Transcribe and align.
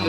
Hej 0.00 0.08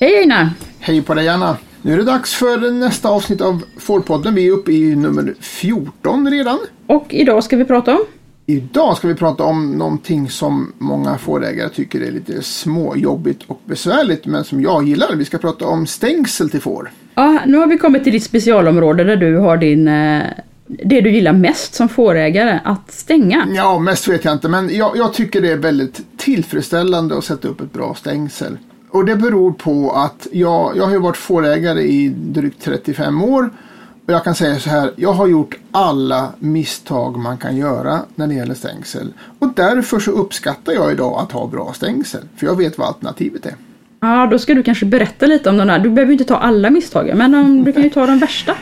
Einar! 0.00 0.50
Hej 0.78 1.02
på 1.02 1.14
dig 1.14 1.28
Anna! 1.28 1.56
Nu 1.82 1.92
är 1.92 1.96
det 1.96 2.04
dags 2.04 2.34
för 2.34 2.70
nästa 2.70 3.08
avsnitt 3.08 3.40
av 3.40 3.62
Fårpodden. 3.78 4.34
Vi 4.34 4.46
är 4.46 4.52
uppe 4.52 4.72
i 4.72 4.96
nummer 4.96 5.34
14 5.40 6.30
redan. 6.30 6.58
Och 6.86 7.06
idag 7.10 7.44
ska 7.44 7.56
vi 7.56 7.64
prata 7.64 7.94
om? 7.94 8.04
Idag 8.46 8.96
ska 8.96 9.08
vi 9.08 9.14
prata 9.14 9.44
om 9.44 9.78
någonting 9.78 10.30
som 10.30 10.72
många 10.78 11.18
fårägare 11.18 11.68
tycker 11.68 12.00
är 12.00 12.10
lite 12.10 12.42
småjobbigt 12.42 13.42
och 13.46 13.60
besvärligt 13.64 14.26
men 14.26 14.44
som 14.44 14.60
jag 14.60 14.88
gillar. 14.88 15.16
Vi 15.16 15.24
ska 15.24 15.38
prata 15.38 15.66
om 15.66 15.86
stängsel 15.86 16.50
till 16.50 16.60
får. 16.60 16.90
Ja, 17.14 17.40
nu 17.46 17.58
har 17.58 17.66
vi 17.66 17.78
kommit 17.78 18.04
till 18.04 18.12
ditt 18.12 18.24
specialområde 18.24 19.04
där 19.04 19.16
du 19.16 19.36
har 19.36 19.56
din 19.56 19.88
eh, 19.88 20.22
det 20.66 21.00
du 21.00 21.10
gillar 21.10 21.32
mest 21.32 21.74
som 21.74 21.88
fårägare, 21.88 22.60
att 22.64 22.92
stänga? 22.92 23.48
Ja, 23.54 23.78
mest 23.78 24.08
vet 24.08 24.24
jag 24.24 24.34
inte, 24.34 24.48
men 24.48 24.76
jag, 24.76 24.96
jag, 24.96 25.14
tycker 25.14 25.40
det 25.40 25.52
är 25.52 25.56
väldigt 25.56 26.00
tillfredsställande 26.16 27.18
att 27.18 27.24
sätta 27.24 27.48
upp 27.48 27.60
ett 27.60 27.72
bra 27.72 27.94
stängsel. 27.94 28.58
Och 28.90 29.04
det 29.04 29.16
beror 29.16 29.52
på 29.52 29.90
att 29.90 30.26
jag, 30.32 30.76
jag 30.76 30.84
har 30.84 30.92
ju 30.92 30.98
varit 30.98 31.16
fårägare 31.16 31.82
i 31.82 32.08
drygt 32.08 32.62
35 32.64 33.22
år. 33.22 33.50
Och 34.06 34.12
jag 34.12 34.24
kan 34.24 34.34
säga 34.34 34.58
så 34.58 34.70
här, 34.70 34.90
jag 34.96 35.12
har 35.12 35.26
gjort 35.26 35.54
alla 35.70 36.32
misstag 36.38 37.18
man 37.18 37.38
kan 37.38 37.56
göra 37.56 38.00
när 38.14 38.26
det 38.26 38.34
gäller 38.34 38.54
stängsel. 38.54 39.12
Och 39.38 39.48
därför 39.54 40.00
så 40.00 40.10
uppskattar 40.10 40.72
jag 40.72 40.92
idag 40.92 41.18
att 41.20 41.32
ha 41.32 41.46
bra 41.46 41.72
stängsel. 41.72 42.22
För 42.36 42.46
jag 42.46 42.56
vet 42.56 42.78
vad 42.78 42.88
alternativet 42.88 43.46
är. 43.46 43.54
Ja, 44.00 44.28
då 44.30 44.38
ska 44.38 44.54
du 44.54 44.62
kanske 44.62 44.86
berätta 44.86 45.26
lite 45.26 45.50
om 45.50 45.56
de 45.56 45.68
där. 45.68 45.78
Du 45.78 45.90
behöver 45.90 46.12
inte 46.12 46.24
ta 46.24 46.36
alla 46.36 46.70
misstagen, 46.70 47.18
men 47.18 47.34
om, 47.34 47.64
du 47.64 47.72
kan 47.72 47.82
ju 47.82 47.90
ta 47.90 48.06
de 48.06 48.18
värsta. 48.18 48.54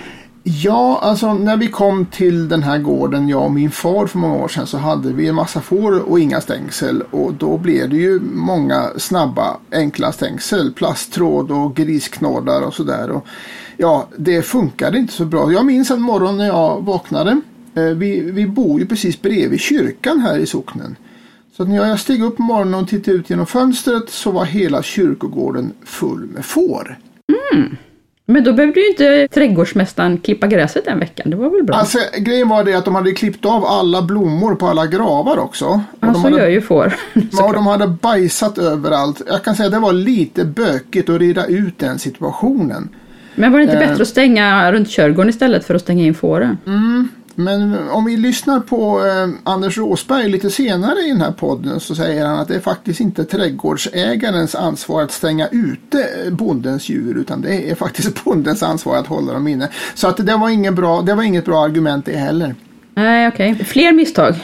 Ja, 0.46 0.98
alltså 1.02 1.34
när 1.34 1.56
vi 1.56 1.68
kom 1.68 2.06
till 2.06 2.48
den 2.48 2.62
här 2.62 2.78
gården, 2.78 3.28
jag 3.28 3.42
och 3.42 3.52
min 3.52 3.70
far 3.70 4.06
för 4.06 4.18
många 4.18 4.34
år 4.34 4.48
sedan, 4.48 4.66
så 4.66 4.78
hade 4.78 5.12
vi 5.12 5.28
en 5.28 5.34
massa 5.34 5.60
får 5.60 6.10
och 6.10 6.20
inga 6.20 6.40
stängsel. 6.40 7.02
Och 7.10 7.34
då 7.34 7.58
blev 7.58 7.90
det 7.90 7.96
ju 7.96 8.20
många 8.20 8.90
snabba, 8.96 9.56
enkla 9.72 10.12
stängsel. 10.12 10.72
Plasttråd 10.72 11.50
och 11.50 11.76
grisknådar 11.76 12.62
och 12.62 12.74
sådär. 12.74 13.20
Ja, 13.76 14.08
det 14.16 14.42
funkade 14.42 14.98
inte 14.98 15.12
så 15.12 15.24
bra. 15.24 15.52
Jag 15.52 15.66
minns 15.66 15.90
en 15.90 16.00
morgon 16.00 16.36
när 16.36 16.46
jag 16.46 16.84
vaknade. 16.84 17.40
Eh, 17.74 17.84
vi, 17.84 18.20
vi 18.20 18.46
bor 18.46 18.80
ju 18.80 18.86
precis 18.86 19.22
bredvid 19.22 19.60
kyrkan 19.60 20.20
här 20.20 20.38
i 20.38 20.46
socknen. 20.46 20.96
Så 21.56 21.64
när 21.64 21.76
jag 21.88 22.00
steg 22.00 22.22
upp 22.22 22.36
på 22.36 22.42
morgonen 22.42 22.74
och 22.74 22.88
tittade 22.88 23.16
ut 23.16 23.30
genom 23.30 23.46
fönstret 23.46 24.10
så 24.10 24.30
var 24.30 24.44
hela 24.44 24.82
kyrkogården 24.82 25.72
full 25.84 26.26
med 26.26 26.44
får. 26.44 26.98
Mm. 27.52 27.76
Men 28.26 28.44
då 28.44 28.52
behövde 28.52 28.80
ju 28.80 28.88
inte 28.88 29.28
trädgårdsmästaren 29.28 30.18
klippa 30.18 30.46
gräset 30.46 30.84
den 30.84 30.98
veckan, 30.98 31.30
det 31.30 31.36
var 31.36 31.50
väl 31.50 31.62
bra? 31.62 31.76
Alltså 31.76 31.98
grejen 32.18 32.48
var 32.48 32.64
det 32.64 32.74
att 32.74 32.84
de 32.84 32.94
hade 32.94 33.12
klippt 33.12 33.44
av 33.44 33.64
alla 33.64 34.02
blommor 34.02 34.54
på 34.54 34.66
alla 34.66 34.86
gravar 34.86 35.38
också. 35.38 35.80
Ja, 36.00 36.14
så 36.14 36.20
hade, 36.20 36.36
gör 36.36 36.48
ju 36.48 36.60
får. 36.60 36.94
ja, 37.32 37.52
de 37.52 37.66
hade 37.66 37.86
bajsat 37.86 38.58
överallt. 38.58 39.22
Jag 39.26 39.44
kan 39.44 39.56
säga 39.56 39.66
att 39.66 39.72
det 39.72 39.78
var 39.78 39.92
lite 39.92 40.44
bökigt 40.44 41.08
att 41.08 41.20
reda 41.20 41.46
ut 41.46 41.78
den 41.78 41.98
situationen. 41.98 42.88
Men 43.34 43.52
var 43.52 43.58
det 43.58 43.64
inte 43.64 43.76
eh. 43.76 43.88
bättre 43.88 44.02
att 44.02 44.08
stänga 44.08 44.72
runt 44.72 44.88
körgården 44.88 45.30
istället 45.30 45.64
för 45.64 45.74
att 45.74 45.82
stänga 45.82 46.04
in 46.04 46.14
fåren? 46.14 46.58
Mm, 46.66 47.08
men 47.36 47.88
om 47.88 48.04
vi 48.04 48.16
lyssnar 48.16 48.60
på 48.60 49.06
eh, 49.06 49.52
Anders 49.52 49.78
Råsberg 49.78 50.28
lite 50.28 50.50
senare 50.50 51.00
i 51.00 51.08
den 51.08 51.20
här 51.20 51.32
podden 51.32 51.80
så 51.80 51.94
säger 51.94 52.26
han 52.26 52.38
att 52.38 52.48
det 52.48 52.54
är 52.54 52.60
faktiskt 52.60 53.00
inte 53.00 53.24
trädgårdsägarens 53.24 54.54
ansvar 54.54 55.02
att 55.02 55.12
stänga 55.12 55.48
ute 55.48 56.06
bondens 56.30 56.88
djur 56.88 57.18
utan 57.18 57.42
det 57.42 57.70
är 57.70 57.74
faktiskt 57.74 58.24
bondens 58.24 58.62
ansvar 58.62 58.96
att 58.96 59.06
hålla 59.06 59.32
dem 59.32 59.48
inne. 59.48 59.68
Så 59.94 60.08
att 60.08 60.26
det 60.26 60.36
var, 60.36 60.50
ingen 60.50 60.74
bra, 60.74 61.02
det 61.02 61.14
var 61.14 61.22
inget 61.22 61.44
bra 61.44 61.64
argument 61.64 62.06
det 62.06 62.16
heller. 62.16 62.54
Nej, 62.94 63.28
okej. 63.28 63.52
Okay. 63.52 63.64
Fler 63.64 63.92
misstag. 63.92 64.34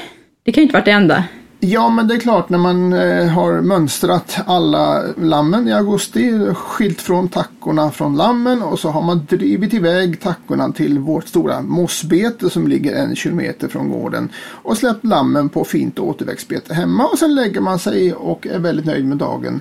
Det 0.43 0.53
kan 0.53 0.61
ju 0.61 0.63
inte 0.63 0.73
varit 0.73 0.85
det 0.85 0.91
enda. 0.91 1.25
Ja, 1.63 1.89
men 1.89 2.09
det 2.09 2.15
är 2.15 2.19
klart 2.19 2.49
när 2.49 2.59
man 2.59 2.93
eh, 2.93 3.27
har 3.27 3.61
mönstrat 3.61 4.39
alla 4.47 5.03
lammen 5.17 5.69
i 5.69 5.73
augusti, 5.73 6.55
skilt 6.55 7.01
från 7.01 7.29
tackorna 7.29 7.91
från 7.91 8.17
lammen 8.17 8.63
och 8.63 8.79
så 8.79 8.89
har 8.89 9.03
man 9.03 9.27
drivit 9.29 9.75
iväg 9.75 10.21
tackorna 10.21 10.73
till 10.73 10.99
vårt 10.99 11.29
stora 11.29 11.63
mossbete 11.63 12.51
som 12.51 12.69
ligger 12.69 12.95
en 12.95 13.17
kilometer 13.17 13.69
från 13.69 13.91
gården 13.91 14.29
och 14.39 14.77
släppt 14.77 15.05
lammen 15.05 15.49
på 15.49 15.65
fint 15.65 15.99
återväxtbete 15.99 16.75
hemma 16.75 17.07
och 17.07 17.19
sen 17.19 17.35
lägger 17.35 17.61
man 17.61 17.79
sig 17.79 18.13
och 18.13 18.47
är 18.47 18.59
väldigt 18.59 18.87
nöjd 18.87 19.05
med 19.05 19.17
dagen. 19.17 19.61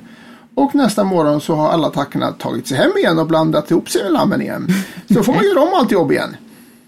Och 0.55 0.75
nästa 0.75 1.03
morgon 1.03 1.41
så 1.41 1.55
har 1.55 1.69
alla 1.69 1.89
tackorna 1.89 2.31
tagit 2.31 2.67
sig 2.67 2.77
hem 2.77 2.91
igen 2.97 3.19
och 3.19 3.27
blandat 3.27 3.71
ihop 3.71 3.89
sig 3.89 4.03
med 4.03 4.11
lammen 4.11 4.41
igen. 4.41 4.67
Så 5.13 5.23
får 5.23 5.33
man 5.33 5.43
göra 5.43 5.61
om 5.61 5.73
allt 5.73 5.91
jobb 5.91 6.11
igen. 6.11 6.35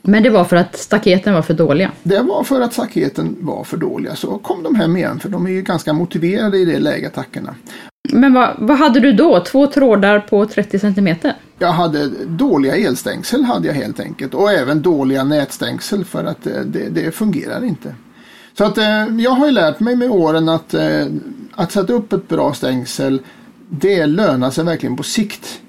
Men 0.02 0.24
det 0.24 0.30
var 0.30 0.44
för 0.44 0.56
att 0.56 0.78
staketen 0.78 1.34
var 1.34 1.42
för 1.42 1.54
dåliga? 1.54 1.92
Det 2.04 2.20
var 2.20 2.44
för 2.44 2.62
att 2.62 2.74
staketen 2.74 3.38
var 3.40 3.64
för 3.64 3.78
dåliga. 3.78 4.16
Så 4.16 4.38
kom 4.38 4.64
de 4.64 4.76
hem 4.76 4.98
igen 4.98 5.20
för 5.20 5.30
de 5.30 5.46
är 5.46 5.52
ju 5.52 5.62
ganska 5.62 5.94
motiverade 5.94 6.58
i 6.58 6.66
det 6.66 6.80
läget, 6.80 7.14
tackorna. 7.14 7.56
Men 8.14 8.34
vad, 8.34 8.56
vad 8.60 8.78
hade 8.78 9.00
du 9.00 9.14
då? 9.14 9.40
Två 9.40 9.68
trådar 9.68 10.20
på 10.20 10.46
30 10.46 10.80
centimeter? 10.80 11.34
Jag 11.60 11.72
hade 11.72 12.08
dåliga 12.28 12.76
elstängsel 12.76 13.44
hade 13.44 13.68
jag 13.68 13.76
helt 13.76 14.00
enkelt 14.00 14.34
och 14.34 14.52
även 14.52 14.82
dåliga 14.82 15.24
nätstängsel 15.24 16.06
för 16.06 16.24
att 16.24 16.48
eh, 16.48 16.54
det, 16.66 16.90
det 16.90 17.12
fungerar 17.12 17.64
inte. 17.64 17.96
Så 18.58 18.64
att 18.64 18.78
eh, 18.78 19.06
jag 19.20 19.32
har 19.32 19.46
ju 19.46 19.52
lärt 19.52 19.80
mig 19.80 19.96
med 19.96 20.12
åren 20.12 20.50
att, 20.50 20.74
eh, 20.74 21.06
att 21.52 21.72
sätta 21.72 21.94
upp 21.94 22.14
ett 22.14 22.28
bra 22.28 22.54
stängsel 22.54 23.22
det 23.70 24.06
lönar 24.06 24.52
sig 24.52 24.66
verkligen 24.66 24.96
på 24.96 25.04
sikt. 25.04 25.62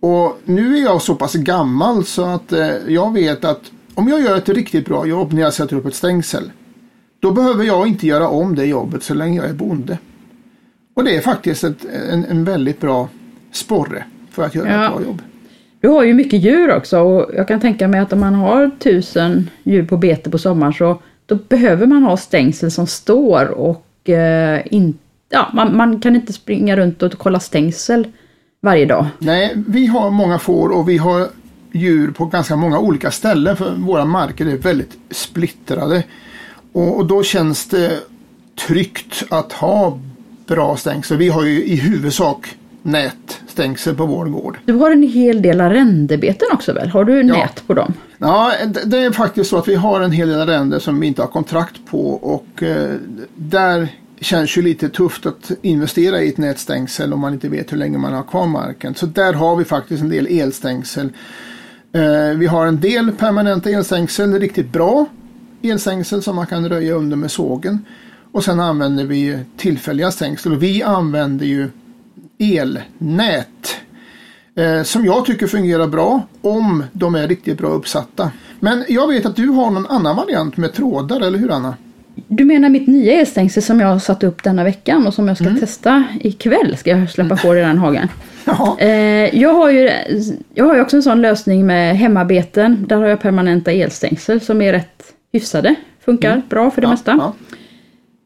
Och 0.00 0.38
nu 0.44 0.76
är 0.76 0.82
jag 0.82 1.02
så 1.02 1.14
pass 1.14 1.34
gammal 1.34 2.04
så 2.04 2.24
att 2.24 2.52
eh, 2.52 2.68
jag 2.88 3.12
vet 3.12 3.44
att 3.44 3.60
om 3.94 4.08
jag 4.08 4.20
gör 4.20 4.36
ett 4.36 4.48
riktigt 4.48 4.86
bra 4.86 5.06
jobb 5.06 5.32
när 5.32 5.42
jag 5.42 5.54
sätter 5.54 5.76
upp 5.76 5.86
ett 5.86 5.94
stängsel. 5.94 6.50
Då 7.20 7.30
behöver 7.30 7.64
jag 7.64 7.86
inte 7.86 8.06
göra 8.06 8.28
om 8.28 8.54
det 8.54 8.66
jobbet 8.66 9.02
så 9.02 9.14
länge 9.14 9.36
jag 9.36 9.50
är 9.50 9.54
bonde. 9.54 9.98
Och 10.94 11.04
det 11.04 11.16
är 11.16 11.20
faktiskt 11.20 11.64
ett, 11.64 11.84
en, 12.10 12.24
en 12.24 12.44
väldigt 12.44 12.80
bra 12.80 13.08
sporre 13.52 14.04
för 14.30 14.42
att 14.42 14.54
göra 14.54 14.68
ja. 14.68 14.86
ett 14.86 14.92
bra 14.92 15.02
jobb. 15.02 15.22
Du 15.80 15.88
har 15.88 16.04
ju 16.04 16.14
mycket 16.14 16.42
djur 16.42 16.76
också 16.76 16.98
och 17.00 17.34
jag 17.34 17.48
kan 17.48 17.60
tänka 17.60 17.88
mig 17.88 18.00
att 18.00 18.12
om 18.12 18.20
man 18.20 18.34
har 18.34 18.70
tusen 18.78 19.50
djur 19.62 19.86
på 19.86 19.96
bete 19.96 20.30
på 20.30 20.38
sommaren 20.38 20.72
så 20.72 21.00
då 21.26 21.34
behöver 21.34 21.86
man 21.86 22.02
ha 22.02 22.16
stängsel 22.16 22.70
som 22.70 22.86
står 22.86 23.46
och 23.46 24.10
eh, 24.10 24.60
in, 24.70 24.98
ja, 25.28 25.50
man, 25.54 25.76
man, 25.76 26.00
kan 26.00 26.16
inte 26.16 26.32
springa 26.32 26.76
runt 26.76 27.02
och 27.02 27.12
kolla 27.18 27.40
stängsel 27.40 28.08
varje 28.60 28.86
dag. 28.86 29.06
Nej, 29.18 29.54
vi 29.68 29.86
har 29.86 30.10
många 30.10 30.38
får 30.38 30.68
och 30.68 30.88
vi 30.88 30.96
har 30.96 31.28
djur 31.72 32.10
på 32.10 32.24
ganska 32.24 32.56
många 32.56 32.78
olika 32.78 33.10
ställen 33.10 33.56
för 33.56 33.74
våra 33.74 34.04
marker 34.04 34.46
är 34.46 34.56
väldigt 34.56 34.98
splittrade. 35.10 36.02
Och, 36.72 37.06
då 37.06 37.22
känns 37.22 37.66
det 37.68 38.00
tryggt 38.66 39.22
att 39.30 39.52
ha 39.52 39.98
bra 40.46 40.76
stängsel. 40.76 41.16
Vi 41.16 41.28
har 41.28 41.44
ju 41.44 41.64
i 41.64 41.76
huvudsak 41.76 42.56
nätstängsel 42.82 43.94
på 43.94 44.06
vår 44.06 44.26
gård. 44.26 44.58
Du 44.64 44.72
har 44.72 44.90
en 44.90 45.02
hel 45.02 45.42
del 45.42 45.60
arrendebeten 45.60 46.48
också 46.52 46.72
väl? 46.72 46.88
Har 46.88 47.04
du 47.04 47.16
ja. 47.16 47.22
nät 47.22 47.66
på 47.66 47.74
dem? 47.74 47.94
Ja, 48.18 48.52
det 48.84 48.98
är 48.98 49.10
faktiskt 49.10 49.50
så 49.50 49.56
att 49.56 49.68
vi 49.68 49.74
har 49.74 50.00
en 50.00 50.12
hel 50.12 50.28
del 50.28 50.40
arrende 50.40 50.80
som 50.80 51.00
vi 51.00 51.06
inte 51.06 51.22
har 51.22 51.28
kontrakt 51.28 51.80
på 51.90 52.10
och 52.10 52.62
eh, 52.62 52.90
där 53.34 53.88
känns 54.20 54.58
ju 54.58 54.62
lite 54.62 54.88
tufft 54.88 55.26
att 55.26 55.50
investera 55.62 56.22
i 56.22 56.28
ett 56.28 56.38
nätstängsel 56.38 57.12
om 57.12 57.20
man 57.20 57.32
inte 57.32 57.48
vet 57.48 57.72
hur 57.72 57.76
länge 57.76 57.98
man 57.98 58.12
har 58.12 58.22
kvar 58.22 58.46
marken. 58.46 58.94
Så 58.94 59.06
där 59.06 59.32
har 59.32 59.56
vi 59.56 59.64
faktiskt 59.64 60.02
en 60.02 60.08
del 60.08 60.26
elstängsel. 60.26 61.12
Eh, 61.92 62.28
vi 62.36 62.46
har 62.46 62.66
en 62.66 62.80
del 62.80 63.12
permanenta 63.12 63.70
elstängsel, 63.70 64.40
riktigt 64.40 64.72
bra 64.72 65.06
elstängsel 65.62 66.22
som 66.22 66.36
man 66.36 66.46
kan 66.46 66.68
röja 66.68 66.94
under 66.94 67.16
med 67.16 67.30
sågen. 67.30 67.84
Och 68.32 68.44
sen 68.44 68.60
använder 68.60 69.04
vi 69.04 69.38
tillfälliga 69.56 70.10
stängsel 70.10 70.52
och 70.52 70.62
vi 70.62 70.82
använder 70.82 71.46
ju 71.46 71.68
elnät 72.38 73.76
eh, 74.54 74.82
som 74.82 75.04
jag 75.04 75.24
tycker 75.24 75.46
fungerar 75.46 75.86
bra 75.86 76.22
om 76.42 76.84
de 76.92 77.14
är 77.14 77.28
riktigt 77.28 77.58
bra 77.58 77.68
uppsatta. 77.68 78.30
Men 78.60 78.84
jag 78.88 79.08
vet 79.08 79.26
att 79.26 79.36
du 79.36 79.48
har 79.48 79.70
någon 79.70 79.86
annan 79.86 80.16
variant 80.16 80.56
med 80.56 80.72
trådar, 80.72 81.20
eller 81.20 81.38
hur 81.38 81.50
Anna? 81.50 81.74
Du 82.28 82.44
menar 82.44 82.68
mitt 82.68 82.86
nya 82.86 83.12
elstängsel 83.12 83.62
som 83.62 83.80
jag 83.80 83.88
har 83.88 83.98
satt 83.98 84.24
upp 84.24 84.42
denna 84.42 84.64
veckan 84.64 85.06
och 85.06 85.14
som 85.14 85.28
jag 85.28 85.36
ska 85.36 85.46
mm. 85.46 85.60
testa 85.60 86.04
ikväll 86.20 86.76
ska 86.76 86.90
jag 86.90 87.10
släppa 87.10 87.36
på 87.36 87.56
i 87.56 87.60
den 87.60 87.78
hagen. 87.78 88.08
Eh, 88.78 89.40
jag, 89.40 89.54
har 89.54 89.70
ju, 89.70 89.90
jag 90.54 90.64
har 90.64 90.74
ju 90.74 90.80
också 90.80 90.96
en 90.96 91.02
sån 91.02 91.22
lösning 91.22 91.66
med 91.66 91.96
hemmabeten. 91.96 92.86
Där 92.88 92.96
har 92.96 93.06
jag 93.06 93.20
permanenta 93.20 93.72
elstängsel 93.72 94.40
som 94.40 94.62
är 94.62 94.72
rätt 94.72 95.02
hyfsade. 95.32 95.74
Funkar 96.04 96.32
mm. 96.32 96.42
bra 96.48 96.70
för 96.70 96.80
det 96.80 96.86
ja, 96.86 96.90
mesta. 96.90 97.32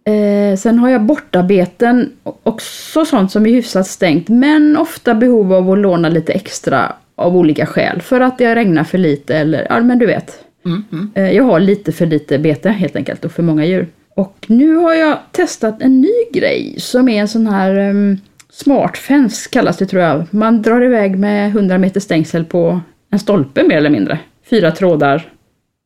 Ja. 0.05 0.13
Eh, 0.13 0.57
sen 0.57 0.79
har 0.79 0.89
jag 0.89 1.03
bortabeten, 1.03 2.13
också 2.43 3.05
sånt 3.05 3.33
som 3.33 3.47
är 3.47 3.51
hyfsat 3.51 3.87
stängt 3.87 4.29
men 4.29 4.77
ofta 4.77 5.15
behov 5.15 5.53
av 5.53 5.71
att 5.71 5.79
låna 5.79 6.09
lite 6.09 6.33
extra 6.33 6.93
av 7.15 7.37
olika 7.37 7.67
skäl. 7.67 8.03
För 8.03 8.21
att 8.21 8.39
det 8.39 8.55
regnar 8.55 8.85
för 8.85 8.99
lite 8.99 9.37
eller, 9.37 9.67
ja 9.71 9.81
men 9.81 9.99
du 9.99 10.07
vet. 10.07 10.45
Mm, 10.65 10.85
mm. 10.93 11.11
Eh, 11.15 11.33
jag 11.33 11.45
har 11.45 11.61
lite 11.61 11.93
för 11.93 12.07
lite 12.07 12.39
bete 12.39 12.69
helt 12.69 12.97
enkelt 12.97 13.25
och 13.25 13.33
för 13.33 13.43
många 13.43 13.65
djur. 13.65 13.89
Och 14.15 14.47
nu 14.49 14.75
har 14.75 14.95
jag 14.95 15.19
testat 15.33 15.83
en 15.83 16.01
ny 16.01 16.25
grej 16.33 16.75
som 16.79 17.09
är 17.09 17.21
en 17.21 17.29
sån 17.29 17.47
här 17.47 17.91
um, 17.91 18.19
smart 18.51 18.97
fence 18.97 19.49
kallas 19.51 19.77
det 19.77 19.87
tror 19.87 20.03
jag. 20.03 20.25
Man 20.31 20.63
drar 20.63 20.85
iväg 20.85 21.19
med 21.19 21.49
100 21.49 21.79
meter 21.79 22.01
stängsel 22.01 22.45
på 22.45 22.81
en 23.11 23.19
stolpe 23.19 23.63
mer 23.63 23.77
eller 23.77 23.91
mindre. 23.91 24.19
Fyra 24.51 24.71
trådar. 24.71 25.33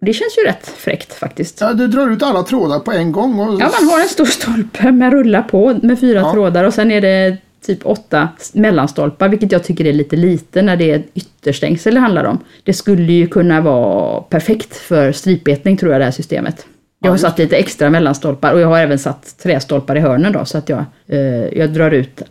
Det 0.01 0.13
känns 0.13 0.39
ju 0.39 0.43
rätt 0.49 0.67
fräckt 0.67 1.13
faktiskt. 1.13 1.61
Ja, 1.61 1.73
du 1.73 1.87
drar 1.87 2.11
ut 2.11 2.23
alla 2.23 2.43
trådar 2.43 2.79
på 2.79 2.93
en 2.93 3.13
gång. 3.13 3.41
Och... 3.41 3.61
Ja, 3.61 3.71
man 3.81 3.91
har 3.91 4.01
en 4.01 4.09
stor 4.09 4.25
stolpe 4.25 4.93
med 4.93 5.13
rulla 5.13 5.43
på 5.43 5.79
med 5.83 6.01
fyra 6.01 6.21
ja. 6.21 6.33
trådar 6.33 6.65
och 6.65 6.75
sen 6.75 6.91
är 6.91 7.01
det 7.01 7.37
typ 7.67 7.87
åtta 7.87 8.29
mellanstolpar, 8.53 9.29
vilket 9.29 9.53
jag 9.53 9.65
tycker 9.65 9.87
är 9.87 9.93
lite 9.93 10.17
lite 10.17 10.63
när 10.63 10.77
det 10.77 10.91
är 10.91 11.03
ytterstängsel 11.15 11.95
det 11.95 12.01
handlar 12.01 12.25
om. 12.25 12.39
Det 12.63 12.73
skulle 12.73 13.13
ju 13.13 13.27
kunna 13.27 13.61
vara 13.61 14.21
perfekt 14.21 14.77
för 14.77 15.13
stripbetning 15.13 15.77
tror 15.77 15.93
jag 15.93 16.01
det 16.01 16.05
här 16.05 16.13
systemet. 16.13 16.67
Jag 16.99 17.11
har 17.11 17.19
satt 17.19 17.39
lite 17.39 17.57
extra 17.57 17.91
mellanstolpar 17.91 18.53
och 18.53 18.61
jag 18.61 18.69
har 18.69 18.79
även 18.79 18.99
satt 18.99 19.39
trästolpar 19.39 19.97
i 19.97 20.01
hörnen 20.01 20.33
då 20.33 20.45
så 20.45 20.59
att 20.59 20.69
jag, 20.69 20.85
eh, 21.07 21.19
jag 21.59 21.71
drar 21.71 21.91
ut 21.91 22.23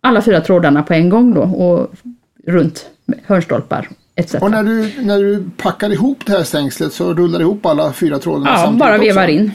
alla 0.00 0.22
fyra 0.22 0.40
trådarna 0.40 0.82
på 0.82 0.94
en 0.94 1.08
gång 1.08 1.34
då 1.34 1.42
och 1.42 1.90
runt 2.46 2.86
hörnstolpar 3.26 3.88
etc. 4.16 4.34
Och 4.34 4.50
när 4.50 4.62
du, 4.62 4.92
när 5.02 5.18
du 5.18 5.44
packar 5.56 5.92
ihop 5.92 6.26
det 6.26 6.32
här 6.32 6.42
stängslet 6.42 6.92
så 6.92 7.14
rullar 7.14 7.38
du 7.38 7.44
ihop 7.44 7.66
alla 7.66 7.92
fyra 7.92 8.18
trådarna 8.18 8.50
ja, 8.50 8.56
samtidigt? 8.56 8.80
Ja, 8.80 8.86
bara 8.86 8.98
vevar 8.98 9.22
också. 9.22 9.32
in. 9.32 9.52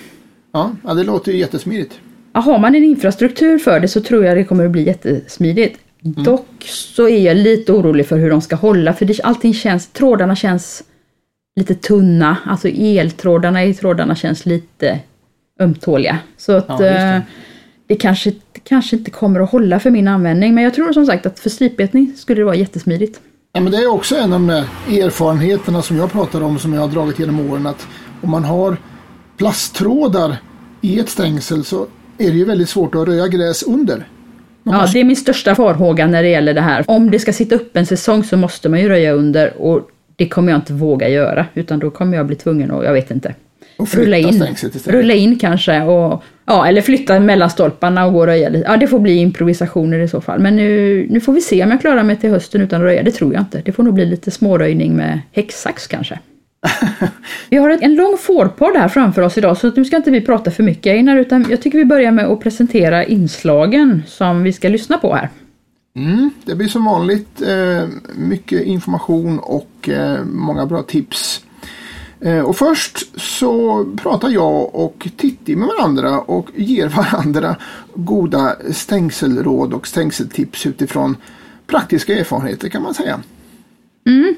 Ja, 0.51 0.93
det 0.93 1.03
låter 1.03 1.31
ju 1.31 1.37
jättesmidigt. 1.37 1.99
Har 2.33 2.59
man 2.59 2.75
en 2.75 2.83
infrastruktur 2.83 3.57
för 3.57 3.79
det 3.79 3.87
så 3.87 4.01
tror 4.01 4.25
jag 4.25 4.37
det 4.37 4.43
kommer 4.43 4.65
att 4.65 4.71
bli 4.71 4.83
jättesmidigt. 4.83 5.79
Mm. 6.05 6.23
Dock 6.23 6.63
så 6.65 7.09
är 7.09 7.19
jag 7.19 7.37
lite 7.37 7.71
orolig 7.71 8.07
för 8.07 8.17
hur 8.17 8.29
de 8.29 8.41
ska 8.41 8.55
hålla 8.55 8.93
för 8.93 9.05
det, 9.05 9.21
allting 9.23 9.53
känns, 9.53 9.87
trådarna 9.87 10.35
känns 10.35 10.83
lite 11.55 11.75
tunna. 11.75 12.37
Alltså 12.45 12.67
eltrådarna 12.67 13.63
i 13.63 13.73
trådarna 13.73 14.15
känns 14.15 14.45
lite 14.45 14.99
ömtåliga. 15.59 16.19
Så 16.37 16.51
att 16.51 16.65
ja, 16.67 16.77
det. 16.77 16.99
Eh, 16.99 17.21
det 17.87 17.95
kanske, 17.95 18.33
kanske 18.63 18.95
inte 18.95 19.11
kommer 19.11 19.39
att 19.39 19.51
hålla 19.51 19.79
för 19.79 19.89
min 19.89 20.07
användning. 20.07 20.55
Men 20.55 20.63
jag 20.63 20.73
tror 20.73 20.93
som 20.93 21.05
sagt 21.05 21.25
att 21.25 21.39
för 21.39 21.49
stripbetning 21.49 22.13
skulle 22.15 22.41
det 22.41 22.45
vara 22.45 22.55
jättesmidigt. 22.55 23.19
Ja, 23.53 23.61
men 23.61 23.71
det 23.71 23.77
är 23.77 23.87
också 23.87 24.15
en 24.15 24.33
av 24.33 24.39
de 24.39 24.49
erfarenheterna 24.99 25.81
som 25.81 25.97
jag 25.97 26.11
pratar 26.11 26.41
om 26.41 26.59
som 26.59 26.73
jag 26.73 26.81
har 26.81 26.87
dragit 26.87 27.19
genom 27.19 27.51
åren. 27.51 27.67
Att 27.67 27.87
om 28.21 28.31
man 28.31 28.43
har 28.43 28.77
plasttrådar 29.37 30.35
i 30.81 30.99
ett 30.99 31.09
stängsel 31.09 31.63
så 31.63 31.87
är 32.17 32.31
det 32.31 32.37
ju 32.37 32.45
väldigt 32.45 32.69
svårt 32.69 32.95
att 32.95 33.07
röja 33.07 33.27
gräs 33.27 33.63
under. 33.63 34.07
Man 34.63 34.75
ja, 34.75 34.81
måste... 34.81 34.97
det 34.97 35.01
är 35.01 35.05
min 35.05 35.15
största 35.15 35.55
farhåga 35.55 36.07
när 36.07 36.23
det 36.23 36.29
gäller 36.29 36.53
det 36.53 36.61
här. 36.61 36.83
Om 36.87 37.11
det 37.11 37.19
ska 37.19 37.33
sitta 37.33 37.55
upp 37.55 37.77
en 37.77 37.85
säsong 37.85 38.23
så 38.23 38.37
måste 38.37 38.69
man 38.69 38.79
ju 38.79 38.89
röja 38.89 39.11
under 39.11 39.61
och 39.61 39.89
det 40.15 40.27
kommer 40.27 40.51
jag 40.51 40.57
inte 40.57 40.73
våga 40.73 41.09
göra 41.09 41.45
utan 41.53 41.79
då 41.79 41.89
kommer 41.89 42.17
jag 42.17 42.25
bli 42.25 42.35
tvungen 42.35 42.71
att, 42.71 42.85
jag 42.85 42.93
vet 42.93 43.11
inte. 43.11 43.35
rulla 43.77 44.17
in, 44.17 44.45
rulla 44.85 45.13
in 45.13 45.39
kanske 45.39 45.81
och 45.81 46.23
Ja, 46.45 46.67
eller 46.67 46.81
flytta 46.81 47.19
mellan 47.19 47.49
stolparna 47.49 48.05
och 48.05 48.13
gå 48.13 48.19
och 48.19 48.25
röja 48.25 48.49
lite. 48.49 48.65
Ja, 48.67 48.77
det 48.77 48.87
får 48.87 48.99
bli 48.99 49.15
improvisationer 49.15 49.99
i 49.99 50.07
så 50.07 50.21
fall. 50.21 50.39
Men 50.39 50.55
nu, 50.55 51.07
nu 51.09 51.21
får 51.21 51.33
vi 51.33 51.41
se 51.41 51.63
om 51.63 51.71
jag 51.71 51.81
klarar 51.81 52.03
mig 52.03 52.15
till 52.15 52.29
hösten 52.29 52.61
utan 52.61 52.81
att 52.81 52.85
röja. 52.85 53.03
Det 53.03 53.11
tror 53.11 53.33
jag 53.33 53.41
inte. 53.41 53.61
Det 53.65 53.71
får 53.71 53.83
nog 53.83 53.93
bli 53.93 54.05
lite 54.05 54.31
småröjning 54.31 54.95
med 54.95 55.19
häcksax 55.31 55.87
kanske. 55.87 56.19
vi 57.49 57.57
har 57.57 57.69
en 57.69 57.95
lång 57.95 58.17
fårpodd 58.17 58.75
här 58.75 58.87
framför 58.87 59.21
oss 59.21 59.37
idag 59.37 59.57
så 59.57 59.71
nu 59.75 59.85
ska 59.85 59.97
inte 59.97 60.11
vi 60.11 60.21
prata 60.21 60.51
för 60.51 60.63
mycket 60.63 60.91
Einar 60.91 61.17
utan 61.17 61.45
jag 61.49 61.61
tycker 61.61 61.77
vi 61.77 61.85
börjar 61.85 62.11
med 62.11 62.25
att 62.25 62.39
presentera 62.39 63.05
inslagen 63.05 64.03
som 64.07 64.43
vi 64.43 64.53
ska 64.53 64.69
lyssna 64.69 64.97
på 64.97 65.15
här. 65.15 65.29
Mm, 65.95 66.29
det 66.45 66.55
blir 66.55 66.67
som 66.67 66.85
vanligt 66.85 67.41
eh, 67.41 67.87
mycket 68.15 68.61
information 68.61 69.39
och 69.39 69.89
eh, 69.89 70.23
många 70.25 70.65
bra 70.65 70.83
tips. 70.83 71.43
Eh, 72.19 72.39
och 72.39 72.57
först 72.57 73.21
så 73.21 73.85
pratar 73.95 74.29
jag 74.29 74.75
och 74.75 75.07
Titti 75.17 75.55
med 75.55 75.67
varandra 75.67 76.19
och 76.19 76.49
ger 76.55 76.87
varandra 76.87 77.55
goda 77.93 78.55
stängselråd 78.71 79.73
och 79.73 79.87
stängseltips 79.87 80.65
utifrån 80.65 81.17
praktiska 81.67 82.19
erfarenheter 82.19 82.69
kan 82.69 82.83
man 82.83 82.93
säga. 82.93 83.19
Mm. 84.05 84.35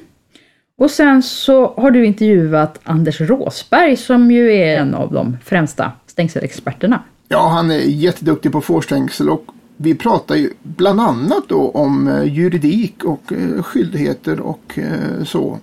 Och 0.78 0.92
sen 0.92 1.24
så 1.24 1.74
har 1.78 1.92
du 1.92 2.06
intervjuat 2.06 2.80
Anders 2.84 3.22
Råsberg 3.22 3.98
som 3.98 4.32
ju 4.32 4.54
är 4.54 4.78
en 4.78 4.96
av 4.96 5.14
de 5.14 5.38
främsta 5.44 5.92
stängselexperterna. 6.08 7.00
Ja, 7.28 7.48
han 7.48 7.72
är 7.72 7.80
jätteduktig 7.80 8.52
på 8.52 8.62
fårstängsel 8.62 9.30
och 9.30 9.46
vi 9.78 9.96
pratar 9.96 10.36
ju 10.36 10.50
bland 10.64 11.00
annat 11.00 11.44
då 11.48 11.70
om 11.70 12.08
eh, 12.08 12.24
juridik 12.24 13.04
och 13.04 13.34
eh, 13.34 13.64
skyldigheter 13.64 14.40
och 14.40 14.80
så 15.26 15.60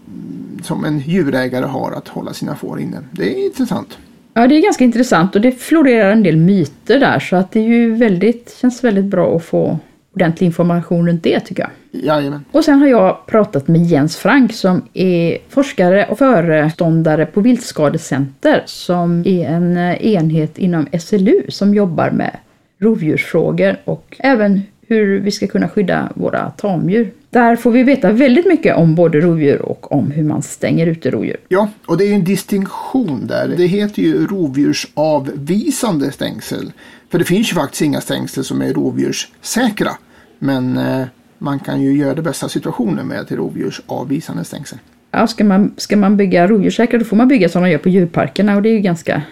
som 0.62 0.85
en 0.85 0.99
djurägare 0.99 1.67
har 1.67 1.93
att 1.93 2.09
hålla 2.09 2.32
sina 2.32 2.56
får 2.56 2.81
inne. 2.81 2.99
Det 3.11 3.35
är 3.35 3.47
intressant. 3.47 3.99
Ja, 4.35 4.47
det 4.47 4.55
är 4.55 4.62
ganska 4.62 4.85
intressant 4.85 5.35
och 5.35 5.41
det 5.41 5.53
florerar 5.53 6.12
en 6.12 6.23
del 6.23 6.37
myter 6.37 7.00
där 7.00 7.19
så 7.19 7.37
att 7.37 7.53
det 7.53 7.61
är 7.61 7.69
ju 7.69 7.94
väldigt, 7.94 8.56
känns 8.61 8.85
väldigt 8.85 9.05
bra 9.05 9.37
att 9.37 9.44
få 9.44 9.79
ordentlig 10.14 10.47
information 10.47 11.06
runt 11.06 11.23
det 11.23 11.41
tycker 11.41 11.62
jag. 11.62 11.70
Jajamän. 12.05 12.44
Och 12.53 12.64
sen 12.64 12.79
har 12.79 12.88
jag 12.88 13.26
pratat 13.26 13.69
med 13.69 13.82
Jens 13.82 14.17
Frank 14.17 14.53
som 14.53 14.82
är 14.93 15.38
forskare 15.49 16.06
och 16.11 16.19
föreståndare 16.19 17.26
på 17.26 17.41
Viltskadecenter 17.41 18.62
som 18.67 19.23
är 19.26 19.47
en 19.49 19.76
eh, 19.76 20.06
enhet 20.06 20.59
inom 20.59 20.87
SLU 21.00 21.43
som 21.49 21.75
jobbar 21.75 22.11
med 22.11 22.37
rovdjursfrågor 22.79 23.76
och 23.85 24.17
även 24.19 24.62
hur 24.87 25.20
vi 25.20 25.31
ska 25.31 25.47
kunna 25.47 25.69
skydda 25.69 26.12
våra 26.14 26.50
tamdjur. 26.50 27.11
Där 27.31 27.56
får 27.56 27.70
vi 27.70 27.82
veta 27.82 28.12
väldigt 28.12 28.47
mycket 28.47 28.76
om 28.76 28.94
både 28.94 29.20
rovdjur 29.20 29.62
och 29.62 29.93
om 29.93 30.11
hur 30.11 30.25
man 30.25 30.43
stänger 30.43 30.87
ute 30.87 31.11
rovdjur. 31.11 31.37
Ja, 31.49 31.69
och 31.87 31.99
det 31.99 32.05
är 32.05 32.14
en 32.14 32.25
distinktion 32.25 33.26
där. 33.26 33.55
Det 33.56 33.67
heter 33.67 34.03
ju 34.03 34.26
rovdjursavvisande 34.26 36.12
stängsel. 36.12 36.73
För 37.12 37.19
det 37.19 37.25
finns 37.25 37.50
ju 37.50 37.55
faktiskt 37.55 37.82
inga 37.82 38.00
stängsel 38.00 38.44
som 38.44 38.62
är 38.62 38.73
rovdjurssäkra. 38.73 39.91
Men 40.38 40.76
eh, 40.76 41.06
man 41.38 41.59
kan 41.59 41.82
ju 41.82 41.93
göra 41.93 42.14
det 42.14 42.23
bästa 42.23 42.49
situationen 42.49 43.06
med 43.06 43.20
ett 43.20 43.32
rovdjursavvisande 43.32 44.44
stängsel. 44.44 44.79
Ja, 45.11 45.26
ska 45.26 45.44
man, 45.44 45.75
ska 45.76 45.97
man 45.97 46.17
bygga 46.17 46.47
rovdjurssäkra 46.47 46.99
då 46.99 47.05
får 47.05 47.17
man 47.17 47.29
bygga 47.29 47.49
som 47.49 47.62
de 47.62 47.70
gör 47.70 47.79
på 47.79 47.88
djurparkerna 47.88 48.56
och 48.56 48.62
det 48.62 48.69
är 48.69 48.73
ju 48.73 48.81
ganska, 48.81 49.23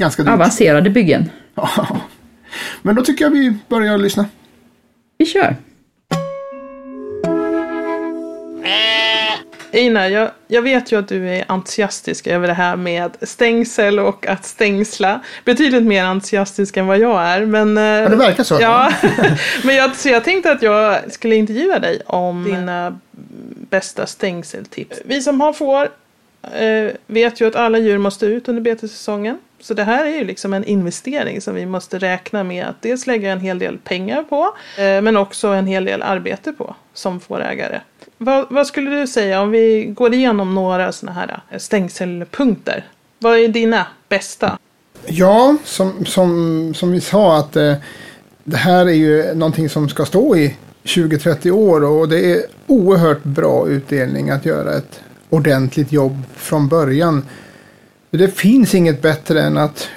ganska 0.00 0.32
avancerade 0.32 0.90
byggen. 0.90 1.30
Ja, 1.54 2.00
men 2.82 2.94
då 2.94 3.02
tycker 3.02 3.24
jag 3.24 3.30
vi 3.30 3.56
börjar 3.68 3.98
lyssna. 3.98 4.26
Vi 5.18 5.26
kör! 5.26 5.56
Ina, 9.74 10.08
jag, 10.08 10.30
jag 10.48 10.62
vet 10.62 10.92
ju 10.92 10.98
att 10.98 11.08
du 11.08 11.28
är 11.28 11.44
entusiastisk 11.48 12.26
över 12.26 12.46
det 12.46 12.54
här 12.54 12.76
med 12.76 13.16
stängsel 13.22 13.98
och 13.98 14.26
att 14.26 14.44
stängsla. 14.44 15.20
Betydligt 15.44 15.82
mer 15.82 16.04
entusiastisk 16.04 16.76
än 16.76 16.86
vad 16.86 16.98
jag 16.98 17.22
är. 17.22 17.46
Men, 17.46 17.78
eh, 17.78 17.84
ja, 17.84 18.08
det 18.08 18.16
verkar 18.16 18.44
så. 18.44 18.58
Ja, 18.60 18.92
men 19.64 19.74
jag, 19.74 19.96
så 19.96 20.08
jag 20.08 20.24
tänkte 20.24 20.52
att 20.52 20.62
jag 20.62 21.12
skulle 21.12 21.36
intervjua 21.36 21.78
dig 21.78 22.00
om 22.06 22.44
dina 22.44 22.98
bästa 23.70 24.06
stängseltips. 24.06 25.00
Vi 25.04 25.22
som 25.22 25.40
har 25.40 25.52
får 25.52 25.88
eh, 26.42 26.92
vet 27.06 27.40
ju 27.40 27.48
att 27.48 27.56
alla 27.56 27.78
djur 27.78 27.98
måste 27.98 28.26
ut 28.26 28.48
under 28.48 28.62
betessäsongen. 28.62 29.38
Så 29.64 29.74
det 29.74 29.84
här 29.84 30.04
är 30.04 30.18
ju 30.18 30.24
liksom 30.24 30.52
en 30.52 30.64
investering 30.64 31.40
som 31.40 31.54
vi 31.54 31.66
måste 31.66 31.98
räkna 31.98 32.44
med 32.44 32.66
att 32.66 32.82
dels 32.82 33.06
lägga 33.06 33.32
en 33.32 33.40
hel 33.40 33.58
del 33.58 33.78
pengar 33.78 34.22
på 34.22 34.54
eh, 34.78 35.02
men 35.02 35.16
också 35.16 35.48
en 35.48 35.66
hel 35.66 35.84
del 35.84 36.02
arbete 36.02 36.52
på 36.52 36.76
som 36.94 37.20
fårägare. 37.20 37.80
Vad, 38.18 38.46
vad, 38.50 38.66
skulle 38.66 38.90
du 38.90 39.06
säga 39.06 39.40
om 39.40 39.50
vi 39.50 39.84
går 39.84 40.14
igenom 40.14 40.54
några 40.54 40.92
sådana 40.92 41.20
här 41.20 41.40
eh, 41.50 41.58
stängselpunkter? 41.58 42.86
Vad 43.18 43.38
är 43.38 43.48
dina 43.48 43.86
bästa? 44.08 44.58
Ja, 45.06 45.56
som, 45.64 46.04
som, 46.04 46.74
som 46.74 46.92
vi 46.92 47.00
sa 47.00 47.38
att 47.38 47.56
eh, 47.56 47.74
det 48.44 48.56
här 48.56 48.86
är 48.86 48.92
ju 48.92 49.34
någonting 49.34 49.68
som 49.68 49.88
ska 49.88 50.04
stå 50.04 50.36
i 50.36 50.56
20-30 50.84 51.50
år 51.50 51.84
och 51.84 52.08
det 52.08 52.32
är 52.32 52.42
oerhört 52.66 53.22
bra 53.22 53.68
utdelning 53.68 54.30
att 54.30 54.44
göra 54.44 54.76
ett 54.76 55.00
ordentligt 55.30 55.92
jobb 55.92 56.22
från 56.36 56.68
början. 56.68 57.24
Det 58.18 58.28
finns 58.28 58.74
inget 58.74 59.02
bättre 59.02 59.42
än 59.42 59.56
att 59.56 59.88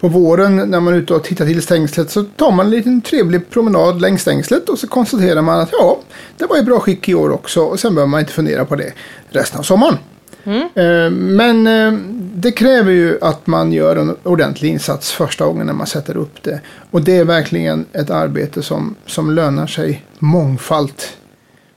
på 0.00 0.08
våren 0.08 0.56
när 0.56 0.80
man 0.80 0.94
är 0.94 0.98
ute 0.98 1.14
och 1.14 1.24
tittar 1.24 1.46
till 1.46 1.62
stängslet 1.62 2.10
så 2.10 2.22
tar 2.24 2.50
man 2.50 2.66
en 2.66 2.70
liten 2.70 3.00
trevlig 3.00 3.50
promenad 3.50 4.00
längs 4.00 4.22
stängslet 4.22 4.68
och 4.68 4.78
så 4.78 4.88
konstaterar 4.88 5.42
man 5.42 5.60
att 5.60 5.68
ja, 5.72 5.98
det 6.36 6.46
var 6.46 6.58
i 6.58 6.62
bra 6.62 6.80
skick 6.80 7.08
i 7.08 7.14
år 7.14 7.30
också 7.30 7.60
och 7.60 7.80
sen 7.80 7.94
behöver 7.94 8.10
man 8.10 8.20
inte 8.20 8.32
fundera 8.32 8.64
på 8.64 8.76
det 8.76 8.92
resten 9.30 9.58
av 9.58 9.62
sommaren. 9.62 9.96
Mm. 10.44 10.68
Eh, 10.74 11.10
men 11.10 11.66
eh, 11.66 12.00
det 12.34 12.52
kräver 12.52 12.92
ju 12.92 13.18
att 13.20 13.46
man 13.46 13.72
gör 13.72 13.96
en 13.96 14.16
ordentlig 14.22 14.70
insats 14.70 15.12
första 15.12 15.46
gången 15.46 15.66
när 15.66 15.74
man 15.74 15.86
sätter 15.86 16.16
upp 16.16 16.42
det. 16.42 16.60
Och 16.90 17.02
det 17.02 17.16
är 17.16 17.24
verkligen 17.24 17.86
ett 17.92 18.10
arbete 18.10 18.62
som, 18.62 18.94
som 19.06 19.30
lönar 19.30 19.66
sig 19.66 20.04
mångfalt 20.18 21.16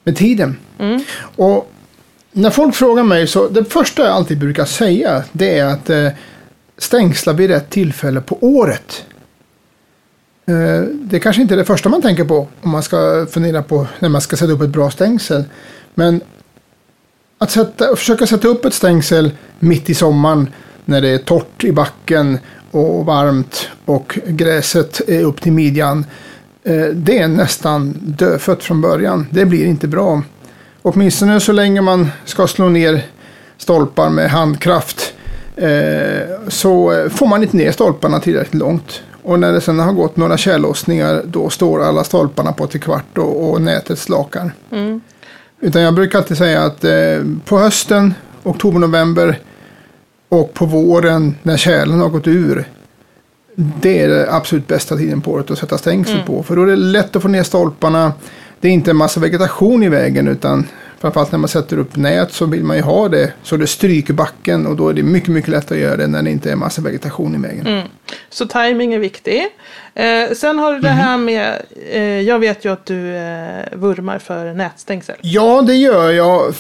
med 0.04 0.16
tiden. 0.16 0.58
Mm. 0.80 1.04
Och 1.36 1.72
när 2.38 2.50
folk 2.50 2.76
frågar 2.76 3.04
mig 3.04 3.28
så 3.28 3.48
det 3.48 3.66
första 3.66 4.04
jag 4.04 4.12
alltid 4.12 4.40
brukar 4.40 4.66
säga 4.66 5.24
det 5.32 5.58
är 5.58 5.66
att 5.66 5.90
eh, 5.90 6.08
stängsla 6.78 7.34
vid 7.34 7.50
rätt 7.50 7.70
tillfälle 7.70 8.22
på 8.22 8.38
året. 8.42 9.06
Eh, 10.46 10.82
det 10.92 11.20
kanske 11.20 11.42
inte 11.42 11.56
är 11.56 11.58
det 11.58 11.66
första 11.66 11.90
man 11.90 12.02
tänker 12.02 12.26
på 12.26 12.48
om 12.62 12.70
man 12.70 12.84
ska 12.84 13.28
fundera 13.32 13.64
på 13.64 13.88
när 14.00 14.10
man 14.10 14.22
ska 14.22 14.36
sätta 14.36 14.52
upp 14.52 14.62
ett 14.62 14.70
bra 14.70 14.92
stängsel. 14.92 15.44
Men 15.94 16.22
att 17.38 17.52
sätta, 17.52 17.96
försöka 17.96 18.28
sätta 18.28 18.48
upp 18.48 18.66
ett 18.66 18.74
stängsel 18.74 19.32
mitt 19.60 19.90
i 19.90 19.94
sommaren 19.94 20.50
när 20.86 21.02
det 21.02 21.10
är 21.10 21.18
torrt 21.18 21.64
i 21.64 21.72
backen 21.72 22.38
och 22.72 23.06
varmt 23.06 23.70
och 23.86 24.20
gräset 24.28 25.02
är 25.10 25.24
upp 25.24 25.42
till 25.42 25.52
midjan. 25.52 26.06
Eh, 26.64 26.86
det 26.86 27.18
är 27.18 27.28
nästan 27.28 27.94
dödfött 28.02 28.64
från 28.64 28.82
början. 28.82 29.28
Det 29.32 29.46
blir 29.46 29.66
inte 29.66 29.88
bra. 29.88 30.22
Åtminstone 30.88 31.40
så 31.40 31.52
länge 31.52 31.82
man 31.82 32.08
ska 32.26 32.48
slå 32.48 32.70
ner 32.70 33.02
stolpar 33.58 34.10
med 34.10 34.30
handkraft 34.30 35.14
så 36.48 37.08
får 37.10 37.28
man 37.28 37.44
inte 37.44 37.58
ner 37.58 37.72
stolparna 37.72 38.20
tillräckligt 38.20 38.54
långt. 38.54 39.02
Och 39.24 39.40
när 39.40 39.54
det 39.54 39.62
sen 39.62 39.80
har 39.80 39.94
gått 39.94 40.18
några 40.18 40.38
tjällossningar 40.38 41.22
då 41.26 41.50
står 41.50 41.84
alla 41.84 42.04
stolparna 42.04 42.54
på 42.54 42.68
till 42.68 42.82
kvart 42.82 43.18
och, 43.18 43.50
och 43.50 43.62
nätet 43.62 44.00
slakar. 44.00 44.52
Mm. 44.72 45.02
Utan 45.60 45.82
jag 45.82 45.94
brukar 45.94 46.20
alltid 46.20 46.38
säga 46.38 46.64
att 46.64 46.84
eh, 46.84 46.92
på 47.46 47.60
hösten, 47.60 48.14
oktober, 48.44 48.80
november 48.80 49.40
och 50.30 50.54
på 50.54 50.66
våren 50.66 51.36
när 51.44 51.58
tjälen 51.58 52.00
har 52.00 52.10
gått 52.10 52.28
ur. 52.28 52.66
Det 53.56 54.00
är 54.00 54.10
den 54.10 54.30
absolut 54.30 54.68
bästa 54.68 54.98
tiden 54.98 55.22
på 55.22 55.32
året 55.32 55.52
att 55.52 55.58
sätta 55.58 55.78
stängsel 55.78 56.16
mm. 56.16 56.28
på. 56.28 56.44
För 56.44 56.56
då 56.56 56.62
är 56.62 56.68
det 56.68 56.76
lätt 56.76 57.16
att 57.16 57.22
få 57.22 57.28
ner 57.28 57.44
stolparna. 57.44 58.14
Det 58.60 58.68
är 58.68 58.72
inte 58.72 58.92
en 58.92 58.98
massa 58.98 59.20
vegetation 59.20 59.84
i 59.84 59.90
vägen 59.90 60.28
utan 60.28 60.68
Framförallt 61.06 61.32
när 61.32 61.40
man 61.40 61.48
sätter 61.48 61.78
upp 61.78 61.96
nät 61.96 62.32
så 62.32 62.46
vill 62.46 62.64
man 62.64 62.78
ju 62.78 62.84
ha 62.84 63.10
det 63.10 63.34
så 63.44 63.58
det 63.58 63.68
stryker 63.68 64.14
backen 64.14 64.68
och 64.68 64.76
då 64.76 64.90
är 64.90 64.94
det 64.94 65.04
mycket, 65.04 65.30
mycket 65.30 65.50
lättare 65.50 65.78
att 65.78 65.84
göra 65.84 65.98
det 65.98 66.08
när 66.08 66.22
det 66.22 66.32
inte 66.32 66.52
är 66.52 66.56
massa 66.56 66.82
vegetation 66.82 67.36
i 67.36 67.48
vägen. 67.48 67.68
Mm. 67.68 67.88
Så 68.30 68.46
timing 68.46 68.94
är 68.94 69.00
viktig. 69.00 69.48
Eh, 69.96 70.34
sen 70.36 70.60
har 70.60 70.74
du 70.74 70.80
det 70.80 70.90
här 70.90 71.18
mhm. 71.18 71.26
med, 71.26 71.62
eh, 71.92 72.22
jag 72.22 72.40
vet 72.40 72.66
ju 72.66 72.72
att 72.72 72.86
du 72.86 73.16
eh, 73.16 73.66
vurmar 73.74 74.20
för 74.20 74.54
nätstängsel. 74.54 75.16
Ja, 75.22 75.62
det 75.62 75.76
gör 75.76 76.12
jag 76.12 76.56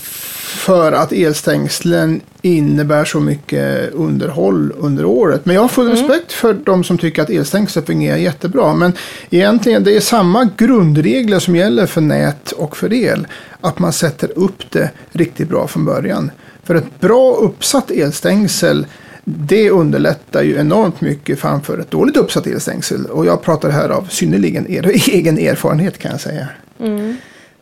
för 0.56 0.92
att 0.92 1.12
elstängslen 1.12 2.22
innebär 2.42 3.06
så 3.06 3.20
mycket 3.20 3.94
underhåll 3.94 4.74
under 4.78 5.06
året. 5.06 5.46
Men 5.46 5.56
jag 5.56 5.62
har 5.62 5.70
full 5.70 5.92
mm. 5.92 5.98
respekt 5.98 6.32
för 6.32 6.54
de 6.54 6.84
som 6.84 6.98
tycker 6.98 7.22
att 7.22 7.30
elstängsel 7.30 7.84
fungerar 7.84 8.18
jättebra. 8.18 8.74
Men 8.74 8.94
egentligen 9.30 9.84
det 9.84 9.96
är 9.96 10.02
samma 10.02 10.50
grundregler 10.58 11.40
som 11.40 11.56
gäller 11.56 11.86
för 11.86 12.02
nät 12.02 12.52
och 12.52 12.78
för 12.78 12.94
el. 12.94 13.28
Att 13.62 13.80
man 13.80 13.94
sätter 13.94 14.32
upp 14.36 14.72
det 14.72 14.90
riktigt 15.12 15.50
bra 15.50 15.68
från 15.68 15.86
början. 15.86 16.32
För 16.64 16.76
ett 16.76 17.00
bra 17.00 17.36
uppsatt 17.36 17.92
elstängsel 17.92 18.86
det 19.28 19.70
underlättar 19.70 20.44
ju 20.44 20.58
enormt 20.58 21.02
mycket 21.02 21.40
framför 21.40 21.80
ett 21.80 21.92
dåligt 21.92 22.18
uppsatt 22.18 22.48
elstängsel. 22.48 23.06
Och 23.06 23.26
jag 23.26 23.42
pratar 23.42 23.70
här 23.70 23.90
av 23.90 24.08
synnerligen 24.10 24.72
er 24.72 24.88
egen 25.10 25.38
erfarenhet 25.38 25.98
kan 25.98 26.12
jag 26.12 26.22
säga. 26.22 26.48
Mm. 26.80 27.18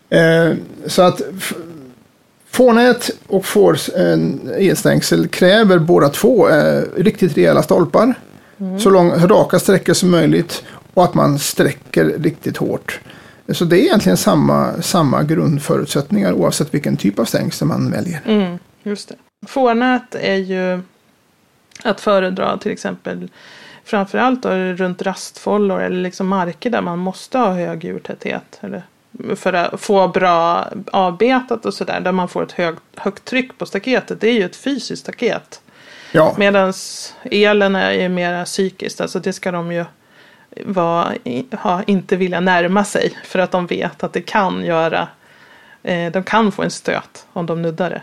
Eh, 0.09 0.57
så 0.85 1.01
att 1.01 1.21
Fårnät 2.49 3.09
och 3.27 3.45
får 3.45 3.77
elstängsel 4.57 5.27
kräver 5.27 5.79
båda 5.79 6.09
två 6.09 6.49
eh, 6.49 6.83
riktigt 6.95 7.37
rejäla 7.37 7.63
stolpar. 7.63 8.13
Mm. 8.59 8.79
Så 8.79 8.89
långa, 8.89 9.27
raka 9.27 9.59
sträckor 9.59 9.93
som 9.93 10.11
möjligt 10.11 10.63
och 10.93 11.03
att 11.03 11.13
man 11.13 11.39
sträcker 11.39 12.05
riktigt 12.05 12.57
hårt. 12.57 12.99
Så 13.49 13.65
det 13.65 13.79
är 13.79 13.83
egentligen 13.83 14.17
samma, 14.17 14.81
samma 14.81 15.23
grundförutsättningar 15.23 16.33
oavsett 16.33 16.73
vilken 16.73 16.97
typ 16.97 17.19
av 17.19 17.25
stängsel 17.25 17.67
man 17.67 17.91
väljer. 17.91 18.21
Mm, 18.25 18.57
just 18.83 19.09
det. 19.09 19.15
Fårnät 19.47 20.15
är 20.15 20.35
ju 20.35 20.81
att 21.83 22.01
föredra 22.01 22.57
till 22.57 22.71
exempel 22.71 23.29
framförallt 23.83 24.45
runt 24.75 25.01
rastfållor 25.01 25.81
eller 25.81 26.01
liksom 26.01 26.27
marker 26.27 26.69
där 26.69 26.81
man 26.81 26.99
måste 26.99 27.37
ha 27.37 27.53
hög 27.53 27.83
djurtäthet. 27.83 28.59
Eller 28.61 28.83
för 29.35 29.53
att 29.53 29.81
få 29.81 30.07
bra 30.07 30.67
avbetat 30.91 31.65
och 31.65 31.73
sådär. 31.73 31.99
Där 31.99 32.11
man 32.11 32.29
får 32.29 32.43
ett 32.43 32.51
hög, 32.51 32.75
högt 32.95 33.25
tryck 33.25 33.57
på 33.57 33.65
staketet. 33.65 34.21
Det 34.21 34.27
är 34.27 34.33
ju 34.33 34.45
ett 34.45 34.55
fysiskt 34.55 35.01
staket. 35.01 35.61
Ja. 36.11 36.35
Medan 36.37 36.73
elen 37.23 37.75
är 37.75 37.91
ju 37.91 38.09
mer 38.09 38.45
psykiskt. 38.45 39.01
Alltså 39.01 39.19
det 39.19 39.33
ska 39.33 39.51
de 39.51 39.71
ju 39.71 39.85
var, 40.65 41.17
ha, 41.55 41.83
inte 41.83 42.15
vilja 42.15 42.39
närma 42.39 42.83
sig. 42.83 43.17
För 43.23 43.39
att 43.39 43.51
de 43.51 43.67
vet 43.67 44.03
att 44.03 44.13
det 44.13 44.21
kan 44.21 44.65
göra. 44.65 45.07
Eh, 45.83 46.11
de 46.11 46.23
kan 46.23 46.51
få 46.51 46.63
en 46.63 46.71
stöt 46.71 47.25
om 47.33 47.45
de 47.45 47.61
nuddar 47.61 47.89
det. 47.89 48.01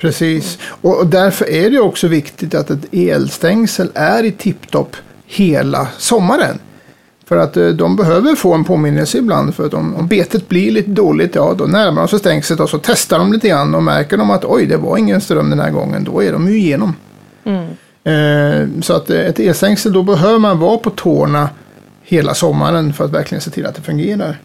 Precis. 0.00 0.58
Och 0.62 1.06
därför 1.06 1.50
är 1.50 1.70
det 1.70 1.80
också 1.80 2.08
viktigt 2.08 2.54
att 2.54 2.70
ett 2.70 2.94
elstängsel 2.94 3.90
är 3.94 4.24
i 4.24 4.32
tipptopp 4.32 4.96
hela 5.26 5.88
sommaren. 5.98 6.58
För 7.26 7.36
att 7.36 7.56
eh, 7.56 7.68
de 7.68 7.96
behöver 7.96 8.34
få 8.34 8.54
en 8.54 8.64
påminnelse 8.64 9.18
ibland. 9.18 9.54
För 9.54 9.66
att 9.66 9.74
om, 9.74 9.96
om 9.96 10.06
betet 10.06 10.48
blir 10.48 10.70
lite 10.70 10.90
dåligt, 10.90 11.34
ja 11.34 11.54
då 11.58 11.64
närmar 11.64 12.02
de 12.02 12.08
sig 12.08 12.18
stängslet 12.18 12.60
och 12.60 12.70
så 12.70 12.78
testar 12.78 13.18
de 13.18 13.32
lite 13.32 13.48
grann 13.48 13.74
och 13.74 13.82
märker 13.82 14.16
de 14.16 14.30
att 14.30 14.44
oj, 14.44 14.66
det 14.66 14.76
var 14.76 14.96
ingen 14.96 15.20
ström 15.20 15.50
den 15.50 15.60
här 15.60 15.70
gången. 15.70 16.04
Då 16.04 16.22
är 16.22 16.32
de 16.32 16.48
ju 16.48 16.58
igenom. 16.58 16.96
Mm. 17.44 17.66
Eh, 18.04 18.82
så 18.82 18.92
att 18.92 19.10
eh, 19.10 19.20
ett 19.20 19.40
elstängsel, 19.40 19.92
då 19.92 20.02
behöver 20.02 20.38
man 20.38 20.58
vara 20.58 20.78
på 20.78 20.90
tårna 20.90 21.48
hela 22.02 22.34
sommaren 22.34 22.92
för 22.92 23.04
att 23.04 23.10
verkligen 23.10 23.42
se 23.42 23.50
till 23.50 23.66
att 23.66 23.74
det 23.74 23.82
fungerar. 23.82 24.38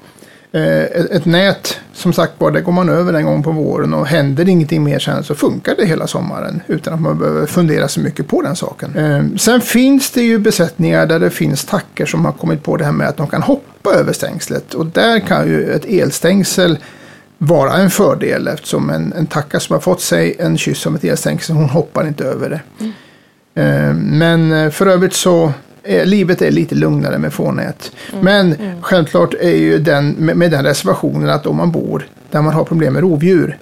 Eh, 0.55 0.83
ett, 0.83 1.11
ett, 1.11 1.25
nät, 1.25 1.79
som 1.93 2.13
sagt 2.13 2.33
var, 2.37 2.51
det 2.51 2.61
går 2.61 2.71
man 2.71 2.89
över 2.89 3.13
en 3.13 3.25
gång 3.25 3.43
på 3.43 3.51
våren 3.51 3.93
och 3.93 4.07
händer 4.07 4.49
ingenting 4.49 4.83
mer 4.83 4.99
sen 4.99 5.23
så 5.23 5.35
funkar 5.35 5.75
det 5.77 5.85
hela 5.85 6.07
sommaren 6.07 6.61
utan 6.67 6.93
att 6.93 7.01
man 7.01 7.19
behöver 7.19 7.45
fundera 7.45 7.87
så 7.87 7.99
mycket 7.99 8.27
på 8.27 8.41
den 8.41 8.55
saken. 8.55 8.95
Eh, 8.95 9.37
sen 9.37 9.61
finns 9.61 10.11
det 10.11 10.21
ju 10.21 10.39
besättningar 10.39 11.05
där 11.05 11.19
det 11.19 11.29
finns 11.29 11.65
tacker 11.65 12.05
som 12.05 12.25
har 12.25 12.31
kommit 12.31 12.63
på 12.63 12.77
det 12.77 12.85
här 12.85 12.91
med 12.91 13.07
att 13.07 13.17
de 13.17 13.27
kan 13.27 13.41
hoppa 13.41 13.93
över 13.93 14.13
stängslet 14.13 14.73
och 14.73 14.85
där 14.85 15.19
kan 15.19 15.47
ju 15.47 15.71
ett 15.71 15.85
elstängsel 15.85 16.77
vara 17.37 17.73
en 17.73 17.89
fördel 17.89 18.47
eftersom 18.47 18.89
en, 18.89 19.13
en 19.13 19.27
tacka 19.27 19.59
som 19.59 19.73
har 19.73 19.81
fått 19.81 20.01
sig 20.01 20.35
en 20.39 20.57
kyss 20.57 20.87
av 20.87 20.95
ett 20.95 21.03
elstängsel, 21.03 21.55
hon 21.55 21.69
hoppar 21.69 22.07
inte 22.07 22.23
över 22.23 22.49
det. 22.49 22.61
Mm. 22.79 22.93
Eh, 23.55 23.93
men 23.93 24.71
för 24.71 24.87
övrigt 24.87 25.13
så 25.13 25.53
eh, 25.85 26.05
livet 26.05 26.41
är 26.41 26.51
lite 26.51 26.75
lugnare 26.75 27.17
med 27.17 27.33
fårnät. 27.33 27.91
Mm. 28.11 28.25
Men 28.25 28.53
mm. 28.53 28.81
självklart 28.81 29.33
är 29.33 29.55
ju 29.55 29.79
den 29.79 30.11
med, 30.11 30.37
med, 30.37 30.51
den 30.51 30.65
reservationen 30.65 31.29
att 31.29 31.45
om 31.45 31.55
man 31.55 31.71
bor 31.71 32.07
där 32.31 32.41
man 32.41 32.53
har 32.53 32.63
problem 32.63 32.93
med 32.93 33.01
rovdjur 33.01 33.57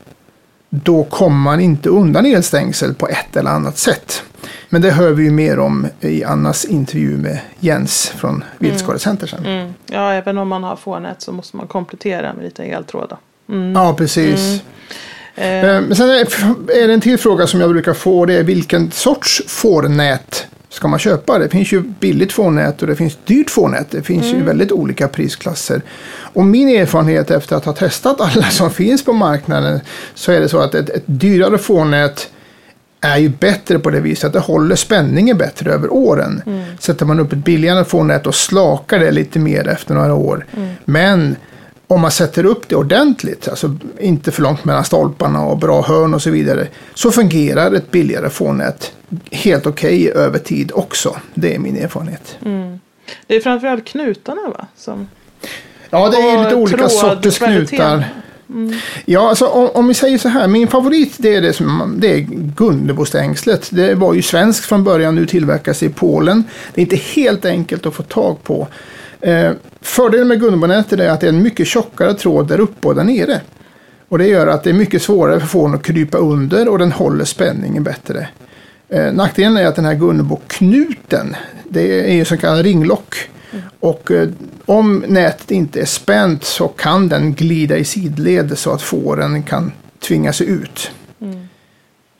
då 0.69 1.03
kommer 1.03 1.37
man 1.37 1.59
inte 1.59 1.89
undan 1.89 2.25
elstängsel 2.25 2.93
på 2.93 3.07
ett 3.07 3.35
eller 3.35 3.51
annat 3.51 3.77
sätt. 3.77 4.23
Men 4.69 4.81
det 4.81 4.91
hör 4.91 5.11
vi 5.11 5.23
ju 5.23 5.31
mer 5.31 5.59
om 5.59 5.87
i 5.99 6.23
Annas 6.23 6.65
intervju 6.65 7.17
med 7.17 7.39
Jens 7.59 8.13
från 8.15 8.43
Viltskadecenter 8.57 9.27
sen. 9.27 9.45
Mm. 9.45 9.59
mm. 9.59 9.73
Ja, 9.85 10.13
även 10.13 10.37
om 10.37 10.47
man 10.47 10.63
har 10.63 10.75
fårnät 10.75 11.21
så 11.21 11.31
måste 11.31 11.57
man 11.57 11.67
komplettera 11.67 12.33
med 12.33 12.43
lite 12.43 12.63
eltrådar. 12.63 13.17
Mm. 13.49 13.73
Ja, 13.73 13.93
precis. 13.93 14.61
Mm. 15.35 15.65
Eh. 15.65 15.81
Men 15.81 15.95
sen 15.95 16.09
är 16.09 16.87
det 16.87 16.93
en 16.93 17.01
till 17.01 17.17
fråga 17.17 17.47
som 17.47 17.61
jag 17.61 17.69
brukar 17.69 17.93
få. 17.93 18.25
Det 18.25 18.33
är 18.33 18.43
vilken 18.43 18.91
sorts 18.91 19.43
fårnät 19.47 20.47
ska 20.73 20.87
man 20.87 20.99
köpa. 20.99 21.39
Det 21.39 21.49
finns 21.49 21.71
ju 21.71 21.81
billigt 21.81 22.33
fårnät 22.33 22.81
och 22.81 22.87
det 22.87 22.95
finns 22.95 23.17
dyrt 23.25 23.49
fårnät. 23.49 23.91
Det 23.91 24.01
finns 24.01 24.25
mm. 24.25 24.37
ju 24.37 24.45
väldigt 24.45 24.71
olika 24.71 25.07
prisklasser. 25.07 25.81
Och 26.11 26.45
min 26.45 26.69
erfarenhet 26.69 27.31
efter 27.31 27.55
att 27.55 27.65
ha 27.65 27.73
testat 27.73 28.21
alla 28.21 28.49
som 28.49 28.71
finns 28.71 29.05
på 29.05 29.13
marknaden 29.13 29.79
så 30.13 30.31
är 30.31 30.39
det 30.39 30.49
så 30.49 30.59
att 30.59 30.75
ett, 30.75 30.89
ett 30.89 31.03
dyrare 31.05 31.57
fårnät 31.57 32.29
är 33.01 33.17
ju 33.17 33.29
bättre 33.29 33.79
på 33.79 33.89
det 33.89 33.99
viset 33.99 34.23
att 34.23 34.33
det 34.33 34.39
håller 34.39 34.75
spänningen 34.75 35.37
bättre 35.37 35.71
över 35.71 35.93
åren. 35.93 36.41
Mm. 36.45 36.63
Sätter 36.79 37.05
man 37.05 37.19
upp 37.19 37.33
ett 37.33 37.45
billigare 37.45 37.85
fårnät 37.85 38.27
och 38.27 38.35
slakar 38.35 38.99
det 38.99 39.11
lite 39.11 39.39
mer 39.39 39.67
efter 39.67 39.95
några 39.95 40.13
år. 40.13 40.45
Mm. 40.55 40.69
Men 40.85 41.35
om 41.93 42.01
man 42.01 42.11
sätter 42.11 42.45
upp 42.45 42.69
det 42.69 42.75
ordentligt, 42.75 43.47
alltså 43.47 43.75
inte 43.99 44.31
för 44.31 44.41
långt 44.41 44.65
mellan 44.65 44.85
stolparna 44.85 45.45
och 45.45 45.57
bra 45.57 45.81
hörn 45.81 46.13
och 46.13 46.21
så 46.21 46.29
vidare, 46.29 46.67
så 46.93 47.11
fungerar 47.11 47.71
ett 47.71 47.91
billigare 47.91 48.29
fårnät 48.29 48.91
helt 49.31 49.65
okej 49.65 50.09
okay 50.09 50.23
över 50.23 50.39
tid 50.39 50.71
också. 50.73 51.15
Det 51.33 51.55
är 51.55 51.59
min 51.59 51.77
erfarenhet. 51.77 52.37
Mm. 52.45 52.79
Det 53.27 53.35
är 53.35 53.39
framförallt 53.39 53.85
knutarna 53.85 54.41
va? 54.57 54.67
Som... 54.77 55.07
Ja, 55.89 56.09
det 56.09 56.17
är 56.17 56.43
lite 56.43 56.55
olika 56.55 56.89
sorters 56.89 57.37
knutar. 57.37 58.05
Mm. 58.49 58.73
Ja, 59.05 59.29
alltså 59.29 59.45
om, 59.47 59.69
om, 59.73 59.87
vi 59.87 59.93
säger 59.93 60.17
så 60.17 60.29
här, 60.29 60.47
min 60.47 60.67
favorit 60.67 61.15
det 61.17 61.35
är, 61.35 61.41
det 61.41 61.53
som, 61.53 61.95
det 61.97 62.13
är 62.13 62.19
Gunnebostängslet. 62.55 63.69
Det 63.71 63.95
var 63.95 64.13
ju 64.13 64.21
svenskt 64.21 64.65
från 64.65 64.83
början, 64.83 65.15
nu 65.15 65.25
tillverkas 65.25 65.83
i 65.83 65.89
Polen. 65.89 66.43
Det 66.73 66.81
är 66.81 66.83
inte 66.83 66.95
helt 66.95 67.45
enkelt 67.45 67.85
att 67.85 67.93
få 67.93 68.03
tag 68.03 68.43
på. 68.43 68.67
Eh, 69.23 69.51
fördelen 69.81 70.27
med 70.27 70.39
Gunnebonätet 70.39 70.99
är 70.99 71.09
att 71.09 71.21
det 71.21 71.27
är 71.27 71.33
en 71.33 71.43
mycket 71.43 71.67
tjockare 71.67 72.13
tråd 72.13 72.47
där 72.47 72.59
uppe 72.59 72.87
och 72.87 72.95
där 72.95 73.03
nere. 73.03 73.41
Och 74.09 74.17
det 74.17 74.27
gör 74.27 74.47
att 74.47 74.63
det 74.63 74.69
är 74.69 74.73
mycket 74.73 75.01
svårare 75.01 75.39
för 75.39 75.47
fåren 75.47 75.75
att 75.75 75.83
krypa 75.83 76.17
under 76.17 76.69
och 76.69 76.79
den 76.79 76.91
håller 76.91 77.25
spänningen 77.25 77.83
bättre. 77.83 78.27
Eh, 78.89 79.13
nackdelen 79.13 79.57
är 79.57 79.65
att 79.65 79.75
den 79.75 79.85
här 79.85 79.93
Gunnebo-knuten, 79.93 81.35
det 81.69 82.09
är 82.11 82.13
ju 82.13 82.25
så 82.25 82.37
kallad 82.37 82.65
ringlock. 82.65 83.15
Mm. 83.51 83.65
Och 83.79 84.11
eh, 84.11 84.29
om 84.65 85.03
nätet 85.07 85.51
inte 85.51 85.81
är 85.81 85.85
spänt 85.85 86.43
så 86.43 86.67
kan 86.67 87.09
den 87.09 87.33
glida 87.33 87.77
i 87.77 87.83
sidled 87.83 88.57
så 88.57 88.71
att 88.71 88.81
fåren 88.81 89.43
kan 89.43 89.71
tvinga 89.99 90.33
sig 90.33 90.47
ut. 90.47 90.91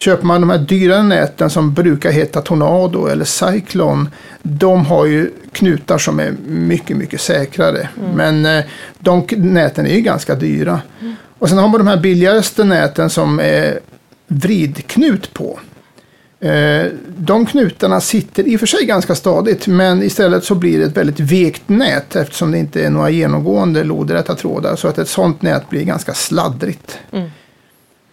Köper 0.04 0.26
man 0.26 0.42
de 0.42 0.50
här 0.50 0.58
dyrare 0.58 1.04
näten 1.04 1.50
som 1.50 1.74
brukar 1.74 2.12
heta 2.12 2.42
Tornado 2.42 3.08
eller 3.08 3.26
Cyclone, 3.26 4.10
de 4.42 4.86
har 4.86 5.06
ju 5.06 5.32
knutar 5.52 5.98
som 5.98 6.20
är 6.20 6.34
mycket, 6.48 6.98
mycket 6.98 7.22
säkrare. 7.22 7.90
Mm. 8.00 8.12
Men 8.12 8.58
eh, 8.58 8.66
de 9.00 9.28
näten 9.38 9.86
är 9.88 9.94
ju 9.94 10.02
ganska 10.02 10.36
dyra. 10.36 10.82
Mm. 11.02 11.16
Och 11.40 11.50
sen 11.50 11.58
har 11.58 11.68
man 11.68 11.80
de 11.80 11.88
här 11.88 11.98
billigaste 11.98 12.64
näten 12.64 13.10
som 13.10 13.40
är 13.40 13.80
vridknut 14.28 15.34
på. 15.34 15.60
Eh, 16.40 16.86
de 17.18 17.46
knutarna 17.46 18.02
sitter 18.02 18.48
i 18.48 18.56
och 18.56 18.60
för 18.60 18.68
sig 18.68 18.86
ganska 18.86 19.16
stadigt 19.16 19.68
men 19.68 20.04
istället 20.04 20.44
så 20.44 20.56
blir 20.56 20.80
det 20.80 20.86
ett 20.86 20.98
väldigt 20.98 21.20
vekt 21.20 21.70
nät 21.70 22.16
eftersom 22.16 22.52
det 22.52 22.58
inte 22.58 22.84
är 22.84 22.90
några 22.90 23.10
genomgående 23.10 23.84
lodräta 23.84 24.36
trådar 24.36 24.76
så 24.76 24.88
att 24.88 24.98
ett 24.98 25.10
sånt 25.10 25.42
nät 25.42 25.70
blir 25.70 25.84
ganska 25.84 26.14
sladdrigt. 26.14 27.00
Mm. 27.12 27.30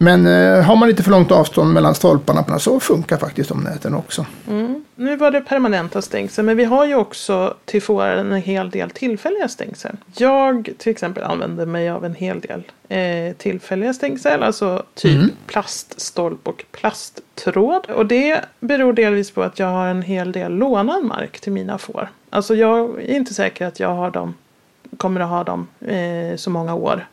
Men 0.02 0.26
eh, 0.26 0.62
har 0.62 0.76
man 0.76 0.88
lite 0.88 1.02
för 1.02 1.10
långt 1.10 1.32
avstånd 1.32 1.72
mellan 1.72 1.94
stolparna 1.94 2.58
så 2.58 2.80
funkar 2.80 3.16
faktiskt 3.16 3.48
de 3.48 3.60
näten 3.60 3.94
också. 3.94 4.26
Mm. 4.48 4.84
Nu 4.94 5.16
var 5.16 5.30
det 5.30 5.40
permanenta 5.40 6.02
stängsel 6.02 6.44
men 6.44 6.56
vi 6.56 6.64
har 6.64 6.86
ju 6.86 6.94
också 6.94 7.54
till 7.64 7.82
fåren 7.82 8.32
en 8.32 8.42
hel 8.42 8.70
del 8.70 8.90
tillfälliga 8.90 9.48
stängsel. 9.48 9.96
Jag 10.16 10.70
till 10.78 10.90
exempel 10.90 11.22
använder 11.22 11.66
mig 11.66 11.90
av 11.90 12.04
en 12.04 12.14
hel 12.14 12.40
del 12.40 12.62
eh, 12.88 13.36
tillfälliga 13.36 13.94
stängsel. 13.94 14.42
Alltså 14.42 14.82
typ 14.94 15.16
mm. 15.16 15.30
plaststolp 15.46 16.48
och 16.48 16.64
plasttråd. 16.72 17.86
Och 17.86 18.06
det 18.06 18.40
beror 18.60 18.92
delvis 18.92 19.30
på 19.30 19.42
att 19.42 19.58
jag 19.58 19.66
har 19.66 19.86
en 19.86 20.02
hel 20.02 20.32
del 20.32 20.52
lånad 20.52 21.04
mark 21.04 21.40
till 21.40 21.52
mina 21.52 21.78
får. 21.78 22.08
Alltså 22.30 22.54
jag 22.54 23.02
är 23.02 23.16
inte 23.16 23.34
säker 23.34 23.66
att 23.66 23.80
jag 23.80 23.94
har 23.94 24.10
dem, 24.10 24.34
kommer 24.96 25.20
att 25.20 25.28
ha 25.28 25.44
dem 25.44 25.68
eh, 25.80 26.36
så 26.36 26.50
många 26.50 26.74
år. 26.74 27.06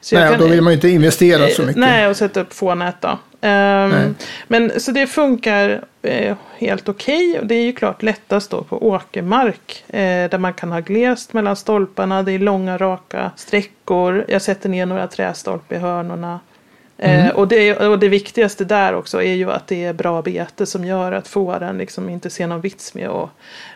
Så 0.00 0.14
nej, 0.16 0.30
kan, 0.30 0.38
då 0.38 0.46
vill 0.46 0.62
man 0.62 0.72
ju 0.72 0.74
inte 0.74 0.88
investera 0.88 1.48
så 1.48 1.62
mycket. 1.62 1.76
Nej, 1.76 2.08
och 2.08 2.16
sätta 2.16 2.40
upp 2.40 2.52
fånät 2.52 2.96
då. 3.00 3.18
Um, 3.42 4.14
men 4.48 4.80
så 4.80 4.92
det 4.92 5.06
funkar 5.06 5.84
eh, 6.02 6.36
helt 6.58 6.88
okej. 6.88 7.28
Okay. 7.30 7.40
Och 7.40 7.46
det 7.46 7.54
är 7.54 7.62
ju 7.62 7.72
klart 7.72 8.02
lättast 8.02 8.50
då 8.50 8.62
på 8.62 8.88
åkermark. 8.88 9.84
Eh, 9.88 10.30
där 10.30 10.38
man 10.38 10.54
kan 10.54 10.72
ha 10.72 10.80
glest 10.80 11.32
mellan 11.32 11.56
stolparna. 11.56 12.22
Det 12.22 12.32
är 12.32 12.38
långa 12.38 12.78
raka 12.78 13.30
sträckor. 13.36 14.24
Jag 14.28 14.42
sätter 14.42 14.68
ner 14.68 14.86
några 14.86 15.06
trästolp 15.06 15.72
i 15.72 15.76
hörnorna. 15.76 16.40
Eh, 16.98 17.20
mm. 17.24 17.36
och, 17.36 17.48
det, 17.48 17.76
och 17.76 17.98
det 17.98 18.08
viktigaste 18.08 18.64
där 18.64 18.94
också 18.94 19.22
är 19.22 19.34
ju 19.34 19.50
att 19.50 19.66
det 19.66 19.84
är 19.84 19.92
bra 19.92 20.22
bete 20.22 20.66
som 20.66 20.84
gör 20.84 21.12
att 21.12 21.28
fåren 21.28 21.78
liksom 21.78 22.08
inte 22.08 22.30
ser 22.30 22.46
någon 22.46 22.60
vits 22.60 22.94
med 22.94 23.08
att 23.08 23.30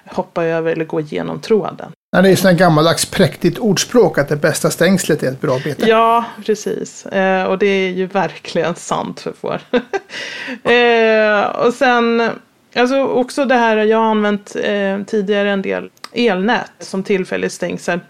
hoppa 0.04 0.44
över 0.44 0.72
eller 0.72 0.84
gå 0.84 1.00
igenom 1.00 1.40
tråden. 1.40 1.92
Nej, 2.14 2.22
det 2.22 2.28
är 2.28 2.30
ju 2.30 2.36
sådant 2.36 2.58
gammaldags 2.58 3.06
präktigt 3.06 3.58
ordspråk 3.58 4.18
att 4.18 4.28
det 4.28 4.36
bästa 4.36 4.70
stängslet 4.70 5.22
är 5.22 5.28
ett 5.28 5.40
bra 5.40 5.58
bete. 5.64 5.88
Ja, 5.88 6.24
precis. 6.46 7.06
Eh, 7.06 7.44
och 7.44 7.58
det 7.58 7.66
är 7.66 7.90
ju 7.90 8.06
verkligen 8.06 8.74
sant 8.74 9.20
för 9.20 9.32
får. 9.32 9.60
eh, 10.70 11.66
och 11.66 11.74
sen, 11.74 12.30
alltså 12.74 13.04
också 13.04 13.44
det 13.44 13.54
här, 13.54 13.76
jag 13.76 13.98
har 13.98 14.04
använt 14.04 14.56
eh, 14.56 15.02
tidigare 15.06 15.50
en 15.50 15.62
del 15.62 15.90
elnät 16.12 16.72
som 16.78 17.02
tillfälligt 17.02 17.52
stängsel. 17.52 18.00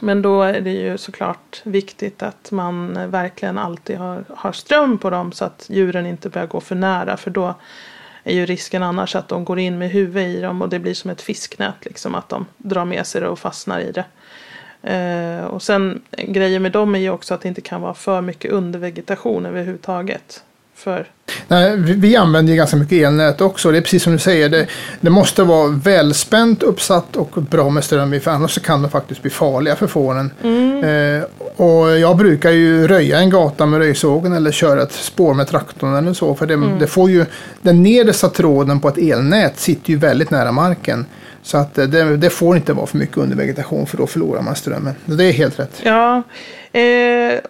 Men 0.00 0.22
då 0.22 0.42
är 0.42 0.60
det 0.60 0.70
ju 0.70 0.98
såklart 0.98 1.60
viktigt 1.64 2.22
att 2.22 2.50
man 2.50 3.10
verkligen 3.10 3.58
alltid 3.58 3.98
har, 3.98 4.24
har 4.28 4.52
ström 4.52 4.98
på 4.98 5.10
dem 5.10 5.32
så 5.32 5.44
att 5.44 5.66
djuren 5.68 6.06
inte 6.06 6.28
börjar 6.28 6.46
gå 6.46 6.60
för 6.60 6.74
nära 6.74 7.16
för 7.16 7.30
då 7.30 7.54
är 8.24 8.34
ju 8.34 8.46
risken 8.46 8.82
annars 8.82 9.16
att 9.16 9.28
de 9.28 9.44
går 9.44 9.58
in 9.58 9.78
med 9.78 9.90
huvudet 9.90 10.28
i 10.28 10.40
dem 10.40 10.62
och 10.62 10.68
det 10.68 10.78
blir 10.78 10.94
som 10.94 11.10
ett 11.10 11.22
fisknät 11.22 11.84
liksom 11.84 12.14
att 12.14 12.28
de 12.28 12.46
drar 12.56 12.84
med 12.84 13.06
sig 13.06 13.20
det 13.20 13.28
och 13.28 13.38
fastnar 13.38 13.80
i 13.80 13.92
det. 13.92 14.04
Eh, 14.82 15.44
och 15.44 15.62
sen 15.62 16.02
grejen 16.10 16.62
med 16.62 16.72
dem 16.72 16.94
är 16.94 16.98
ju 16.98 17.10
också 17.10 17.34
att 17.34 17.40
det 17.40 17.48
inte 17.48 17.60
kan 17.60 17.80
vara 17.80 17.94
för 17.94 18.20
mycket 18.20 18.50
undervegetation 18.50 19.46
överhuvudtaget. 19.46 20.44
För... 20.80 21.06
Nej, 21.48 21.76
vi 21.76 22.16
använder 22.16 22.52
ju 22.52 22.56
ganska 22.56 22.76
mycket 22.76 23.06
elnät 23.06 23.40
också. 23.40 23.70
Det 23.70 23.78
är 23.78 23.82
precis 23.82 24.02
som 24.02 24.12
du 24.12 24.18
säger, 24.18 24.48
det, 24.48 24.66
det 25.00 25.10
måste 25.10 25.42
vara 25.42 25.68
välspänt, 25.68 26.62
uppsatt 26.62 27.16
och 27.16 27.42
bra 27.42 27.70
med 27.70 27.84
ström 27.84 28.20
för 28.20 28.30
annars 28.30 28.62
kan 28.62 28.82
de 28.82 28.90
faktiskt 28.90 29.22
bli 29.22 29.30
farliga 29.30 29.76
för 29.76 29.86
fåren. 29.86 30.30
Mm. 30.42 30.84
Eh, 30.84 31.24
och 31.56 31.98
jag 31.98 32.16
brukar 32.16 32.50
ju 32.50 32.88
röja 32.88 33.18
en 33.18 33.30
gata 33.30 33.66
med 33.66 33.78
röjsågen 33.78 34.32
eller 34.32 34.52
köra 34.52 34.82
ett 34.82 34.92
spår 34.92 35.34
med 35.34 35.48
traktorn 35.48 35.94
eller 35.94 36.12
så. 36.12 36.34
För 36.34 36.46
det, 36.46 36.54
mm. 36.54 36.78
det 36.78 36.86
får 36.86 37.10
ju, 37.10 37.26
den 37.62 37.82
nedersta 37.82 38.28
tråden 38.28 38.80
på 38.80 38.88
ett 38.88 38.98
elnät 38.98 39.58
sitter 39.58 39.90
ju 39.90 39.96
väldigt 39.96 40.30
nära 40.30 40.52
marken. 40.52 41.06
Så 41.42 41.58
att 41.58 41.74
det, 41.74 42.16
det, 42.16 42.30
får 42.30 42.56
inte 42.56 42.72
vara 42.72 42.86
för 42.86 42.98
mycket 42.98 43.16
undervegetation 43.16 43.86
för 43.86 43.96
då 43.96 44.06
förlorar 44.06 44.42
man 44.42 44.56
strömmen. 44.56 44.94
Det 45.04 45.24
är 45.24 45.32
helt 45.32 45.58
rätt. 45.58 45.80
Ja, 45.82 46.22
eh, 46.72 47.40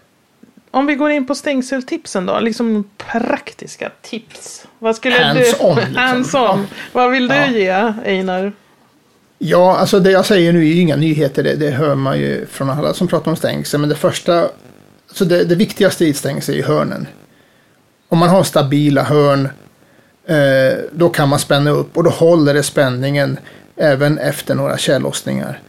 om 0.71 0.87
vi 0.87 0.95
går 0.95 1.11
in 1.11 1.27
på 1.27 1.35
stängseltipsen 1.35 2.27
då, 2.27 2.41
liksom 2.41 2.91
praktiska 2.97 3.91
tips. 4.03 4.67
Vad 4.79 4.97
skulle 4.97 5.15
hands 5.15 5.59
du... 5.59 5.67
On, 5.67 5.77
liksom. 5.77 5.97
Hands 5.97 6.35
on. 6.35 6.67
Vad 6.93 7.11
vill 7.11 7.29
du 7.29 7.35
ja. 7.35 7.49
ge 7.49 7.95
Einar? 8.05 8.53
Ja, 9.39 9.77
alltså 9.77 10.00
det 10.00 10.11
jag 10.11 10.27
säger 10.27 10.53
nu 10.53 10.59
är 10.59 10.65
ju 10.65 10.81
inga 10.81 10.97
nyheter. 10.97 11.43
Det, 11.43 11.54
det 11.54 11.71
hör 11.71 11.95
man 11.95 12.19
ju 12.19 12.47
från 12.47 12.71
alla 12.71 12.95
som 12.95 13.09
pratar 13.09 13.30
om 13.30 13.37
stängsel. 13.37 13.80
Men 13.80 13.89
det 13.89 13.95
första, 13.95 14.49
alltså 15.09 15.25
det, 15.25 15.45
det 15.45 15.54
viktigaste 15.54 16.04
i 16.04 16.11
ett 16.11 16.17
stängsel 16.17 16.54
är 16.54 16.59
ju 16.59 16.65
hörnen. 16.65 17.06
Om 18.09 18.19
man 18.19 18.28
har 18.28 18.45
stabila 18.45 19.02
hörn, 19.02 19.49
eh, 20.26 20.78
då 20.93 21.09
kan 21.09 21.28
man 21.28 21.39
spänna 21.39 21.71
upp 21.71 21.97
och 21.97 22.04
då 22.04 22.11
håller 22.11 22.54
det 22.54 22.63
spänningen 22.63 23.39
även 23.76 24.19
efter 24.19 24.54
några 24.54 24.78
tjällossningar. 24.78 25.61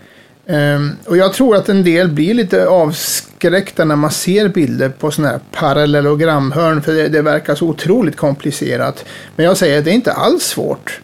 Um, 0.51 0.97
och 1.05 1.17
jag 1.17 1.33
tror 1.33 1.55
att 1.55 1.69
en 1.69 1.83
del 1.83 2.07
blir 2.09 2.33
lite 2.33 2.67
avskräckta 2.67 3.85
när 3.85 3.95
man 3.95 4.11
ser 4.11 4.47
bilder 4.47 4.89
på 4.89 5.11
sådana 5.11 5.31
här 5.31 5.39
parallellogramhörn 5.51 6.81
för 6.81 6.93
det, 6.93 7.07
det, 7.07 7.21
verkar 7.21 7.55
så 7.55 7.67
otroligt 7.67 8.15
komplicerat. 8.15 9.05
Men 9.35 9.45
jag 9.45 9.57
säger 9.57 9.77
att 9.77 9.85
det 9.85 9.91
är 9.91 9.95
inte 9.95 10.13
alls 10.13 10.43
svårt. 10.43 11.01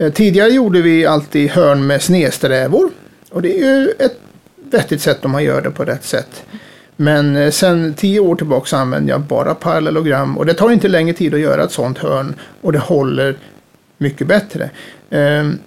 Uh, 0.00 0.12
tidigare 0.12 0.50
gjorde 0.50 0.82
vi 0.82 1.06
alltid 1.06 1.50
hörn 1.50 1.86
med 1.86 2.02
snedsträvor 2.02 2.90
och 3.30 3.42
det 3.42 3.60
är 3.60 3.80
ju 3.80 3.88
ett 3.98 4.18
vettigt 4.70 5.02
sätt 5.02 5.24
om 5.24 5.30
man 5.30 5.44
gör 5.44 5.60
det 5.60 5.70
på 5.70 5.84
rätt 5.84 6.04
sätt. 6.04 6.42
Men 6.96 7.36
uh, 7.36 7.50
sen 7.50 7.94
tio 7.94 8.20
år 8.20 8.36
tillbaka 8.36 8.76
använder 8.76 9.12
jag 9.12 9.20
bara 9.20 9.54
parallellogram 9.54 10.38
och 10.38 10.46
det 10.46 10.54
tar 10.54 10.70
inte 10.70 10.88
längre 10.88 11.14
tid 11.14 11.34
att 11.34 11.40
göra 11.40 11.64
ett 11.64 11.72
sådant 11.72 11.98
hörn 11.98 12.34
och 12.60 12.72
det 12.72 12.78
håller 12.78 13.36
mycket 13.98 14.26
bättre. 14.26 14.70
Um, 15.10 15.58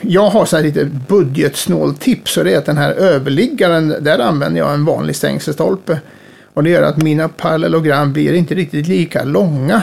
jag 0.00 0.30
har 0.30 0.46
så 0.46 0.56
här 0.56 0.62
lite 0.62 0.84
budgetsnåltips 0.84 2.36
och 2.36 2.44
det 2.44 2.54
är 2.54 2.58
att 2.58 2.66
den 2.66 2.78
här 2.78 2.92
överliggaren, 2.92 3.94
där 4.00 4.18
använder 4.18 4.60
jag 4.60 4.74
en 4.74 4.84
vanlig 4.84 5.16
stängselstolpe. 5.16 6.00
Och 6.54 6.64
det 6.64 6.70
gör 6.70 6.82
att 6.82 6.96
mina 6.96 7.28
parallellogram 7.28 8.12
blir 8.12 8.32
inte 8.32 8.54
riktigt 8.54 8.88
lika 8.88 9.24
långa 9.24 9.82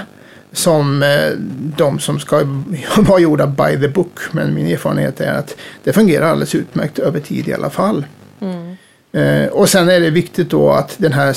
som 0.51 1.03
eh, 1.03 1.31
de 1.77 1.99
som 1.99 2.19
ska 2.19 2.41
vara 2.97 3.19
gjorda 3.19 3.47
by 3.47 3.81
the 3.81 3.87
book. 3.87 4.19
Men 4.31 4.53
min 4.53 4.67
erfarenhet 4.67 5.21
är 5.21 5.33
att 5.33 5.55
det 5.83 5.93
fungerar 5.93 6.29
alldeles 6.29 6.55
utmärkt 6.55 6.99
över 6.99 7.19
tid 7.19 7.47
i 7.47 7.53
alla 7.53 7.69
fall. 7.69 8.05
Mm. 8.41 8.75
Eh, 9.11 9.49
och 9.49 9.69
sen 9.69 9.89
är 9.89 9.99
det 9.99 10.09
viktigt 10.09 10.49
då 10.49 10.71
att 10.71 10.95
den 10.97 11.13
här 11.13 11.33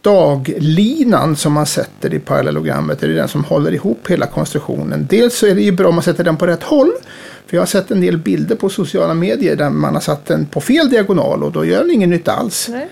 staglinan 0.00 1.36
som 1.36 1.52
man 1.52 1.66
sätter 1.66 2.14
i 2.14 2.18
parallellogrammet 2.18 3.02
är 3.02 3.08
den 3.08 3.28
som 3.28 3.44
håller 3.44 3.74
ihop 3.74 4.10
hela 4.10 4.26
konstruktionen. 4.26 5.06
Dels 5.10 5.38
så 5.38 5.46
är 5.46 5.54
det 5.54 5.62
ju 5.62 5.72
bra 5.72 5.88
om 5.88 5.94
man 5.94 6.04
sätter 6.04 6.24
den 6.24 6.36
på 6.36 6.46
rätt 6.46 6.62
håll. 6.62 6.92
För 7.46 7.56
jag 7.56 7.60
har 7.60 7.66
sett 7.66 7.90
en 7.90 8.00
del 8.00 8.18
bilder 8.18 8.56
på 8.56 8.68
sociala 8.68 9.14
medier 9.14 9.56
där 9.56 9.70
man 9.70 9.94
har 9.94 10.00
satt 10.00 10.26
den 10.26 10.46
på 10.46 10.60
fel 10.60 10.90
diagonal 10.90 11.44
och 11.44 11.52
då 11.52 11.64
gör 11.64 11.78
den 11.78 11.90
ingen 11.90 12.10
nytta 12.10 12.32
alls. 12.32 12.68
Nej, 12.70 12.88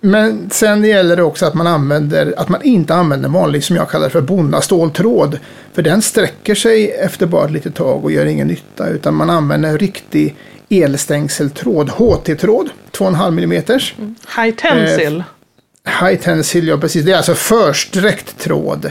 Men 0.00 0.50
sen 0.50 0.84
gäller 0.84 1.16
det 1.16 1.22
också 1.22 1.46
att 1.46 1.54
man, 1.54 1.66
använder, 1.66 2.34
att 2.36 2.48
man 2.48 2.62
inte 2.62 2.94
använder 2.94 3.28
vanlig, 3.28 3.64
som 3.64 3.76
jag 3.76 3.90
kallar 3.90 4.08
för 4.08 4.20
bonnaståltråd. 4.20 5.38
För 5.72 5.82
den 5.82 6.02
sträcker 6.02 6.54
sig 6.54 6.90
efter 6.90 7.26
bara 7.26 7.44
ett 7.44 7.50
litet 7.50 7.74
tag 7.74 8.04
och 8.04 8.12
gör 8.12 8.26
ingen 8.26 8.48
nytta. 8.48 8.88
Utan 8.88 9.14
man 9.14 9.30
använder 9.30 9.78
riktig 9.78 10.36
elstängseltråd, 10.68 11.88
HT-tråd, 11.88 12.70
2,5 12.92 13.28
mm. 13.28 13.52
Mm. 13.98 14.14
High 14.36 14.56
tensile. 14.56 15.24
Eh, 15.86 16.06
high 16.06 16.20
tensile, 16.20 16.70
ja 16.70 16.78
precis. 16.78 17.04
Det 17.04 17.12
är 17.12 17.16
alltså 17.16 17.34
försträckt 17.34 18.38
tråd. 18.38 18.84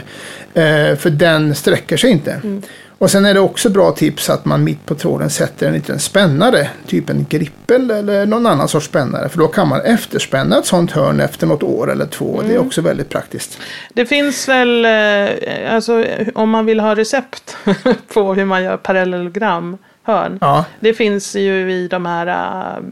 Eh, 0.54 0.96
för 0.96 1.10
den 1.10 1.54
sträcker 1.54 1.96
sig 1.96 2.10
inte. 2.10 2.32
Mm. 2.32 2.62
Och 2.98 3.10
sen 3.10 3.24
är 3.24 3.34
det 3.34 3.40
också 3.40 3.70
bra 3.70 3.92
tips 3.92 4.30
att 4.30 4.44
man 4.44 4.64
mitt 4.64 4.86
på 4.86 4.94
tråden 4.94 5.30
sätter 5.30 5.66
en 5.66 5.72
liten 5.72 5.98
spännare, 5.98 6.70
typ 6.86 7.10
en 7.10 7.26
grippel 7.28 7.90
eller 7.90 8.26
någon 8.26 8.46
annan 8.46 8.68
sorts 8.68 8.86
spännare. 8.86 9.28
För 9.28 9.38
då 9.38 9.48
kan 9.48 9.68
man 9.68 9.80
efterspänna 9.80 10.58
ett 10.58 10.66
sånt 10.66 10.90
hörn 10.90 11.20
efter 11.20 11.46
något 11.46 11.62
år 11.62 11.92
eller 11.92 12.06
två. 12.06 12.34
Mm. 12.34 12.46
Det 12.46 12.52
är 12.52 12.56
mm. 12.56 12.66
också 12.66 12.80
väldigt 12.80 13.08
praktiskt. 13.08 13.58
Det 13.94 14.06
finns 14.06 14.48
väl, 14.48 14.84
eh, 14.84 15.74
alltså 15.74 16.04
om 16.34 16.50
man 16.50 16.66
vill 16.66 16.80
ha 16.80 16.94
recept 16.94 17.56
på 18.14 18.34
hur 18.34 18.44
man 18.44 18.62
gör 18.62 18.76
parallellogram 18.76 19.78
hörn. 20.02 20.38
Ja. 20.40 20.64
Det 20.80 20.94
finns 20.94 21.36
ju 21.36 21.72
i 21.72 21.88
de 21.88 22.06
här 22.06 22.26
uh, 22.26 22.84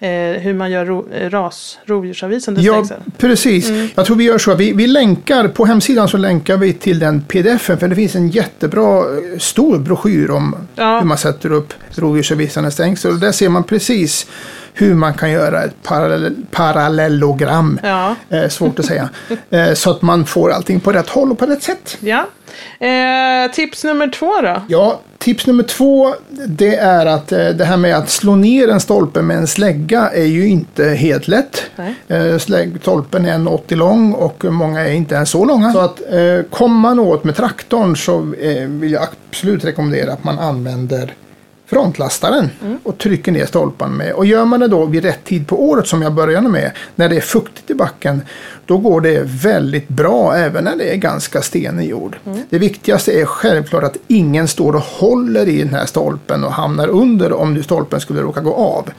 eh, 0.00 0.08
hur 0.40 0.54
man 0.54 0.70
gör 0.70 0.86
ro, 0.86 1.08
ras, 1.30 1.78
rovdjursavvisande 1.84 2.60
Ja, 2.60 2.72
stängsel. 2.72 3.12
precis. 3.18 3.68
Mm. 3.68 3.88
Jag 3.94 4.06
tror 4.06 4.16
vi 4.16 4.24
gör 4.24 4.38
så. 4.38 4.54
Vi, 4.54 4.72
vi 4.72 4.86
länkar, 4.86 5.48
på 5.48 5.64
hemsidan 5.64 6.08
så 6.08 6.16
länkar 6.16 6.56
vi 6.56 6.72
till 6.72 6.98
den 6.98 7.22
pdfen. 7.22 7.78
För 7.78 7.88
det 7.88 7.94
finns 7.94 8.14
en 8.14 8.28
jättebra 8.28 8.98
eh, 8.98 9.38
stor 9.38 9.78
broschyr 9.78 10.30
om 10.30 10.56
ja. 10.74 10.98
hur 10.98 11.06
man 11.06 11.18
sätter 11.18 11.52
upp 11.52 11.74
rovdjursavvisande 11.90 12.70
stängsel. 12.70 13.20
Där 13.20 13.32
ser 13.32 13.48
man 13.48 13.64
precis 13.64 14.26
hur 14.80 14.94
man 14.94 15.14
kan 15.14 15.30
göra 15.30 15.64
ett 15.64 15.82
parallell, 15.82 16.36
parallellogram. 16.50 17.80
Ja. 17.82 18.14
Eh, 18.30 18.48
svårt 18.48 18.78
att 18.78 18.86
säga. 18.86 19.08
Eh, 19.50 19.74
så 19.74 19.90
att 19.90 20.02
man 20.02 20.26
får 20.26 20.50
allting 20.50 20.80
på 20.80 20.92
rätt 20.92 21.08
håll 21.08 21.30
och 21.32 21.38
på 21.38 21.46
rätt 21.46 21.62
sätt. 21.62 21.98
Ja. 22.00 22.26
Eh, 22.86 23.50
tips 23.52 23.84
nummer 23.84 24.08
två 24.08 24.40
då? 24.42 24.62
Ja, 24.68 25.00
tips 25.18 25.46
nummer 25.46 25.62
två 25.62 26.14
det 26.46 26.76
är 26.76 27.06
att 27.06 27.32
eh, 27.32 27.48
det 27.48 27.64
här 27.64 27.76
med 27.76 27.96
att 27.96 28.10
slå 28.10 28.36
ner 28.36 28.68
en 28.68 28.80
stolpe 28.80 29.22
med 29.22 29.36
en 29.36 29.46
slägga 29.46 30.10
är 30.10 30.24
ju 30.24 30.48
inte 30.48 30.84
helt 30.84 31.28
lätt. 31.28 31.70
Eh, 32.08 32.38
stolpen 32.38 33.26
är 33.26 33.38
1,80 33.38 33.76
lång 33.76 34.12
och 34.12 34.44
många 34.44 34.80
är 34.80 34.92
inte 34.92 35.14
ens 35.14 35.30
så 35.30 35.44
långa. 35.44 35.72
Så 35.72 35.78
att 35.78 36.00
eh, 36.00 36.42
kommer 36.50 36.80
man 36.80 36.98
åt 36.98 37.24
med 37.24 37.36
traktorn 37.36 37.96
så 37.96 38.34
eh, 38.34 38.68
vill 38.68 38.92
jag 38.92 39.02
absolut 39.30 39.64
rekommendera 39.64 40.12
att 40.12 40.24
man 40.24 40.38
använder 40.38 41.14
frontlastaren 41.70 42.50
mm. 42.62 42.78
och 42.82 42.98
trycker 42.98 43.32
ner 43.32 43.46
stolpan 43.46 43.96
med. 43.96 44.12
Och 44.12 44.26
gör 44.26 44.44
man 44.44 44.60
det 44.60 44.68
då 44.68 44.84
vid 44.84 45.04
rätt 45.04 45.24
tid 45.24 45.46
på 45.48 45.68
året 45.68 45.86
som 45.86 46.02
jag 46.02 46.12
började 46.12 46.48
med, 46.48 46.72
när 46.94 47.08
det 47.08 47.16
är 47.16 47.20
fuktigt 47.20 47.70
i 47.70 47.74
backen, 47.74 48.22
då 48.66 48.78
går 48.78 49.00
det 49.00 49.22
väldigt 49.24 49.88
bra 49.88 50.34
även 50.36 50.64
när 50.64 50.76
det 50.76 50.92
är 50.92 50.96
ganska 50.96 51.42
stenig 51.42 51.90
jord. 51.90 52.16
Mm. 52.26 52.38
Det 52.50 52.58
viktigaste 52.58 53.12
är 53.12 53.24
självklart 53.24 53.84
att 53.84 53.96
ingen 54.06 54.48
står 54.48 54.72
och 54.72 54.82
håller 54.82 55.48
i 55.48 55.58
den 55.58 55.74
här 55.74 55.86
stolpen 55.86 56.44
och 56.44 56.52
hamnar 56.52 56.88
under 56.88 57.32
om 57.32 57.54
nu 57.54 57.62
stolpen 57.62 58.00
skulle 58.00 58.22
råka 58.22 58.40
gå 58.40 58.54
av. 58.54 58.90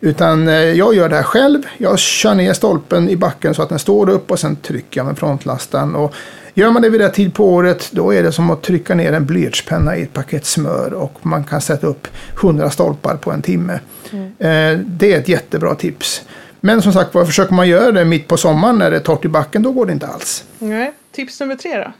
Utan 0.00 0.48
eh, 0.48 0.54
jag 0.54 0.94
gör 0.94 1.08
det 1.08 1.16
här 1.16 1.22
själv. 1.22 1.62
Jag 1.78 1.98
kör 1.98 2.34
ner 2.34 2.52
stolpen 2.52 3.08
i 3.08 3.16
backen 3.16 3.54
så 3.54 3.62
att 3.62 3.68
den 3.68 3.78
står 3.78 4.08
upp 4.08 4.30
och 4.30 4.38
sen 4.38 4.56
trycker 4.56 5.00
jag 5.00 5.06
med 5.06 5.18
frontlastaren. 5.18 5.94
Och 5.94 6.14
Gör 6.54 6.70
man 6.70 6.82
det 6.82 6.88
vid 6.88 7.00
rätt 7.00 7.14
tid 7.14 7.34
på 7.34 7.52
året 7.54 7.88
då 7.92 8.14
är 8.14 8.22
det 8.22 8.32
som 8.32 8.50
att 8.50 8.62
trycka 8.62 8.94
ner 8.94 9.12
en 9.12 9.26
blyertspenna 9.26 9.96
i 9.96 10.02
ett 10.02 10.12
paket 10.12 10.46
smör 10.46 10.92
och 10.92 11.18
man 11.22 11.44
kan 11.44 11.60
sätta 11.60 11.86
upp 11.86 12.08
100 12.40 12.70
stolpar 12.70 13.16
på 13.16 13.32
en 13.32 13.42
timme. 13.42 13.80
Mm. 14.12 14.26
Eh, 14.38 14.86
det 14.86 15.12
är 15.12 15.18
ett 15.18 15.28
jättebra 15.28 15.74
tips. 15.74 16.22
Men 16.60 16.82
som 16.82 16.92
sagt 16.92 17.14
var, 17.14 17.24
försöker 17.24 17.54
man 17.54 17.68
göra 17.68 17.92
det 17.92 18.04
mitt 18.04 18.28
på 18.28 18.36
sommaren 18.36 18.78
när 18.78 18.90
det 18.90 18.96
är 18.96 19.00
torrt 19.00 19.24
i 19.24 19.28
backen 19.28 19.62
då 19.62 19.72
går 19.72 19.86
det 19.86 19.92
inte 19.92 20.06
alls. 20.06 20.44
Nej. 20.58 20.92
Tips 21.12 21.40
nummer 21.40 21.56
tre 21.56 21.76
då? 21.76 21.92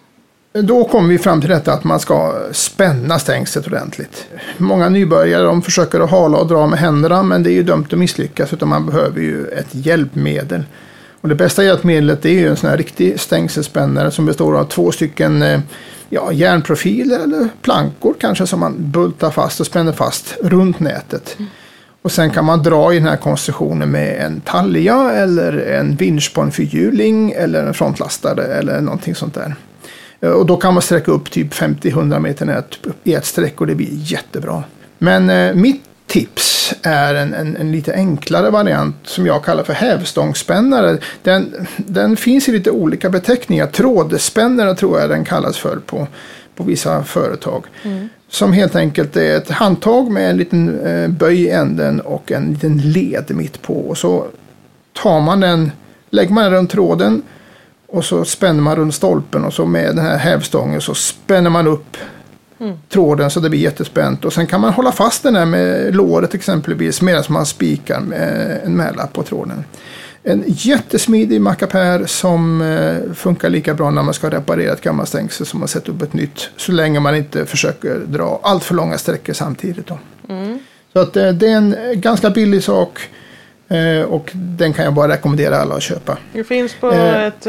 Då 0.52 0.84
kommer 0.84 1.08
vi 1.08 1.18
fram 1.18 1.40
till 1.40 1.50
detta 1.50 1.72
att 1.72 1.84
man 1.84 2.00
ska 2.00 2.34
spänna 2.52 3.18
stängslet 3.18 3.66
ordentligt. 3.66 4.26
Många 4.58 4.88
nybörjare 4.88 5.42
de 5.42 5.62
försöker 5.62 6.00
att 6.00 6.10
hala 6.10 6.38
och 6.38 6.48
dra 6.48 6.66
med 6.66 6.78
händerna 6.78 7.22
men 7.22 7.42
det 7.42 7.50
är 7.50 7.54
ju 7.54 7.62
dömt 7.62 7.92
att 7.92 7.98
misslyckas 7.98 8.52
utan 8.52 8.68
man 8.68 8.86
behöver 8.86 9.20
ju 9.20 9.46
ett 9.46 9.68
hjälpmedel. 9.70 10.62
Och 11.20 11.28
det 11.28 11.34
bästa 11.34 11.64
hjälpmedlet 11.64 12.24
är 12.24 12.30
ju 12.30 12.48
en 12.48 12.56
sån 12.56 12.70
här 12.70 12.76
riktig 12.76 13.20
stängselspännare 13.20 14.10
som 14.10 14.26
består 14.26 14.58
av 14.58 14.64
två 14.64 14.92
stycken 14.92 15.42
eh, 15.42 15.60
ja, 16.10 16.32
järnprofiler 16.32 17.20
eller 17.20 17.48
plankor 17.62 18.14
kanske 18.20 18.46
som 18.46 18.60
man 18.60 18.74
bultar 18.78 19.30
fast 19.30 19.60
och 19.60 19.66
spänner 19.66 19.92
fast 19.92 20.36
runt 20.42 20.80
nätet. 20.80 21.36
Mm. 21.38 21.50
Och 22.02 22.12
sen 22.12 22.30
kan 22.30 22.44
man 22.44 22.62
dra 22.62 22.92
i 22.92 22.98
den 22.98 23.08
här 23.08 23.16
konstruktionen 23.16 23.90
med 23.90 24.26
en 24.26 24.40
talja 24.40 25.12
eller 25.12 25.52
en 25.52 25.96
vinsch 25.96 26.34
på 26.34 26.40
en 26.40 26.52
fyrhjuling 26.52 27.30
eller 27.30 27.66
en 27.66 27.74
frontlastare 27.74 28.44
eller 28.44 28.80
någonting 28.80 29.14
sånt 29.14 29.34
där. 29.34 29.54
Eh, 30.20 30.30
och 30.30 30.46
då 30.46 30.56
kan 30.56 30.74
man 30.74 30.82
sträcka 30.82 31.12
upp 31.12 31.30
typ 31.30 31.52
50-100 31.54 32.18
meter 32.18 32.46
nät 32.46 32.78
i 33.04 33.14
ett 33.14 33.26
streck 33.26 33.60
och 33.60 33.66
det 33.66 33.74
blir 33.74 33.88
jättebra. 33.92 34.64
Men 34.98 35.30
eh, 35.30 35.54
mitt 35.54 35.84
tips 36.10 36.74
är 36.82 37.14
en, 37.14 37.34
en, 37.34 37.56
en, 37.56 37.72
lite 37.72 37.94
enklare 37.94 38.50
variant 38.50 38.96
som 39.02 39.26
jag 39.26 39.44
kallar 39.44 39.64
för 39.64 39.72
hävstångsspännare. 39.72 40.98
Den, 41.22 41.66
den 41.76 42.16
finns 42.16 42.48
i 42.48 42.52
lite 42.52 42.70
olika 42.70 43.10
beteckningar. 43.10 43.66
Trådspännare 43.66 44.74
tror 44.74 45.00
jag 45.00 45.10
den 45.10 45.24
kallas 45.24 45.58
för 45.58 45.76
på, 45.76 46.06
på 46.56 46.64
vissa 46.64 47.04
företag. 47.04 47.64
Mm. 47.82 48.08
Som 48.28 48.52
helt 48.52 48.76
enkelt 48.76 49.16
är 49.16 49.36
ett 49.36 49.50
handtag 49.50 50.10
med 50.10 50.30
en 50.30 50.36
liten 50.36 50.80
eh, 50.80 51.08
böj 51.08 51.42
i 51.42 51.50
änden 51.50 52.00
och 52.00 52.32
en 52.32 52.52
liten 52.52 52.78
led 52.78 53.24
mitt 53.28 53.62
på. 53.62 53.74
Och 53.74 53.98
så 53.98 54.26
tar 55.02 55.20
man 55.20 55.40
den, 55.40 55.72
lägger 56.10 56.32
man 56.32 56.44
den 56.44 56.52
runt 56.52 56.70
tråden 56.70 57.22
och 57.86 58.04
så 58.04 58.24
spänner 58.24 58.62
man 58.62 58.76
runt 58.76 58.94
stolpen 58.94 59.44
och 59.44 59.54
så 59.54 59.64
med 59.64 59.96
den 59.96 60.04
här 60.04 60.18
hävstången 60.18 60.80
så 60.80 60.94
spänner 60.94 61.50
man 61.50 61.66
upp 61.66 61.96
mm. 62.60 62.78
tråden 62.88 63.30
så 63.30 63.40
det 63.40 63.50
blir 63.50 63.60
jättespänt. 63.60 64.24
Och 64.24 64.32
sen 64.32 64.46
kan 64.46 64.60
man 64.60 64.72
hålla 64.72 64.92
fast 64.92 65.22
den 65.22 65.36
här 65.36 65.46
med 65.46 65.94
låret 65.94 66.34
exempelvis 66.34 67.02
medan 67.02 67.24
man 67.28 67.46
spikar 67.46 68.00
med 68.00 68.60
en 68.64 68.76
mäla 68.76 69.06
på 69.06 69.22
tråden. 69.22 69.64
En 70.22 70.44
jättesmidig 70.46 71.40
mackapär 71.40 72.06
som 72.06 72.62
eh, 72.62 73.14
funkar 73.14 73.50
lika 73.50 73.74
bra 73.74 73.90
när 73.90 74.02
man 74.02 74.14
ska 74.14 74.30
reparera 74.30 74.72
ett 74.72 74.80
gammalt 74.80 75.08
stängsel 75.08 75.46
som 75.46 75.62
att 75.62 75.70
sätta 75.70 75.92
upp 75.92 76.02
ett 76.02 76.12
nytt. 76.12 76.50
Så 76.56 76.72
länge 76.72 77.00
man 77.00 77.16
inte 77.16 77.46
försöker 77.46 77.98
dra 77.98 78.40
allt 78.42 78.64
för 78.64 78.74
långa 78.74 78.98
sträckor 78.98 79.32
samtidigt. 79.32 79.90
Mm. 80.28 80.58
Så 80.92 80.98
att, 80.98 81.16
eh, 81.16 81.28
det 81.28 81.48
är 81.48 81.56
en 81.56 81.76
ganska 81.94 82.30
billig 82.30 82.62
sak. 82.62 83.00
Eh, 83.68 84.02
och 84.02 84.30
den 84.34 84.72
kan 84.72 84.84
jag 84.84 84.94
bara 84.94 85.12
rekommendera 85.12 85.56
alla 85.56 85.74
att 85.74 85.82
köpa. 85.82 86.18
Det 86.32 86.44
finns 86.44 86.74
på 86.74 86.90
ett, 86.90 87.46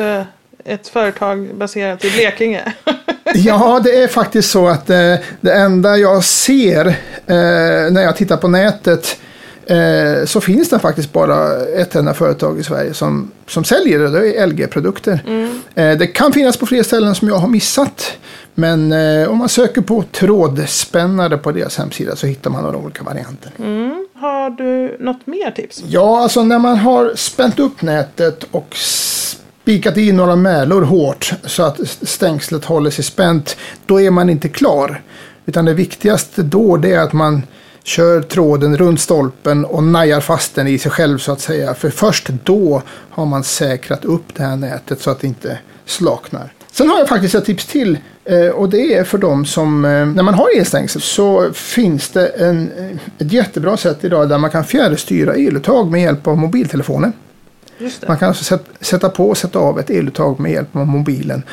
ett 0.65 0.87
företag 0.87 1.55
baserat 1.55 2.05
i 2.05 2.11
Blekinge. 2.11 2.73
ja, 3.35 3.81
det 3.83 4.03
är 4.03 4.07
faktiskt 4.07 4.51
så 4.51 4.67
att 4.67 4.89
eh, 4.89 5.15
det 5.41 5.53
enda 5.53 5.97
jag 5.97 6.23
ser 6.23 6.87
eh, 6.87 7.91
när 7.91 8.01
jag 8.01 8.15
tittar 8.15 8.37
på 8.37 8.47
nätet 8.47 9.19
eh, 9.65 10.25
så 10.25 10.41
finns 10.41 10.69
det 10.69 10.79
faktiskt 10.79 11.13
bara 11.13 11.65
ett 11.65 11.95
enda 11.95 12.13
företag 12.13 12.59
i 12.59 12.63
Sverige 12.63 12.93
som, 12.93 13.31
som 13.47 13.63
säljer 13.63 13.99
det. 13.99 14.09
Det 14.09 14.37
är 14.37 14.47
LG-produkter. 14.47 15.23
Mm. 15.27 15.61
Eh, 15.75 15.97
det 15.97 16.07
kan 16.07 16.33
finnas 16.33 16.57
på 16.57 16.65
fler 16.65 16.83
ställen 16.83 17.15
som 17.15 17.27
jag 17.27 17.35
har 17.35 17.47
missat. 17.47 18.17
Men 18.53 18.91
eh, 18.91 19.29
om 19.29 19.37
man 19.37 19.49
söker 19.49 19.81
på 19.81 20.03
trådspännare 20.11 21.37
på 21.37 21.51
deras 21.51 21.77
hemsida 21.77 22.15
så 22.15 22.27
hittar 22.27 22.49
man 22.49 22.63
några 22.63 22.77
olika 22.77 23.03
varianter. 23.03 23.51
Mm. 23.59 24.07
Har 24.13 24.49
du 24.49 24.97
något 24.99 25.27
mer 25.27 25.51
tips? 25.51 25.83
Ja, 25.87 26.23
alltså 26.23 26.43
när 26.43 26.59
man 26.59 26.77
har 26.77 27.11
spänt 27.15 27.59
upp 27.59 27.81
nätet 27.81 28.43
och 28.51 28.75
spikat 29.61 29.97
i 29.97 30.11
några 30.11 30.35
mälor 30.35 30.81
hårt 30.81 31.33
så 31.43 31.63
att 31.63 31.79
stängslet 32.01 32.65
håller 32.65 32.89
sig 32.89 33.03
spänt, 33.03 33.57
då 33.85 34.01
är 34.01 34.11
man 34.11 34.29
inte 34.29 34.49
klar. 34.49 35.01
Utan 35.45 35.65
det 35.65 35.73
viktigaste 35.73 36.43
då 36.43 36.77
det 36.77 36.93
är 36.93 36.99
att 36.99 37.13
man 37.13 37.43
kör 37.83 38.21
tråden 38.21 38.77
runt 38.77 39.01
stolpen 39.01 39.65
och 39.65 39.83
najar 39.83 40.19
fast 40.19 40.55
den 40.55 40.67
i 40.67 40.77
sig 40.77 40.91
själv 40.91 41.17
så 41.17 41.31
att 41.31 41.41
säga. 41.41 41.73
För 41.73 41.89
först 41.89 42.29
då 42.43 42.81
har 43.09 43.25
man 43.25 43.43
säkrat 43.43 44.05
upp 44.05 44.35
det 44.35 44.43
här 44.43 44.55
nätet 44.55 45.01
så 45.01 45.11
att 45.11 45.19
det 45.19 45.27
inte 45.27 45.59
slaknar. 45.85 46.53
Sen 46.71 46.89
har 46.89 46.99
jag 46.99 47.09
faktiskt 47.09 47.35
ett 47.35 47.45
tips 47.45 47.65
till 47.65 47.97
eh, 48.25 48.47
och 48.47 48.69
det 48.69 48.95
är 48.95 49.03
för 49.03 49.17
dem 49.17 49.45
som, 49.45 49.85
eh, 49.85 50.05
när 50.05 50.23
man 50.23 50.33
har 50.33 50.57
elstängsel 50.57 51.01
så 51.01 51.53
finns 51.53 52.09
det 52.09 52.27
en, 52.27 52.71
eh, 52.77 53.25
ett 53.25 53.33
jättebra 53.33 53.77
sätt 53.77 54.03
idag 54.03 54.29
där 54.29 54.37
man 54.37 54.49
kan 54.49 54.63
fjärrstyra 54.63 55.35
eluttag 55.35 55.91
med 55.91 56.01
hjälp 56.01 56.27
av 56.27 56.37
mobiltelefonen. 56.37 57.13
Man 58.07 58.17
kan 58.17 58.27
alltså 58.27 58.59
sätta 58.81 59.09
på 59.09 59.29
och 59.29 59.37
sätta 59.37 59.59
av 59.59 59.79
ett 59.79 59.89
eluttag 59.89 60.39
med 60.39 60.51
hjälp 60.51 60.75
av 60.75 60.87
mobilen. 60.87 61.43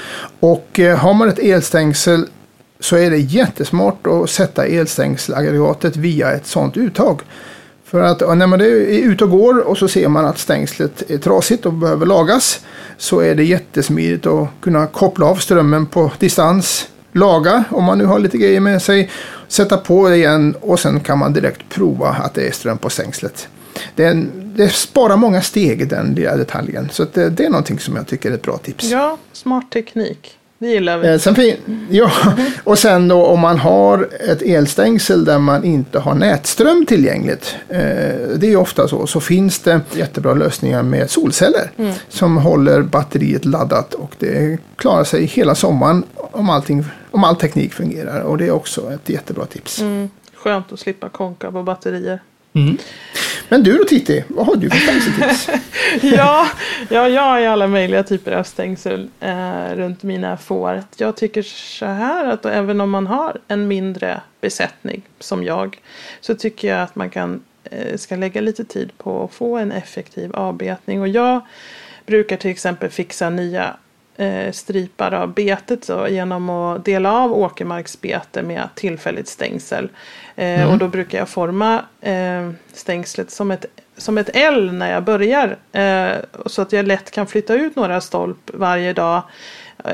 Och 0.41 0.81
eh, 0.81 0.99
har 0.99 1.15
man 1.15 1.29
ett 1.29 1.39
elstängsel 1.39 2.27
så 2.81 2.97
är 2.97 3.11
det 3.11 3.19
jättesmart 3.19 4.07
att 4.07 4.31
sätta 4.31 4.67
elstängselaggregatet 4.67 5.97
via 5.97 6.33
ett 6.33 6.47
sådant 6.47 6.77
uttag. 6.77 7.21
För 7.85 8.01
att 8.01 8.39
när 8.39 8.47
man 8.47 8.61
är 8.61 8.65
ute 8.65 9.25
och 9.25 9.31
går 9.31 9.59
och 9.59 9.79
så 9.79 9.89
ser 9.89 10.09
man 10.09 10.25
att 10.25 10.39
stängslet 10.39 11.11
är 11.11 11.19
trasigt 11.19 11.67
och 11.67 11.73
behöver 11.73 12.07
lagas 12.07 12.61
så 12.97 13.21
är 13.21 13.35
det 13.35 13.45
jättesmidigt 13.45 14.27
att 14.27 14.49
kunna 14.61 14.87
koppla 14.87 15.27
av 15.27 15.37
strömmen 15.37 15.87
på 15.87 16.13
distans, 16.19 16.89
laga 17.13 17.65
om 17.71 17.85
man 17.85 17.99
nu 17.99 18.05
har 18.05 18.19
lite 18.19 18.39
grejer 18.39 18.61
med 18.61 18.83
sig, 18.83 19.11
sätta 19.49 19.77
på 19.77 20.09
det 20.09 20.17
igen 20.17 20.57
och 20.61 20.81
sen 20.81 21.01
kan 21.01 21.19
man 21.19 21.33
direkt 21.33 21.69
prova 21.69 22.09
att 22.09 22.35
det 22.35 22.49
är 22.49 22.53
ström 22.53 22.79
på 22.79 22.91
stängslet. 22.91 23.49
Det, 23.95 24.05
är 24.05 24.11
en, 24.11 24.53
det 24.57 24.69
sparar 24.69 25.17
många 25.17 25.43
steg 25.43 25.89
den 25.89 26.15
lilla 26.15 26.37
detaljen 26.37 26.89
så 26.93 27.07
det, 27.13 27.31
det 27.31 27.45
är 27.45 27.51
någonting 27.51 27.79
som 27.79 27.97
jag 27.97 28.07
tycker 28.07 28.31
är 28.31 28.35
ett 28.35 28.43
bra 28.43 28.59
tips. 28.59 28.85
Ja, 28.85 29.19
smart 29.33 29.71
teknik. 29.71 30.39
Det 30.61 30.67
gillar 30.67 30.99
vi. 30.99 31.09
Eh, 31.09 31.19
sen, 31.19 31.37
ja, 31.91 32.11
och 32.65 32.79
sen 32.79 33.09
då 33.09 33.27
om 33.27 33.41
man 33.41 33.59
har 33.59 34.09
ett 34.29 34.43
elstängsel 34.43 35.25
där 35.25 35.39
man 35.39 35.65
inte 35.65 35.99
har 35.99 36.15
nätström 36.15 36.87
tillgängligt. 36.87 37.57
Eh, 37.69 37.79
det 38.37 38.47
är 38.47 38.57
ofta 38.57 38.89
så. 38.89 39.07
Så 39.07 39.21
finns 39.21 39.59
det 39.59 39.81
jättebra 39.93 40.35
lösningar 40.35 40.83
med 40.83 41.11
solceller. 41.11 41.71
Mm. 41.77 41.95
Som 42.09 42.37
håller 42.37 42.83
batteriet 42.83 43.45
laddat 43.45 43.95
och 43.95 44.15
det 44.19 44.59
klarar 44.77 45.05
sig 45.05 45.25
hela 45.25 45.55
sommaren 45.55 46.05
om, 46.15 46.51
allting, 46.51 46.85
om 47.11 47.25
all 47.25 47.37
teknik 47.37 47.75
fungerar. 47.75 48.21
Och 48.21 48.39
det 48.39 48.47
är 48.47 48.51
också 48.51 48.93
ett 48.93 49.09
jättebra 49.09 49.47
tips. 49.47 49.81
Mm. 49.81 50.11
Skönt 50.35 50.73
att 50.73 50.81
slippa 50.81 51.09
konka 51.09 51.53
på 51.53 51.63
batterier. 51.63 52.23
Mm. 52.53 52.79
Men 53.49 53.63
du 53.63 53.79
då 53.79 53.85
Titti, 53.85 54.25
vad 54.29 54.47
har 54.47 54.57
du 54.57 54.71
för 54.71 54.79
stängseltips? 54.79 55.49
ja, 56.17 56.49
ja, 56.91 57.09
jag 57.09 57.23
har 57.23 57.41
alla 57.41 57.67
möjliga 57.67 58.03
typer 58.03 58.33
av 58.33 58.43
stängsel 58.43 59.09
eh, 59.21 59.75
runt 59.75 60.03
mina 60.03 60.37
får. 60.37 60.83
Jag 60.97 61.17
tycker 61.17 61.43
så 61.43 61.87
här 61.87 62.25
att 62.25 62.47
även 62.47 62.81
om 62.81 62.91
man 62.91 63.07
har 63.07 63.39
en 63.49 63.69
mindre 63.69 64.21
besättning 64.41 65.03
som 65.19 65.45
jag 65.45 65.81
så 66.21 66.35
tycker 66.35 66.69
jag 66.69 66.83
att 66.83 66.97
man 66.97 67.11
kan, 67.11 67.43
eh, 67.65 67.97
ska 67.97 68.17
lägga 68.17 68.41
lite 68.41 68.65
tid 68.65 68.91
på 68.99 69.25
att 69.25 69.35
få 69.35 69.57
en 69.57 69.73
effektiv 69.73 70.37
avbetning. 70.37 71.01
Och 71.01 71.09
jag 71.09 71.41
brukar 72.07 72.37
till 72.37 72.51
exempel 72.51 72.91
fixa 72.91 73.31
nya 73.31 73.77
stripar 74.53 75.15
av 75.15 75.35
betet 75.35 75.85
så, 75.85 76.09
genom 76.09 76.51
att 76.51 76.85
dela 76.85 77.13
av 77.13 77.33
åkermarksbete 77.33 78.43
med 78.43 78.69
tillfälligt 78.75 79.29
stängsel. 79.29 79.89
Eh, 80.37 80.61
mm. 80.61 80.69
Och 80.69 80.79
då 80.79 80.89
brukar 80.89 81.19
jag 81.19 81.29
forma 81.29 81.83
eh, 82.01 82.51
stängslet 82.73 83.31
som 83.31 83.51
ett, 83.51 83.67
som 83.97 84.19
ett 84.19 84.31
L 84.35 84.73
när 84.73 84.93
jag 84.93 85.05
börjar. 85.05 85.57
Eh, 85.73 86.17
så 86.47 86.63
att 86.63 86.73
jag 86.73 86.87
lätt 86.87 87.11
kan 87.11 87.27
flytta 87.27 87.55
ut 87.55 87.77
några 87.77 88.01
stolp 88.01 88.51
varje 88.55 88.93
dag. 88.93 89.23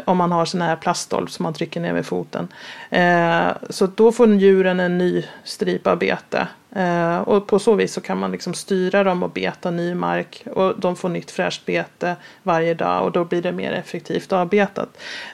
Om 0.05 0.17
man 0.17 0.33
har 0.33 0.45
sådana 0.45 0.67
här 0.67 0.77
plaststolp 0.77 1.31
som 1.31 1.43
man 1.43 1.55
trycker 1.55 1.81
ner 1.81 1.93
med 1.93 2.07
foten. 2.07 2.49
Eh, 2.91 3.47
så 3.71 3.87
då 3.87 4.13
får 4.13 4.29
djuren 4.29 4.81
en 4.81 4.99
ny 4.99 5.25
stripa 5.45 5.97
bete. 5.97 6.47
Eh, 6.77 7.19
och 7.19 7.47
på 7.47 7.59
så 7.59 7.75
vis 7.75 7.93
så 7.93 8.01
kan 8.01 8.19
man 8.19 8.33
liksom 8.33 8.55
styra 8.55 9.05
dem 9.05 9.23
och 9.23 9.31
beta 9.31 9.71
ny 9.71 9.95
mark. 9.95 10.43
Och 10.55 10.81
de 10.81 10.97
får 10.97 11.09
nytt 11.09 11.31
fräscht 11.31 11.67
bete 11.67 12.17
varje 12.43 12.75
dag 12.75 13.05
och 13.05 13.13
då 13.13 13.25
blir 13.25 13.43
det 13.43 13.53
mer 13.53 13.73
effektivt 13.73 14.33
avbetat. 14.33 14.89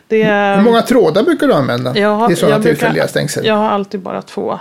Det, 0.07 0.25
Hur 0.57 0.63
många 0.63 0.83
trådar 0.83 1.23
brukar 1.23 1.47
du 1.47 1.55
använda 1.55 1.99
jag 1.99 2.17
har, 2.17 2.31
i 2.33 2.37
sådana 2.37 2.63
tillfälliga 2.63 3.09
stängsel? 3.09 3.47
Jag 3.47 3.55
har 3.55 3.69
alltid 3.69 4.01
bara 4.01 4.23
två. 4.23 4.59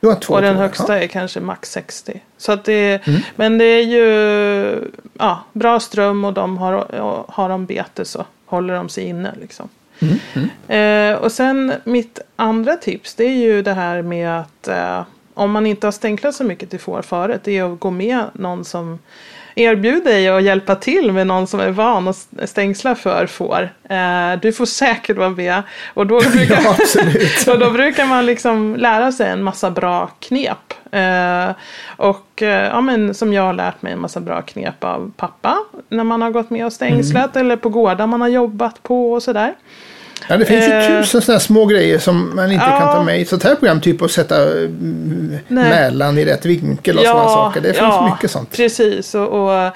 Du 0.00 0.14
två, 0.14 0.34
och 0.34 0.42
den 0.42 0.56
högsta 0.56 0.96
ja. 0.96 1.02
är 1.02 1.06
kanske 1.06 1.40
max 1.40 1.70
60. 1.70 2.20
Så 2.38 2.52
att 2.52 2.64
det, 2.64 3.06
mm. 3.06 3.20
Men 3.36 3.58
det 3.58 3.64
är 3.64 3.82
ju 3.82 4.90
ja, 5.18 5.44
bra 5.52 5.80
ström 5.80 6.24
och 6.24 6.32
de 6.32 6.58
har, 6.58 6.86
har 7.28 7.48
de 7.48 7.66
bete 7.66 8.04
så 8.04 8.24
håller 8.52 8.74
de 8.74 8.88
sig 8.88 9.04
inne. 9.04 9.34
Liksom. 9.40 9.68
Mm. 9.98 10.18
Mm. 10.34 11.14
Eh, 11.14 11.22
och 11.22 11.32
sen 11.32 11.72
mitt 11.84 12.18
andra 12.36 12.76
tips 12.76 13.14
det 13.14 13.24
är 13.24 13.36
ju 13.36 13.62
det 13.62 13.72
här 13.72 14.02
med 14.02 14.40
att 14.40 14.68
eh, 14.68 15.02
om 15.34 15.50
man 15.50 15.66
inte 15.66 15.86
har 15.86 15.92
stänklat 15.92 16.34
så 16.34 16.44
mycket 16.44 16.70
till 16.70 16.80
får 16.80 17.02
förut 17.02 17.40
det 17.44 17.58
är 17.58 17.72
att 17.72 17.80
gå 17.80 17.90
med 17.90 18.24
någon 18.32 18.64
som 18.64 18.98
erbjuder 19.54 20.10
dig 20.10 20.28
att 20.28 20.42
hjälpa 20.42 20.74
till 20.74 21.12
med 21.12 21.26
någon 21.26 21.46
som 21.46 21.60
är 21.60 21.70
van 21.70 22.08
att 22.08 22.28
stängsla 22.44 22.94
för 22.94 23.26
får. 23.26 23.70
Eh, 23.88 24.40
du 24.42 24.52
får 24.52 24.66
säkert 24.66 25.16
vara 25.16 25.30
med. 25.30 25.62
Och 25.94 26.06
då 26.06 26.20
brukar, 26.32 26.60
ja, 26.64 26.76
och 27.52 27.58
då 27.58 27.70
brukar 27.70 28.06
man 28.06 28.26
liksom 28.26 28.76
lära 28.76 29.12
sig 29.12 29.30
en 29.30 29.42
massa 29.42 29.70
bra 29.70 30.10
knep. 30.20 30.74
Eh, 30.92 31.50
och 31.96 32.42
eh, 32.42 32.66
ja, 32.66 32.80
men, 32.80 33.14
som 33.14 33.32
jag 33.32 33.42
har 33.42 33.52
lärt 33.52 33.82
mig 33.82 33.92
en 33.92 34.00
massa 34.00 34.20
bra 34.20 34.42
knep 34.42 34.84
av 34.84 35.12
pappa 35.16 35.58
när 35.88 36.04
man 36.04 36.22
har 36.22 36.30
gått 36.30 36.50
med 36.50 36.66
och 36.66 36.72
stängslat 36.72 37.36
mm. 37.36 37.46
eller 37.46 37.56
på 37.56 37.68
gårdar 37.68 38.06
man 38.06 38.20
har 38.20 38.28
jobbat 38.28 38.82
på 38.82 39.12
och 39.12 39.22
sådär. 39.22 39.54
Ja, 40.28 40.36
det 40.36 40.44
finns 40.44 40.66
ju 40.66 40.72
eh, 40.72 40.86
tusen 40.86 41.22
sådana 41.22 41.40
små 41.40 41.66
grejer 41.66 41.98
som 41.98 42.36
man 42.36 42.52
inte 42.52 42.64
ja, 42.64 42.78
kan 42.78 42.92
ta 42.92 43.02
med 43.02 43.18
i 43.18 43.22
ett 43.22 43.28
sånt 43.28 43.42
här 43.42 43.54
program. 43.54 43.80
Typ 43.80 44.02
att 44.02 44.10
sätta 44.10 44.42
mm, 44.42 45.38
mälan 45.48 46.18
i 46.18 46.24
rätt 46.24 46.44
vinkel 46.44 46.98
och 46.98 47.04
ja, 47.04 47.10
sådana 47.10 47.28
saker. 47.28 47.60
Det 47.60 47.68
finns 47.68 47.78
ja, 47.78 48.10
mycket 48.14 48.30
sånt. 48.30 48.50
Precis. 48.50 49.14
Och, 49.14 49.28
och, 49.28 49.72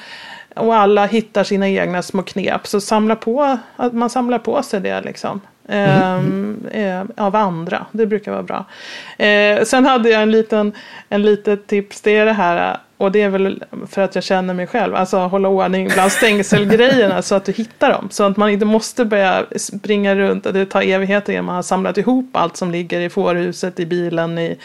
och, 0.57 0.75
alla 0.75 1.07
hittar 1.07 1.45
sina 1.45 1.69
egna 1.69 2.03
små 2.03 2.23
knep. 2.23 2.67
Så 2.67 2.81
samla 2.81 3.17
på, 3.17 3.59
att 3.77 3.93
man 3.93 4.11
samlar 4.11 4.39
på 4.39 4.63
sig 4.63 4.81
det 4.81 5.01
liksom. 5.01 5.41
Mm. 5.69 6.67
Eh, 6.73 7.03
av 7.17 7.37
andra. 7.37 7.87
Det 7.93 8.07
brukar 8.07 8.33
vara 8.33 8.43
bra. 8.43 8.65
Eh, 9.27 9.65
sen 9.65 9.87
hade 9.87 10.09
jag 10.09 10.23
en 10.23 10.31
liten 10.31 10.73
en 11.09 11.23
litet 11.23 11.67
tips. 11.67 12.01
Det 12.01 12.17
är 12.17 12.27
det 12.27 12.33
här 12.33 12.77
och 12.99 13.13
det 13.13 13.23
är 13.23 13.29
väl 13.29 13.65
för 13.87 14.03
att 14.03 14.15
jag 14.15 14.25
känner 14.25 14.55
mig 14.55 14.67
själv. 14.67 14.95
Alltså 14.95 15.19
hålla 15.19 15.49
ordning 15.49 15.89
bland 15.95 16.13
stängselgrejerna 16.13 17.23
så 17.23 17.35
att 17.35 17.45
du 17.45 17.53
hittar 17.53 17.91
dem. 17.91 18.09
Så 18.11 18.25
att 18.25 18.37
man 18.37 18.51
inte 18.51 18.67
måste 18.67 19.05
börja 19.05 19.45
springa 19.57 20.15
runt 20.15 20.47
och 20.47 20.53
det 20.53 20.67
tar 20.67 20.83
evigheter 20.83 21.33
innan 21.33 21.45
man 21.45 21.55
har 21.55 21.63
samlat 21.63 21.99
ihop 21.99 22.31
allt 22.33 22.57
som 22.57 22.71
ligger 22.71 23.01
i 23.01 23.11
fårhuset, 23.11 23.81
i 23.81 23.87
bilen, 23.87 24.39
i, 24.39 24.57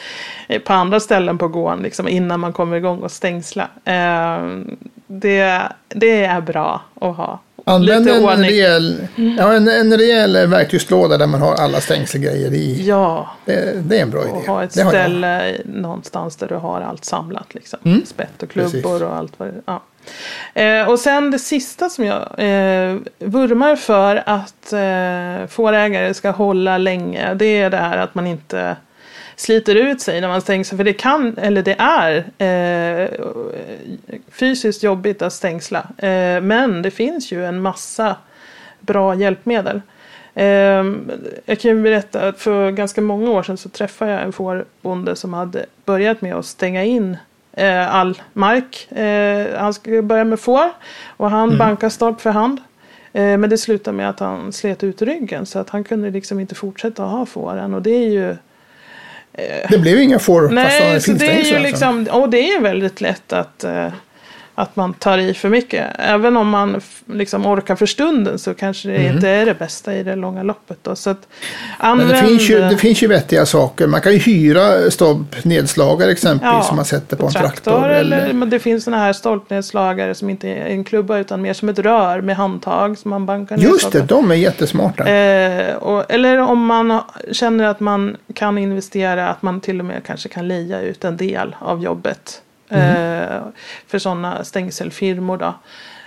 eh, 0.47 0.61
på 0.61 0.73
andra 0.73 0.99
ställen 0.99 1.37
på 1.37 1.47
gården. 1.47 1.79
Liksom, 1.79 2.07
innan 2.07 2.39
man 2.39 2.53
kommer 2.53 2.77
igång 2.77 2.99
och 2.99 3.11
stängsla. 3.11 3.67
Eh, 3.85 4.39
det, 5.07 5.61
det 5.87 6.23
är 6.23 6.41
bra 6.41 6.81
att 7.01 7.15
ha 7.15 7.39
Använd 7.65 8.07
en 8.07 8.43
rejäl, 8.43 9.07
mm. 9.17 9.37
ja, 9.37 9.53
en, 9.53 9.67
en 9.67 9.97
rejäl 9.97 10.47
verktygslåda 10.47 11.17
där 11.17 11.27
man 11.27 11.41
har 11.41 11.55
alla 11.55 11.81
stängselgrejer 11.81 12.53
i. 12.53 12.87
Ja. 12.87 13.29
Det, 13.45 13.81
det 13.83 13.97
är 13.97 14.01
en 14.01 14.09
bra 14.09 14.23
idé. 14.23 14.31
Och 14.31 14.41
ha 14.41 14.63
ett 14.63 14.73
det 14.73 14.85
ställe 14.85 15.53
någonstans 15.65 16.35
där 16.35 16.47
du 16.47 16.55
har 16.55 16.81
allt 16.81 17.05
samlat. 17.05 17.53
Liksom. 17.53 17.79
Mm. 17.85 18.05
Spett 18.05 18.43
och 18.43 18.49
klubbor 18.49 18.71
Precis. 18.71 18.85
och 18.85 19.15
allt 19.15 19.33
vad 19.37 19.47
det 19.47 19.61
ja. 19.65 19.81
Eh, 20.53 20.89
och 20.89 20.99
sen 20.99 21.31
det 21.31 21.39
sista 21.39 21.89
som 21.89 22.05
jag 22.05 22.21
eh, 22.21 22.97
vurmar 23.19 23.75
för 23.75 24.23
att 24.25 24.73
eh, 24.73 25.47
fårägare 25.47 26.13
ska 26.13 26.31
hålla 26.31 26.77
länge. 26.77 27.33
Det 27.33 27.45
är 27.45 27.69
det 27.69 27.77
här 27.77 27.97
att 27.97 28.15
man 28.15 28.27
inte 28.27 28.75
sliter 29.41 29.75
ut 29.75 30.01
sig 30.01 30.21
när 30.21 30.27
man 30.27 30.41
stängslar. 30.41 30.77
För 30.77 30.83
det 30.83 30.93
kan, 30.93 31.37
eller 31.37 31.61
det 31.61 31.75
är 31.79 32.25
eh, 32.37 33.09
fysiskt 34.31 34.83
jobbigt 34.83 35.21
att 35.21 35.33
stängsla. 35.33 35.79
Eh, 35.97 36.41
men 36.41 36.81
det 36.81 36.91
finns 36.91 37.31
ju 37.31 37.45
en 37.45 37.61
massa 37.61 38.15
bra 38.79 39.15
hjälpmedel. 39.15 39.81
Eh, 40.33 40.45
jag 41.45 41.59
kan 41.59 41.71
ju 41.71 41.81
berätta 41.81 42.27
att 42.27 42.39
för 42.39 42.71
ganska 42.71 43.01
många 43.01 43.31
år 43.31 43.43
sedan 43.43 43.57
så 43.57 43.69
träffade 43.69 44.11
jag 44.11 44.21
en 44.21 44.33
fårbonde 44.33 45.15
som 45.15 45.33
hade 45.33 45.65
börjat 45.85 46.21
med 46.21 46.35
att 46.35 46.45
stänga 46.45 46.83
in 46.83 47.17
eh, 47.53 47.95
all 47.95 48.21
mark. 48.33 48.91
Eh, 48.91 49.59
han 49.59 49.73
skulle 49.73 50.01
börja 50.01 50.23
med 50.23 50.39
får 50.39 50.69
och 51.17 51.29
han 51.29 51.47
mm. 51.47 51.57
bankade 51.57 51.89
stolp 51.89 52.21
för 52.21 52.29
hand. 52.29 52.61
Eh, 53.13 53.37
men 53.37 53.49
det 53.49 53.57
slutade 53.57 53.97
med 53.97 54.09
att 54.09 54.19
han 54.19 54.53
slet 54.53 54.83
ut 54.83 55.01
ryggen 55.01 55.45
så 55.45 55.59
att 55.59 55.69
han 55.69 55.83
kunde 55.83 56.09
liksom 56.09 56.39
inte 56.39 56.55
fortsätta 56.55 57.03
ha 57.03 57.25
fåren. 57.25 57.73
Och 57.73 57.81
det 57.81 57.91
är 57.91 58.09
ju 58.09 58.35
det 59.69 59.77
blev 59.77 59.99
inga 59.99 60.19
får 60.19 60.49
Nej, 60.49 60.93
fast 60.93 61.05
det 61.05 61.13
det 61.13 61.25
är 61.25 61.33
ju 61.33 61.39
alltså. 61.39 61.59
liksom, 61.59 62.07
och 62.11 62.29
det 62.29 62.53
är 62.53 62.61
väldigt 62.61 63.01
lätt 63.01 63.33
att, 63.33 63.65
uh, 63.67 63.87
att 64.61 64.75
man 64.75 64.93
tar 64.93 65.17
i 65.17 65.33
för 65.33 65.49
mycket. 65.49 65.87
Även 65.99 66.37
om 66.37 66.49
man 66.49 66.81
liksom 67.05 67.45
orkar 67.45 67.75
för 67.75 67.85
stunden 67.85 68.39
så 68.39 68.53
kanske 68.53 68.89
det 68.89 68.95
mm. 68.95 69.15
inte 69.15 69.29
är 69.29 69.45
det 69.45 69.53
bästa 69.53 69.95
i 69.95 70.03
det 70.03 70.15
långa 70.15 70.43
loppet. 70.43 70.77
Då. 70.81 70.95
Så 70.95 71.09
att 71.09 71.27
använd... 71.77 72.09
det, 72.09 72.17
finns 72.17 72.49
ju, 72.49 72.59
det 72.59 72.77
finns 72.77 73.03
ju 73.03 73.07
vettiga 73.07 73.45
saker. 73.45 73.87
Man 73.87 74.01
kan 74.01 74.13
ju 74.13 74.17
hyra 74.17 74.91
stolpnedslagare 74.91 76.11
exempelvis 76.11 76.53
ja, 76.53 76.63
som 76.63 76.75
man 76.75 76.85
sätter 76.85 77.15
på, 77.15 77.21
på 77.21 77.27
en 77.27 77.33
traktor. 77.33 77.71
traktor 77.71 77.89
eller... 77.89 78.17
eller 78.17 78.45
det 78.45 78.59
finns 78.59 78.83
sådana 78.83 79.03
här 79.03 79.13
stolpnedslagare 79.13 80.15
som 80.15 80.29
inte 80.29 80.49
är 80.49 80.65
en 80.65 80.83
klubba 80.83 81.17
utan 81.17 81.41
mer 81.41 81.53
som 81.53 81.69
ett 81.69 81.79
rör 81.79 82.21
med 82.21 82.35
handtag 82.35 82.97
som 82.97 83.09
man 83.09 83.25
bankar 83.25 83.57
ner. 83.57 83.63
Just 83.63 83.91
det, 83.91 84.01
de 84.01 84.31
är 84.31 84.35
jättesmarta. 84.35 85.09
Eh, 85.09 85.75
och, 85.75 86.11
eller 86.11 86.37
om 86.37 86.65
man 86.65 87.01
känner 87.31 87.63
att 87.63 87.79
man 87.79 88.17
kan 88.33 88.57
investera, 88.57 89.29
att 89.29 89.41
man 89.41 89.61
till 89.61 89.79
och 89.79 89.85
med 89.85 90.03
kanske 90.05 90.29
kan 90.29 90.47
leja 90.47 90.81
ut 90.81 91.03
en 91.03 91.17
del 91.17 91.55
av 91.59 91.83
jobbet 91.83 92.41
Mm. 92.71 93.43
för 93.87 93.99
sådana 93.99 94.43
stängselfirmor. 94.43 95.37
Då. 95.37 95.53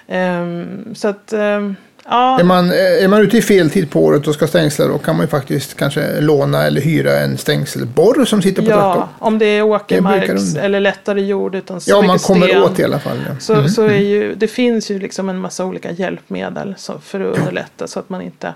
Ehm, 0.08 0.94
så 0.94 1.08
att 1.08 1.32
ehm, 1.32 1.76
Ja. 2.08 2.40
Är, 2.40 2.44
man, 2.44 2.70
är 2.70 3.08
man 3.08 3.20
ute 3.20 3.38
i 3.38 3.42
fel 3.42 3.70
tid 3.70 3.90
på 3.90 4.04
året 4.04 4.26
och 4.26 4.34
ska 4.34 4.46
stängsla 4.46 4.86
då 4.86 4.98
kan 4.98 5.16
man 5.16 5.24
ju 5.24 5.30
faktiskt 5.30 5.76
kanske 5.76 6.20
låna 6.20 6.66
eller 6.66 6.80
hyra 6.80 7.20
en 7.20 7.38
stängselborr 7.38 8.24
som 8.24 8.42
sitter 8.42 8.62
på 8.62 8.70
ja, 8.70 8.94
traktorn. 8.94 9.08
om 9.18 9.38
det 9.38 9.46
är 9.46 9.62
åkermark 9.62 10.56
eller 10.58 10.80
lättare 10.80 11.20
jord 11.20 11.54
utan 11.54 11.80
så 11.80 11.90
Ja, 11.90 12.02
man 12.02 12.18
kommer 12.18 12.46
sten. 12.46 12.62
åt 12.62 12.78
i 12.78 12.84
alla 12.84 12.98
fall. 12.98 13.16
Ja. 13.28 13.36
Så, 13.40 13.54
mm. 13.54 13.68
så 13.68 13.82
är 13.82 13.88
mm. 13.88 14.02
ju, 14.02 14.34
det 14.34 14.48
finns 14.48 14.90
ju 14.90 14.98
liksom 14.98 15.28
en 15.28 15.38
massa 15.38 15.64
olika 15.64 15.90
hjälpmedel 15.90 16.74
för 17.02 17.20
att 17.20 17.38
underlätta 17.38 17.86
så 17.86 18.00
att 18.00 18.08
man 18.08 18.22
inte 18.22 18.54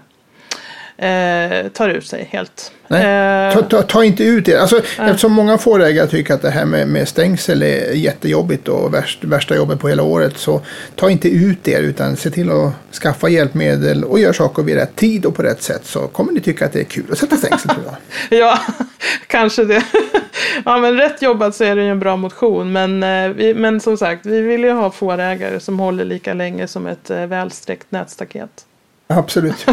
eh, 0.98 1.68
tar 1.68 1.88
ut 1.88 2.06
sig 2.06 2.28
helt. 2.30 2.72
Nej, 2.88 3.54
ta, 3.54 3.62
ta, 3.62 3.82
ta, 3.82 4.04
inte 4.04 4.24
ut 4.24 4.44
det. 4.44 4.56
Alltså. 4.56 4.80
Eftersom 4.98 5.32
många 5.32 5.58
fårägare 5.58 6.06
tycker 6.06 6.34
att 6.34 6.42
det 6.42 6.50
här 6.50 6.64
med, 6.64 6.88
med 6.88 7.08
stängsel 7.08 7.62
är 7.62 7.92
jättejobbigt 7.92 8.68
och 8.68 8.94
värst, 8.94 9.24
värsta 9.24 9.56
jobbet 9.56 9.80
på 9.80 9.88
hela 9.88 10.02
året. 10.02 10.38
Så 10.38 10.60
ta 10.96 11.10
inte 11.10 11.28
ut 11.28 11.58
det 11.62 11.78
utan 11.78 12.16
se 12.16 12.30
till 12.30 12.50
att 12.50 12.72
skaffa 13.02 13.28
hjälpmedel 13.28 14.04
och 14.04 14.20
gör 14.20 14.32
saker 14.32 14.62
vid 14.62 14.74
rätt 14.74 14.96
tid 14.96 15.26
och 15.26 15.34
på 15.34 15.42
rätt 15.42 15.62
sätt. 15.62 15.84
Så 15.84 16.06
kommer 16.06 16.32
ni 16.32 16.40
tycka 16.40 16.64
att 16.66 16.72
det 16.72 16.80
är 16.80 16.84
kul 16.84 17.04
att 17.12 17.18
sätta 17.18 17.36
stängsel 17.36 17.70
tror 17.70 17.84
jag. 17.86 17.96
ja, 18.38 18.58
kanske 19.26 19.64
det. 19.64 19.82
ja, 20.64 20.78
men 20.78 20.96
rätt 20.96 21.22
jobbat 21.22 21.54
så 21.54 21.64
är 21.64 21.76
det 21.76 21.82
ju 21.82 21.90
en 21.90 21.98
bra 21.98 22.16
motion. 22.16 22.72
Men, 22.72 23.02
eh, 23.02 23.28
vi, 23.28 23.54
men 23.54 23.80
som 23.80 23.96
sagt, 23.96 24.26
vi 24.26 24.40
vill 24.40 24.64
ju 24.64 24.70
ha 24.70 24.90
fårägare 24.90 25.60
som 25.60 25.78
håller 25.80 26.04
lika 26.04 26.34
länge 26.34 26.68
som 26.68 26.86
ett 26.86 27.10
eh, 27.10 27.26
välsträckt 27.26 27.86
nätstaket. 27.90 28.64
Absolut. 29.06 29.66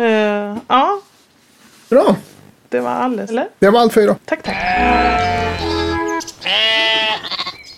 Uh, 0.00 0.58
ja. 0.68 1.00
Bra. 1.88 2.16
Det 2.68 2.80
var 2.80 2.90
allt, 2.90 3.30
eller? 3.30 3.48
Det 3.58 3.70
var 3.70 3.80
allt 3.80 3.92
för 3.92 4.02
idag. 4.02 4.16
Tack, 4.24 4.42
tack. 4.42 4.56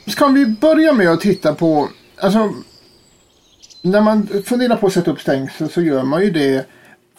Ska 0.06 0.26
vi 0.26 0.46
börja 0.46 0.92
med 0.92 1.08
att 1.08 1.20
titta 1.20 1.54
på, 1.54 1.88
alltså, 2.20 2.54
när 3.82 4.00
man 4.00 4.28
funderar 4.44 4.76
på 4.76 4.86
att 4.86 4.92
sätta 4.92 5.10
upp 5.10 5.20
stängsel 5.20 5.70
så 5.70 5.82
gör 5.82 6.02
man 6.02 6.22
ju 6.22 6.30
det 6.30 6.66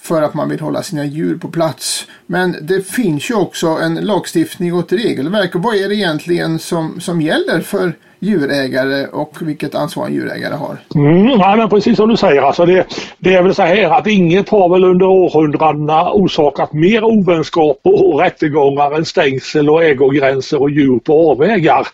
för 0.02 0.22
att 0.22 0.34
man 0.34 0.50
vill 0.50 0.60
hålla 0.60 0.84
sina 0.84 1.06
djur 1.06 1.38
på 1.38 1.48
plats. 1.48 2.08
Men 2.26 2.56
det 2.62 2.88
finns 2.88 3.32
ju 3.32 3.36
också 3.36 3.68
en 3.68 3.96
lagstiftning 3.96 4.74
och 4.74 4.80
ett 4.80 4.94
regelverk. 4.94 5.56
Och 5.56 5.64
vad 5.64 5.76
är 5.76 5.90
det 5.90 5.96
egentligen 5.96 6.60
som, 6.60 7.00
som 7.00 7.22
gäller 7.22 7.62
för 7.62 7.94
djurägare 8.22 9.08
och 9.08 9.38
vilket 9.42 9.76
ansvar 9.76 10.06
en 10.06 10.14
djurägare 10.14 10.56
har. 10.56 10.78
Mm, 10.96 11.26
nej, 11.26 11.58
men 11.58 11.70
precis 11.70 11.98
som 11.98 12.10
du 12.10 12.18
säger, 12.18 12.42
alltså 12.42 12.66
det, 12.66 12.86
det 13.18 13.34
är 13.34 13.44
väl 13.44 13.56
så 13.56 13.62
här 13.62 13.90
att 13.90 14.08
inget 14.08 14.50
har 14.50 14.70
väl 14.70 14.84
under 14.84 15.06
århundradena 15.06 16.12
orsakat 16.12 16.74
mer 16.74 17.04
ovänskap 17.04 17.80
och 17.84 18.20
rättegångar 18.20 18.96
än 18.96 19.06
stängsel 19.06 19.70
och 19.70 19.84
ägogränser 19.84 20.62
och 20.62 20.70
djur 20.70 21.00
på 21.00 21.32
avvägar. 21.32 21.88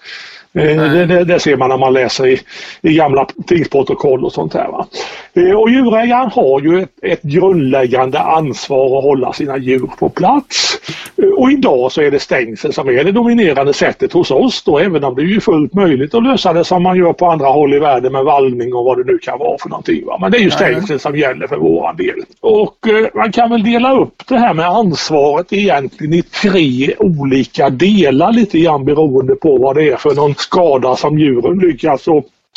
Eh, 0.54 0.92
det, 0.92 1.06
det, 1.06 1.24
det, 1.24 1.40
ser 1.40 1.58
man 1.58 1.70
när 1.70 1.78
man 1.78 1.94
läser 1.94 2.28
i, 2.28 2.40
i 2.82 2.94
gamla 2.94 3.28
tingsprotokoll 3.48 4.26
och 4.26 4.34
sånt 4.34 4.54
här. 4.54 4.68
Va? 4.68 4.88
Eh, 5.34 5.52
och 5.52 5.70
djurägaren 5.70 6.32
har 6.32 6.62
ju 6.62 6.80
ett, 6.80 6.92
ett 7.02 7.22
grundläggande 7.22 8.20
ansvar 8.20 8.98
att 8.98 9.04
hålla 9.04 9.34
sina 9.34 9.58
djur 9.58 9.90
på 10.00 10.10
plats. 10.10 10.80
Eh, 11.18 11.30
och 11.30 11.52
idag 11.52 11.92
så 11.92 12.02
är 12.02 12.12
det 12.12 12.20
stängsel 12.20 12.74
som 12.74 12.90
är 12.90 13.04
det 13.04 13.12
dominerande 13.12 13.74
sättet 13.74 14.14
hos 14.14 14.32
oss 14.32 14.64
då 14.64 14.80
även 14.80 15.04
om 15.04 15.16
det 15.16 15.22
är 15.22 15.40
fullt 15.40 15.74
möjligt 15.74 16.14
att 16.14 16.24
lösa 16.24 16.54
det 16.54 16.64
som 16.64 16.84
man 16.84 16.98
gör 16.98 17.14
på 17.14 17.26
andra 17.26 17.48
håll 17.48 17.74
i 17.74 17.80
världen 17.80 18.12
med 18.12 18.24
vallning 18.24 18.74
och 18.74 18.86
vad 18.86 18.98
det 18.98 19.12
nu 19.12 19.18
kan 19.18 19.40
vara 19.40 19.58
för 19.58 19.70
någonting. 19.70 20.06
Va? 20.06 20.18
Men 20.22 20.32
det 20.32 20.38
är 20.38 20.42
ju 20.42 20.52
stängsel 20.52 21.00
som 21.00 21.18
gäller 21.18 21.48
för 21.48 21.58
våran 21.58 21.98
del. 21.98 22.16
Och 22.42 22.78
man 23.14 23.32
kan 23.32 23.50
väl 23.50 23.64
dela 23.64 24.00
upp 24.00 24.24
det 24.28 24.38
här 24.38 24.54
med 24.54 24.66
ansvaret 24.66 25.54
egentligen 25.54 26.14
i 26.14 26.22
tre 26.22 26.96
olika 27.00 27.70
delar 27.70 28.32
lite 28.32 28.60
grann 28.60 28.86
beroende 28.86 29.36
på 29.36 29.58
vad 29.58 29.76
det 29.76 29.90
är 29.90 29.98
för 29.98 30.16
någon 30.16 30.36
skada 30.38 30.96
som 30.96 31.20
djuren 31.20 31.60
lyckas 31.60 32.08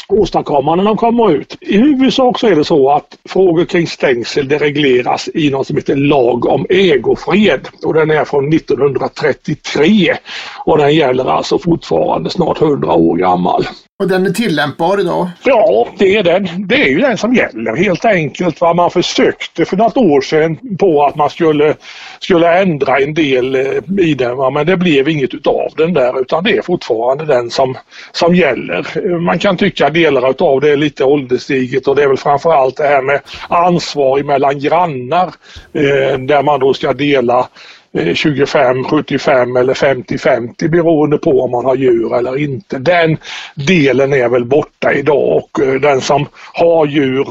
åstadkomma 0.08 0.76
när 0.76 0.84
de 0.84 0.96
kommer 0.96 1.32
ut. 1.32 1.56
I 1.60 1.78
huvudsak 1.78 2.38
så 2.38 2.46
är 2.46 2.56
det 2.56 2.64
så 2.64 2.90
att 2.90 3.18
frågor 3.28 3.64
kring 3.64 3.86
stängsel 3.86 4.48
det 4.48 4.58
regleras 4.58 5.28
i 5.34 5.50
något 5.50 5.66
som 5.66 5.76
heter 5.76 5.96
lag 5.96 6.46
om 6.46 6.66
ägofred 6.70 7.68
och 7.84 7.94
den 7.94 8.10
är 8.10 8.24
från 8.24 8.52
1933 8.52 10.16
och 10.64 10.78
den 10.78 10.94
gäller 10.94 11.24
alltså 11.24 11.58
fortfarande 11.58 12.30
snart 12.30 12.62
100 12.62 12.92
år 12.92 13.16
gammal. 13.16 13.66
Och 14.00 14.08
den 14.08 14.26
är 14.26 14.30
tillämpbar 14.30 15.00
idag? 15.00 15.28
Ja, 15.44 15.88
det 15.98 16.16
är 16.16 16.22
den. 16.22 16.48
Det 16.66 16.74
är 16.74 16.88
ju 16.88 17.00
den 17.00 17.18
som 17.18 17.34
gäller 17.34 17.76
helt 17.76 18.04
enkelt. 18.04 18.60
Va? 18.60 18.74
Man 18.74 18.90
försökte 18.90 19.64
för 19.64 19.76
något 19.76 19.96
år 19.96 20.20
sedan 20.20 20.58
på 20.78 21.04
att 21.04 21.16
man 21.16 21.30
skulle, 21.30 21.74
skulle 22.20 22.58
ändra 22.58 22.98
en 22.98 23.14
del 23.14 23.54
eh, 23.54 24.04
i 24.06 24.14
den 24.14 24.36
va? 24.36 24.50
men 24.50 24.66
det 24.66 24.76
blev 24.76 25.08
inget 25.08 25.34
utav 25.34 25.72
den 25.76 25.92
där 25.92 26.20
utan 26.20 26.44
det 26.44 26.56
är 26.56 26.62
fortfarande 26.62 27.24
den 27.24 27.50
som, 27.50 27.76
som 28.12 28.34
gäller. 28.34 29.18
Man 29.18 29.38
kan 29.38 29.56
tycka 29.56 29.90
delar 29.90 30.30
utav 30.30 30.60
det 30.60 30.70
är 30.70 30.76
lite 30.76 31.04
ålderstiget 31.04 31.88
och 31.88 31.96
det 31.96 32.02
är 32.02 32.08
väl 32.08 32.16
framförallt 32.16 32.76
det 32.76 32.86
här 32.86 33.02
med 33.02 33.20
ansvar 33.48 34.22
mellan 34.22 34.58
grannar 34.58 35.26
eh, 35.72 36.18
där 36.18 36.42
man 36.42 36.60
då 36.60 36.74
ska 36.74 36.92
dela 36.92 37.48
Eh, 37.92 38.14
25, 38.14 38.84
75 38.84 39.56
eller 39.56 39.74
50-50 39.74 40.68
beroende 40.68 41.18
på 41.18 41.40
om 41.42 41.50
man 41.50 41.64
har 41.64 41.74
djur 41.74 42.16
eller 42.16 42.38
inte. 42.38 42.78
Den 42.78 43.16
delen 43.54 44.12
är 44.12 44.28
väl 44.28 44.44
borta 44.44 44.92
idag 44.92 45.36
och 45.36 45.60
eh, 45.60 45.74
den 45.74 46.00
som 46.00 46.26
har 46.54 46.86
djur 46.86 47.28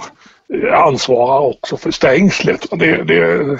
eh, 0.53 0.73
ansvarar 0.73 1.39
också 1.39 1.77
för 1.77 1.91
stängslet. 1.91 2.65
Det, 2.71 3.03
det, 3.03 3.59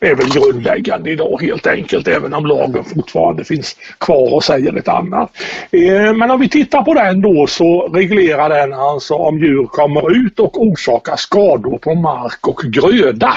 är 0.00 0.14
väl 0.14 0.28
grundläggande 0.28 1.10
idag 1.10 1.42
helt 1.42 1.66
enkelt 1.66 2.08
även 2.08 2.34
om 2.34 2.46
lagen 2.46 2.84
fortfarande 2.84 3.44
finns 3.44 3.76
kvar 3.98 4.34
och 4.34 4.44
säger 4.44 4.78
ett 4.78 4.88
annat. 4.88 5.30
Eh, 5.70 6.14
men 6.14 6.30
om 6.30 6.40
vi 6.40 6.48
tittar 6.48 6.82
på 6.82 6.94
den 6.94 7.20
då 7.20 7.46
så 7.46 7.88
reglerar 7.88 8.48
den 8.48 8.72
alltså 8.72 9.14
om 9.14 9.38
djur 9.38 9.66
kommer 9.66 10.16
ut 10.16 10.40
och 10.40 10.62
orsakar 10.62 11.16
skador 11.16 11.78
på 11.78 11.94
mark 11.94 12.48
och 12.48 12.62
gröda. 12.64 13.32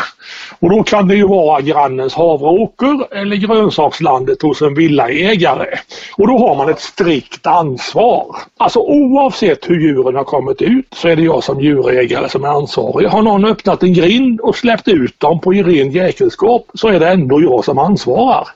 Och 0.60 0.70
då 0.70 0.84
kan 0.84 1.08
det 1.08 1.16
ju 1.16 1.28
vara 1.28 1.62
grannens 1.62 2.14
havreåker 2.14 3.16
eller 3.16 3.36
grönsakslandet 3.36 4.42
hos 4.42 4.62
en 4.62 4.76
villaägare. 4.76 5.78
Och 6.18 6.28
då 6.28 6.38
har 6.38 6.56
man 6.56 6.70
ett 6.70 6.80
strikt 6.80 7.48
ansvar. 7.48 8.36
Alltså 8.58 8.80
oavsett 8.80 9.70
hur 9.70 9.80
djuren 9.80 10.16
har 10.16 10.24
kommit 10.24 10.62
ut 10.62 10.88
så 10.96 11.08
är 11.08 11.16
det 11.16 11.24
jag 11.24 11.44
som 11.44 11.62
djurägare 11.62 12.30
som 12.30 12.44
är 12.44 12.48
ansvarig. 12.48 13.08
Har 13.08 13.22
någon 13.22 13.46
öppnat 13.46 13.84
en 13.84 13.94
grind 13.94 14.40
och 14.42 14.56
släppt 14.56 14.88
ut 14.88 15.20
dem 15.20 15.40
på 15.40 15.52
ren 15.52 15.92
jäkelskap 15.92 16.53
kunskap 16.54 16.80
så 16.80 16.88
är 16.88 17.00
det 17.00 17.10
ändå 17.10 17.42
jag 17.42 17.66
som 17.66 17.80
ansvarar. 17.80 18.48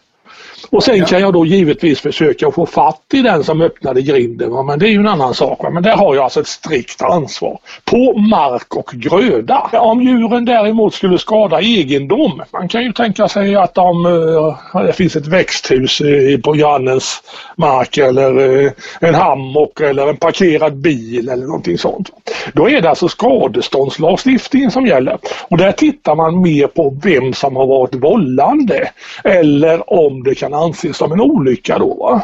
Och 0.70 0.84
sen 0.84 1.06
kan 1.06 1.22
jag 1.22 1.34
då 1.34 1.46
givetvis 1.46 2.02
försöka 2.02 2.52
få 2.52 2.66
fatt 2.66 3.02
i 3.14 3.22
den 3.22 3.44
som 3.44 3.62
öppnade 3.62 4.02
grinden. 4.02 4.52
Va? 4.52 4.64
Men 4.64 4.80
det 4.80 4.88
är 4.88 4.90
ju 4.90 5.00
en 5.00 5.08
annan 5.08 5.34
sak. 5.34 5.64
Va? 5.64 5.70
Men 5.70 5.84
där 5.84 5.96
har 5.96 6.16
jag 6.16 6.24
alltså 6.24 6.40
ett 6.40 6.48
strikt 6.48 7.02
ansvar. 7.02 7.60
På 7.86 8.20
mark 8.20 8.76
och 8.76 8.92
gröda. 8.94 9.70
Om 9.74 10.02
djuren 10.02 10.46
däremot 10.46 10.94
skulle 10.94 11.18
skada 11.18 11.62
egendom. 11.62 12.42
Man 12.54 12.68
kan 12.68 12.84
ju 12.84 12.94
tänka 12.94 13.28
sig 13.28 13.56
att 13.56 13.74
de, 13.74 14.06
eh, 14.06 14.82
det 14.86 14.94
finns 14.94 15.16
ett 15.16 15.28
växthus 15.28 16.02
på 16.44 16.52
grannens 16.52 17.24
mark 17.56 17.98
eller 17.98 18.64
eh, 18.66 18.72
en 19.00 19.16
hammock 19.16 19.82
eller 19.82 20.08
en 20.08 20.18
parkerad 20.18 20.76
bil 20.76 21.30
eller 21.30 21.46
någonting 21.46 21.78
sånt. 21.78 22.10
Då 22.54 22.70
är 22.70 22.82
det 22.82 22.90
alltså 22.90 23.08
skadeståndslagstiftningen 23.08 24.72
som 24.72 24.86
gäller. 24.86 25.18
Och 25.50 25.58
där 25.58 25.72
tittar 25.72 26.16
man 26.16 26.42
mer 26.42 26.68
på 26.68 26.98
vem 27.04 27.34
som 27.34 27.56
har 27.56 27.68
varit 27.68 27.96
vållande 27.96 28.92
eller 29.24 29.94
om 29.94 30.24
det 30.24 30.36
kan 30.36 30.54
anses 30.58 30.98
som 30.98 31.12
en 31.12 31.22
olycka 31.22 31.78
då. 31.80 31.94
Va? 31.94 32.22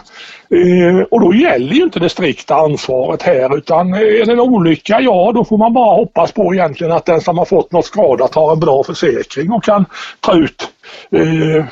Eh, 0.57 1.01
och 1.11 1.21
då 1.21 1.33
gäller 1.33 1.73
ju 1.73 1.83
inte 1.83 1.99
det 1.99 2.09
strikta 2.09 2.55
ansvaret 2.55 3.21
här 3.21 3.57
utan 3.57 3.93
eh, 3.93 3.99
är 3.99 4.25
det 4.25 4.31
en 4.31 4.39
olycka, 4.39 4.99
ja 4.99 5.31
då 5.35 5.45
får 5.45 5.57
man 5.57 5.73
bara 5.73 5.95
hoppas 5.95 6.31
på 6.31 6.53
egentligen 6.53 6.93
att 6.93 7.05
den 7.05 7.21
som 7.21 7.37
har 7.37 7.45
fått 7.45 7.71
något 7.71 7.85
skadat 7.85 8.35
har 8.35 8.53
en 8.53 8.59
bra 8.59 8.83
försäkring 8.83 9.51
och 9.51 9.63
kan 9.63 9.85
ta 10.19 10.33
ut 10.33 10.69
eh, 11.11 11.65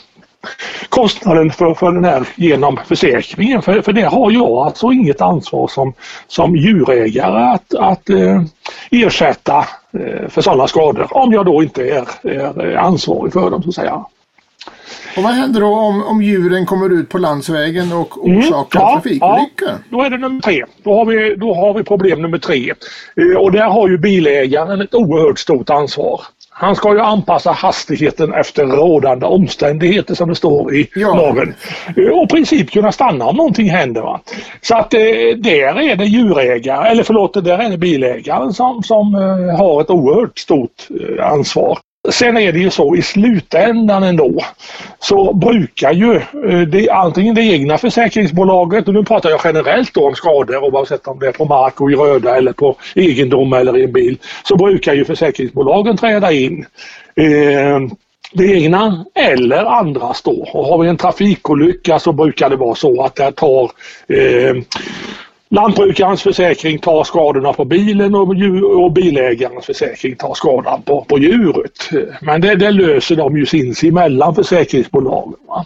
kostnaden 0.90 1.52
för, 1.52 1.74
för 1.74 1.92
den 1.92 2.06
här 2.06 2.28
genom 2.36 2.80
försäkringen. 2.88 3.62
För, 3.62 3.82
för 3.82 3.94
det 3.94 4.02
har 4.02 4.32
jag 4.32 4.52
alltså 4.52 4.92
inget 4.92 5.22
ansvar 5.22 5.68
som, 5.68 5.94
som 6.28 6.56
djurägare 6.56 7.44
att, 7.44 7.74
att 7.74 8.10
eh, 8.10 8.42
ersätta 8.92 9.58
eh, 9.94 10.30
för 10.30 10.42
sådana 10.42 10.68
skador 10.68 11.08
om 11.12 11.34
jag 11.34 11.46
då 11.46 11.64
inte 11.64 11.84
är, 11.84 12.08
är 12.24 12.72
eh, 12.72 12.84
ansvarig 12.84 13.34
för 13.34 13.50
dem 13.50 13.64
så 13.64 13.70
att 13.70 13.76
säga. 13.76 14.06
Och 15.18 15.24
vad 15.24 15.32
händer 15.32 15.62
då 15.62 15.68
om, 15.68 16.04
om 16.04 16.22
djuren 16.22 16.66
kommer 16.66 16.90
ut 16.90 17.10
på 17.10 17.18
landsvägen 17.18 17.94
och 17.94 18.26
mm, 18.26 18.38
orsakar 18.38 18.80
mm, 18.80 18.90
ja, 18.90 18.94
trafikolyckor? 18.94 19.70
Ja, 19.70 19.78
då 19.90 20.02
är 20.02 20.10
det 20.10 20.18
nummer 20.18 20.42
tre. 20.42 20.66
Då 20.84 20.96
har 20.96 21.06
vi, 21.06 21.36
då 21.36 21.54
har 21.54 21.74
vi 21.74 21.84
problem 21.84 22.22
nummer 22.22 22.38
tre. 22.38 22.74
Eh, 23.16 23.38
och 23.38 23.52
där 23.52 23.70
har 23.70 23.88
ju 23.88 23.98
bilägaren 23.98 24.82
ett 24.82 24.96
oerhört 24.96 25.40
stort 25.40 25.70
ansvar. 25.70 26.22
Han 26.54 26.76
ska 26.76 26.94
ju 26.94 27.00
anpassa 27.00 27.52
hastigheten 27.52 28.34
efter 28.34 28.66
rådande 28.66 29.26
omständigheter 29.26 30.16
som 30.16 30.30
det 30.30 30.36
står 30.36 30.76
i 30.76 30.90
ja. 30.96 31.16
lagen. 31.16 31.54
Eh, 31.98 32.20
och 32.20 32.24
i 32.24 32.28
princip 32.28 32.72
kunna 32.72 32.92
stanna 32.92 33.26
om 33.26 33.36
någonting 33.36 33.70
händer. 33.70 34.02
Va? 34.02 34.22
Så 34.62 34.76
att 34.76 34.94
eh, 34.94 35.00
där 35.38 35.82
är 35.82 35.96
det 35.96 36.06
djurägare, 36.06 36.90
eller 36.90 37.04
förlåt, 37.04 37.34
där 37.34 37.60
är 37.60 37.70
det 37.70 37.78
bilägaren 37.78 38.54
som, 38.54 38.84
som 38.84 39.16
eh, 39.16 39.58
har 39.58 39.82
ett 39.82 39.90
oerhört 39.90 40.38
stort 40.38 40.88
eh, 40.90 41.32
ansvar. 41.32 41.78
Sen 42.10 42.38
är 42.38 42.52
det 42.52 42.60
ju 42.60 42.70
så 42.70 42.96
i 42.96 43.02
slutändan 43.02 44.04
ändå 44.04 44.40
så 45.00 45.34
brukar 45.34 45.94
ju 45.94 46.16
eh, 46.16 46.62
det, 46.62 46.90
antingen 46.90 47.36
det 47.36 47.42
egna 47.42 47.78
försäkringsbolaget, 47.78 48.88
och 48.88 48.94
nu 48.94 49.04
pratar 49.04 49.30
jag 49.30 49.42
generellt 49.44 49.94
då 49.94 50.08
om 50.08 50.16
skador 50.16 50.64
oavsett 50.64 51.08
om 51.08 51.20
det 51.20 51.28
är 51.28 51.32
på 51.32 51.46
mark 51.46 51.82
och 51.82 51.92
i 51.92 51.96
röda 51.96 52.38
eller 52.38 52.54
på 52.54 52.76
egendom 52.96 53.54
eller 53.54 53.78
i 53.78 53.84
en 53.84 53.92
bil, 53.92 54.18
så 54.44 54.56
brukar 54.56 54.94
ju 54.94 55.06
försäkringsbolagen 55.06 55.98
träda 55.98 56.32
in. 56.32 56.66
Eh, 57.16 57.80
det 58.34 58.46
egna 58.46 59.06
eller 59.16 59.66
andras 59.66 60.22
då. 60.22 60.50
Och 60.54 60.66
har 60.66 60.78
vi 60.78 60.90
en 60.90 60.98
trafikolycka 60.98 62.00
så 62.00 62.12
brukar 62.12 62.50
det 62.50 62.56
vara 62.56 62.76
så 62.76 63.04
att 63.04 63.16
det 63.16 63.32
tar 63.32 63.72
eh, 64.08 64.56
Lantbrukarens 65.54 66.24
försäkring 66.24 66.80
tar 66.80 67.04
skadorna 67.04 67.54
på 67.54 67.66
bilen 67.66 68.16
och, 68.16 68.36
och 68.84 68.92
bilägarens 68.92 69.66
försäkring 69.66 70.16
tar 70.16 70.34
skadan 70.34 70.82
på, 70.82 71.06
på 71.06 71.20
djuret. 71.20 71.90
Men 72.22 72.42
det, 72.42 72.56
det 72.56 72.72
löser 72.72 73.16
de 73.16 73.38
ju 73.38 73.46
sinsemellan 73.46 74.36
försäkringsbolagen. 74.36 75.34
Va? 75.48 75.66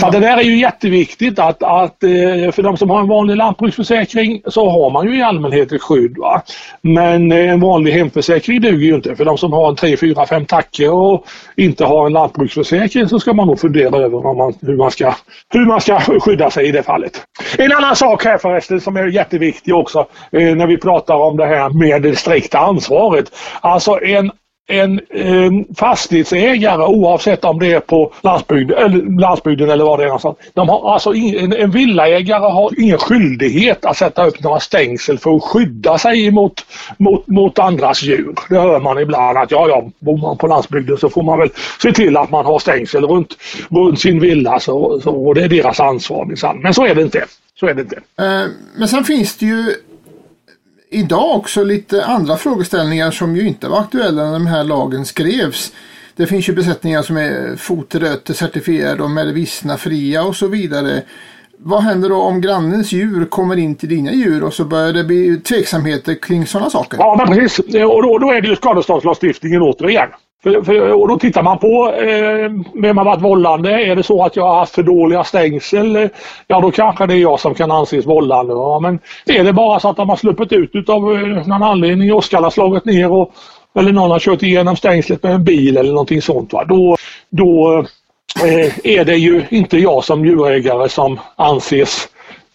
Så 0.00 0.06
ja. 0.06 0.10
det 0.10 0.20
där 0.20 0.36
är 0.36 0.42
ju 0.42 0.58
jätteviktigt 0.58 1.38
att, 1.38 1.62
att 1.62 2.02
eh, 2.02 2.50
för 2.52 2.62
de 2.62 2.76
som 2.76 2.90
har 2.90 3.00
en 3.00 3.08
vanlig 3.08 3.36
lantbruksförsäkring 3.36 4.42
så 4.46 4.70
har 4.70 4.90
man 4.90 5.06
ju 5.06 5.18
i 5.18 5.22
allmänhet 5.22 5.72
ett 5.72 5.82
skydd. 5.82 6.18
Va? 6.18 6.42
Men 6.82 7.32
eh, 7.32 7.50
en 7.50 7.60
vanlig 7.60 7.92
hemförsäkring 7.92 8.60
duger 8.60 8.86
ju 8.86 8.94
inte. 8.94 9.16
För 9.16 9.24
de 9.24 9.38
som 9.38 9.52
har 9.52 9.68
en 9.68 9.76
3, 9.76 9.96
4, 9.96 10.26
5 10.26 10.46
tacke 10.46 10.88
och 10.88 11.26
inte 11.56 11.84
har 11.84 12.06
en 12.06 12.12
lantbruksförsäkring 12.12 13.08
så 13.08 13.20
ska 13.20 13.32
man 13.32 13.46
nog 13.46 13.60
fundera 13.60 13.96
över 13.96 14.34
man, 14.34 14.54
hur, 14.60 14.76
man 14.76 14.90
ska, 14.90 15.14
hur 15.52 15.66
man 15.66 15.80
ska 15.80 16.00
skydda 16.00 16.50
sig 16.50 16.68
i 16.68 16.72
det 16.72 16.82
fallet. 16.82 17.22
En 17.58 17.72
annan 17.72 17.96
sak 17.96 18.24
här 18.24 18.38
förresten 18.38 18.80
som 18.80 18.96
är 18.96 19.09
jätteviktig 19.10 19.74
också 19.74 20.06
eh, 20.32 20.56
när 20.56 20.66
vi 20.66 20.76
pratar 20.76 21.14
om 21.14 21.36
det 21.36 21.46
här 21.46 21.70
med 21.70 22.02
det 22.02 22.16
strikta 22.16 22.58
ansvaret. 22.58 23.32
Alltså 23.60 24.00
en 24.02 24.30
en 24.70 25.00
eh, 25.10 25.74
fastighetsägare 25.76 26.82
oavsett 26.82 27.44
om 27.44 27.58
det 27.58 27.72
är 27.72 27.80
på 27.80 28.12
landsbygden 28.22 28.78
eller, 28.78 29.20
landsbygden 29.20 29.70
eller 29.70 29.84
vad 29.84 29.98
det 29.98 30.02
är 30.02 30.06
någonstans. 30.06 30.36
De 30.54 30.68
har, 30.68 30.92
alltså 30.92 31.14
en, 31.14 31.52
en 31.52 31.70
villaägare 31.70 32.52
har 32.52 32.80
ingen 32.80 32.98
skyldighet 32.98 33.84
att 33.84 33.96
sätta 33.96 34.26
upp 34.26 34.42
några 34.42 34.60
stängsel 34.60 35.18
för 35.18 35.36
att 35.36 35.42
skydda 35.42 35.98
sig 35.98 36.30
mot, 36.30 36.66
mot, 36.96 37.26
mot 37.26 37.58
andras 37.58 38.02
djur. 38.02 38.34
Det 38.48 38.58
hör 38.58 38.80
man 38.80 38.98
ibland 38.98 39.38
att 39.38 39.50
ja, 39.50 39.68
ja, 39.68 39.84
bor 39.98 40.18
man 40.18 40.36
på 40.36 40.46
landsbygden 40.46 40.96
så 40.96 41.10
får 41.10 41.22
man 41.22 41.38
väl 41.38 41.50
se 41.82 41.92
till 41.92 42.16
att 42.16 42.30
man 42.30 42.46
har 42.46 42.58
stängsel 42.58 43.04
runt, 43.04 43.36
runt 43.70 44.00
sin 44.00 44.20
villa 44.20 44.60
så, 44.60 45.00
så, 45.00 45.10
och 45.10 45.34
det 45.34 45.44
är 45.44 45.48
deras 45.48 45.80
ansvar 45.80 46.24
minsann. 46.24 46.60
Men 46.62 46.74
så 46.74 46.86
är 46.86 46.94
det 46.94 47.02
inte. 47.02 47.24
Så 47.60 47.66
är 47.66 47.74
det 47.74 47.82
inte. 47.82 47.96
Eh, 47.96 48.46
men 48.76 48.88
sen 48.88 49.04
finns 49.04 49.36
det 49.36 49.46
ju 49.46 49.74
idag 50.90 51.36
också 51.36 51.64
lite 51.64 52.04
andra 52.04 52.36
frågeställningar 52.36 53.10
som 53.10 53.36
ju 53.36 53.48
inte 53.48 53.68
var 53.68 53.80
aktuella 53.80 54.24
när 54.24 54.32
den 54.32 54.46
här 54.46 54.64
lagen 54.64 55.04
skrevs. 55.04 55.72
Det 56.16 56.26
finns 56.26 56.48
ju 56.48 56.52
besättningar 56.52 57.02
som 57.02 57.16
är 57.16 57.56
fotröte 57.56 58.34
certifierade 58.34 59.02
och 59.02 59.10
med 59.10 59.26
vissna 59.26 59.76
fria 59.76 60.22
och 60.22 60.36
så 60.36 60.46
vidare. 60.46 61.02
Vad 61.58 61.82
händer 61.82 62.08
då 62.08 62.16
om 62.22 62.40
grannens 62.40 62.92
djur 62.92 63.24
kommer 63.24 63.56
in 63.56 63.74
till 63.74 63.88
dina 63.88 64.12
djur 64.12 64.44
och 64.44 64.54
så 64.54 64.64
börjar 64.64 64.92
det 64.92 65.04
bli 65.04 65.36
tveksamheter 65.36 66.14
kring 66.14 66.46
sådana 66.46 66.70
saker? 66.70 66.98
Ja, 66.98 67.14
men 67.18 67.38
precis. 67.38 67.58
Och 67.58 68.02
då, 68.02 68.18
då 68.18 68.30
är 68.30 68.40
det 68.40 68.48
ju 68.48 68.56
skadeståndslagstiftningen 68.56 69.62
återigen. 69.62 70.08
För, 70.42 70.62
för, 70.62 70.92
och 70.92 71.08
då 71.08 71.18
tittar 71.18 71.42
man 71.42 71.58
på 71.58 71.92
eh, 71.92 72.50
vem 72.74 72.96
har 72.96 73.04
varit 73.04 73.22
vållande. 73.22 73.70
Är 73.70 73.96
det 73.96 74.02
så 74.02 74.24
att 74.24 74.36
jag 74.36 74.44
har 74.44 74.58
haft 74.58 74.74
för 74.74 74.82
dåliga 74.82 75.24
stängsel, 75.24 76.08
ja 76.46 76.60
då 76.60 76.70
kanske 76.70 77.06
det 77.06 77.14
är 77.14 77.18
jag 77.18 77.40
som 77.40 77.54
kan 77.54 77.70
anses 77.70 78.06
vållande. 78.06 78.52
Ja, 78.52 78.80
men 78.80 78.98
är 79.26 79.44
det 79.44 79.52
bara 79.52 79.80
så 79.80 79.88
att 79.88 79.96
de 79.96 80.08
har 80.08 80.16
sluppit 80.16 80.52
ut 80.52 80.88
av 80.88 81.12
eh, 81.12 81.46
någon 81.46 81.62
anledning, 81.62 82.12
åskan 82.12 82.44
har 82.44 82.50
slagit 82.50 82.84
ner 82.84 83.12
och, 83.12 83.32
eller 83.78 83.92
någon 83.92 84.10
har 84.10 84.18
kört 84.18 84.42
igenom 84.42 84.76
stängslet 84.76 85.22
med 85.22 85.32
en 85.32 85.44
bil 85.44 85.76
eller 85.76 85.90
någonting 85.90 86.22
sånt. 86.22 86.52
Va? 86.52 86.64
Då, 86.64 86.96
då 87.30 87.84
eh, 88.44 88.78
är 88.84 89.04
det 89.04 89.16
ju 89.16 89.42
inte 89.48 89.78
jag 89.78 90.04
som 90.04 90.26
djurägare 90.26 90.88
som 90.88 91.20
anses 91.36 92.08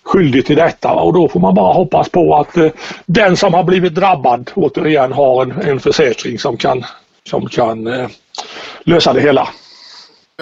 skyldig 0.05 0.45
till 0.45 0.55
detta 0.55 0.91
och 0.93 1.13
då 1.13 1.27
får 1.27 1.39
man 1.39 1.55
bara 1.55 1.73
hoppas 1.73 2.09
på 2.09 2.35
att 2.35 2.57
eh, 2.57 2.71
den 3.05 3.37
som 3.37 3.53
har 3.53 3.63
blivit 3.63 3.95
drabbad 3.95 4.51
återigen 4.55 5.13
har 5.13 5.41
en, 5.41 5.51
en 5.51 5.79
försäkring 5.79 6.39
som 6.39 6.57
kan, 6.57 6.83
som 7.29 7.49
kan 7.49 7.87
eh, 7.87 8.07
lösa 8.83 9.13
det 9.13 9.21
hela. 9.21 9.49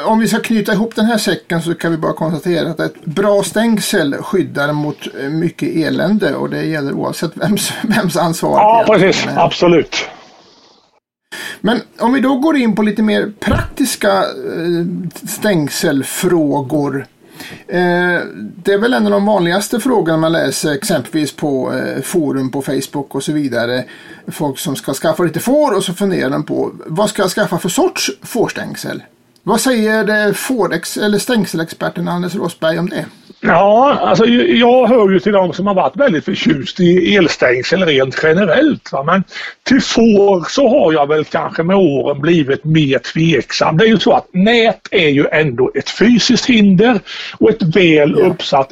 Om 0.05 0.19
vi 0.19 0.27
ska 0.27 0.39
knyta 0.39 0.73
ihop 0.73 0.95
den 0.95 1.05
här 1.05 1.17
säcken 1.17 1.61
så 1.61 1.75
kan 1.75 1.91
vi 1.91 1.97
bara 1.97 2.13
konstatera 2.13 2.69
att 2.69 2.79
ett 2.79 3.05
bra 3.05 3.43
stängsel 3.43 4.13
skyddar 4.13 4.73
mot 4.73 5.07
eh, 5.19 5.29
mycket 5.29 5.75
elände 5.75 6.35
och 6.35 6.49
det 6.49 6.65
gäller 6.65 6.93
oavsett 6.93 7.37
vems, 7.37 7.71
vems 7.83 8.17
ansvar 8.17 8.51
Ja, 8.51 8.85
precis. 8.87 9.27
Absolut. 9.35 10.09
Men 11.61 11.81
om 11.99 12.13
vi 12.13 12.19
då 12.19 12.37
går 12.37 12.57
in 12.57 12.75
på 12.75 12.81
lite 12.81 13.01
mer 13.01 13.31
praktiska 13.39 14.11
eh, 14.17 14.85
stängselfrågor. 15.27 17.07
Eh, 17.67 18.21
det 18.63 18.73
är 18.73 18.77
väl 18.77 18.93
en 18.93 19.05
av 19.05 19.11
de 19.11 19.25
vanligaste 19.25 19.79
frågorna 19.79 20.17
man 20.17 20.31
läser 20.31 20.73
exempelvis 20.73 21.35
på 21.35 21.73
eh, 21.73 22.01
forum 22.01 22.51
på 22.51 22.61
Facebook 22.61 23.15
och 23.15 23.23
så 23.23 23.31
vidare. 23.31 23.83
Folk 24.27 24.59
som 24.59 24.75
ska 24.75 24.93
skaffa 24.93 25.23
lite 25.23 25.39
får 25.39 25.71
och 25.75 25.83
så 25.83 25.93
funderar 25.93 26.29
de 26.29 26.43
på 26.43 26.71
vad 26.85 27.09
ska 27.09 27.21
jag 27.21 27.31
skaffa 27.31 27.59
för 27.59 27.69
sorts 27.69 28.11
fårstängsel? 28.21 29.03
Vad 29.43 29.61
säger 29.61 30.33
fårex 30.33 30.97
eller 30.97 31.19
stängselexperten 31.19 32.07
Anders 32.07 32.35
Rosberg 32.35 32.79
om 32.79 32.89
det? 32.89 33.05
Ja, 33.45 33.97
alltså 34.01 34.25
jag 34.25 34.87
hör 34.87 35.09
ju 35.09 35.19
till 35.19 35.31
de 35.31 35.53
som 35.53 35.67
har 35.67 35.73
varit 35.73 35.95
väldigt 35.95 36.25
förtjust 36.25 36.79
i 36.79 37.15
elstängsel 37.15 37.85
rent 37.85 38.19
generellt. 38.23 38.91
Va? 38.91 39.03
Men 39.03 39.23
till 39.63 39.81
får 39.81 40.49
så 40.49 40.69
har 40.69 40.93
jag 40.93 41.07
väl 41.07 41.25
kanske 41.25 41.63
med 41.63 41.75
åren 41.75 42.21
blivit 42.21 42.63
mer 42.63 42.99
tveksam. 42.99 43.77
Det 43.77 43.85
är 43.85 43.87
ju 43.87 43.99
så 43.99 44.11
att 44.11 44.27
nät 44.31 44.87
är 44.91 45.09
ju 45.09 45.27
ändå 45.31 45.71
ett 45.75 45.89
fysiskt 45.89 46.45
hinder 46.45 46.99
och 47.37 47.49
ett 47.49 47.75
väl 47.75 48.15
uppsatt 48.15 48.71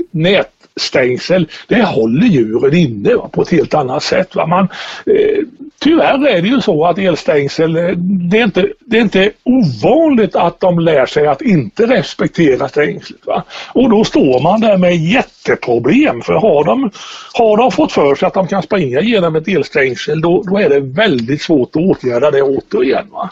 stängsel. 0.76 1.48
det 1.68 1.84
håller 1.84 2.28
djuren 2.28 2.76
inne 2.76 3.16
va, 3.16 3.30
på 3.32 3.42
ett 3.42 3.52
helt 3.52 3.74
annat 3.74 4.04
sätt. 4.04 4.36
Va? 4.36 4.48
Man, 4.48 4.68
eh, 5.06 5.46
Tyvärr 5.84 6.28
är 6.28 6.42
det 6.42 6.48
ju 6.48 6.62
så 6.62 6.86
att 6.86 6.98
elstängsel, 6.98 7.76
eh, 7.76 7.90
det 7.98 8.40
är 8.40 8.44
inte, 8.44 8.68
det 8.80 8.98
är 8.98 9.02
inte 9.02 9.32
ovanligt 9.44 10.36
att 10.36 10.60
de 10.60 10.80
lär 10.80 11.06
sig 11.06 11.28
att 11.28 11.42
inte 11.42 11.86
respektera 11.86 12.70
stängslet. 12.70 13.26
Va? 13.26 13.44
Och 13.74 13.90
då 13.90 14.04
står 14.04 14.40
man 14.40 14.62
där 14.62 14.78
med 14.78 14.98
jätteproblem 14.98 16.22
för 16.22 16.34
har 16.34 16.64
de, 16.64 16.92
har 17.34 17.58
de 17.58 17.72
fått 17.72 17.92
för 17.92 18.16
sig 18.16 18.28
att 18.28 18.34
de 18.34 18.48
kan 18.48 18.64
springa 18.64 19.02
genom 19.02 19.36
ett 19.36 19.48
elstängsel 19.48 20.22
då, 20.22 20.44
då 20.44 20.58
är 20.58 20.70
det 20.70 20.80
väldigt 20.80 21.42
svårt 21.42 21.76
att 21.76 21.82
åtgärda 21.82 22.32
det 22.32 22.42
återigen. 22.42 23.08
Va? 23.12 23.30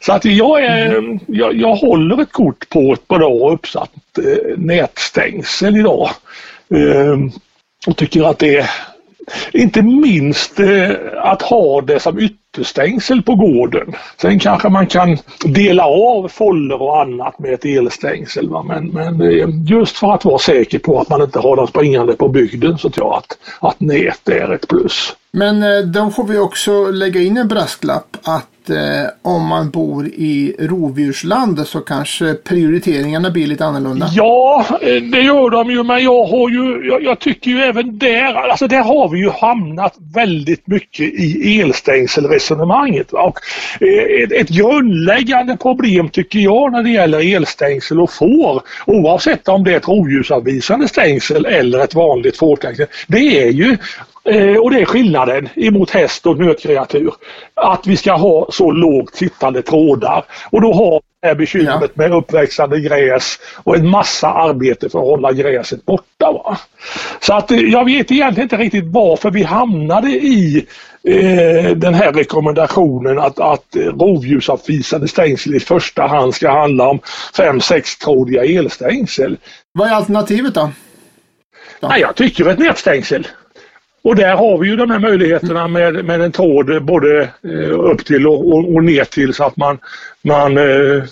Så 0.00 0.12
att 0.12 0.24
jag, 0.24 0.64
är, 0.64 0.94
mm. 0.94 1.18
jag, 1.26 1.56
jag 1.56 1.74
håller 1.74 2.22
ett 2.22 2.32
kort 2.32 2.68
på 2.68 2.92
ett 2.92 3.08
bra 3.08 3.52
uppsatt 3.52 3.92
eh, 4.18 4.58
nätstängsel 4.58 5.76
idag. 5.76 6.10
Eh, 6.70 7.18
och 7.86 7.96
tycker 7.96 8.22
att 8.22 8.38
det 8.38 8.70
inte 9.52 9.82
minst 9.82 10.60
eh, 10.60 10.90
att 11.16 11.42
ha 11.42 11.80
det 11.80 12.00
som 12.00 12.18
ytterstängsel 12.58 13.22
på 13.22 13.34
gården. 13.34 13.94
Sen 14.20 14.38
kanske 14.38 14.68
man 14.68 14.86
kan 14.86 15.18
dela 15.44 15.84
av 15.84 16.28
foller 16.28 16.82
och 16.82 17.00
annat 17.00 17.38
med 17.38 17.54
ett 17.54 17.64
elstängsel. 17.64 18.48
Va? 18.48 18.62
Men, 18.62 18.88
men 18.88 19.20
eh, 19.20 19.48
just 19.66 19.96
för 19.96 20.12
att 20.12 20.24
vara 20.24 20.38
säker 20.38 20.78
på 20.78 21.00
att 21.00 21.08
man 21.08 21.22
inte 21.22 21.38
har 21.38 21.56
dem 21.56 21.66
springande 21.66 22.12
på 22.12 22.28
bygden 22.28 22.78
så 22.78 22.90
tror 22.90 23.06
jag 23.06 23.16
att, 23.16 23.38
att 23.60 23.80
nät 23.80 24.28
är 24.28 24.52
ett 24.52 24.68
plus. 24.68 25.14
Men 25.30 25.62
eh, 25.62 25.78
då 25.78 26.10
får 26.10 26.24
vi 26.24 26.38
också 26.38 26.90
lägga 26.90 27.20
in 27.20 27.36
en 27.36 27.48
brasklapp 27.48 28.16
att 28.22 28.70
eh, 28.70 28.76
om 29.22 29.46
man 29.46 29.70
bor 29.70 30.06
i 30.06 30.56
rovdjursland 30.58 31.66
så 31.66 31.80
kanske 31.80 32.34
prioriteringarna 32.34 33.30
blir 33.30 33.46
lite 33.46 33.64
annorlunda. 33.64 34.08
Ja, 34.12 34.64
eh, 34.80 35.02
det 35.02 35.20
gör 35.20 35.50
de 35.50 35.70
ju 35.70 35.82
men 35.82 36.04
jag 36.04 36.24
har 36.24 36.50
ju, 36.50 36.88
jag, 36.88 37.02
jag, 37.02 37.18
tycker 37.18 37.50
ju 37.50 37.60
även 37.60 37.98
där, 37.98 38.34
alltså 38.34 38.68
där 38.68 38.82
har 38.82 39.08
vi 39.08 39.18
ju 39.18 39.30
hamnat 39.30 39.94
väldigt 40.14 40.66
mycket 40.66 41.06
i 41.06 41.58
elstängselresonemanget. 42.48 43.12
Och, 43.12 43.38
eh, 43.80 44.22
ett, 44.22 44.32
ett 44.32 44.48
grundläggande 44.48 45.56
problem 45.56 46.08
tycker 46.08 46.38
jag 46.38 46.72
när 46.72 46.82
det 46.82 46.90
gäller 46.90 47.34
elstängsel 47.36 48.00
och 48.00 48.12
får, 48.12 48.62
oavsett 48.86 49.48
om 49.48 49.64
det 49.64 49.72
är 49.72 49.76
ett 49.76 49.88
rovdjursavvisande 49.88 50.88
stängsel 50.88 51.46
eller 51.46 51.78
ett 51.78 51.94
vanligt 51.94 52.36
fårstängsel, 52.36 52.86
det 53.06 53.42
är 53.42 53.50
ju 53.50 53.76
och 54.60 54.70
det 54.70 54.80
är 54.80 54.84
skillnaden 54.84 55.48
emot 55.56 55.90
häst 55.90 56.26
och 56.26 56.38
nötkreatur. 56.38 57.12
Att 57.54 57.86
vi 57.86 57.96
ska 57.96 58.12
ha 58.12 58.46
så 58.50 58.70
lågt 58.70 59.14
sittande 59.14 59.62
trådar. 59.62 60.24
Och 60.50 60.60
då 60.60 60.72
har 60.72 61.00
det 61.22 61.34
bekymret 61.34 61.80
ja. 61.80 61.88
med 61.94 62.12
uppväxande 62.12 62.80
gräs 62.80 63.38
och 63.64 63.76
en 63.76 63.88
massa 63.88 64.28
arbete 64.28 64.88
för 64.88 64.98
att 64.98 65.04
hålla 65.04 65.32
gräset 65.32 65.86
borta. 65.86 66.32
Va? 66.32 66.58
Så 67.20 67.34
att 67.34 67.50
eh, 67.50 67.58
jag 67.58 67.84
vet 67.84 68.10
egentligen 68.10 68.44
inte 68.44 68.56
riktigt 68.56 68.84
varför 68.84 69.30
vi 69.30 69.42
hamnade 69.42 70.08
i 70.08 70.66
eh, 71.04 71.70
den 71.76 71.94
här 71.94 72.12
rekommendationen 72.12 73.18
att, 73.18 73.40
att 73.40 73.76
rovdjursavvisande 73.76 75.08
stängsel 75.08 75.54
i 75.54 75.60
första 75.60 76.06
hand 76.06 76.34
ska 76.34 76.50
handla 76.50 76.88
om 76.88 77.00
5-6 77.34 78.04
trådiga 78.04 78.44
elstängsel. 78.44 79.36
Vad 79.72 79.88
är 79.88 79.92
alternativet 79.92 80.54
då? 80.54 80.70
Ja. 81.80 81.88
Nej, 81.88 82.00
jag 82.00 82.16
tycker 82.16 82.48
ett 82.48 82.58
nätstängsel. 82.58 83.26
Och 84.08 84.16
där 84.16 84.36
har 84.36 84.58
vi 84.58 84.68
ju 84.68 84.76
de 84.76 84.90
här 84.90 84.98
möjligheterna 84.98 85.68
med, 85.68 86.04
med 86.04 86.20
en 86.20 86.32
tråd 86.32 86.84
både 86.84 87.22
eh, 87.22 87.80
upp 87.80 88.04
till 88.06 88.26
och, 88.26 88.48
och, 88.48 88.74
och, 88.74 88.84
ner 88.84 89.04
till 89.04 89.34
så 89.34 89.44
att 89.44 89.56
man, 89.56 89.78
man 90.22 90.58
eh, 90.58 91.04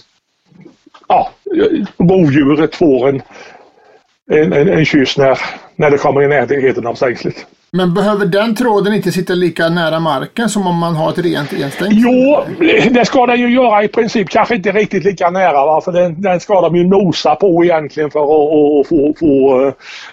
ja, 1.08 1.30
rovdjuret 1.98 2.74
får 2.74 3.08
en, 3.08 3.22
en, 4.30 4.52
en, 4.52 4.68
en 4.68 4.84
kyss 4.84 5.18
när, 5.18 5.38
när 5.76 5.90
det 5.90 5.98
kommer 5.98 6.22
i 6.22 6.28
närheten 6.28 6.86
av 6.86 6.94
stängslet. 6.94 7.46
Men 7.70 7.94
behöver 7.94 8.26
den 8.26 8.54
tråden 8.54 8.94
inte 8.94 9.12
sitta 9.12 9.34
lika 9.34 9.68
nära 9.68 10.00
marken 10.00 10.48
som 10.48 10.66
om 10.66 10.76
man 10.76 10.96
har 10.96 11.10
ett 11.10 11.18
rent 11.18 11.52
enstängsel? 11.52 11.88
Jo, 11.92 12.44
det 12.90 13.04
ska 13.04 13.26
den 13.26 13.40
ju 13.40 13.54
göra 13.54 13.84
i 13.84 13.88
princip. 13.88 14.28
Kanske 14.28 14.54
inte 14.54 14.72
riktigt 14.72 15.04
lika 15.04 15.30
nära 15.30 15.66
va? 15.66 15.80
för 15.80 15.92
den, 15.92 16.22
den 16.22 16.40
ska 16.40 16.60
de 16.60 16.76
ju 16.76 16.86
nosa 16.86 17.34
på 17.34 17.64
egentligen 17.64 18.10
för 18.10 18.20
att, 18.20 18.26
att 18.26 18.88
få, 18.88 19.14
få 19.18 19.66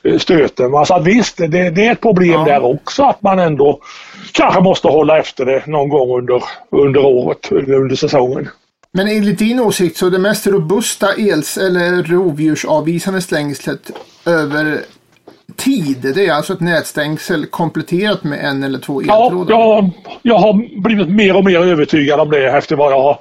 eh, 0.04 0.18
stöten. 0.18 0.72
Va? 0.72 0.86
Så 0.86 0.94
att 0.94 1.08
visst, 1.08 1.38
det, 1.38 1.48
det 1.48 1.86
är 1.86 1.92
ett 1.92 2.02
problem 2.02 2.32
ja. 2.32 2.46
där 2.46 2.66
också 2.66 3.04
att 3.04 3.22
man 3.22 3.40
ändå 3.40 3.80
kanske 4.32 4.62
måste 4.62 4.88
hålla 4.88 5.20
efter 5.20 5.46
det 5.46 5.68
någon 5.68 5.90
gång 5.90 6.18
under, 6.18 6.44
under 6.72 7.06
året, 7.06 7.52
under 7.52 7.96
säsongen. 7.96 8.50
Men 8.92 9.08
enligt 9.08 9.40
din 9.40 9.60
åsikt 9.60 9.98
så 9.98 10.08
är 10.08 10.12
det 10.12 10.20
mest 10.20 10.48
robusta 10.48 11.14
els 11.14 11.58
eller 11.58 12.04
rovdjursavvisande 12.04 13.22
stängslet 13.22 13.92
över 14.26 14.80
tid. 15.56 15.98
Det 16.16 16.26
är 16.26 16.32
alltså 16.32 16.54
ett 16.54 16.60
nätstängsel 16.60 17.46
kompletterat 17.46 18.24
med 18.24 18.46
en 18.46 18.64
eller 18.64 18.80
två 18.80 19.02
eltrådar. 19.02 19.54
Ja, 19.54 19.76
jag, 19.76 19.92
jag 20.22 20.38
har 20.38 20.82
blivit 20.82 21.10
mer 21.10 21.36
och 21.36 21.46
mer 21.46 21.60
övertygad 21.60 22.20
om 22.20 22.30
det 22.30 22.50
efter 22.50 22.76
vad 22.76 22.92
jag 22.92 23.02
har 23.02 23.20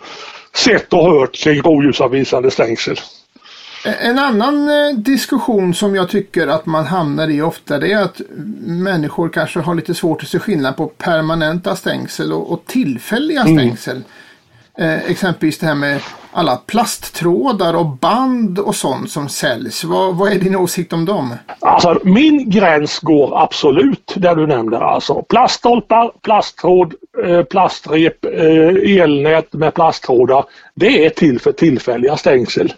sett 0.54 0.92
och 0.92 1.10
hört 1.10 1.34
kring 1.34 1.62
rovdjursavvisande 1.62 2.50
stängsel. 2.50 2.96
En 3.84 4.18
annan 4.18 4.68
eh, 4.68 4.96
diskussion 4.96 5.74
som 5.74 5.94
jag 5.94 6.08
tycker 6.08 6.46
att 6.46 6.66
man 6.66 6.86
hamnar 6.86 7.28
i 7.28 7.42
ofta 7.42 7.78
det 7.78 7.92
är 7.92 8.02
att 8.02 8.20
människor 8.60 9.28
kanske 9.28 9.60
har 9.60 9.74
lite 9.74 9.94
svårt 9.94 10.22
att 10.22 10.28
se 10.28 10.38
skillnad 10.38 10.76
på 10.76 10.86
permanenta 10.86 11.76
stängsel 11.76 12.32
och, 12.32 12.52
och 12.52 12.64
tillfälliga 12.66 13.40
mm. 13.40 13.56
stängsel. 13.58 14.02
Eh, 14.78 15.10
exempelvis 15.10 15.58
det 15.58 15.66
här 15.66 15.74
med 15.74 16.00
alla 16.32 16.56
plasttrådar 16.56 17.74
och 17.74 17.86
band 17.86 18.58
och 18.58 18.74
sånt 18.74 19.10
som 19.10 19.28
säljs. 19.28 19.84
Vad, 19.84 20.16
vad 20.16 20.32
är 20.32 20.38
din 20.38 20.56
åsikt 20.56 20.92
om 20.92 21.04
dem? 21.04 21.34
Alltså 21.60 22.00
min 22.04 22.50
gräns 22.50 22.98
går 22.98 23.42
absolut 23.42 24.12
där 24.16 24.34
du 24.34 24.46
nämnde 24.46 24.78
alltså 24.78 25.22
plaststolpar, 25.22 26.12
plasttråd, 26.22 26.94
eh, 27.24 27.42
plastrep, 27.42 28.24
eh, 28.24 29.00
elnät 29.00 29.52
med 29.52 29.74
plasttrådar. 29.74 30.44
Det 30.74 31.06
är 31.06 31.10
till 31.10 31.40
för 31.40 31.52
tillfälliga 31.52 32.16
stängsel. 32.16 32.72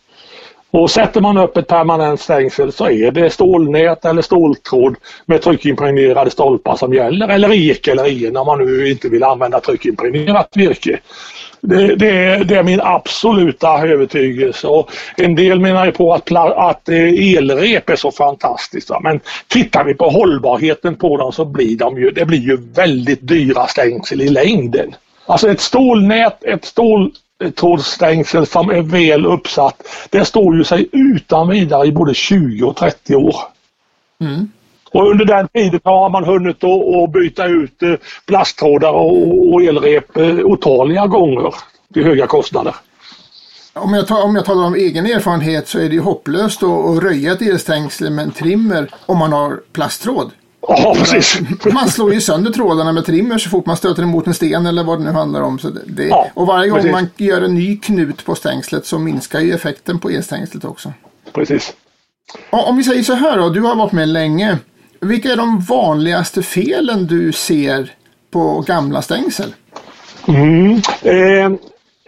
Och 0.71 0.91
sätter 0.91 1.21
man 1.21 1.39
upp 1.39 1.57
ett 1.57 1.67
permanent 1.67 2.21
stängsel 2.21 2.73
så 2.73 2.91
är 2.91 3.11
det 3.11 3.31
stålnät 3.31 4.05
eller 4.05 4.23
ståltråd 4.23 4.97
med 5.27 5.43
tryckimpregnerade 5.43 6.31
stolpar 6.31 6.77
som 6.77 6.95
gäller 6.95 7.29
eller 7.29 7.53
ek 7.53 7.89
eller 7.89 8.27
en 8.27 8.37
om 8.37 8.47
man 8.47 8.59
nu 8.59 8.91
inte 8.91 9.09
vill 9.09 9.25
använda 9.25 9.61
tryckimpregnerat 9.61 10.49
virke. 10.55 11.01
Det, 11.67 11.97
det, 11.97 12.11
är, 12.11 12.45
det, 12.45 12.55
är, 12.55 12.62
min 12.62 12.81
absoluta 12.81 13.87
övertygelse 13.87 14.67
och 14.67 14.91
en 15.17 15.35
del 15.35 15.61
menar 15.61 15.87
ju 15.87 15.93
på 15.93 16.15
att, 16.15 16.33
att 16.33 16.89
eh, 16.89 17.37
elrep 17.37 17.91
är 17.91 17.97
så 17.97 18.11
fantastiskt. 18.11 18.91
Men 19.03 19.21
tittar 19.49 19.85
vi 19.85 19.95
på 19.95 20.09
hållbarheten 20.11 20.97
på 20.97 21.17
dem 21.17 21.33
så 21.33 21.45
blir 21.45 21.77
de 21.77 21.99
ju, 21.99 22.11
det 22.11 22.25
blir 22.25 22.39
ju 22.39 22.57
väldigt 22.57 23.29
dyra 23.29 23.67
stängsel 23.67 24.21
i 24.21 24.29
längden. 24.29 24.95
Alltså 25.27 25.51
ett 25.51 25.61
stålnät, 25.61 26.45
ett 26.45 26.65
ståltrådsstängsel 26.65 28.47
som 28.47 28.71
är 28.71 28.83
väl 28.83 29.27
uppsatt, 29.27 29.83
det 30.11 30.25
står 30.25 30.57
ju 30.57 30.65
sig 30.65 30.89
utan 30.93 31.49
vidare 31.49 31.87
i 31.87 31.93
både 31.93 32.15
20 32.15 32.67
och 32.67 32.77
30 32.77 33.15
år. 33.15 33.37
Mm. 34.21 34.51
Och 34.95 35.11
under 35.11 35.24
den 35.24 35.49
tiden 35.49 35.80
har 35.84 36.11
man 36.11 36.24
hunnit 36.24 36.64
att 36.64 37.12
byta 37.12 37.47
ut 37.47 37.82
eh, 37.82 37.95
plasttrådar 38.26 38.92
och 38.92 39.62
elrep 39.62 40.16
eh, 40.16 40.38
otaliga 40.38 41.07
gånger 41.07 41.55
till 41.95 42.05
höga 42.05 42.26
kostnader. 42.26 42.74
Om 43.72 43.95
jag, 43.95 44.07
tar, 44.07 44.22
om 44.22 44.36
jag 44.36 44.45
talar 44.45 44.64
om 44.64 44.74
egen 44.74 45.07
erfarenhet 45.07 45.68
så 45.68 45.78
är 45.78 45.88
det 45.88 45.95
ju 45.95 46.01
hopplöst 46.01 46.62
att, 46.62 47.03
röja 47.03 47.32
ett 47.32 47.42
elstängsel 47.42 48.11
med 48.11 48.24
en 48.24 48.30
trimmer 48.30 48.90
om 49.07 49.18
man 49.18 49.32
har 49.32 49.61
plasttråd. 49.72 50.30
Ja, 50.68 50.95
precis. 50.99 51.40
Man 51.72 51.88
slår 51.88 52.14
ju 52.14 52.20
sönder 52.20 52.51
trådarna 52.51 52.92
med 52.92 53.07
trimmer 53.07 53.38
så 53.38 53.51
fort 53.51 53.66
man 53.66 53.76
stöter 53.76 54.03
emot 54.03 54.26
en 54.26 54.34
sten 54.34 54.66
eller 54.66 54.84
vad 54.84 54.99
det 54.99 55.05
nu 55.05 55.11
handlar 55.11 55.42
om. 55.42 55.59
Så 55.59 55.70
det, 55.86 56.05
ja, 56.05 56.30
och 56.34 56.47
varje 56.47 56.70
gång 56.70 56.78
precis. 56.78 56.92
man 56.92 57.09
gör 57.16 57.42
en 57.42 57.55
ny 57.55 57.76
knut 57.76 58.24
på 58.24 58.34
stängslet 58.34 58.86
så 58.86 58.99
minskar 58.99 59.40
ju 59.40 59.55
effekten 59.55 59.99
på 59.99 60.11
elstängslet 60.11 60.64
också. 60.64 60.92
Precis. 61.32 61.72
Om 62.51 62.76
vi 62.76 62.84
säger 62.84 63.03
så 63.03 63.14
här 63.14 63.38
då, 63.38 63.49
du 63.49 63.61
har 63.61 63.76
varit 63.76 63.92
med 63.92 64.09
länge. 64.09 64.59
Vilka 65.01 65.32
är 65.32 65.36
de 65.36 65.61
vanligaste 65.61 66.42
felen 66.42 67.07
du 67.07 67.32
ser 67.32 67.92
på 68.30 68.61
gamla 68.61 69.03
stängsel? 69.03 69.55
Mm. 70.28 70.82
Eh, 71.03 71.59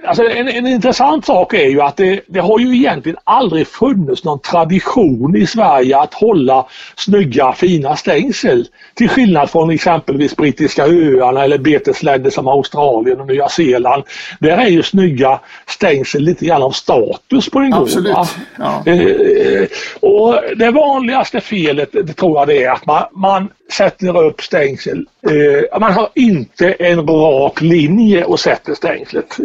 Alltså 0.05 0.29
en, 0.29 0.49
en 0.49 0.67
intressant 0.67 1.27
sak 1.27 1.55
är 1.55 1.69
ju 1.69 1.81
att 1.81 1.97
det, 1.97 2.21
det, 2.27 2.41
har 2.41 2.59
ju 2.59 2.77
egentligen 2.77 3.19
aldrig 3.25 3.67
funnits 3.67 4.25
någon 4.25 4.39
tradition 4.39 5.37
i 5.37 5.47
Sverige 5.47 5.99
att 5.99 6.15
hålla 6.15 6.67
snygga 6.97 7.53
fina 7.53 7.97
stängsel. 7.97 8.67
Till 8.95 9.09
skillnad 9.09 9.51
från 9.51 9.71
exempelvis 9.71 10.37
brittiska 10.37 10.87
öarna 10.87 11.45
eller 11.45 11.59
betesländer 11.59 12.31
som 12.31 12.49
Australien 12.49 13.21
och 13.21 13.27
Nya 13.27 13.49
Zeeland. 13.49 14.03
Där 14.41 14.59
är 14.59 14.69
ju 14.69 14.83
snygga 14.83 15.41
stängsel 15.67 16.23
lite 16.23 16.47
grann 16.47 16.63
av 16.63 16.71
status 16.71 17.51
på 17.51 17.59
en 17.59 17.71
gård. 17.71 17.83
Absolut. 17.83 18.17
Ja. 18.59 18.83
Eh, 18.87 19.69
och 20.01 20.41
det 20.57 20.71
vanligaste 20.71 21.41
felet 21.41 21.89
det 21.93 22.13
tror 22.13 22.39
jag 22.39 22.49
det 22.49 22.65
är 22.65 22.71
att 22.71 22.87
man, 22.87 23.03
man 23.13 23.49
sätter 23.73 24.25
upp 24.25 24.43
stängsel. 24.43 25.07
Eh, 25.27 25.81
man 25.81 25.93
har 25.93 26.09
inte 26.15 26.73
en 26.73 27.07
rak 27.07 27.61
linje 27.61 28.25
och 28.25 28.41
sätter 28.41 28.75
stängslet 28.75 29.39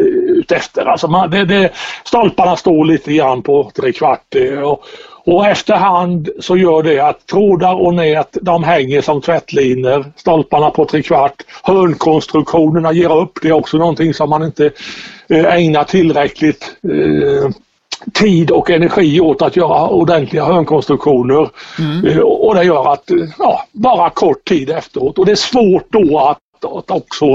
eh, 0.51 0.61
utefter. 0.61 0.85
Alltså 0.85 1.07
man, 1.07 1.29
det, 1.29 1.45
det, 1.45 1.71
stolparna 2.05 2.55
står 2.55 2.85
lite 2.85 3.13
grann 3.13 3.41
på 3.41 3.71
tre 3.75 3.91
kvart 3.91 4.35
eh, 4.35 4.61
och, 4.61 4.83
och 5.25 5.47
efterhand 5.47 6.29
så 6.39 6.57
gör 6.57 6.83
det 6.83 6.99
att 6.99 7.25
trådar 7.25 7.75
och 7.75 7.93
nät 7.93 8.37
de 8.41 8.63
hänger 8.63 9.01
som 9.01 9.21
tvättlinor. 9.21 10.05
Stolparna 10.15 10.69
på 10.69 10.85
tre 10.85 11.01
kvart. 11.01 11.43
Hörnkonstruktionerna 11.63 12.91
ger 12.91 13.21
upp. 13.21 13.39
Det 13.41 13.47
är 13.47 13.53
också 13.53 13.77
någonting 13.77 14.13
som 14.13 14.29
man 14.29 14.43
inte 14.43 14.71
eh, 15.29 15.45
ägnar 15.45 15.83
tillräckligt 15.83 16.71
eh, 16.83 17.49
tid 18.13 18.51
och 18.51 18.69
energi 18.69 19.19
åt 19.19 19.41
att 19.41 19.55
göra 19.55 19.89
ordentliga 19.89 20.45
hörnkonstruktioner. 20.45 21.49
Mm. 21.79 22.23
Och 22.23 22.55
det 22.55 22.63
gör 22.63 22.93
att, 22.93 23.11
ja, 23.39 23.63
bara 23.71 24.09
kort 24.09 24.45
tid 24.47 24.69
efteråt 24.69 25.19
och 25.19 25.25
det 25.25 25.31
är 25.31 25.35
svårt 25.35 25.87
då 25.89 26.19
att 26.19 26.37
att 26.67 26.91
också 26.91 27.25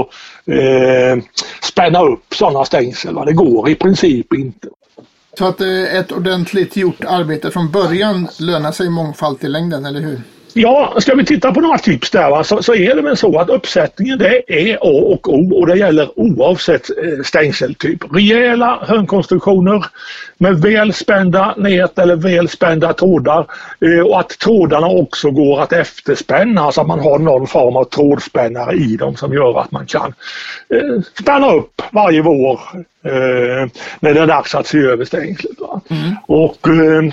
eh, 0.45 1.23
spänna 1.61 2.01
upp 2.01 2.35
sådana 2.35 2.65
stängsel. 2.65 3.15
Va? 3.15 3.25
Det 3.25 3.33
går 3.33 3.69
i 3.69 3.75
princip 3.75 4.33
inte. 4.33 4.67
Så 5.37 5.45
att 5.45 5.61
eh, 5.61 5.95
ett 5.95 6.11
ordentligt 6.11 6.77
gjort 6.77 7.03
arbete 7.05 7.51
från 7.51 7.71
början 7.71 8.27
lönar 8.39 8.71
sig 8.71 8.89
mångfalt 8.89 9.43
i 9.43 9.47
längden, 9.47 9.85
eller 9.85 9.99
hur? 9.99 10.21
Ja, 10.53 10.93
ska 10.99 11.15
vi 11.15 11.25
titta 11.25 11.53
på 11.53 11.61
några 11.61 11.77
tips 11.77 12.11
där 12.11 12.29
va? 12.29 12.43
Så, 12.43 12.63
så 12.63 12.75
är 12.75 12.95
det 12.95 13.01
väl 13.01 13.17
så 13.17 13.39
att 13.39 13.49
uppsättningen 13.49 14.17
det 14.17 14.43
är 14.47 14.75
A 14.75 14.79
och 14.81 15.33
O 15.33 15.59
och 15.59 15.67
det 15.67 15.77
gäller 15.77 16.19
oavsett 16.19 16.89
eh, 16.89 17.23
stängseltyp. 17.23 18.15
Rejäla 18.15 18.79
hörnkonstruktioner 18.81 19.85
med 20.37 20.61
välspända 20.61 21.53
nät 21.57 21.99
eller 21.99 22.15
välspända 22.15 22.93
trådar 22.93 23.45
eh, 23.81 24.05
och 24.05 24.19
att 24.19 24.29
trådarna 24.29 24.87
också 24.87 25.31
går 25.31 25.61
att 25.61 25.73
efterspänna 25.73 26.71
så 26.71 26.81
att 26.81 26.87
man 26.87 26.99
har 26.99 27.19
någon 27.19 27.47
form 27.47 27.75
av 27.75 27.83
trådspännare 27.83 28.75
i 28.75 28.97
dem 28.97 29.15
som 29.15 29.33
gör 29.33 29.59
att 29.59 29.71
man 29.71 29.85
kan 29.85 30.13
eh, 30.69 31.01
spänna 31.21 31.53
upp 31.53 31.81
varje 31.91 32.21
vår 32.21 32.59
eh, 33.03 33.69
när 33.99 34.13
det 34.13 34.19
är 34.19 34.27
dags 34.27 34.55
att 34.55 34.67
se 34.67 34.77
över 34.77 35.05
stängslet. 35.05 35.57
Mm. 35.89 36.15
Och 36.27 36.67
eh, 36.67 37.11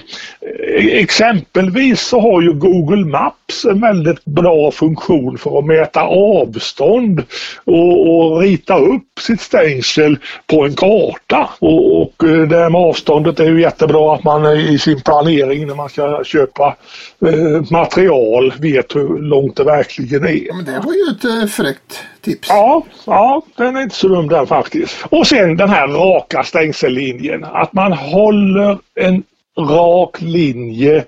exempelvis 0.77 2.01
så 2.01 2.21
har 2.21 2.43
ju 2.43 2.53
Google 2.53 3.05
Maps 3.05 3.24
en 3.69 3.81
väldigt 3.81 4.25
bra 4.25 4.71
funktion 4.71 5.39
för 5.39 5.59
att 5.59 5.65
mäta 5.65 6.03
avstånd 6.03 7.23
och, 7.65 8.17
och 8.17 8.41
rita 8.41 8.79
upp 8.79 9.19
sitt 9.21 9.41
stängsel 9.41 10.19
på 10.47 10.65
en 10.65 10.75
karta. 10.75 11.51
Och, 11.59 12.03
och 12.03 12.25
eh, 12.25 12.49
det 12.49 12.71
med 12.71 12.81
avståndet 12.81 13.41
är 13.41 13.45
ju 13.45 13.61
jättebra 13.61 14.15
att 14.15 14.25
man 14.25 14.47
i 14.47 14.79
sin 14.79 15.01
planering 15.01 15.67
när 15.67 15.75
man 15.75 15.89
ska 15.89 16.25
köpa 16.25 16.77
eh, 17.27 17.71
material 17.71 18.53
vet 18.59 18.97
hur 18.97 19.19
långt 19.19 19.57
det 19.57 19.65
verkligen 19.65 20.25
är. 20.25 20.47
Ja, 20.47 20.55
men 20.55 20.65
det 20.65 20.81
var 20.85 20.93
ju 20.93 21.17
ett 21.17 21.25
eh, 21.25 21.49
fräckt 21.49 22.05
tips. 22.21 22.49
Ja, 22.49 22.83
ja, 23.07 23.43
den 23.57 23.77
är 23.77 23.83
inte 23.83 23.97
så 23.97 24.09
dum 24.09 24.29
den 24.29 24.47
faktiskt. 24.47 24.97
Och 25.09 25.27
sen 25.27 25.57
den 25.57 25.69
här 25.69 25.89
raka 25.89 26.43
stängsellinjen. 26.43 27.45
Att 27.45 27.73
man 27.73 27.93
håller 27.93 28.79
en 28.95 29.23
rak 29.59 30.21
linje 30.21 31.05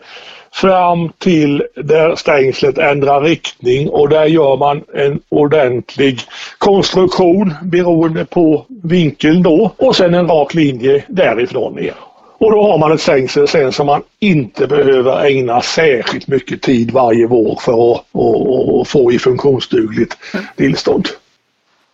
fram 0.57 1.13
till 1.19 1.63
där 1.75 2.17
stängslet 2.17 2.79
ändrar 2.79 3.21
riktning 3.21 3.89
och 3.89 4.09
där 4.09 4.25
gör 4.25 4.57
man 4.57 4.83
en 4.95 5.21
ordentlig 5.29 6.21
konstruktion 6.59 7.55
beroende 7.63 8.25
på 8.25 8.67
vinkeln 8.83 9.43
då 9.43 9.73
och 9.77 9.97
sen 9.97 10.15
en 10.15 10.29
rak 10.29 10.55
linje 10.55 11.05
därifrån 11.09 11.75
ner. 11.75 11.95
Och 12.39 12.53
då 12.53 12.63
har 12.63 12.79
man 12.79 12.93
ett 12.93 13.01
stängsel 13.01 13.49
sen 13.49 13.73
som 13.73 13.87
man 13.87 14.03
inte 14.21 14.67
behöver 14.67 15.27
ägna 15.27 15.63
särskilt 15.63 16.29
mycket 16.29 16.63
tid 16.63 16.91
varje 16.91 17.27
vår 17.27 17.59
för 17.61 17.93
att 17.93 18.05
och, 18.13 18.81
och 18.81 18.89
få 18.89 19.13
i 19.13 19.19
funktionsdugligt 19.19 20.17
tillstånd. 20.57 21.09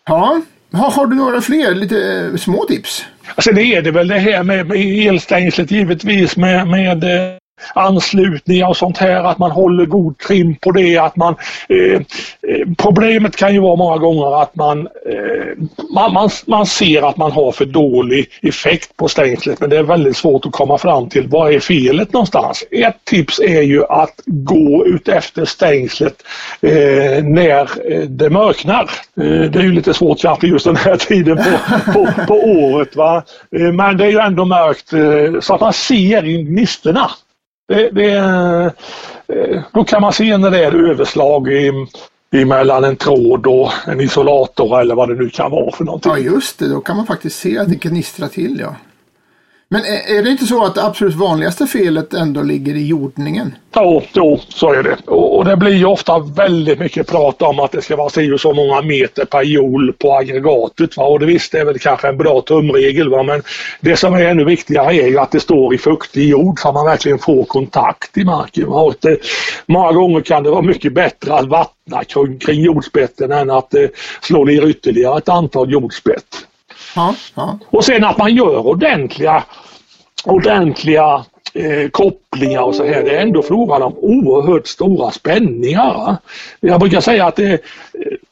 Ja, 0.06 0.40
har, 0.72 0.90
har 0.90 1.06
du 1.06 1.16
några 1.16 1.40
fler 1.40 1.74
lite 1.74 2.38
små 2.38 2.64
tips? 2.64 3.04
Alltså 3.34 3.52
det 3.52 3.62
är 3.62 3.82
det 3.82 3.90
väl 3.90 4.08
det 4.08 4.18
här 4.18 4.42
med, 4.42 4.66
med 4.66 5.06
elstängslet 5.06 5.70
givetvis 5.70 6.36
med, 6.36 6.66
med 6.68 7.04
eh, 7.04 7.41
anslutningar 7.74 8.68
och 8.68 8.76
sånt 8.76 8.98
här, 8.98 9.24
att 9.24 9.38
man 9.38 9.50
håller 9.50 9.86
god 9.86 10.18
trim 10.18 10.56
på 10.56 10.70
det. 10.70 10.98
Att 10.98 11.16
man, 11.16 11.34
eh, 11.68 12.00
eh, 12.48 12.68
problemet 12.78 13.36
kan 13.36 13.54
ju 13.54 13.60
vara 13.60 13.76
många 13.76 13.96
gånger 13.96 14.42
att 14.42 14.56
man, 14.56 14.78
eh, 14.80 15.64
man, 15.94 16.12
man, 16.12 16.30
man, 16.46 16.66
ser 16.66 17.08
att 17.08 17.16
man 17.16 17.32
har 17.32 17.52
för 17.52 17.64
dålig 17.64 18.26
effekt 18.42 18.96
på 18.96 19.08
stängslet 19.08 19.60
men 19.60 19.70
det 19.70 19.78
är 19.78 19.82
väldigt 19.82 20.16
svårt 20.16 20.46
att 20.46 20.52
komma 20.52 20.78
fram 20.78 21.08
till 21.08 21.28
vad 21.28 21.54
är 21.54 21.60
felet 21.60 22.12
någonstans. 22.12 22.64
Ett 22.70 23.04
tips 23.04 23.40
är 23.40 23.62
ju 23.62 23.84
att 23.84 24.20
gå 24.26 24.86
ut 24.86 25.08
efter 25.08 25.44
stängslet 25.44 26.14
eh, 26.60 27.24
när 27.24 27.92
eh, 27.92 28.00
det 28.00 28.30
mörknar. 28.30 28.82
Eh, 29.20 29.50
det 29.50 29.58
är 29.58 29.62
ju 29.62 29.72
lite 29.72 29.94
svårt 29.94 30.20
kanske 30.20 30.46
just 30.46 30.64
den 30.64 30.76
här 30.76 30.96
tiden 30.96 31.36
på, 31.36 31.92
på, 31.92 32.26
på 32.26 32.34
året. 32.34 32.96
Va? 32.96 33.22
Eh, 33.56 33.72
men 33.72 33.96
det 33.96 34.04
är 34.04 34.10
ju 34.10 34.18
ändå 34.18 34.44
mörkt 34.44 34.88
så 35.40 35.54
att 35.54 35.60
man 35.60 35.72
ser 35.72 36.22
gnistorna. 36.22 37.10
Det, 37.72 37.90
det, 37.90 38.10
eh, 39.28 39.62
då 39.72 39.84
kan 39.84 40.02
man 40.02 40.12
se 40.12 40.36
när 40.36 40.50
det 40.50 40.64
är 40.64 40.90
överslag 40.90 41.48
i, 41.48 41.72
emellan 42.32 42.84
en 42.84 42.96
tråd 42.96 43.46
och 43.46 43.72
en 43.86 44.00
isolator 44.00 44.80
eller 44.80 44.94
vad 44.94 45.08
det 45.08 45.14
nu 45.14 45.30
kan 45.30 45.50
vara 45.50 45.72
för 45.72 45.84
någonting. 45.84 46.12
Ja 46.12 46.18
just 46.18 46.58
det, 46.58 46.68
då 46.68 46.80
kan 46.80 46.96
man 46.96 47.06
faktiskt 47.06 47.38
se 47.38 47.58
att 47.58 47.68
det 47.68 47.74
gnistrar 47.74 48.28
till 48.28 48.58
ja. 48.60 48.76
Men 49.72 49.84
är 49.84 50.22
det 50.22 50.30
inte 50.30 50.46
så 50.46 50.64
att 50.64 50.74
det 50.74 50.84
absolut 50.84 51.14
vanligaste 51.14 51.66
felet 51.66 52.14
ändå 52.14 52.42
ligger 52.42 52.74
i 52.74 52.86
jordningen? 52.86 53.54
Jo, 53.76 54.02
jo 54.12 54.40
så 54.48 54.72
är 54.72 54.82
det. 54.82 54.96
Och 55.06 55.44
det 55.44 55.56
blir 55.56 55.72
ju 55.74 55.84
ofta 55.84 56.18
väldigt 56.18 56.78
mycket 56.78 57.06
prat 57.06 57.42
om 57.42 57.60
att 57.60 57.72
det 57.72 57.82
ska 57.82 57.96
vara 57.96 58.10
si 58.10 58.32
och 58.32 58.40
så 58.40 58.54
många 58.54 58.82
meter 58.82 59.24
per 59.24 59.42
joule 59.42 59.92
på 59.92 60.12
aggregatet. 60.14 60.96
Va? 60.96 61.04
Och 61.04 61.20
det 61.20 61.26
visst 61.26 61.54
är 61.54 61.64
väl 61.64 61.78
kanske 61.78 62.08
en 62.08 62.16
bra 62.16 62.40
tumregel 62.40 63.10
va? 63.10 63.22
men 63.22 63.42
det 63.80 63.96
som 63.96 64.14
är 64.14 64.24
ännu 64.24 64.44
viktigare 64.44 64.94
är 64.94 65.06
ju 65.06 65.18
att 65.18 65.30
det 65.30 65.40
står 65.40 65.74
i 65.74 65.78
fuktig 65.78 66.28
jord 66.28 66.60
så 66.60 66.68
att 66.68 66.74
man 66.74 66.86
verkligen 66.86 67.18
får 67.18 67.44
kontakt 67.44 68.18
i 68.18 68.24
marken. 68.24 68.70
Va? 68.70 68.80
Och 68.80 68.94
det, 69.00 69.18
många 69.66 69.92
gånger 69.92 70.20
kan 70.20 70.42
det 70.42 70.50
vara 70.50 70.62
mycket 70.62 70.92
bättre 70.92 71.34
att 71.34 71.46
vattna 71.46 72.04
kring, 72.04 72.38
kring 72.38 72.60
jordspetten 72.60 73.32
än 73.32 73.50
att 73.50 73.74
eh, 73.74 73.86
slå 74.22 74.44
ner 74.44 74.66
ytterligare 74.66 75.18
ett 75.18 75.28
antal 75.28 75.72
jordspett. 75.72 76.46
Ja, 76.96 77.14
ja. 77.34 77.58
Och 77.66 77.84
sen 77.84 78.04
att 78.04 78.18
man 78.18 78.34
gör 78.34 78.66
ordentliga, 78.66 79.44
ordentliga 80.24 81.24
eh, 81.54 81.88
kopplingar 81.90 82.62
och 82.62 82.74
så 82.74 82.84
här. 82.84 83.02
Det 83.02 83.16
är 83.16 83.22
ändå 83.22 83.42
frågan 83.42 83.82
om 83.82 83.94
oerhört 83.98 84.66
stora 84.66 85.10
spänningar. 85.10 86.16
Jag 86.60 86.80
brukar 86.80 87.00
säga 87.00 87.26
att 87.26 87.36
det, 87.36 87.52
eh, 87.52 87.58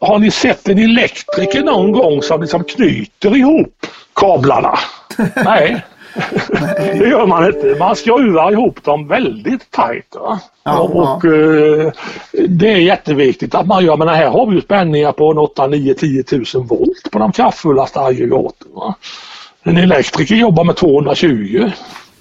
har 0.01 0.18
ni 0.18 0.30
sett 0.30 0.68
en 0.68 0.78
elektriker 0.78 1.62
någon 1.62 1.93
gång 1.93 2.22
som 2.22 2.41
liksom 2.41 2.64
knyter 2.64 3.36
ihop 3.36 3.86
kablarna? 4.14 4.78
Nej. 5.45 5.84
det 6.99 7.09
gör 7.09 7.26
man 7.26 7.47
inte. 7.47 7.76
Man 7.78 7.97
skruvar 7.97 8.53
ihop 8.53 8.84
dem 8.84 9.09
väldigt 9.09 9.70
tajt. 9.70 10.16
Ja, 10.64 10.78
och 10.78 11.24
ja. 11.24 11.30
Eh, 11.34 11.93
Det 12.49 12.72
är 12.72 12.76
jätteviktigt 12.76 13.55
att 13.55 13.66
man 13.66 13.84
gör, 13.84 13.97
men 13.97 14.09
här 14.09 14.28
har 14.28 14.47
vi 14.47 14.55
ju 14.55 14.61
spänningar 14.61 15.12
på 15.12 15.28
8, 15.28 15.66
9, 15.66 15.95
10 15.95 16.24
000 16.32 16.45
volt 16.55 17.11
på 17.12 17.18
de 17.18 17.32
kraftfullaste 17.32 18.01
aggregaten. 18.01 18.68
En 19.62 19.76
elektriker 19.76 20.34
jobbar 20.34 20.64
med 20.64 20.76
220. 20.76 21.70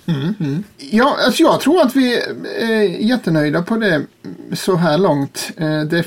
Mm, 0.05 0.35
mm. 0.39 0.63
Ja, 0.77 1.17
alltså 1.25 1.43
jag 1.43 1.61
tror 1.61 1.81
att 1.81 1.95
vi 1.95 2.21
är 2.59 2.81
jättenöjda 2.83 3.61
på 3.61 3.75
det 3.75 4.05
så 4.53 4.75
här 4.75 4.97
långt. 4.97 5.51
Eh, 5.57 5.81
det 5.81 6.03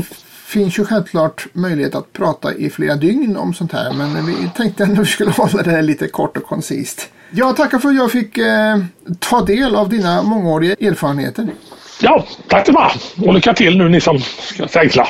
finns 0.46 0.78
ju 0.78 0.84
självklart 0.84 1.46
möjlighet 1.52 1.94
att 1.94 2.12
prata 2.12 2.54
i 2.54 2.70
flera 2.70 2.96
dygn 2.96 3.36
om 3.36 3.54
sånt 3.54 3.72
här 3.72 3.92
men 3.92 4.26
vi 4.26 4.50
tänkte 4.56 4.84
ändå 4.84 5.00
att 5.00 5.06
vi 5.06 5.10
skulle 5.10 5.30
hålla 5.36 5.62
det 5.62 5.82
lite 5.82 6.08
kort 6.08 6.36
och 6.36 6.44
koncist. 6.44 7.08
Jag 7.30 7.56
tackar 7.56 7.78
för 7.78 7.88
att 7.88 7.96
jag 7.96 8.12
fick 8.12 8.38
eh, 8.38 8.78
ta 9.18 9.40
del 9.40 9.76
av 9.76 9.88
dina 9.88 10.22
mångåriga 10.22 10.72
erfarenheter. 10.72 11.48
Ja, 12.00 12.26
tack 12.48 12.66
detsamma 12.66 12.90
och 13.26 13.34
lycka 13.34 13.54
till 13.54 13.78
nu 13.78 13.88
ni 13.88 14.00
som 14.00 14.18
ska 14.18 14.68
stängsla. 14.68 15.08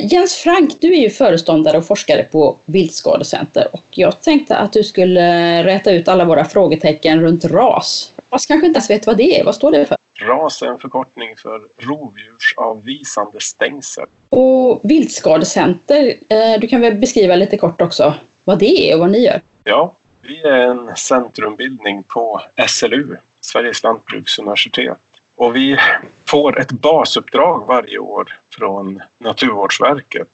Jens 0.00 0.34
Frank, 0.36 0.80
du 0.80 0.94
är 0.94 1.00
ju 1.00 1.10
föreståndare 1.10 1.78
och 1.78 1.86
forskare 1.86 2.22
på 2.22 2.58
Viltskadecenter 2.64 3.68
och 3.72 3.84
jag 3.90 4.20
tänkte 4.20 4.56
att 4.56 4.72
du 4.72 4.84
skulle 4.84 5.64
räta 5.64 5.92
ut 5.92 6.08
alla 6.08 6.24
våra 6.24 6.44
frågetecken 6.44 7.20
runt 7.20 7.44
RAS. 7.44 8.12
Fast 8.30 8.48
kanske 8.48 8.66
inte 8.66 8.76
ens 8.76 8.90
vet 8.90 9.06
vad 9.06 9.16
det 9.16 9.40
är. 9.40 9.44
Vad 9.44 9.54
står 9.54 9.72
det 9.72 9.86
för? 9.86 9.96
RAS 10.20 10.62
är 10.62 10.66
en 10.66 10.78
förkortning 10.78 11.36
för 11.36 11.60
rovdjursavvisande 11.78 13.40
stängsel. 13.40 14.06
Och 14.28 14.80
Viltskadecenter, 14.82 16.14
eh, 16.28 16.60
du 16.60 16.66
kan 16.66 16.80
väl 16.80 16.94
beskriva 16.94 17.36
lite 17.36 17.56
kort 17.56 17.82
också 17.82 18.14
vad 18.44 18.58
det 18.58 18.90
är 18.90 18.94
och 18.94 19.00
vad 19.00 19.10
ni 19.10 19.18
gör? 19.18 19.40
Ja, 19.64 19.96
vi 20.22 20.42
är 20.42 20.58
en 20.58 20.96
centrumbildning 20.96 22.02
på 22.02 22.40
SLU, 22.68 23.16
Sveriges 23.40 23.82
lantbruksuniversitet. 23.82 24.98
Och 25.36 25.56
vi 25.56 25.78
får 26.28 26.60
ett 26.60 26.72
basuppdrag 26.72 27.66
varje 27.66 27.98
år 27.98 28.40
från 28.50 29.02
Naturvårdsverket 29.18 30.28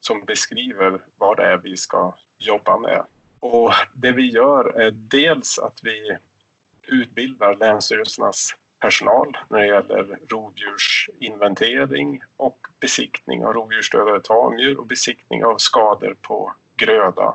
som 0.00 0.24
beskriver 0.24 1.00
vad 1.16 1.36
det 1.36 1.44
är 1.44 1.56
vi 1.56 1.76
ska 1.76 2.14
jobba 2.38 2.78
med. 2.78 3.04
Och 3.38 3.72
det 3.94 4.12
vi 4.12 4.30
gör 4.30 4.64
är 4.64 4.90
dels 4.90 5.58
att 5.58 5.80
vi 5.84 6.16
utbildar 6.82 7.54
länsstyrelsernas 7.54 8.54
personal 8.78 9.36
när 9.48 9.58
det 9.58 9.66
gäller 9.66 10.18
rovdjursinventering 10.28 12.22
och 12.36 12.66
besiktning 12.80 13.44
av 13.44 13.52
rovdjursdödade 13.52 14.20
tamdjur 14.20 14.78
och 14.78 14.86
besiktning 14.86 15.44
av 15.44 15.58
skador 15.58 16.16
på 16.22 16.54
gröda 16.76 17.34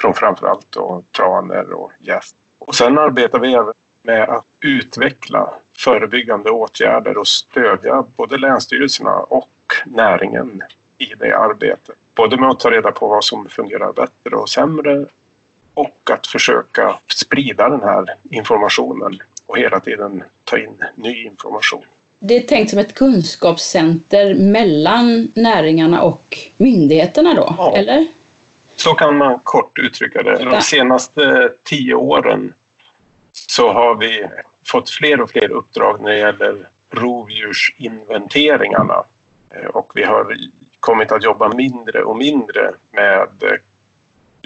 från 0.00 0.14
framförallt 0.14 0.66
då 0.70 1.02
traner 1.16 1.72
och 1.72 1.92
gäst. 1.98 2.36
Och 2.58 2.74
sen 2.74 2.98
arbetar 2.98 3.38
vi 3.38 3.54
även 3.54 3.74
med 4.02 4.28
att 4.28 4.44
utveckla 4.60 5.54
förebyggande 5.78 6.50
åtgärder 6.50 7.18
och 7.18 7.28
stödja 7.28 8.04
både 8.16 8.38
länsstyrelserna 8.38 9.16
och 9.16 9.50
näringen 9.86 10.62
i 10.98 11.14
det 11.18 11.32
arbetet. 11.32 11.96
Både 12.14 12.36
med 12.36 12.48
att 12.48 12.60
ta 12.60 12.70
reda 12.70 12.92
på 12.92 13.08
vad 13.08 13.24
som 13.24 13.48
fungerar 13.48 13.92
bättre 13.92 14.36
och 14.36 14.48
sämre 14.48 15.06
och 15.74 16.10
att 16.10 16.26
försöka 16.26 16.98
sprida 17.14 17.68
den 17.68 17.82
här 17.82 18.14
informationen 18.30 19.18
och 19.46 19.58
hela 19.58 19.80
tiden 19.80 20.22
ta 20.44 20.58
in 20.58 20.82
ny 20.96 21.24
information. 21.24 21.84
Det 22.18 22.36
är 22.36 22.40
tänkt 22.40 22.70
som 22.70 22.78
ett 22.78 22.94
kunskapscenter 22.94 24.34
mellan 24.34 25.32
näringarna 25.34 26.02
och 26.02 26.38
myndigheterna 26.56 27.34
då, 27.34 27.54
ja. 27.58 27.76
eller? 27.76 28.06
Så 28.76 28.94
kan 28.94 29.16
man 29.16 29.38
kort 29.38 29.78
uttrycka 29.78 30.22
det. 30.22 30.44
De 30.44 30.60
senaste 30.60 31.52
tio 31.62 31.94
åren 31.94 32.52
så 33.32 33.72
har 33.72 33.94
vi 33.94 34.26
fått 34.66 34.90
fler 34.90 35.20
och 35.20 35.30
fler 35.30 35.50
uppdrag 35.50 36.00
när 36.00 36.10
det 36.10 36.18
gäller 36.18 36.68
rovdjursinventeringarna 36.90 39.04
eh, 39.50 39.66
och 39.66 39.92
vi 39.94 40.04
har 40.04 40.36
kommit 40.80 41.12
att 41.12 41.24
jobba 41.24 41.48
mindre 41.48 42.04
och 42.04 42.16
mindre 42.16 42.74
med 42.90 43.28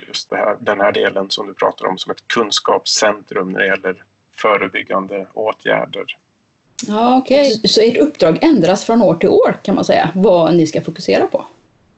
just 0.06 0.32
här, 0.32 0.56
den 0.60 0.80
här 0.80 0.92
delen 0.92 1.30
som 1.30 1.46
du 1.46 1.54
pratar 1.54 1.86
om 1.86 1.98
som 1.98 2.12
ett 2.12 2.28
kunskapscentrum 2.28 3.48
när 3.48 3.60
det 3.60 3.66
gäller 3.66 4.04
förebyggande 4.36 5.26
åtgärder. 5.32 6.18
Ja, 6.86 7.18
Okej, 7.18 7.54
okay. 7.56 7.68
så 7.68 7.80
ert 7.80 7.96
uppdrag 7.96 8.38
ändras 8.42 8.84
från 8.84 9.02
år 9.02 9.14
till 9.14 9.28
år 9.28 9.56
kan 9.62 9.74
man 9.74 9.84
säga, 9.84 10.10
vad 10.14 10.54
ni 10.54 10.66
ska 10.66 10.80
fokusera 10.80 11.26
på? 11.26 11.44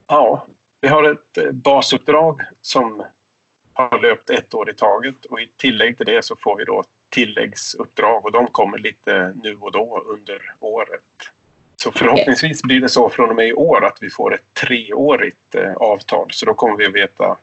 Ja, 0.07 0.47
vi 0.81 0.87
har 0.87 1.03
ett 1.03 1.37
eh, 1.37 1.51
basuppdrag 1.51 2.41
som 2.61 3.03
har 3.73 4.01
löpt 4.01 4.29
ett 4.29 4.53
år 4.53 4.69
i 4.69 4.73
taget 4.73 5.25
och 5.25 5.41
i 5.41 5.51
tillägg 5.57 5.97
till 5.97 6.05
det 6.05 6.25
så 6.25 6.35
får 6.35 6.55
vi 6.55 6.65
då 6.65 6.83
tilläggsuppdrag 7.11 8.25
och 8.25 8.31
de 8.31 8.47
kommer 8.47 8.77
lite 8.77 9.33
nu 9.43 9.55
och 9.55 9.71
då 9.71 10.03
under 10.07 10.55
året. 10.59 11.01
Så 11.83 11.91
förhoppningsvis 11.91 12.63
blir 12.63 12.81
det 12.81 12.89
så 12.89 13.09
från 13.09 13.29
och 13.29 13.35
med 13.35 13.47
i 13.47 13.53
år 13.53 13.85
att 13.85 13.97
vi 14.01 14.09
får 14.09 14.33
ett 14.33 14.53
treårigt 14.53 15.55
eh, 15.55 15.73
avtal 15.73 16.27
så 16.31 16.45
då 16.45 16.53
kommer 16.53 16.77
vi 16.77 16.85
att 16.85 16.93
veta 16.93 17.37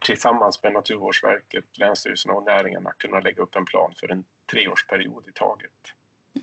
tillsammans 0.00 0.62
med 0.62 0.72
Naturvårdsverket, 0.72 1.78
Länsstyrelsen 1.78 2.30
och 2.30 2.42
näringarna 2.42 2.92
kunna 2.92 3.20
lägga 3.20 3.42
upp 3.42 3.56
en 3.56 3.64
plan 3.64 3.92
för 3.96 4.08
en 4.08 4.24
treårsperiod 4.50 5.28
i 5.28 5.32
taget. 5.32 5.70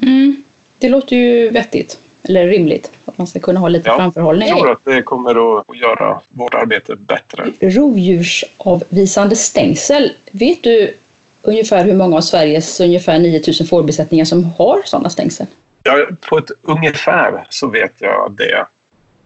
Mm. 0.02 0.44
Det 0.78 0.90
låter 0.90 1.16
ju 1.16 1.50
vettigt, 1.50 2.00
eller 2.24 2.48
rimligt, 2.48 2.92
att 3.06 3.18
man 3.18 3.28
ska 3.28 3.40
kunna 3.40 3.60
ha 3.60 3.68
lite 3.68 3.90
ja, 3.90 3.98
framförhållning. 3.98 4.50
Jag 4.50 4.58
tror 4.58 4.72
att 4.72 4.86
det 4.86 5.02
kommer 5.02 5.60
att 5.60 5.78
göra 5.78 6.22
vårt 6.30 6.54
arbete 6.54 6.96
bättre. 6.96 7.46
Rovdjursavvisande 7.60 9.36
stängsel, 9.36 10.12
vet 10.32 10.64
du 10.64 10.94
ungefär 11.42 11.84
hur 11.84 11.96
många 11.96 12.18
av 12.18 12.22
Sveriges 12.22 12.80
ungefär 12.80 13.20
9000 13.20 13.68
fårbesättningar 13.68 14.26
som 14.26 14.44
har 14.44 14.82
sådana 14.86 15.10
stängsel? 15.10 15.48
Ja, 15.84 16.08
på 16.30 16.38
ett 16.38 16.52
ungefär 16.62 17.48
så 17.50 17.68
vet 17.68 17.94
jag 18.00 18.32
det. 18.32 18.66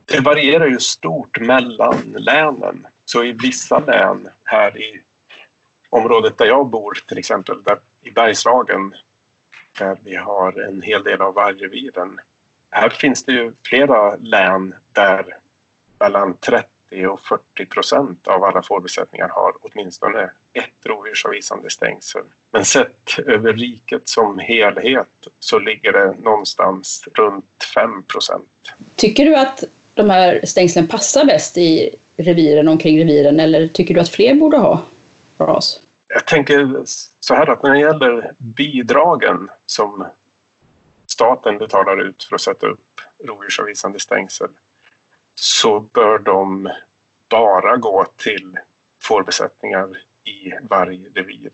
Det 0.05 0.19
varierar 0.19 0.67
ju 0.67 0.79
stort 0.79 1.39
mellan 1.39 2.15
länen. 2.17 2.87
Så 3.05 3.23
i 3.23 3.31
vissa 3.31 3.79
län 3.79 4.29
här 4.43 4.77
i 4.77 5.01
området 5.89 6.37
där 6.37 6.45
jag 6.45 6.67
bor 6.67 6.97
till 7.07 7.17
exempel, 7.17 7.63
där 7.63 7.77
i 8.01 8.11
Bergslagen 8.11 8.95
där 9.79 9.97
vi 10.03 10.15
har 10.15 10.59
en 10.59 10.81
hel 10.81 11.03
del 11.03 11.21
av 11.21 11.33
vargreviren. 11.33 12.19
Här 12.69 12.89
finns 12.89 13.23
det 13.23 13.31
ju 13.31 13.53
flera 13.63 14.15
län 14.15 14.75
där 14.91 15.37
mellan 15.99 16.37
30 16.37 16.69
och 17.07 17.19
40 17.19 17.65
procent 17.65 18.27
av 18.27 18.43
alla 18.43 18.61
fårbesättningar 18.61 19.29
har 19.29 19.53
åtminstone 19.61 20.31
ett 20.53 20.85
rovdjursavvisande 20.85 21.69
stängsel. 21.69 22.23
Men 22.51 22.65
sett 22.65 23.19
över 23.19 23.53
riket 23.53 24.07
som 24.07 24.39
helhet 24.39 25.27
så 25.39 25.59
ligger 25.59 25.91
det 25.91 26.13
någonstans 26.21 27.07
runt 27.13 27.63
5 27.75 28.03
procent. 28.03 28.49
Tycker 28.95 29.25
du 29.25 29.35
att 29.35 29.63
de 29.93 30.09
här 30.09 30.41
stängslen 30.43 30.87
passar 30.87 31.25
bäst 31.25 31.57
i 31.57 31.95
reviren 32.17 32.67
omkring 32.67 32.99
reviren 32.99 33.39
eller 33.39 33.67
tycker 33.67 33.93
du 33.93 33.99
att 33.99 34.09
fler 34.09 34.35
borde 34.35 34.57
ha 34.57 34.81
ras? 35.37 35.81
Jag 36.07 36.25
tänker 36.25 36.83
så 37.19 37.33
här 37.33 37.49
att 37.49 37.63
när 37.63 37.71
det 37.71 37.79
gäller 37.79 38.33
bidragen 38.37 39.49
som 39.65 40.05
staten 41.07 41.57
betalar 41.57 42.01
ut 42.01 42.23
för 42.23 42.35
att 42.35 42.41
sätta 42.41 42.67
upp 42.67 43.01
rovdjursavvisande 43.23 43.99
stängsel 43.99 44.49
så 45.35 45.79
bör 45.79 46.19
de 46.19 46.69
bara 47.29 47.77
gå 47.77 48.05
till 48.15 48.57
fårbesättningar 49.01 49.97
i 50.23 50.53
varje 50.69 51.09
revir. 51.09 51.51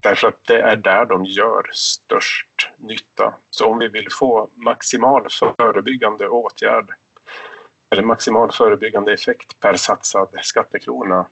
Därför 0.00 0.28
att 0.28 0.44
det 0.44 0.60
är 0.60 0.76
där 0.76 1.04
de 1.04 1.24
gör 1.24 1.70
störst 1.72 2.70
nytta. 2.76 3.34
Så 3.50 3.66
om 3.66 3.78
vi 3.78 3.88
vill 3.88 4.08
få 4.10 4.48
maximal 4.54 5.26
förebyggande 5.58 6.28
åtgärd 6.28 6.94
eller 7.90 8.02
maximal 8.02 8.52
förebyggande 8.52 9.12
effekt 9.12 9.60
per 9.60 9.76
satsad 9.76 10.28
skattekrona 10.42 11.26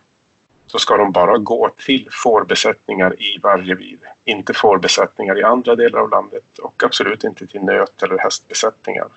så 0.66 0.78
ska 0.78 0.96
de 0.96 1.12
bara 1.12 1.38
gå 1.38 1.68
till 1.68 2.08
fårbesättningar 2.10 3.22
i 3.22 3.38
varje 3.42 3.74
revir. 3.74 3.98
Inte 4.24 4.54
fårbesättningar 4.54 5.38
i 5.38 5.42
andra 5.42 5.76
delar 5.76 6.00
av 6.00 6.10
landet 6.10 6.58
och 6.58 6.82
absolut 6.84 7.24
inte 7.24 7.46
till 7.46 7.62
nöt 7.62 8.02
eller 8.02 8.18
hästbesättningar. 8.18 9.08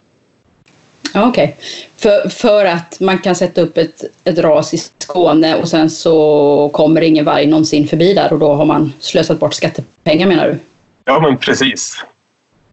Okej, 1.16 1.30
okay. 1.30 1.54
för, 1.98 2.30
för 2.30 2.66
att 2.66 3.00
man 3.00 3.18
kan 3.18 3.36
sätta 3.36 3.62
upp 3.62 3.78
ett, 3.78 4.04
ett 4.24 4.40
ras 4.40 4.74
i 4.74 4.78
Skåne 4.78 5.56
och 5.56 5.70
sen 5.70 5.90
så 5.90 6.70
kommer 6.74 7.02
ingen 7.02 7.26
varg 7.26 7.48
någonsin 7.48 7.88
förbi 7.88 8.14
där 8.14 8.34
och 8.34 8.40
då 8.40 8.54
har 8.54 8.66
man 8.66 8.94
slösat 9.00 9.40
bort 9.40 9.54
skattepengar 9.54 10.28
menar 10.28 10.48
du? 10.48 10.58
Ja 11.06 11.20
men 11.20 11.38
precis. 11.38 12.06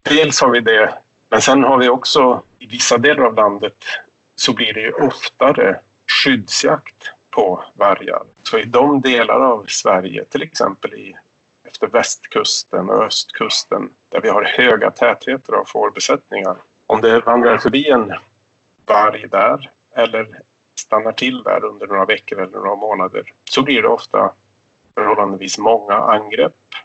Dels 0.01 0.41
har 0.41 0.49
vi 0.49 0.59
det, 0.59 0.93
men 1.29 1.41
sen 1.41 1.63
har 1.63 1.77
vi 1.77 1.89
också 1.89 2.43
i 2.59 2.65
vissa 2.65 2.97
delar 2.97 3.23
av 3.23 3.35
landet 3.35 3.77
så 4.35 4.53
blir 4.53 4.73
det 4.73 4.81
ju 4.81 4.91
oftare 4.91 5.79
skyddsjakt 6.07 7.11
på 7.29 7.63
vargar. 7.73 8.23
Så 8.43 8.57
i 8.57 8.65
de 8.65 9.01
delar 9.01 9.39
av 9.39 9.65
Sverige, 9.67 10.25
till 10.25 10.41
exempel 10.41 10.93
i, 10.93 11.15
efter 11.67 11.87
västkusten 11.87 12.89
och 12.89 13.03
östkusten 13.03 13.93
där 14.09 14.21
vi 14.21 14.29
har 14.29 14.43
höga 14.43 14.91
tätheter 14.91 15.53
av 15.53 15.65
fårbesättningar. 15.65 16.55
Om 16.87 17.01
det 17.01 17.19
vandrar 17.19 17.57
förbi 17.57 17.89
en 17.89 18.13
varg 18.85 19.27
där 19.27 19.71
eller 19.95 20.39
stannar 20.75 21.11
till 21.11 21.43
där 21.43 21.63
under 21.63 21.87
några 21.87 22.05
veckor 22.05 22.39
eller 22.39 22.57
några 22.57 22.75
månader 22.75 23.33
så 23.49 23.61
blir 23.61 23.81
det 23.81 23.87
ofta 23.87 24.33
förhållandevis 24.95 25.57
många 25.57 25.93
angrepp 25.93 26.75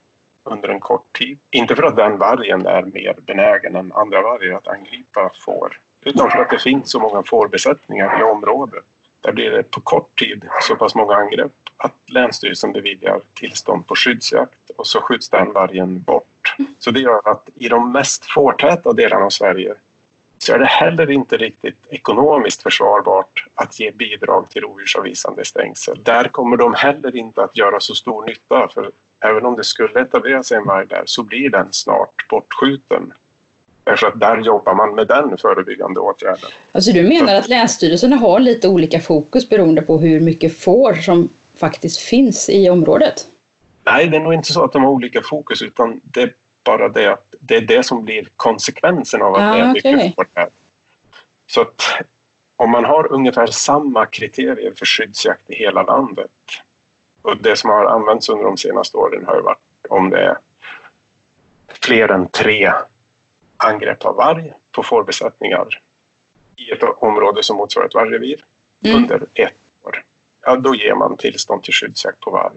under 0.45 0.69
en 0.69 0.81
kort 0.81 1.19
tid. 1.19 1.39
Inte 1.51 1.77
för 1.77 1.83
att 1.83 1.97
den 1.97 2.19
vargen 2.19 2.67
är 2.67 2.83
mer 2.83 3.15
benägen 3.21 3.77
än 3.77 3.93
andra 3.93 4.23
vargar 4.23 4.57
att 4.57 4.69
angripa 4.69 5.31
får 5.35 5.81
utan 6.01 6.31
för 6.31 6.39
att 6.39 6.51
det 6.51 6.59
finns 6.59 6.91
så 6.91 7.01
många 7.01 7.23
fårbesättningar 7.23 8.21
i 8.21 8.23
området. 8.23 8.85
Där 9.21 9.33
blir 9.33 9.51
det 9.51 9.63
på 9.63 9.81
kort 9.81 10.19
tid 10.19 10.49
så 10.63 10.77
pass 10.77 10.95
många 10.95 11.15
angrepp 11.15 11.53
att 11.77 11.95
Länsstyrelsen 12.07 12.73
beviljar 12.73 13.23
tillstånd 13.35 13.87
på 13.87 13.95
skyddsjakt 13.97 14.71
och 14.77 14.87
så 14.87 15.01
skjuts 15.01 15.29
den 15.29 15.53
vargen 15.53 16.03
bort. 16.03 16.57
Så 16.79 16.91
det 16.91 17.01
gör 17.01 17.21
att 17.25 17.49
i 17.55 17.69
de 17.69 17.93
mest 17.93 18.25
fårtäta 18.25 18.93
delarna 18.93 19.25
av 19.25 19.31
Sverige 19.31 19.75
så 20.39 20.55
är 20.55 20.59
det 20.59 20.67
heller 20.67 21.11
inte 21.11 21.37
riktigt 21.37 21.87
ekonomiskt 21.91 22.63
försvarbart 22.63 23.45
att 23.55 23.81
ge 23.81 23.91
bidrag 23.91 24.51
till 24.51 24.63
rovdjursavvisande 24.63 25.45
stängsel. 25.45 26.03
Där 26.03 26.25
kommer 26.25 26.57
de 26.57 26.75
heller 26.75 27.17
inte 27.17 27.43
att 27.43 27.57
göra 27.57 27.81
så 27.81 27.95
stor 27.95 28.27
nytta 28.27 28.69
för 28.69 28.91
även 29.25 29.47
om 29.47 29.57
det 29.57 29.65
skulle 29.65 30.01
etablera 30.01 30.43
sig 30.43 30.57
en 30.57 30.65
varg 30.65 30.87
där 30.87 31.03
så 31.07 31.23
blir 31.23 31.51
den 31.51 31.69
snart 31.71 32.29
bortskjuten. 32.29 33.13
Därför 33.85 34.07
att 34.07 34.21
där 34.21 34.39
jobbar 34.39 34.75
man 34.75 34.95
med 34.95 35.07
den 35.07 35.39
förebyggande 35.39 36.01
åtgärden. 36.01 36.51
Alltså 36.73 36.93
du 36.93 37.03
menar 37.03 37.35
att 37.35 37.49
länsstyrelserna 37.49 38.17
har 38.17 38.41
lite 38.41 38.69
olika 38.69 39.01
fokus 39.01 39.49
beroende 39.49 39.83
på 39.83 39.99
hur 39.99 40.21
mycket 40.21 40.59
får 40.59 40.95
som 40.95 41.29
faktiskt 41.55 41.99
finns 41.99 42.49
i 42.49 42.71
området? 42.71 43.27
Nej, 43.85 44.09
det 44.09 44.17
är 44.17 44.21
nog 44.21 44.35
inte 44.35 44.53
så 44.53 44.65
att 44.65 44.73
de 44.73 44.85
har 44.85 44.91
olika 44.91 45.23
fokus 45.23 45.63
utan 45.63 46.01
det 46.05 46.23
är 46.23 46.35
bara 46.65 46.89
det 46.89 47.13
att 47.13 47.28
det 47.39 47.57
är 47.57 47.61
det 47.61 47.83
som 47.87 48.03
blir 48.05 48.29
konsekvensen 48.37 49.23
av 49.23 49.35
att 49.35 49.43
Ja, 49.43 49.53
det 49.53 49.59
är 49.61 49.73
mycket 49.73 49.95
okej. 49.95 50.13
får 50.17 50.27
där. 50.35 50.49
Så 51.47 51.61
att 51.61 51.83
om 52.57 52.71
man 52.71 52.85
har 52.85 53.13
ungefär 53.13 53.47
samma 53.47 54.07
kriterier 54.07 54.73
för 54.77 54.87
skyddsjakt 54.87 55.51
i 55.51 55.55
hela 55.55 55.83
landet 55.83 56.31
och 57.23 57.37
det 57.37 57.57
som 57.57 57.71
har 57.71 57.85
använts 57.85 58.29
under 58.29 58.45
de 58.45 58.57
senaste 58.57 58.97
åren 58.97 59.25
har 59.27 59.35
ju 59.37 59.43
varit 59.43 59.59
om 59.89 60.11
det 60.11 60.21
är 60.21 60.39
fler 61.69 62.09
än 62.09 62.29
tre 62.29 62.73
angrepp 63.57 64.05
av 64.05 64.17
varg 64.17 64.53
på 64.73 64.83
fårbesättningar 64.83 65.83
i 66.57 66.71
ett 66.71 66.83
område 66.83 67.43
som 67.43 67.57
motsvarar 67.57 67.87
ett 67.87 67.95
vargrevir 67.95 68.45
Mm. 68.85 68.97
under 68.97 69.27
ett 69.35 69.55
år. 69.83 70.05
Ja, 70.41 70.57
då 70.57 70.75
ger 70.75 70.95
man 70.95 71.17
tillstånd 71.17 71.63
till 71.63 71.75
skyddsjakt 71.75 72.21
på 72.21 72.31
varg. 72.31 72.57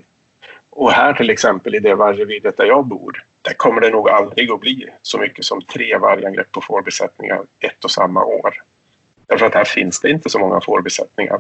Och 0.70 0.92
här 0.92 1.14
till 1.14 1.30
exempel 1.30 1.76
i 1.76 1.80
det 1.80 1.96
vargreviret 1.96 2.58
där 2.58 2.66
jag 2.66 2.86
bor, 2.86 3.26
där 3.42 3.54
kommer 3.54 3.82
det 3.82 3.90
nog 3.90 4.10
aldrig 4.10 4.52
att 4.52 4.60
bli 4.60 4.88
så 5.02 5.18
mycket 5.18 5.46
som 5.46 5.62
tre 5.62 5.98
vargangrepp 5.98 6.52
på 6.52 6.62
fårbesättningar 6.62 7.42
ett 7.60 7.84
och 7.84 7.92
samma 7.92 8.24
år. 8.24 8.64
Därför 9.28 9.46
att 9.46 9.54
här 9.54 9.64
finns 9.64 10.00
det 10.00 10.10
inte 10.10 10.30
så 10.30 10.40
många 10.40 10.62
fårbesättningar. 10.62 11.40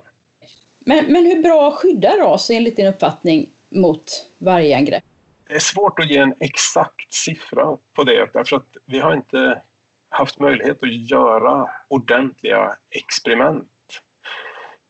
Men, 0.79 1.05
men 1.05 1.25
hur 1.25 1.43
bra 1.43 1.71
skyddar 1.71 2.17
RAS 2.17 2.49
enligt 2.49 2.75
din 2.75 2.87
uppfattning 2.87 3.49
mot 3.69 4.29
vargangrepp? 4.37 5.03
Det 5.47 5.55
är 5.55 5.59
svårt 5.59 5.99
att 5.99 6.09
ge 6.09 6.17
en 6.17 6.33
exakt 6.39 7.13
siffra 7.13 7.77
på 7.93 8.03
det 8.03 8.33
därför 8.33 8.55
att 8.55 8.77
vi 8.85 8.99
har 8.99 9.13
inte 9.13 9.61
haft 10.09 10.39
möjlighet 10.39 10.83
att 10.83 10.93
göra 10.93 11.69
ordentliga 11.87 12.77
experiment 12.89 14.01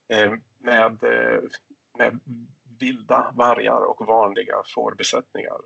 eh, 0.08 0.34
med, 0.58 1.04
eh, 1.04 1.42
med 1.94 2.20
vilda 2.80 3.34
vargar 3.36 3.82
och 3.82 4.08
vanliga 4.08 4.64
fårbesättningar. 4.66 5.60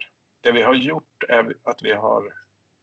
Det 0.45 0.51
vi 0.51 0.61
har 0.61 0.73
gjort 0.73 1.23
är 1.29 1.55
att 1.63 1.83
vi 1.83 1.91
har 1.91 2.33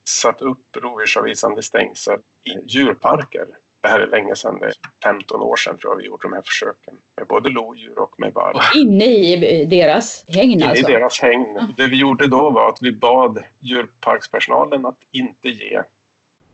satt 0.04 0.42
upp 0.42 0.76
rovdjursavvisande 0.76 1.62
stängsel 1.62 2.20
i 2.42 2.50
djurparker. 2.66 3.58
Det 3.80 3.88
här 3.88 4.00
är 4.00 4.06
länge 4.06 4.36
sedan, 4.36 4.58
det 4.58 4.66
är 4.66 4.74
15 5.02 5.40
år 5.40 5.56
sedan 5.56 5.78
tror 5.78 5.92
jag 5.92 5.98
vi 5.98 6.04
gjorde 6.04 6.22
de 6.22 6.32
här 6.32 6.42
försöken 6.42 6.96
med 7.16 7.26
både 7.26 7.50
lodjur 7.50 7.98
och 7.98 8.20
med 8.20 8.34
varg. 8.34 8.56
Inne 8.74 9.04
i 9.04 9.64
deras 9.64 10.24
hägn 10.28 10.50
Inne 10.50 10.68
alltså? 10.68 10.90
i 10.90 10.92
deras 10.92 11.20
hägn. 11.20 11.74
Det 11.76 11.86
vi 11.86 11.96
gjorde 11.96 12.26
då 12.26 12.50
var 12.50 12.68
att 12.68 12.82
vi 12.82 12.92
bad 12.92 13.44
djurparkspersonalen 13.58 14.86
att 14.86 15.00
inte 15.10 15.48
ge 15.48 15.82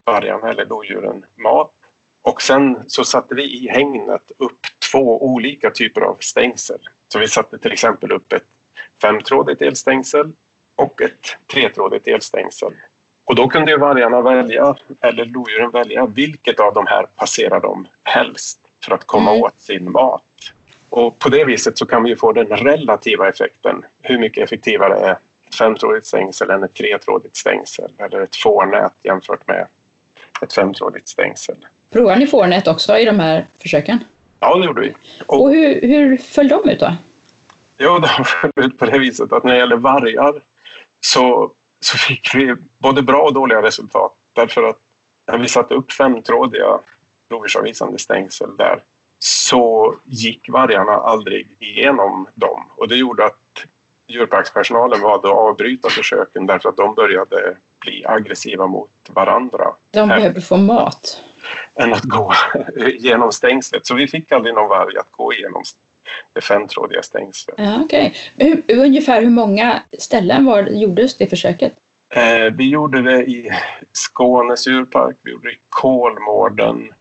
vargarna 0.05 0.49
eller 0.49 0.67
lodjuren 0.67 1.25
mat. 1.37 1.73
Och 2.23 2.43
sen 2.43 2.79
så 2.87 3.05
satte 3.05 3.35
vi 3.35 3.65
i 3.65 3.69
hägnet 3.69 4.33
upp 4.39 4.61
två 4.93 5.25
olika 5.25 5.71
typer 5.71 6.01
av 6.01 6.17
stängsel. 6.21 6.81
Så 7.09 7.19
vi 7.19 7.29
satte 7.29 7.59
till 7.59 7.73
exempel 7.73 8.13
upp 8.13 8.33
ett 8.33 8.47
femtrådigt 9.03 9.63
elstängsel 9.63 10.33
och 10.79 11.03
ett 11.03 11.37
tretrådigt 11.53 12.09
elstängsel. 12.09 12.73
Och 13.25 13.35
då 13.35 13.49
kunde 13.49 13.71
ju 13.71 13.79
vargarna 13.79 14.21
välja, 14.21 14.77
eller 15.01 15.25
lodjuren 15.25 15.71
välja, 15.71 16.07
vilket 16.07 16.61
av 16.61 16.75
de 16.75 16.87
här 16.87 17.07
passerar 17.17 17.61
de 17.61 17.87
helst 18.03 18.61
för 18.85 18.95
att 18.95 19.05
komma 19.07 19.31
Mm. 19.31 19.43
åt 19.43 19.61
sin 19.61 19.93
mat. 19.93 20.23
Och 20.91 21.19
på 21.19 21.29
det 21.29 21.45
viset 21.45 21.79
så 21.79 21.87
kan 21.87 22.03
vi 22.03 22.17
få 22.17 22.33
den 22.33 22.47
relativa 22.47 23.29
effekten. 23.29 23.85
Hur 24.03 24.19
mycket 24.19 24.45
effektivare 24.45 24.95
är 24.99 25.13
ett 25.47 25.55
femtrådigt 25.55 26.07
stängsel 26.07 26.51
än 26.51 26.63
ett 26.63 26.75
tretrådigt 26.75 27.37
stängsel 27.37 27.93
eller 27.99 28.21
ett 28.23 28.37
fårnät 28.37 28.93
jämfört 29.03 29.47
med 29.49 29.67
ett 30.43 30.53
femtrådigt 30.53 31.09
stängsel. 31.09 31.67
Provar 31.93 32.17
ni 32.17 32.27
fårnät 32.27 32.69
också 32.69 32.99
i 32.99 33.05
de 33.05 33.21
här 33.21 33.47
försöken? 33.59 33.99
Ja, 34.41 34.57
det 34.59 34.67
gjorde 34.67 34.81
vi. 34.81 34.95
Och, 35.27 35.43
Och 35.43 35.51
hur, 35.51 35.81
hur 35.81 36.17
föll 36.17 36.49
de 36.49 36.69
ut 36.71 36.81
då? 36.81 36.93
jo, 37.79 37.99
det 38.03 38.09
föll 38.25 38.51
ut 38.57 38.79
på 38.79 38.87
det 38.87 38.99
viset 38.99 39.33
att 39.33 39.45
när 39.45 39.53
det 39.53 39.59
gäller 39.59 39.77
vargar 39.77 40.43
så, 41.01 41.53
så 41.81 41.99
fick 41.99 42.35
vi 42.35 42.57
både 42.79 43.03
bra 43.03 43.23
och 43.23 43.35
dåliga 43.35 43.63
resultat. 43.63 44.15
Därför 44.33 44.63
att 44.63 44.79
när 45.27 45.39
vi 45.39 45.49
satte 45.49 45.75
upp 45.75 45.93
femtrådiga 45.93 46.81
rovdjursavvisande 47.31 47.99
stängsel 47.99 48.57
där 48.57 48.83
så 49.19 49.95
gick 50.05 50.49
vargarna 50.49 50.93
aldrig 50.93 51.57
igenom 51.59 52.27
dem. 52.35 52.71
Och 52.75 52.89
det 52.89 52.97
gjorde 52.97 53.27
att 53.27 53.65
djurparkspersonalen 54.07 55.01
valde 55.01 55.29
att 55.29 55.35
avbryta 55.35 55.91
försöken 55.91 56.47
därför 56.47 56.69
att 56.69 56.77
de 56.77 56.95
började 56.95 57.57
bli 57.81 58.07
aggressiva 58.07 58.67
mot 58.67 58.91
varandra 59.09 59.73
De 59.91 60.09
behöver 60.09 60.41
få 60.41 60.57
mat. 60.57 61.23
än 61.75 61.93
att 61.93 62.03
gå 62.03 62.33
genom 62.99 63.33
stängslet. 63.33 63.87
Så 63.87 63.95
vi 63.95 64.09
fick 64.09 64.33
aldrig 64.33 64.55
någon 64.55 64.69
varg 64.69 64.99
att 64.99 65.11
gå 65.11 65.33
igenom 65.33 65.63
det 66.33 66.41
femtrådiga 66.41 67.03
stängslet. 67.03 67.55
Ja, 67.59 67.81
okej. 67.85 68.15
Hur, 68.37 68.63
ungefär 68.69 69.23
hur 69.23 69.31
många 69.31 69.83
ställen 69.99 70.45
var, 70.45 70.63
gjordes 70.63 71.15
det 71.15 71.27
försöket? 71.27 71.73
Eh, 72.15 72.53
vi 72.53 72.69
gjorde 72.71 73.03
det 73.03 73.23
i 73.27 73.51
Skånes 73.93 74.67
djurpark, 74.67 75.17
vi 75.23 75.31
gjorde 75.31 75.49
det 75.49 75.53
i 75.55 75.59
Kolmården, 75.69 76.93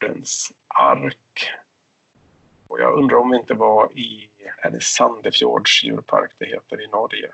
Dens 0.00 0.52
ark. 0.68 1.50
Och 2.68 2.80
jag 2.80 2.94
undrar 2.98 3.16
om 3.18 3.30
vi 3.30 3.36
inte 3.36 3.54
var 3.54 3.92
i 3.98 4.30
är 4.58 4.70
det 4.70 4.82
Sandefjords 4.82 5.84
djurpark 5.84 6.30
det 6.38 6.44
heter 6.46 6.80
i 6.84 6.86
Norge. 6.86 7.30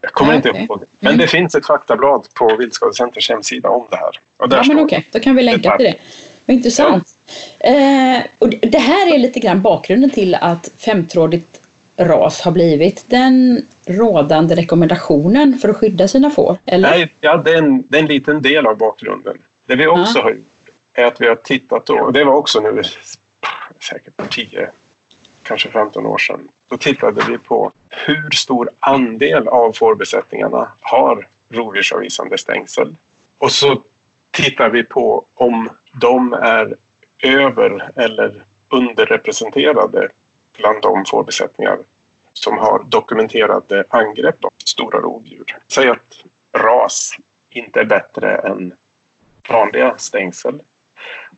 Jag 0.00 0.12
kommer 0.12 0.32
Ja, 0.32 0.36
inte 0.36 0.50
okej. 0.50 0.62
ihåg. 0.64 0.84
Men 1.00 1.12
Mm. 1.12 1.18
det 1.18 1.26
finns 1.28 1.54
ett 1.54 1.66
faktablad 1.66 2.26
på 2.34 2.56
Viltskadecenters 2.56 3.30
hemsida 3.30 3.68
om 3.68 3.86
det 3.90 3.96
här. 3.96 4.10
Och 4.36 4.48
där 4.48 4.56
Ja, 4.56 4.64
men 4.68 4.78
okej, 4.84 5.08
då 5.12 5.20
kan 5.20 5.36
vi 5.36 5.42
länka 5.42 5.76
till 5.76 5.86
det. 5.86 5.94
Vad 6.46 6.56
intressant. 6.56 7.08
Eh, 7.60 8.22
och 8.38 8.48
det- 8.50 8.78
här 8.78 9.14
är 9.14 9.18
lite 9.18 9.40
grann 9.40 9.62
bakgrunden 9.62 10.10
till 10.10 10.34
att 10.34 10.70
femtrådigt 10.78 11.60
ras 11.96 12.40
har 12.40 12.52
blivit 12.52 13.04
den 13.06 13.66
rådande 13.86 14.54
rekommendationen 14.56 15.58
för 15.58 15.68
att 15.68 15.76
skydda 15.76 16.08
sina 16.08 16.30
får. 16.30 16.56
Eller? 16.66 16.90
Nej, 16.90 17.14
ja, 17.20 17.36
det, 17.36 17.50
är 17.50 17.58
en, 17.58 17.84
det 17.88 17.98
är 17.98 18.02
en 18.02 18.08
liten 18.08 18.42
del 18.42 18.66
av 18.66 18.76
bakgrunden. 18.76 19.38
Det 19.66 19.76
vi 19.76 19.86
också 19.86 20.20
har 20.20 20.30
gjort 20.30 20.46
är 20.92 21.04
att 21.04 21.20
vi 21.20 21.28
har 21.28 21.34
tittat 21.36 21.86
då, 21.86 21.98
och 21.98 22.12
det 22.12 22.24
var 22.24 22.34
också 22.34 22.60
nu 22.60 22.82
säkert 23.80 24.30
10, 24.30 24.70
kanske 25.42 25.68
15 25.68 26.06
år 26.06 26.18
sedan. 26.18 26.48
Då 26.68 26.76
tittade 26.76 27.22
vi 27.28 27.38
på 27.38 27.72
hur 27.88 28.30
stor 28.30 28.70
andel 28.80 29.48
av 29.48 29.72
fårbesättningarna 29.72 30.68
har 30.80 31.28
rovdjursavvisande 31.48 32.38
stängsel. 32.38 32.96
Och 33.38 33.52
så 33.52 33.82
tittar 34.30 34.70
vi 34.70 34.82
på 34.84 35.24
om 35.34 35.68
de 36.00 36.32
är 36.32 36.76
över 37.22 37.90
eller 37.96 38.44
underrepresenterade 38.68 40.08
bland 40.58 40.82
de 40.82 41.04
fårbesättningar 41.04 41.78
som 42.32 42.58
har 42.58 42.84
dokumenterade 42.84 43.84
angrepp 43.88 44.44
av 44.44 44.52
stora 44.64 45.00
rovdjur. 45.00 45.58
Säg 45.68 45.88
att 45.88 46.24
ras 46.52 47.16
inte 47.50 47.80
är 47.80 47.84
bättre 47.84 48.36
än 48.36 48.74
vanliga 49.48 49.94
stängsel. 49.98 50.62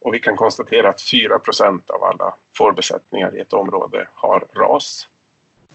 Och 0.01 0.15
vi 0.15 0.21
kan 0.21 0.37
konstatera 0.37 0.89
att 0.89 1.01
4% 1.01 1.91
av 1.91 2.05
alla 2.05 2.35
fårbesättningar 2.53 3.37
i 3.37 3.41
ett 3.41 3.53
område 3.53 4.09
har 4.15 4.47
ras. 4.53 5.09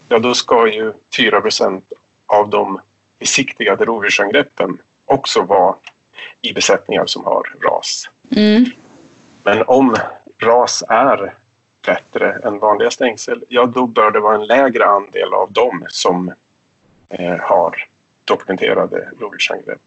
Ja, 0.08 0.20
då 0.20 0.34
ska 0.34 0.68
ju 0.68 0.94
4% 1.18 1.82
av 2.26 2.50
de 2.50 2.80
besiktigade 3.20 3.86
rovdjursangreppen 3.86 4.82
också 5.06 5.42
vara 5.42 5.76
i 6.42 6.54
besättningar 6.54 7.06
som 7.06 7.24
har 7.26 7.56
ras. 7.62 8.10
Mm. 8.36 8.66
Men 9.50 9.64
om 9.68 9.96
ras 10.38 10.84
är 10.90 11.34
bättre 11.86 12.32
än 12.44 12.60
vanliga 12.60 12.92
stängsel, 12.92 13.44
ja 13.50 13.66
då 13.66 13.88
bör 13.88 14.12
det 14.12 14.20
vara 14.20 14.36
en 14.36 14.46
lägre 14.46 14.86
andel 14.86 15.34
av 15.34 15.52
dem 15.52 15.86
som 15.90 16.34
eh, 17.10 17.40
har 17.40 17.88
dokumenterade 18.26 19.10
rovdjursangrepp. 19.20 19.82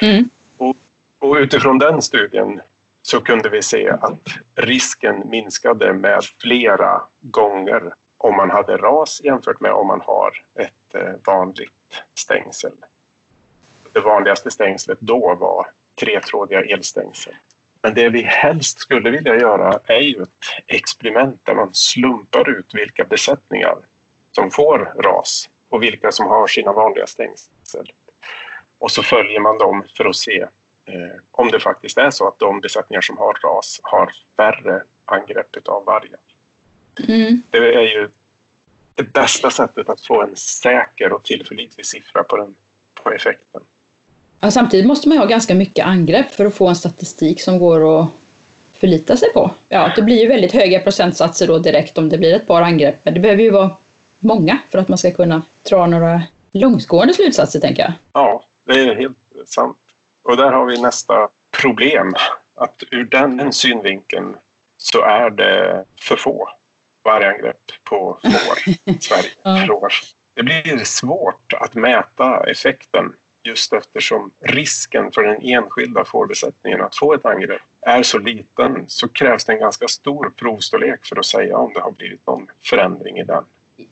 Mm. 0.00 0.24
Och, 0.56 0.76
och 1.18 1.34
utifrån 1.34 1.78
den 1.78 2.02
studien 2.02 2.60
så 3.02 3.20
kunde 3.20 3.48
vi 3.48 3.62
se 3.62 3.90
att 3.90 4.28
risken 4.54 5.28
minskade 5.28 5.92
med 5.92 6.24
flera 6.24 7.02
gånger 7.20 7.94
om 8.18 8.36
man 8.36 8.50
hade 8.50 8.76
ras 8.76 9.20
jämfört 9.24 9.60
med 9.60 9.72
om 9.72 9.86
man 9.86 10.00
har 10.00 10.44
ett 10.54 10.94
eh, 10.94 11.12
vanligt 11.24 12.02
stängsel. 12.14 12.76
Det 13.92 14.00
vanligaste 14.00 14.50
stängslet 14.50 14.98
då 15.00 15.34
var 15.34 15.70
tretrådiga 16.00 16.62
elstängsel. 16.64 17.34
Men 17.82 17.94
det 17.94 18.08
vi 18.08 18.22
helst 18.22 18.78
skulle 18.78 19.10
vilja 19.10 19.36
göra 19.36 19.80
är 19.84 20.00
ju 20.00 20.22
ett 20.22 20.28
experiment 20.66 21.40
där 21.44 21.54
man 21.54 21.74
slumpar 21.74 22.50
ut 22.50 22.74
vilka 22.74 23.04
besättningar 23.04 23.76
som 24.32 24.50
får 24.50 24.78
ras 24.78 25.48
och 25.68 25.82
vilka 25.82 26.12
som 26.12 26.26
har 26.26 26.46
sina 26.46 26.72
vanliga 26.72 27.06
stängsel. 27.06 27.92
Och 28.78 28.90
så 28.90 29.02
följer 29.02 29.40
man 29.40 29.58
dem 29.58 29.84
för 29.96 30.04
att 30.04 30.16
se 30.16 30.40
eh, 30.86 31.20
om 31.30 31.50
det 31.50 31.60
faktiskt 31.60 31.98
är 31.98 32.10
så 32.10 32.28
att 32.28 32.38
de 32.38 32.60
besättningar 32.60 33.00
som 33.00 33.18
har 33.18 33.32
ras 33.32 33.80
har 33.82 34.12
färre 34.36 34.82
angrepp 35.04 35.68
av 35.68 35.84
vargar. 35.84 36.20
Mm. 37.08 37.42
Det 37.50 37.74
är 37.74 37.98
ju 37.98 38.08
det 38.94 39.02
bästa 39.02 39.50
sättet 39.50 39.88
att 39.88 40.00
få 40.00 40.22
en 40.22 40.36
säker 40.36 41.12
och 41.12 41.24
tillförlitlig 41.24 41.86
siffra 41.86 42.22
på, 42.22 42.36
den, 42.36 42.56
på 42.94 43.12
effekten. 43.12 43.62
Ja, 44.44 44.50
samtidigt 44.50 44.86
måste 44.86 45.08
man 45.08 45.18
ha 45.18 45.26
ganska 45.26 45.54
mycket 45.54 45.86
angrepp 45.86 46.30
för 46.30 46.44
att 46.44 46.54
få 46.54 46.68
en 46.68 46.76
statistik 46.76 47.40
som 47.40 47.58
går 47.58 48.00
att 48.00 48.08
förlita 48.72 49.16
sig 49.16 49.32
på. 49.32 49.50
Ja, 49.68 49.92
det 49.96 50.02
blir 50.02 50.20
ju 50.20 50.26
väldigt 50.26 50.52
höga 50.52 50.80
procentsatser 50.80 51.46
då 51.46 51.58
direkt 51.58 51.98
om 51.98 52.08
det 52.08 52.18
blir 52.18 52.34
ett 52.34 52.46
par 52.46 52.62
angrepp, 52.62 52.96
men 53.02 53.14
det 53.14 53.20
behöver 53.20 53.42
ju 53.42 53.50
vara 53.50 53.70
många 54.18 54.58
för 54.70 54.78
att 54.78 54.88
man 54.88 54.98
ska 54.98 55.10
kunna 55.10 55.42
dra 55.70 55.86
några 55.86 56.22
långtgående 56.52 57.14
slutsatser, 57.14 57.60
tänker 57.60 57.82
jag. 57.82 57.92
Ja, 58.12 58.44
det 58.64 58.72
är 58.72 58.94
helt 58.94 59.18
sant. 59.46 59.78
Och 60.22 60.36
där 60.36 60.52
har 60.52 60.64
vi 60.64 60.80
nästa 60.80 61.28
problem. 61.60 62.14
Att 62.54 62.82
ur 62.90 63.04
den 63.04 63.52
synvinkeln 63.52 64.36
så 64.76 65.02
är 65.02 65.30
det 65.30 65.84
för 65.98 66.16
få 66.16 66.48
vargangrepp 67.02 67.72
på 67.84 68.18
får 68.22 68.74
i 68.84 68.98
Sverige 69.00 69.30
ja. 69.42 69.88
Det 70.34 70.42
blir 70.42 70.84
svårt 70.84 71.52
att 71.52 71.74
mäta 71.74 72.44
effekten 72.46 73.12
just 73.42 73.72
eftersom 73.72 74.32
risken 74.40 75.12
för 75.12 75.22
den 75.22 75.40
enskilda 75.42 76.04
fårbesättningen 76.04 76.80
att 76.80 76.96
få 76.96 77.14
ett 77.14 77.24
angrepp 77.26 77.60
är 77.80 78.02
så 78.02 78.18
liten 78.18 78.84
så 78.88 79.08
krävs 79.08 79.44
det 79.44 79.52
en 79.52 79.58
ganska 79.58 79.88
stor 79.88 80.32
provstorlek 80.36 81.06
för 81.06 81.18
att 81.18 81.26
säga 81.26 81.56
om 81.56 81.72
det 81.72 81.80
har 81.80 81.92
blivit 81.92 82.26
någon 82.26 82.46
förändring 82.60 83.18
i 83.18 83.24
den. 83.24 83.44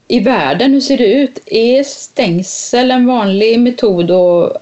I 0.09 0.21
världen, 0.21 0.73
hur 0.73 0.81
ser 0.81 0.99
det 0.99 1.13
ut? 1.13 1.39
Är 1.47 1.83
stängsel 1.83 2.91
en 2.91 3.07
vanlig 3.07 3.61
metod 3.61 4.11
och 4.11 4.53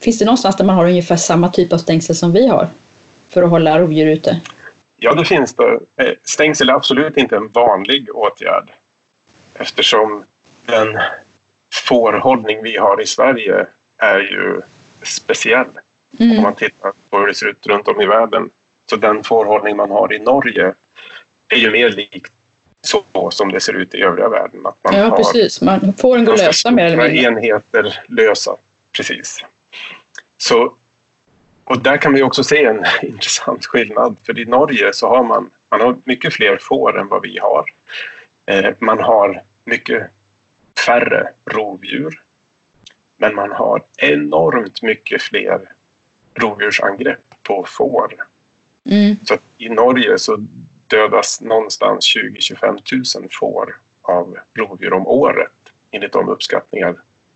finns 0.00 0.18
det 0.18 0.24
någonstans 0.24 0.56
där 0.56 0.64
man 0.64 0.76
har 0.76 0.86
ungefär 0.86 1.16
samma 1.16 1.48
typ 1.48 1.72
av 1.72 1.78
stängsel 1.78 2.16
som 2.16 2.32
vi 2.32 2.46
har 2.46 2.68
för 3.28 3.42
att 3.42 3.50
hålla 3.50 3.78
rovdjur 3.78 4.06
ute? 4.06 4.40
Ja, 4.96 5.14
det 5.14 5.24
finns 5.24 5.54
det. 5.54 5.80
Eh, 5.96 6.12
stängsel 6.24 6.68
är 6.68 6.72
absolut 6.72 7.16
inte 7.16 7.36
en 7.36 7.48
vanlig 7.48 8.08
åtgärd 8.14 8.72
eftersom 9.54 10.24
den 10.66 10.98
fårhållning 11.88 12.62
vi 12.62 12.76
har 12.76 13.02
i 13.02 13.06
Sverige 13.06 13.66
är 14.02 14.18
ju 14.18 14.60
speciell. 15.02 15.68
Mm. 16.18 16.36
Om 16.36 16.42
man 16.42 16.54
tittar 16.54 16.92
på 17.10 17.18
hur 17.18 17.26
det 17.26 17.34
ser 17.34 17.46
ut 17.46 17.66
runt 17.66 17.88
om 17.88 18.00
i 18.00 18.06
världen. 18.06 18.50
Så 18.90 18.96
den 18.96 19.24
fårhållning 19.24 19.76
man 19.76 19.90
har 19.90 20.12
i 20.12 20.18
Norge 20.18 20.74
är 21.48 21.56
ju 21.56 21.70
mer 21.70 21.90
lik 21.90 22.26
så 22.82 23.30
som 23.30 23.52
det 23.52 23.60
ser 23.60 23.72
ut 23.72 23.94
i 23.94 24.02
övriga 24.02 24.28
världen. 24.28 24.66
Att 24.66 24.84
man 24.84 24.94
ja, 24.94 25.16
precis. 25.16 25.60
Man 25.60 25.92
får 25.98 26.18
en 26.18 26.24
gå 26.24 26.36
lösa 26.36 26.70
mer 26.70 26.84
eller 26.84 27.08
mindre. 27.08 27.22
enheter 27.22 28.04
lösa, 28.08 28.56
precis. 28.92 29.44
Så, 30.36 30.74
och 31.64 31.82
där 31.82 31.96
kan 31.96 32.14
vi 32.14 32.22
också 32.22 32.44
se 32.44 32.64
en 32.64 32.84
intressant 33.02 33.66
skillnad. 33.66 34.16
För 34.22 34.38
i 34.38 34.44
Norge 34.44 34.92
så 34.92 35.08
har 35.08 35.22
man, 35.22 35.50
man 35.70 35.80
har 35.80 35.96
mycket 36.04 36.34
fler 36.34 36.56
får 36.56 36.98
än 36.98 37.08
vad 37.08 37.22
vi 37.22 37.38
har. 37.38 37.72
Eh, 38.46 38.74
man 38.78 38.98
har 38.98 39.42
mycket 39.64 40.10
färre 40.86 41.28
rovdjur. 41.44 42.22
Men 43.22 43.34
man 43.34 43.52
har 43.52 43.82
enormt 43.96 44.82
mycket 44.82 45.22
fler 45.22 45.72
rovdjursangrepp 46.34 47.34
på 47.42 47.66
får. 47.68 48.14
Mm. 48.90 49.16
Så 49.24 49.36
i 49.58 49.68
Norge 49.68 50.18
så 50.18 50.36
dödas 50.86 51.40
någonstans 51.40 52.16
20-25 52.16 53.18
000 53.20 53.28
får 53.30 53.78
av 54.02 54.38
rovdjur 54.54 54.92
om 54.92 55.06
året 55.06 55.52
enligt 55.90 56.12
de 56.12 56.28
uppskattningar 56.28 56.94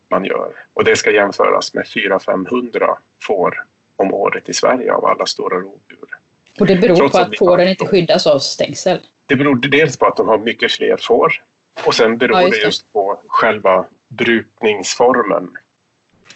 man 0.09 0.25
gör. 0.25 0.65
Och 0.75 0.85
det 0.85 0.97
ska 0.97 1.11
jämföras 1.11 1.75
med 1.75 1.85
400-500 1.85 2.97
får 3.23 3.65
om 3.97 4.15
året 4.15 4.49
i 4.49 4.55
Sverige 4.55 4.93
av 4.93 5.05
alla 5.05 5.27
stora 5.27 5.57
rovdjur. 5.57 6.19
Och 6.61 6.67
det 6.67 6.77
beror 6.77 6.97
Trots 6.97 7.13
på 7.13 7.19
att, 7.19 7.29
att 7.29 7.39
fåren 7.39 7.69
inte 7.69 7.87
skyddas 7.87 8.27
av 8.27 8.39
stängsel? 8.39 8.99
Det 9.27 9.37
beror 9.37 9.57
dels 9.57 9.97
på 9.97 10.07
att 10.07 10.17
de 10.17 10.29
har 10.29 10.39
mycket 10.39 10.73
fler 10.73 10.97
får 10.97 11.43
och 11.87 11.95
sen 11.95 12.19
beror 12.19 12.37
ja, 12.37 12.43
just 12.43 12.61
det 12.61 12.67
just 12.67 12.93
på 12.93 13.21
själva 13.27 13.87
brukningsformen. 14.09 15.57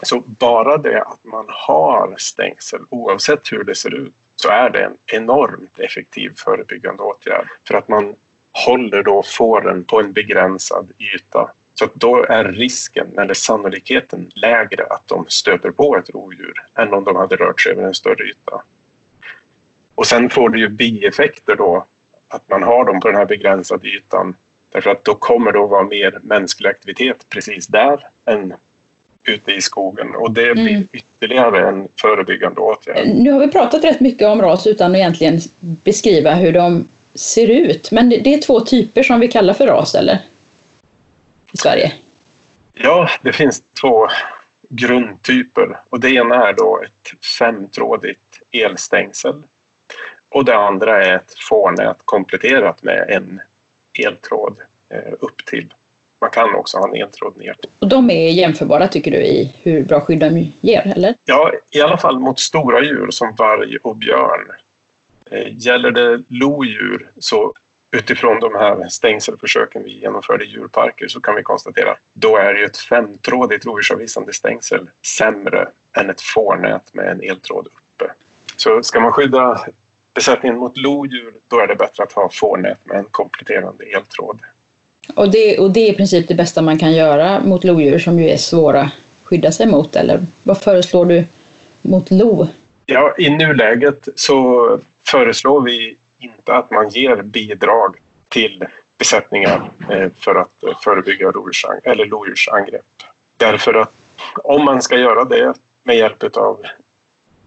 Så 0.02 0.20
bara 0.20 0.76
det 0.76 1.02
att 1.02 1.24
man 1.24 1.46
har 1.48 2.14
stängsel, 2.18 2.80
oavsett 2.88 3.52
hur 3.52 3.64
det 3.64 3.74
ser 3.74 3.94
ut, 3.94 4.14
så 4.36 4.48
är 4.48 4.70
det 4.70 4.84
en 4.84 4.96
enormt 5.06 5.78
effektiv 5.78 6.32
förebyggande 6.36 7.02
åtgärd. 7.02 7.48
För 7.68 7.74
att 7.74 7.88
man 7.88 8.14
håller 8.66 9.02
då 9.02 9.22
fåren 9.22 9.84
på 9.84 10.00
en 10.00 10.12
begränsad 10.12 10.90
yta. 10.98 11.52
Så 11.74 11.84
att 11.84 11.94
då 11.94 12.24
är 12.24 12.44
risken, 12.44 13.18
eller 13.18 13.34
sannolikheten, 13.34 14.30
lägre 14.34 14.86
att 14.86 15.08
de 15.08 15.26
stöter 15.28 15.70
på 15.70 15.96
ett 15.96 16.10
rovdjur 16.10 16.66
än 16.74 16.94
om 16.94 17.04
de 17.04 17.16
hade 17.16 17.36
rört 17.36 17.60
sig 17.60 17.72
över 17.72 17.82
en 17.82 17.94
större 17.94 18.24
yta. 18.24 18.62
Och 19.94 20.06
sen 20.06 20.30
får 20.30 20.48
det 20.48 20.58
ju 20.58 20.68
bieffekter 20.68 21.56
då, 21.56 21.86
att 22.28 22.48
man 22.48 22.62
har 22.62 22.84
dem 22.84 23.00
på 23.00 23.08
den 23.08 23.16
här 23.16 23.26
begränsade 23.26 23.86
ytan. 23.86 24.36
Därför 24.72 24.90
att 24.90 25.04
då 25.04 25.14
kommer 25.14 25.52
det 25.52 25.58
att 25.58 25.70
vara 25.70 25.84
mer 25.84 26.20
mänsklig 26.22 26.70
aktivitet 26.70 27.26
precis 27.28 27.66
där 27.66 28.08
än 28.24 28.54
ute 29.24 29.52
i 29.52 29.60
skogen 29.60 30.14
och 30.14 30.30
det 30.30 30.54
blir 30.54 30.68
mm. 30.68 30.88
ytterligare 30.92 31.68
en 31.68 31.88
förebyggande 32.00 32.60
åtgärd. 32.60 33.08
Nu 33.14 33.32
har 33.32 33.40
vi 33.40 33.48
pratat 33.48 33.84
rätt 33.84 34.00
mycket 34.00 34.28
om 34.28 34.42
ras 34.42 34.66
utan 34.66 34.90
att 34.90 34.96
egentligen 34.96 35.40
beskriva 35.60 36.34
hur 36.34 36.52
de 36.52 36.88
ser 37.14 37.48
ut. 37.50 37.90
Men 37.90 38.08
det 38.08 38.34
är 38.34 38.42
två 38.42 38.60
typer 38.60 39.02
som 39.02 39.20
vi 39.20 39.28
kallar 39.28 39.54
för 39.54 39.66
ras, 39.66 39.94
eller? 39.94 40.18
I 41.52 41.56
Sverige? 41.56 41.92
Ja, 42.72 43.08
det 43.22 43.32
finns 43.32 43.62
två 43.80 44.08
grundtyper 44.68 45.80
och 45.88 46.00
det 46.00 46.10
ena 46.10 46.48
är 46.48 46.52
då 46.52 46.80
ett 46.84 47.24
femtrådigt 47.38 48.40
elstängsel 48.50 49.46
och 50.28 50.44
det 50.44 50.56
andra 50.56 51.04
är 51.04 51.16
ett 51.16 51.34
fårnät 51.38 51.98
kompletterat 52.04 52.82
med 52.82 53.10
en 53.10 53.40
eltråd 53.92 54.60
eh, 54.88 55.12
upp 55.20 55.44
till 55.46 55.74
man 56.20 56.30
kan 56.30 56.54
också 56.54 56.78
ha 56.78 56.88
en 56.88 56.94
eltråd 56.94 57.36
ner. 57.36 57.56
Och 57.78 57.88
de 57.88 58.10
är 58.10 58.30
jämförbara 58.30 58.88
tycker 58.88 59.10
du 59.10 59.16
i 59.16 59.52
hur 59.62 59.84
bra 59.84 60.00
skydd 60.00 60.18
de 60.18 60.52
ger? 60.60 60.92
Eller? 60.96 61.14
Ja, 61.24 61.52
i 61.70 61.80
alla 61.80 61.96
fall 61.96 62.18
mot 62.18 62.40
stora 62.40 62.82
djur 62.82 63.10
som 63.10 63.34
varg 63.34 63.76
och 63.82 63.96
björn. 63.96 64.50
Eh, 65.30 65.56
gäller 65.56 65.90
det 65.90 66.22
lodjur 66.28 67.10
så 67.18 67.54
utifrån 67.90 68.40
de 68.40 68.54
här 68.54 68.88
stängselförsöken 68.88 69.82
vi 69.82 69.98
genomförde 70.00 70.44
i 70.44 70.48
djurparker 70.48 71.08
så 71.08 71.20
kan 71.20 71.34
vi 71.34 71.42
konstatera 71.42 71.90
att 71.90 71.98
då 72.12 72.36
är 72.36 72.54
ju 72.54 72.64
ett 72.64 72.78
femtrådigt 72.78 73.66
rovdjursavvisande 73.66 74.32
stängsel 74.32 74.90
sämre 75.18 75.68
än 75.96 76.10
ett 76.10 76.20
fårnät 76.20 76.94
med 76.94 77.08
en 77.08 77.22
eltråd 77.22 77.66
uppe. 77.66 78.12
Så 78.56 78.82
ska 78.82 79.00
man 79.00 79.12
skydda 79.12 79.60
besättningen 80.14 80.58
mot 80.58 80.76
lodjur 80.76 81.34
då 81.48 81.60
är 81.60 81.66
det 81.66 81.76
bättre 81.76 82.02
att 82.02 82.12
ha 82.12 82.30
fårnät 82.32 82.86
med 82.86 82.96
en 82.96 83.04
kompletterande 83.04 83.84
eltråd. 83.84 84.40
Och 85.14 85.30
det, 85.30 85.58
och 85.58 85.70
det 85.70 85.80
är 85.80 85.92
i 85.92 85.96
princip 85.96 86.28
det 86.28 86.34
bästa 86.34 86.62
man 86.62 86.78
kan 86.78 86.92
göra 86.92 87.40
mot 87.40 87.64
lodjur 87.64 87.98
som 87.98 88.18
ju 88.18 88.28
är 88.28 88.36
svåra 88.36 88.80
att 88.80 88.90
skydda 89.22 89.52
sig 89.52 89.66
mot, 89.66 89.96
eller 89.96 90.20
vad 90.42 90.62
föreslår 90.62 91.04
du 91.04 91.24
mot 91.82 92.10
lo? 92.10 92.48
Ja, 92.86 93.14
i 93.18 93.30
nuläget 93.30 94.08
så 94.16 94.78
föreslår 95.04 95.62
vi 95.62 95.96
inte 96.18 96.54
att 96.54 96.70
man 96.70 96.88
ger 96.88 97.22
bidrag 97.22 97.96
till 98.28 98.64
besättningar 98.98 99.70
eh, 99.90 100.10
för 100.16 100.34
att 100.34 100.84
förebygga 100.84 101.30
lodjursangrepp. 101.30 102.84
Därför 103.36 103.74
att 103.74 103.92
om 104.44 104.64
man 104.64 104.82
ska 104.82 104.98
göra 104.98 105.24
det 105.24 105.54
med 105.82 105.96
hjälp 105.96 106.36
av 106.36 106.64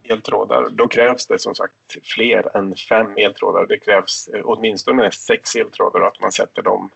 eltrådar, 0.03 0.69
då 0.69 0.87
krävs 0.87 1.27
det 1.27 1.39
som 1.39 1.55
sagt 1.55 1.73
fler 2.03 2.57
än 2.57 2.75
fem 2.75 3.17
eltrådar. 3.17 3.65
Det 3.67 3.77
krävs 3.77 4.27
eh, 4.27 4.41
åtminstone 4.43 5.11
sex 5.11 5.55
eltrådar 5.55 5.99
och 5.99 6.07
att 6.07 6.21
man 6.21 6.31
sätter 6.31 6.61
dem 6.61 6.89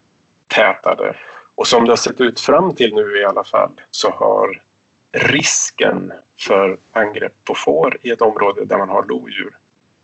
tätare. 0.47 1.15
Och 1.55 1.67
som 1.67 1.85
det 1.85 1.91
har 1.91 1.97
sett 1.97 2.21
ut 2.21 2.39
fram 2.39 2.75
till 2.75 2.95
nu 2.95 3.19
i 3.19 3.25
alla 3.25 3.43
fall 3.43 3.71
så 3.91 4.09
har 4.09 4.61
risken 5.11 6.13
för 6.39 6.77
angrepp 6.91 7.33
på 7.43 7.55
får 7.55 7.97
i 8.01 8.11
ett 8.11 8.21
område 8.21 8.65
där 8.65 8.77
man 8.77 8.89
har 8.89 9.03
lodjur 9.03 9.57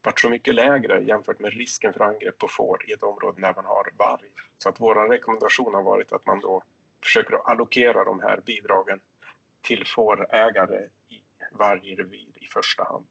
varit 0.03 0.19
så 0.19 0.29
mycket 0.29 0.55
lägre 0.55 1.03
jämfört 1.03 1.39
med 1.39 1.53
risken 1.53 1.93
för 1.93 2.03
angrepp 2.03 2.37
på 2.37 2.47
får 2.47 2.89
i 2.89 2.93
ett 2.93 3.03
område 3.03 3.41
där 3.41 3.53
man 3.55 3.65
har 3.65 3.93
varg. 3.97 4.31
Så 4.57 4.69
att 4.69 4.79
vår 4.79 5.09
rekommendation 5.09 5.73
har 5.73 5.83
varit 5.83 6.11
att 6.11 6.25
man 6.25 6.39
då 6.39 6.63
försöker 7.03 7.49
allokera 7.49 8.03
de 8.03 8.19
här 8.19 8.41
bidragen 8.45 8.99
till 9.61 9.87
fårägare 9.87 10.87
i 11.07 11.21
varje 11.51 11.95
revir 11.95 12.31
i 12.35 12.45
första 12.45 12.83
hand. 12.83 13.07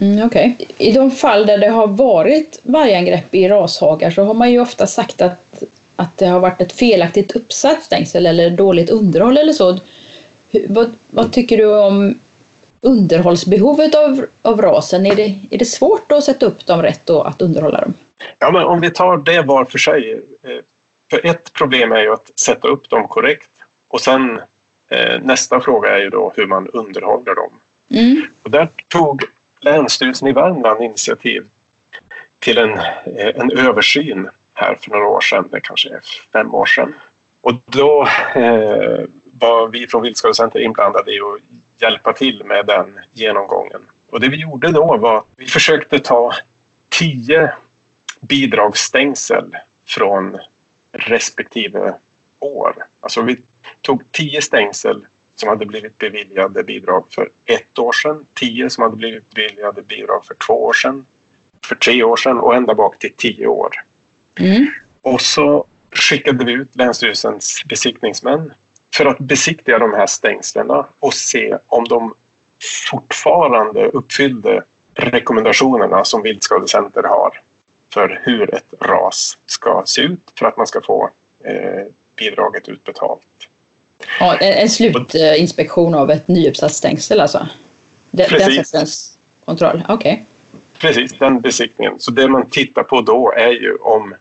Mm, 0.00 0.26
okay. 0.26 0.54
I 0.78 0.92
de 0.92 1.10
fall 1.10 1.46
där 1.46 1.58
det 1.58 1.68
har 1.68 1.86
varit 1.86 2.60
vargangrepp 2.62 3.34
i 3.34 3.48
rashagar 3.48 4.10
så 4.10 4.24
har 4.24 4.34
man 4.34 4.52
ju 4.52 4.60
ofta 4.60 4.86
sagt 4.86 5.22
att 5.22 5.62
att 5.96 6.18
det 6.18 6.26
har 6.26 6.40
varit 6.40 6.60
ett 6.60 6.72
felaktigt 6.72 7.36
uppsatt 7.36 7.82
stängsel 7.82 8.26
eller 8.26 8.50
dåligt 8.50 8.90
underhåll 8.90 9.38
eller 9.38 9.52
så. 9.52 9.78
Vad, 10.68 10.94
vad 11.10 11.32
tycker 11.32 11.56
du 11.56 11.78
om 11.78 12.18
underhållsbehovet 12.80 13.94
av, 13.94 14.26
av 14.42 14.62
rasen? 14.62 15.06
Är 15.06 15.16
det, 15.16 15.38
är 15.50 15.58
det 15.58 15.64
svårt 15.64 16.12
att 16.12 16.24
sätta 16.24 16.46
upp 16.46 16.66
dem 16.66 16.82
rätt 16.82 17.10
och 17.10 17.28
att 17.28 17.42
underhålla 17.42 17.80
dem? 17.80 17.94
Ja, 18.38 18.50
men 18.50 18.64
om 18.64 18.80
vi 18.80 18.90
tar 18.90 19.16
det 19.16 19.42
var 19.42 19.64
för 19.64 19.78
sig. 19.78 20.22
Eh, 20.42 20.50
för 21.10 21.26
ett 21.26 21.52
problem 21.52 21.92
är 21.92 22.00
ju 22.00 22.12
att 22.12 22.38
sätta 22.38 22.68
upp 22.68 22.88
dem 22.88 23.08
korrekt 23.08 23.50
och 23.88 24.00
sen 24.00 24.40
Eh, 24.94 25.20
nästa 25.22 25.60
fråga 25.60 25.96
är 25.96 26.02
ju 26.02 26.10
då 26.10 26.32
hur 26.36 26.46
man 26.46 26.68
underhåller 26.68 27.34
dem. 27.34 27.50
Mm. 27.90 28.26
Och 28.42 28.50
där 28.50 28.68
tog 28.88 29.24
Länsstyrelsen 29.60 30.28
i 30.28 30.32
Värmland 30.32 30.82
initiativ 30.82 31.46
till 32.38 32.58
en, 32.58 32.70
eh, 32.70 33.32
en 33.34 33.58
översyn 33.58 34.28
här 34.54 34.74
för 34.74 34.90
några 34.90 35.06
år 35.06 35.20
sedan, 35.20 35.48
det 35.50 35.60
kanske 35.60 35.88
är 35.88 36.00
fem 36.32 36.54
år 36.54 36.66
sedan. 36.66 36.94
Och 37.40 37.54
då 37.64 38.08
eh, 38.34 39.04
var 39.24 39.68
vi 39.68 39.86
från 39.86 40.02
Viltskadecenter 40.02 40.60
inblandade 40.60 41.14
i 41.14 41.20
att 41.20 41.40
hjälpa 41.82 42.12
till 42.12 42.44
med 42.44 42.66
den 42.66 43.00
genomgången. 43.12 43.86
Och 44.10 44.20
det 44.20 44.28
vi 44.28 44.36
gjorde 44.36 44.72
då 44.72 44.96
var 44.96 45.18
att 45.18 45.26
vi 45.36 45.46
försökte 45.46 45.98
ta 45.98 46.32
tio 46.88 47.52
bidragsstängsel 48.20 49.56
från 49.86 50.38
respektive 50.92 51.94
år. 52.38 52.86
Alltså 53.00 53.22
vi 53.22 53.42
tog 53.80 54.12
tio 54.12 54.42
stängsel 54.42 55.06
som 55.36 55.48
hade 55.48 55.66
blivit 55.66 55.98
beviljade 55.98 56.64
bidrag 56.64 57.06
för 57.10 57.30
ett 57.44 57.78
år 57.78 57.92
sedan, 57.92 58.26
tio 58.34 58.70
som 58.70 58.82
hade 58.82 58.96
blivit 58.96 59.30
beviljade 59.30 59.82
bidrag 59.82 60.24
för 60.24 60.34
två 60.34 60.64
år 60.64 60.72
sedan, 60.72 61.06
för 61.66 61.74
tre 61.74 62.02
år 62.02 62.16
sedan 62.16 62.38
och 62.38 62.54
ända 62.54 62.74
bak 62.74 62.98
till 62.98 63.14
tio 63.16 63.46
år. 63.46 63.70
Mm. 64.38 64.66
Och 65.02 65.20
så 65.20 65.66
skickade 65.90 66.44
vi 66.44 66.52
ut 66.52 66.76
Länsstyrelsens 66.76 67.62
besiktningsmän 67.66 68.52
för 68.94 69.06
att 69.06 69.18
besiktiga 69.18 69.78
de 69.78 69.92
här 69.92 70.06
stängslen 70.06 70.70
och 71.00 71.14
se 71.14 71.58
om 71.66 71.84
de 71.84 72.14
fortfarande 72.90 73.84
uppfyllde 73.84 74.62
rekommendationerna 74.94 76.04
som 76.04 76.22
Viltskadecenter 76.22 77.02
har 77.02 77.40
för 77.92 78.20
hur 78.24 78.54
ett 78.54 78.74
ras 78.80 79.38
ska 79.46 79.82
se 79.86 80.00
ut 80.00 80.32
för 80.38 80.46
att 80.46 80.56
man 80.56 80.66
ska 80.66 80.80
få 80.80 81.10
eh, 81.44 81.86
bidraget 82.16 82.68
utbetalt. 82.68 83.26
Ja, 84.20 84.36
en 84.36 84.70
slutinspektion 84.70 85.94
av 85.94 86.10
ett 86.10 86.28
nyuppsatt 86.28 86.72
stängsel 86.72 87.20
alltså? 87.20 87.48
Den, 88.10 88.28
Precis. 88.28 88.56
den 88.56 88.64
sortens 88.64 89.18
kontroll, 89.44 89.82
okej. 89.88 90.12
Okay. 90.12 90.24
Precis, 90.78 91.12
den 91.18 91.40
besiktningen. 91.40 91.94
Så 91.98 92.10
det 92.10 92.28
man 92.28 92.50
tittar 92.50 92.82
på 92.82 93.00
då 93.00 93.32
är 93.32 93.50
ju 93.50 93.76
om 93.76 94.14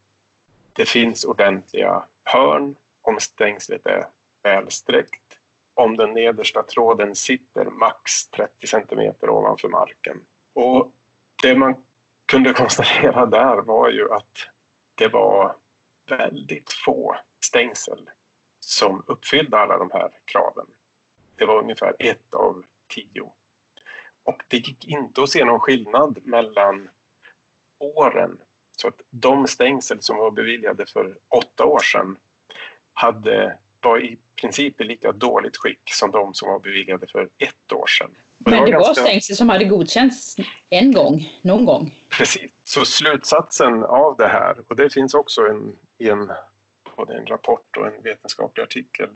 det 0.73 0.85
finns 0.85 1.25
ordentliga 1.25 2.05
hörn, 2.23 2.75
om 3.01 3.19
stängslet 3.19 3.85
är 3.85 4.07
välsträckt, 4.43 5.39
om 5.73 5.97
den 5.97 6.13
nedersta 6.13 6.63
tråden 6.63 7.15
sitter 7.15 7.65
max 7.65 8.27
30 8.27 8.67
centimeter 8.67 9.29
ovanför 9.29 9.69
marken. 9.69 10.25
Och 10.53 10.93
det 11.43 11.55
man 11.55 11.83
kunde 12.25 12.53
konstatera 12.53 13.25
där 13.25 13.55
var 13.55 13.89
ju 13.89 14.13
att 14.13 14.37
det 14.95 15.07
var 15.07 15.55
väldigt 16.05 16.73
få 16.73 17.15
stängsel 17.39 18.09
som 18.59 19.03
uppfyllde 19.07 19.57
alla 19.57 19.77
de 19.77 19.91
här 19.91 20.11
kraven. 20.25 20.67
Det 21.35 21.45
var 21.45 21.59
ungefär 21.59 21.95
ett 21.99 22.33
av 22.33 22.65
tio. 22.87 23.31
Och 24.23 24.43
det 24.47 24.57
gick 24.57 24.85
inte 24.85 25.23
att 25.23 25.29
se 25.29 25.45
någon 25.45 25.59
skillnad 25.59 26.19
mellan 26.23 26.89
åren. 27.77 28.39
Så 28.77 28.87
att 28.87 29.01
de 29.09 29.47
stängsel 29.47 30.01
som 30.01 30.17
var 30.17 30.31
beviljade 30.31 30.85
för 30.85 31.17
åtta 31.29 31.65
år 31.65 31.79
sedan 31.79 32.17
hade, 32.93 33.57
var 33.81 33.99
i 33.99 34.17
princip 34.35 34.81
i 34.81 34.83
lika 34.83 35.11
dåligt 35.11 35.57
skick 35.57 35.93
som 35.93 36.11
de 36.11 36.33
som 36.33 36.49
var 36.49 36.59
beviljade 36.59 37.07
för 37.07 37.29
ett 37.37 37.71
år 37.71 37.87
sedan. 37.87 38.15
Men 38.37 38.53
det 38.53 38.59
var, 38.59 38.67
det 38.67 38.77
var 38.77 38.93
stängsel 38.93 39.35
som 39.35 39.49
hade 39.49 39.65
godkänts 39.65 40.37
en 40.69 40.91
gång, 40.91 41.29
någon 41.41 41.65
gång? 41.65 42.03
Precis. 42.09 42.51
Så 42.63 42.85
slutsatsen 42.85 43.83
av 43.83 44.17
det 44.17 44.27
här, 44.27 44.57
och 44.67 44.75
det 44.75 44.93
finns 44.93 45.13
också 45.13 45.47
en, 45.47 45.77
i 45.97 46.09
en, 46.09 46.31
både 46.95 47.17
en 47.17 47.25
rapport 47.25 47.77
och 47.77 47.87
en 47.87 48.01
vetenskaplig 48.01 48.63
artikel. 48.63 49.09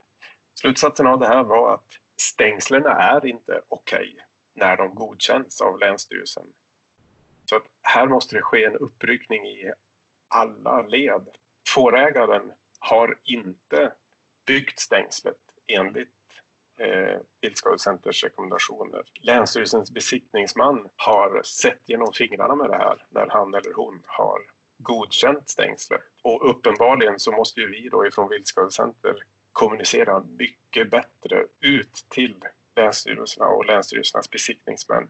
Slutsatsen 0.53 1.08
av 1.08 1.20
det 1.20 1.28
här 1.28 1.43
var 1.43 1.74
att 1.74 1.97
stängslen 2.18 2.86
är 2.86 3.26
inte 3.26 3.62
okej 3.68 4.10
okay 4.14 4.24
när 4.53 4.78
de 4.78 4.95
godkänns 4.95 5.62
av 5.62 5.80
Länsstyrelsen. 5.80 6.53
Så 7.50 7.56
att 7.56 7.66
här 7.82 8.08
måste 8.08 8.36
det 8.36 8.41
ske 8.41 8.66
en 8.66 8.76
uppryckning 8.76 9.45
i 9.48 9.74
alla 10.28 10.82
led. 10.82 11.30
Fårägaren 11.68 12.54
har 12.80 13.18
inte 13.24 13.93
byggt 14.45 14.80
stängslet 14.80 15.39
enligt 15.66 16.14
eh, 16.78 17.20
Viltskadecenters 17.41 18.24
rekommendationer. 18.24 19.04
Länsstyrelsens 19.14 19.91
besiktningsman 19.91 20.89
har 20.95 21.43
sett 21.43 21.82
genom 21.86 22.14
fingrarna 22.14 22.56
med 22.56 22.70
det 22.70 22.78
här 22.78 23.06
när 23.10 23.28
han 23.28 23.54
eller 23.54 23.74
hon 23.74 24.04
har 24.06 24.41
godkänt 24.78 25.50
stängslet. 25.50 26.04
Och 26.22 26.50
uppenbarligen 26.50 27.20
så 27.20 27.32
måste 27.32 27.60
ju 27.60 27.72
vi 27.72 27.89
då 27.89 28.08
ifrån 28.08 28.30
Viltskadecenter 28.30 29.24
kommunicera 29.52 30.24
mycket 30.38 30.91
bättre 30.91 31.45
ut 31.60 32.06
till 32.10 32.45
länsstyrelserna 32.76 33.48
och 33.48 33.66
länsstyrelsernas 33.66 34.30
besiktningsmän 34.30 35.10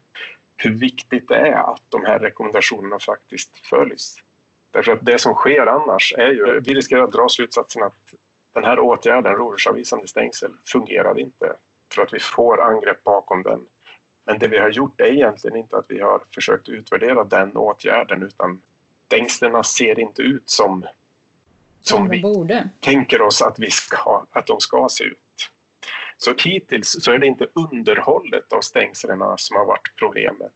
hur 0.58 0.76
viktigt 0.76 1.28
det 1.28 1.36
är 1.36 1.74
att 1.74 1.82
de 1.90 2.06
här 2.06 2.20
rekommendationerna 2.20 3.00
faktiskt 3.00 3.68
följs. 3.68 4.24
Därför 4.72 4.92
att 4.92 5.06
det 5.06 5.20
som 5.20 5.34
sker 5.34 5.68
annars 5.68 6.14
är 6.18 6.32
ju, 6.32 6.60
vi 6.60 6.74
riskerar 6.74 7.04
att 7.04 7.14
dra 7.14 7.30
slutsatsen 7.30 7.84
att 7.84 8.14
den 8.54 8.64
här 8.64 8.80
åtgärden, 8.80 9.36
rovdjursavvisande 9.36 10.08
stängsel, 10.08 10.52
fungerar 10.66 11.20
inte 11.20 11.56
för 11.94 12.02
att 12.02 12.14
vi 12.14 12.20
får 12.20 12.62
angrepp 12.62 13.04
bakom 13.04 13.44
den. 13.44 13.70
Men 14.26 14.40
det 14.40 14.48
vi 14.48 14.58
har 14.58 14.70
gjort 14.70 15.02
är 15.02 15.06
egentligen 15.06 15.58
inte 15.58 15.78
att 15.78 15.86
vi 15.90 16.00
har 16.00 16.24
försökt 16.32 16.70
utvärdera 16.70 17.24
den 17.24 17.58
åtgärden 17.58 18.24
utan 18.24 18.62
stängslen 19.06 19.64
ser 19.64 20.00
inte 20.00 20.22
ut 20.22 20.50
som, 20.50 20.86
som 21.82 22.10
vi 22.10 22.22
borde. 22.22 22.70
tänker 22.80 23.22
oss 23.22 23.42
att, 23.42 23.60
vi 23.60 23.72
ska, 23.72 24.26
att 24.32 24.48
de 24.48 24.60
ska 24.60 24.88
se 24.90 25.04
ut. 25.04 25.20
Så 26.18 26.34
hittills 26.44 27.04
så 27.04 27.12
är 27.12 27.18
det 27.18 27.28
inte 27.28 27.48
underhållet 27.54 28.54
av 28.54 28.62
stängslen 28.62 29.20
som 29.38 29.58
har 29.58 29.66
varit 29.66 29.92
problemet 29.96 30.52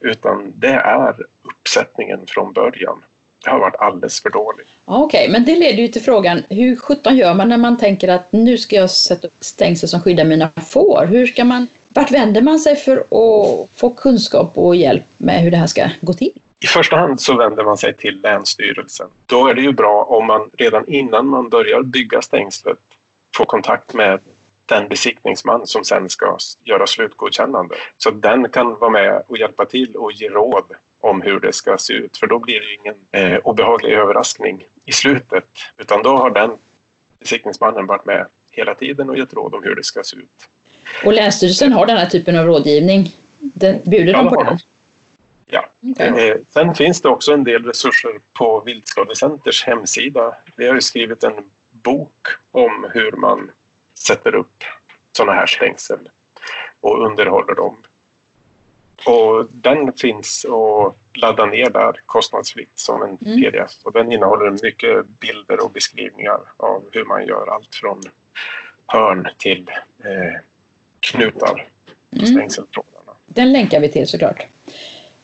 utan 0.00 0.52
det 0.56 0.72
är 0.72 1.26
uppsättningen 1.42 2.26
från 2.26 2.52
början. 2.52 3.04
Det 3.44 3.50
har 3.50 3.58
varit 3.58 3.76
alldeles 3.76 4.22
för 4.22 4.30
dåligt. 4.30 4.66
Okej, 4.84 5.04
okay, 5.04 5.32
men 5.32 5.44
det 5.44 5.54
leder 5.54 5.82
ju 5.82 5.88
till 5.88 6.02
frågan 6.02 6.42
hur 6.50 6.76
sjutton 6.76 7.16
gör 7.16 7.34
man 7.34 7.48
när 7.48 7.58
man 7.58 7.78
tänker 7.78 8.08
att 8.08 8.32
nu 8.32 8.58
ska 8.58 8.76
jag 8.76 8.90
sätta 8.90 9.26
upp 9.26 9.34
stängsel 9.40 9.88
som 9.88 10.00
skyddar 10.00 10.24
mina 10.24 10.50
får? 10.66 11.06
Hur 11.06 11.26
ska 11.26 11.44
man, 11.44 11.66
vart 11.88 12.10
vänder 12.10 12.42
man 12.42 12.58
sig 12.58 12.76
för 12.76 12.96
att 12.96 13.70
få 13.76 13.90
kunskap 13.96 14.58
och 14.58 14.76
hjälp 14.76 15.04
med 15.16 15.40
hur 15.40 15.50
det 15.50 15.56
här 15.56 15.66
ska 15.66 15.88
gå 16.00 16.12
till? 16.12 16.32
I 16.60 16.66
första 16.66 16.96
hand 16.96 17.20
så 17.20 17.36
vänder 17.36 17.64
man 17.64 17.78
sig 17.78 17.96
till 17.96 18.20
Länsstyrelsen. 18.20 19.08
Då 19.26 19.48
är 19.48 19.54
det 19.54 19.62
ju 19.62 19.72
bra 19.72 20.04
om 20.04 20.26
man 20.26 20.50
redan 20.58 20.88
innan 20.88 21.26
man 21.26 21.48
börjar 21.48 21.82
bygga 21.82 22.22
stängslet 22.22 22.78
får 23.36 23.44
kontakt 23.44 23.94
med 23.94 24.20
den 24.66 24.88
besiktningsman 24.88 25.66
som 25.66 25.84
sen 25.84 26.08
ska 26.08 26.38
göra 26.64 26.86
slutgodkännande. 26.86 27.74
Så 27.96 28.10
den 28.10 28.48
kan 28.48 28.78
vara 28.78 28.90
med 28.90 29.22
och 29.26 29.38
hjälpa 29.38 29.64
till 29.64 29.96
och 29.96 30.12
ge 30.12 30.28
råd 30.28 30.64
om 31.00 31.22
hur 31.22 31.40
det 31.40 31.52
ska 31.52 31.78
se 31.78 31.92
ut. 31.92 32.16
För 32.16 32.26
då 32.26 32.38
blir 32.38 32.60
det 32.60 32.74
ingen 32.74 32.96
eh, 33.10 33.38
obehaglig 33.38 33.92
överraskning 33.92 34.68
i 34.84 34.92
slutet. 34.92 35.48
Utan 35.76 36.02
då 36.02 36.16
har 36.16 36.30
den 36.30 36.50
besiktningsmannen 37.18 37.86
varit 37.86 38.04
med 38.04 38.26
hela 38.50 38.74
tiden 38.74 39.10
och 39.10 39.18
gett 39.18 39.34
råd 39.34 39.54
om 39.54 39.62
hur 39.62 39.74
det 39.74 39.84
ska 39.84 40.02
se 40.02 40.16
ut. 40.16 40.48
Och 41.04 41.12
Länsstyrelsen 41.12 41.72
har 41.72 41.86
den 41.86 41.96
här 41.96 42.06
typen 42.06 42.38
av 42.38 42.46
rådgivning? 42.46 43.16
Den, 43.38 43.80
bjuder 43.84 44.12
de 44.12 44.28
på 44.28 44.42
den? 44.42 44.58
Ja. 45.46 45.68
Okay. 45.82 46.28
Eh, 46.28 46.36
sen 46.48 46.74
finns 46.74 47.02
det 47.02 47.08
också 47.08 47.32
en 47.32 47.44
del 47.44 47.64
resurser 47.64 48.20
på 48.32 48.60
Viltskadecenters 48.60 49.64
hemsida. 49.64 50.36
Vi 50.56 50.66
har 50.66 50.74
ju 50.74 50.80
skrivit 50.80 51.24
en 51.24 51.50
bok 51.70 52.26
om 52.50 52.90
hur 52.94 53.12
man 53.12 53.50
sätter 53.98 54.34
upp 54.34 54.64
sådana 55.12 55.32
här 55.32 55.46
stängsel 55.46 56.08
och 56.80 57.06
underhåller 57.06 57.54
dem. 57.54 57.76
Och 59.06 59.46
den 59.50 59.92
finns 59.92 60.44
att 60.44 60.96
ladda 61.16 61.46
ner 61.46 61.70
där 61.70 62.00
kostnadsfritt 62.06 62.70
som 62.74 63.02
en 63.02 63.18
mm. 63.26 63.42
pdf. 63.42 63.70
Och 63.82 63.92
den 63.92 64.12
innehåller 64.12 64.50
mycket 64.62 65.06
bilder 65.06 65.64
och 65.64 65.70
beskrivningar 65.70 66.40
av 66.56 66.84
hur 66.92 67.04
man 67.04 67.26
gör 67.26 67.46
allt 67.46 67.74
från 67.74 68.00
hörn 68.86 69.28
till 69.36 69.70
eh, 70.04 70.40
knutar 71.00 71.68
på 72.10 72.16
mm. 72.16 72.26
stängseltrådarna. 72.26 73.12
Den 73.26 73.52
länkar 73.52 73.80
vi 73.80 73.88
till 73.88 74.06
såklart. 74.06 74.46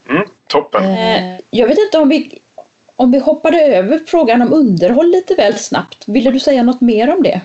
Mm, 0.09 0.25
toppen. 0.47 0.85
Eh, 0.85 1.41
jag 1.51 1.69
vet 1.69 1.79
inte 1.79 1.99
om 1.99 2.09
vi, 2.09 2.41
om 2.97 3.11
vi 3.11 3.19
hoppade 3.19 3.63
över 3.63 3.99
frågan 4.07 4.43
om 4.43 4.53
underhåll 4.53 5.11
lite 5.11 5.35
väl 5.35 5.59
snabbt. 5.59 6.09
Ville 6.09 6.31
du 6.31 6.41
säga 6.41 6.63
något 6.63 6.81
mer 6.81 7.15
om 7.15 7.23
det? 7.23 7.41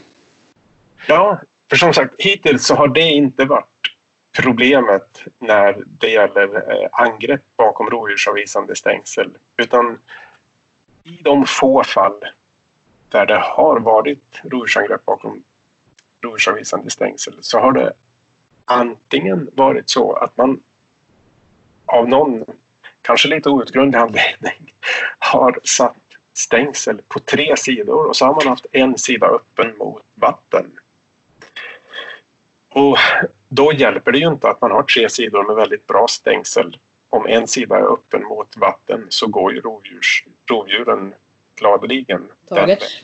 Ja, 1.08 1.39
för 1.70 1.78
som 1.78 1.93
sagt 1.93 2.14
hittills 2.18 2.66
så 2.66 2.76
har 2.76 2.88
det 2.88 3.01
inte 3.01 3.45
varit 3.45 3.93
problemet 4.41 5.24
när 5.39 5.84
det 5.88 6.10
gäller 6.10 6.72
eh, 6.72 6.89
angrepp 6.91 7.41
bakom 7.55 7.89
rovdjursavvisande 7.89 8.76
stängsel. 8.76 9.38
Utan 9.58 9.99
i 11.03 11.20
de 11.22 11.45
få 11.45 11.84
fall 11.84 12.24
där 13.10 13.26
det 13.26 13.39
har 13.39 13.80
varit 13.80 14.41
rovdjursangrepp 14.43 15.05
bakom 15.05 15.43
rovdjursavvisande 16.22 16.89
stängsel 16.89 17.38
så 17.41 17.60
har 17.60 17.72
det 17.72 17.93
antingen 18.66 19.49
varit 19.53 19.89
så 19.89 20.14
att 20.14 20.38
man 20.38 20.64
av 21.86 22.10
någon, 22.10 22.45
kanske 23.01 23.28
lite 23.28 23.49
outgrundlig 23.49 23.99
anledning, 23.99 24.74
har 25.20 25.60
satt 25.64 25.95
stängsel 26.34 27.01
på 27.08 27.20
tre 27.20 27.58
sidor 27.58 28.08
och 28.08 28.16
så 28.16 28.26
har 28.26 28.36
man 28.36 28.47
haft 28.47 28.66
en 28.72 28.97
sida 28.97 29.28
öppen 29.28 29.78
mot 29.78 30.03
vatten 30.16 30.66
då 33.58 33.74
hjälper 33.74 34.12
det 34.12 34.18
ju 34.18 34.28
inte 34.28 34.49
att 34.49 34.62
man 34.62 34.72
har 34.72 34.84
tre 34.84 35.10
sidor 35.10 35.43
med 35.43 35.55
väldigt 35.55 35.88
bra 35.88 36.05
stängsel. 36.10 36.78
Om 37.10 37.26
en 37.28 37.47
sida 37.47 37.78
är 37.78 37.93
öppen 37.93 38.24
mot 38.24 38.58
vatten 38.58 39.05
så 39.10 39.28
går 39.28 39.53
ju 39.53 39.62
rovdjurs, 39.62 40.26
rovdjuren 40.49 41.14
gladeligen. 41.55 42.32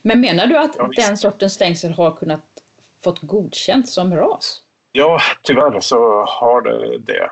Men 0.01 0.22
menar 0.22 0.47
du 0.47 0.58
att 0.58 0.76
ja, 0.78 0.89
den 0.95 1.18
sortens 1.18 1.54
stängsel 1.54 1.91
har 1.91 2.12
kunnat 2.12 2.64
fått 3.04 3.22
godkänt 3.22 3.89
som 3.89 4.16
ras? 4.16 4.64
Ja, 4.91 5.20
tyvärr 5.41 5.80
så 5.80 6.24
har 6.24 6.62
det 6.62 6.97
det. 6.97 7.30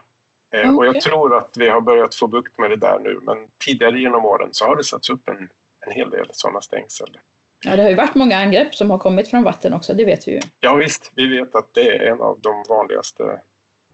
Okay. 0.49 0.61
Eh, 0.61 0.78
och 0.78 0.86
jag 0.86 1.01
tror 1.01 1.38
att 1.38 1.57
vi 1.57 1.69
har 1.69 1.82
börjat 1.82 2.15
få 2.15 2.28
bukt 2.28 2.57
med 2.57 2.69
det 2.69 2.76
där 2.76 2.99
nu 2.99 3.19
men 3.24 3.47
tidigare 3.57 3.99
genom 3.99 4.26
åren 4.26 4.49
så 4.51 4.65
har 4.65 4.76
det 4.76 4.84
satts 4.84 5.09
upp 5.09 5.30
en, 5.30 5.49
en 5.80 5.91
hel 5.91 6.09
del 6.09 6.28
sådana 6.32 6.61
stängsel. 6.61 7.17
Ja, 7.64 7.76
det 7.76 7.82
har 7.82 7.89
ju 7.89 7.95
varit 7.95 8.16
många 8.16 8.38
angrepp 8.38 8.76
som 8.76 8.89
har 8.89 8.97
kommit 8.97 9.30
från 9.30 9.43
vatten 9.43 9.74
också, 9.74 9.93
det 9.93 10.05
vet 10.05 10.28
vi 10.28 10.32
ju. 10.32 10.39
Ja 10.59 10.76
visst, 10.76 11.12
vi 11.16 11.28
vet 11.28 11.55
att 11.55 11.74
det 11.74 11.97
är 11.97 12.12
en 12.12 12.22
av 12.22 12.39
de 12.39 12.64
vanligaste 12.70 13.41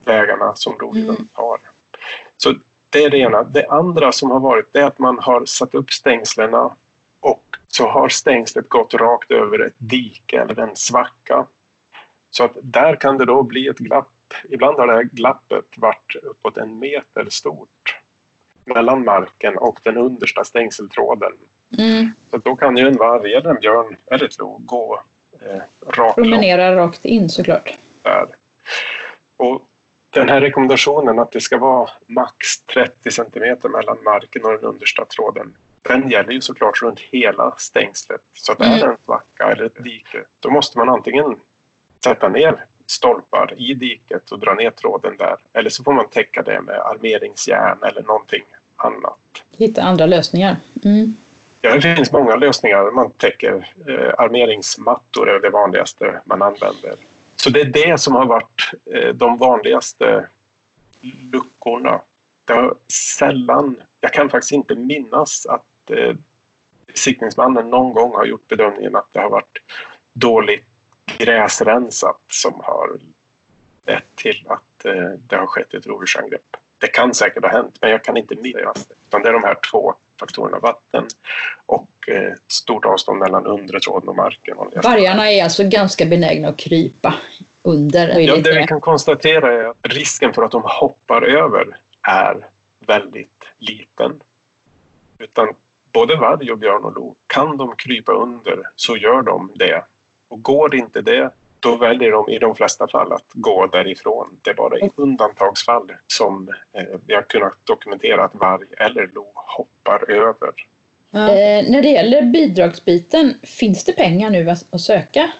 vägarna 0.05 0.55
som 0.55 0.73
rovdjuren 0.79 1.09
mm. 1.09 1.27
har. 1.33 1.59
Så 2.37 2.53
det 2.89 3.03
är 3.03 3.09
det 3.09 3.17
ena. 3.17 3.43
Det 3.43 3.67
andra 3.67 4.11
som 4.11 4.31
har 4.31 4.39
varit 4.39 4.73
det 4.73 4.79
är 4.79 4.85
att 4.85 4.99
man 4.99 5.19
har 5.19 5.45
satt 5.45 5.75
upp 5.75 5.91
stängslena 5.91 6.75
och 7.19 7.57
så 7.67 7.87
har 7.87 8.09
stängslet 8.09 8.69
gått 8.69 8.93
rakt 8.93 9.31
över 9.31 9.59
ett 9.59 9.75
dike 9.77 10.41
eller 10.41 10.59
en 10.59 10.75
svacka. 10.75 11.45
Så 12.29 12.43
att 12.43 12.57
där 12.61 12.95
kan 12.95 13.17
det 13.17 13.25
då 13.25 13.43
bli 13.43 13.67
ett 13.67 13.77
glapp. 13.77 14.33
Ibland 14.49 14.79
har 14.79 14.87
det 14.87 14.93
här 14.93 15.03
glappet 15.03 15.65
varit 15.77 16.15
uppåt 16.23 16.57
en 16.57 16.79
meter 16.79 17.27
stort 17.29 17.99
mellan 18.65 19.05
marken 19.05 19.57
och 19.57 19.79
den 19.83 19.97
understa 19.97 20.43
stängseltråden. 20.43 21.33
Mm. 21.77 22.11
Så 22.31 22.37
då 22.37 22.55
kan 22.55 22.77
ju 22.77 22.87
en 22.87 22.97
varg 22.97 23.33
eller 23.33 23.49
en 23.49 23.59
björn 23.59 23.97
eller 24.05 24.25
ett 24.25 24.37
lo 24.37 24.57
gå 24.57 25.03
eh, 25.41 25.61
rakt 25.87 26.15
Promenera 26.15 26.75
rakt 26.75 27.05
in 27.05 27.29
såklart. 27.29 27.77
Där. 28.03 28.25
Och 29.37 29.67
den 30.09 30.29
här 30.29 30.41
rekommendationen 30.41 31.19
att 31.19 31.31
det 31.31 31.41
ska 31.41 31.57
vara 31.57 31.89
max 32.05 32.61
30 32.61 33.11
centimeter 33.11 33.69
mellan 33.69 34.03
marken 34.03 34.45
och 34.45 34.51
den 34.51 34.63
understa 34.63 35.05
tråden 35.05 35.55
den 35.87 36.09
gäller 36.09 36.31
ju 36.31 36.41
såklart 36.41 36.81
runt 36.81 36.99
hela 36.99 37.55
stängslet. 37.57 38.21
Så 38.33 38.51
att 38.51 38.61
mm. 38.61 38.73
är 38.73 38.79
det 38.79 38.85
en 38.85 38.97
svacka 39.05 39.51
eller 39.51 39.63
ett 39.63 39.83
dike 39.83 40.25
då 40.39 40.49
måste 40.49 40.77
man 40.77 40.89
antingen 40.89 41.39
sätta 42.03 42.29
ner 42.29 42.65
stolpar 42.87 43.53
i 43.57 43.73
diket 43.73 44.31
och 44.31 44.39
dra 44.39 44.53
ner 44.53 44.71
tråden 44.71 45.17
där. 45.17 45.35
Eller 45.53 45.69
så 45.69 45.83
får 45.83 45.93
man 45.93 46.09
täcka 46.09 46.41
det 46.41 46.61
med 46.61 46.79
armeringsjärn 46.79 47.83
eller 47.83 48.01
någonting 48.01 48.43
annat. 48.75 49.19
Hitta 49.57 49.83
andra 49.83 50.05
lösningar. 50.05 50.55
Mm. 50.85 51.15
Ja, 51.67 51.75
det 51.75 51.95
finns 51.95 52.11
många 52.11 52.35
lösningar. 52.35 52.91
Man 52.91 53.11
täcker 53.11 53.73
eh, 53.87 54.13
armeringsmattor 54.17 55.29
är 55.29 55.39
det 55.39 55.49
vanligaste 55.49 56.21
man 56.25 56.41
använder. 56.41 56.95
Så 57.35 57.49
det 57.49 57.61
är 57.61 57.65
det 57.65 57.97
som 57.97 58.15
har 58.15 58.25
varit 58.25 58.71
eh, 58.85 59.13
de 59.13 59.37
vanligaste 59.37 60.27
luckorna. 61.33 62.01
Det 62.45 62.53
har 62.53 62.75
sällan, 63.17 63.81
jag 63.99 64.13
kan 64.13 64.29
faktiskt 64.29 64.51
inte 64.51 64.75
minnas 64.75 65.45
att 65.45 65.91
eh, 65.91 66.15
besiktningsmannen 66.85 67.69
någon 67.69 67.93
gång 67.93 68.15
har 68.15 68.25
gjort 68.25 68.47
bedömningen 68.47 68.95
att 68.95 69.13
det 69.13 69.19
har 69.19 69.29
varit 69.29 69.57
dåligt 70.13 70.65
gräsrensat 71.17 72.21
som 72.27 72.61
har 72.63 72.99
lett 73.87 74.15
till 74.15 74.45
att 74.49 74.85
eh, 74.85 75.09
det 75.17 75.35
har 75.35 75.45
skett 75.45 75.73
ett 75.73 75.87
rovdjursangrepp. 75.87 76.57
Det 76.77 76.87
kan 76.87 77.13
säkert 77.13 77.43
ha 77.43 77.51
hänt, 77.51 77.77
men 77.81 77.91
jag 77.91 78.03
kan 78.03 78.17
inte 78.17 78.35
minnas 78.35 78.85
det. 78.85 78.95
Utan 79.07 79.21
det 79.21 79.29
är 79.29 79.33
de 79.33 79.43
här 79.43 79.57
två 79.71 79.95
faktorerna, 80.19 80.59
vatten 80.59 81.07
och 81.65 81.89
eh, 82.07 82.33
stort 82.47 82.85
avstånd 82.85 83.19
mellan 83.19 83.45
undre 83.45 83.79
tråden 83.79 84.09
och 84.09 84.15
marken. 84.15 84.57
Vargarna 84.83 85.31
är 85.31 85.43
alltså 85.43 85.63
ganska 85.63 86.05
benägna 86.05 86.47
att 86.47 86.57
krypa 86.57 87.13
under? 87.63 88.19
Ja, 88.19 88.35
det 88.35 88.59
vi 88.59 88.67
kan 88.67 88.81
konstatera 88.81 89.53
är 89.53 89.63
att 89.63 89.77
risken 89.81 90.33
för 90.33 90.43
att 90.43 90.51
de 90.51 90.61
hoppar 90.65 91.21
över 91.21 91.79
är 92.01 92.47
väldigt 92.79 93.49
liten. 93.57 94.21
Utan 95.19 95.47
både 95.91 96.15
varg 96.15 96.51
och 96.51 96.57
björn 96.57 96.85
och 96.85 96.95
lo, 96.95 97.15
kan 97.27 97.57
de 97.57 97.75
krypa 97.75 98.11
under 98.11 98.69
så 98.75 98.97
gör 98.97 99.21
de 99.21 99.51
det. 99.55 99.83
Och 100.27 100.41
går 100.41 100.75
inte 100.75 101.01
det, 101.01 101.31
då 101.59 101.75
väljer 101.75 102.11
de 102.11 102.29
i 102.29 102.39
de 102.39 102.55
flesta 102.55 102.87
fall 102.87 103.13
att 103.13 103.25
gå 103.33 103.67
därifrån. 103.67 104.39
Det 104.41 104.49
är 104.49 104.53
bara 104.53 104.79
i 104.79 104.91
undantagsfall 104.95 105.93
som 106.07 106.49
eh, 106.71 106.83
vi 107.05 107.13
har 107.13 107.21
kunnat 107.21 107.57
dokumentera 107.63 108.23
att 108.23 108.35
varg 108.35 108.67
eller 108.77 109.07
lo 109.07 109.31
hoppar 109.35 110.11
över. 110.11 110.67
Eh, 111.13 111.71
när 111.71 111.81
det 111.81 111.87
gäller 111.87 112.21
bidragsbiten, 112.21 113.33
finns 113.43 113.83
det 113.83 113.93
pengar 113.93 114.29
nu 114.29 114.49
att, 114.49 114.73
att 114.73 114.81
söka? 114.81 115.31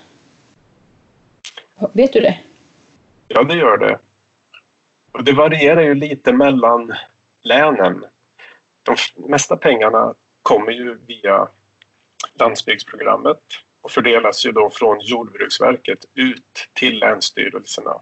Vet 1.94 2.14
du 2.14 2.20
det? 2.20 2.40
Ja, 3.28 3.44
det 3.44 3.56
gör 3.56 3.78
det. 3.78 4.00
Och 5.12 5.24
det 5.24 5.32
varierar 5.32 5.82
ju 5.82 5.96
lite 5.96 6.34
mellan 6.34 6.94
länen. 7.42 8.06
De 8.84 8.96
mesta 9.16 9.58
pengarna 9.58 10.14
kommer 10.42 10.72
ju 10.72 11.00
via 11.06 11.48
landsbygdsprogrammet 12.34 13.42
och 13.88 13.92
fördelas 13.92 14.46
ju 14.46 14.52
då 14.52 14.70
från 14.70 15.00
Jordbruksverket 15.00 16.06
ut 16.14 16.70
till 16.74 17.00
länsstyrelserna. 17.00 17.96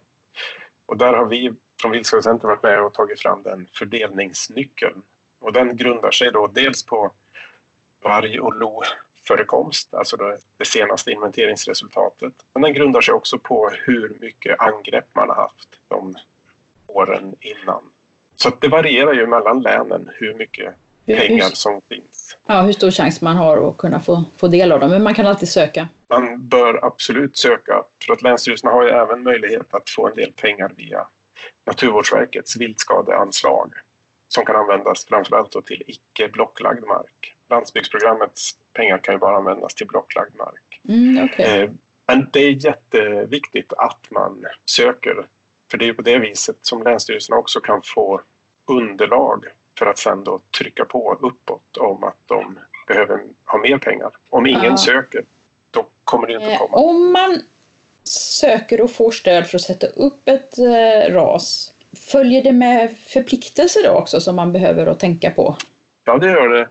Och 0.86 0.97
där 0.97 1.13
har 1.13 1.25
vi 1.25 1.53
från 1.81 1.91
Viltskadecenter 1.91 2.47
varit 2.47 2.63
med 2.63 2.81
och 2.81 2.93
tagit 2.93 3.21
fram 3.21 3.43
den 3.43 3.67
fördelningsnyckeln. 3.73 5.01
Och 5.39 5.53
den 5.53 5.77
grundar 5.77 6.11
sig 6.11 6.31
då 6.31 6.47
dels 6.47 6.86
på 6.86 7.11
varg 8.01 8.39
och 8.39 8.55
loförekomst, 8.55 9.93
alltså 9.93 10.17
det 10.57 10.65
senaste 10.65 11.11
inventeringsresultatet. 11.11 12.33
Men 12.53 12.61
den 12.61 12.73
grundar 12.73 13.01
sig 13.01 13.13
också 13.13 13.39
på 13.39 13.69
hur 13.69 14.17
mycket 14.19 14.59
angrepp 14.59 15.15
man 15.15 15.29
har 15.29 15.36
haft 15.36 15.79
de 15.88 16.15
åren 16.88 17.36
innan. 17.39 17.91
Så 18.36 18.49
det 18.59 18.67
varierar 18.67 19.13
ju 19.13 19.27
mellan 19.27 19.61
länen 19.61 20.09
hur 20.15 20.33
mycket 20.33 20.75
pengar 21.05 21.49
som 21.49 21.81
finns. 21.89 22.24
Ja, 22.45 22.61
hur 22.61 22.73
stor 22.73 22.91
chans 22.91 23.21
man 23.21 23.36
har 23.36 23.69
att 23.69 23.77
kunna 23.77 23.99
få, 23.99 24.23
få 24.38 24.47
del 24.47 24.71
av 24.71 24.79
dem, 24.79 24.89
men 24.89 25.03
man 25.03 25.13
kan 25.13 25.25
alltid 25.25 25.49
söka. 25.49 25.88
Man 26.09 26.47
bör 26.47 26.86
absolut 26.86 27.38
söka, 27.38 27.83
för 28.05 28.13
att 28.13 28.21
länsstyrelserna 28.21 28.71
har 28.71 28.83
ju 28.83 28.89
även 28.89 29.23
möjlighet 29.23 29.73
att 29.73 29.89
få 29.89 30.07
en 30.07 30.15
del 30.15 30.31
pengar 30.31 30.71
via 30.77 31.07
Naturvårdsverkets 31.65 32.57
viltskadeanslag 32.57 33.73
som 34.27 34.45
kan 34.45 34.55
användas 34.55 35.05
framförallt 35.05 35.65
till 35.65 35.83
icke 35.88 36.27
blocklagd 36.27 36.86
mark. 36.86 37.36
Landsbygdsprogrammets 37.49 38.57
pengar 38.73 38.97
kan 38.97 39.13
ju 39.13 39.19
bara 39.19 39.38
användas 39.38 39.75
till 39.75 39.88
blocklagd 39.88 40.36
mark. 40.36 40.81
Mm, 40.88 41.25
okay. 41.25 41.61
Eh, 41.61 41.69
men 42.07 42.29
det 42.33 42.39
är 42.39 42.65
jätteviktigt 42.65 43.73
att 43.77 44.07
man 44.11 44.45
söker 44.65 45.27
för 45.71 45.77
det 45.77 45.88
är 45.88 45.93
på 45.93 46.01
det 46.01 46.19
viset 46.19 46.57
som 46.61 46.83
länsstyrelserna 46.83 47.38
också 47.38 47.59
kan 47.59 47.81
få 47.81 48.21
underlag 48.65 49.45
för 49.80 49.86
att 49.86 49.97
sen 49.97 50.23
då 50.23 50.39
trycka 50.59 50.86
på 50.86 51.17
uppåt 51.21 51.78
om 51.78 52.03
att 52.03 52.17
de 52.26 52.59
behöver 52.88 53.23
ha 53.45 53.59
mer 53.59 53.78
pengar. 53.78 54.11
Om 54.30 54.45
ingen 54.45 54.63
ja. 54.63 54.78
söker, 54.78 55.23
då 55.71 55.86
kommer 56.03 56.28
det 56.28 56.34
inte 56.34 56.45
att 56.45 56.53
eh, 56.53 56.57
komma. 56.57 56.78
Om 56.78 57.11
man 57.11 57.41
söker 58.03 58.82
och 58.82 58.91
får 58.91 59.11
stöd 59.11 59.47
för 59.47 59.57
att 59.57 59.61
sätta 59.61 59.88
upp 59.88 60.28
ett 60.28 60.57
eh, 60.57 61.13
ras, 61.13 61.73
följer 61.95 62.43
det 62.43 62.51
med 62.51 62.97
förpliktelser 62.97 63.84
då 63.84 63.89
också 63.89 64.21
som 64.21 64.36
man 64.36 64.51
behöver 64.51 64.88
att 64.88 64.99
tänka 64.99 65.32
på? 65.32 65.55
Ja, 66.03 66.17
det 66.17 66.28
gör 66.28 66.49
det. 66.49 66.69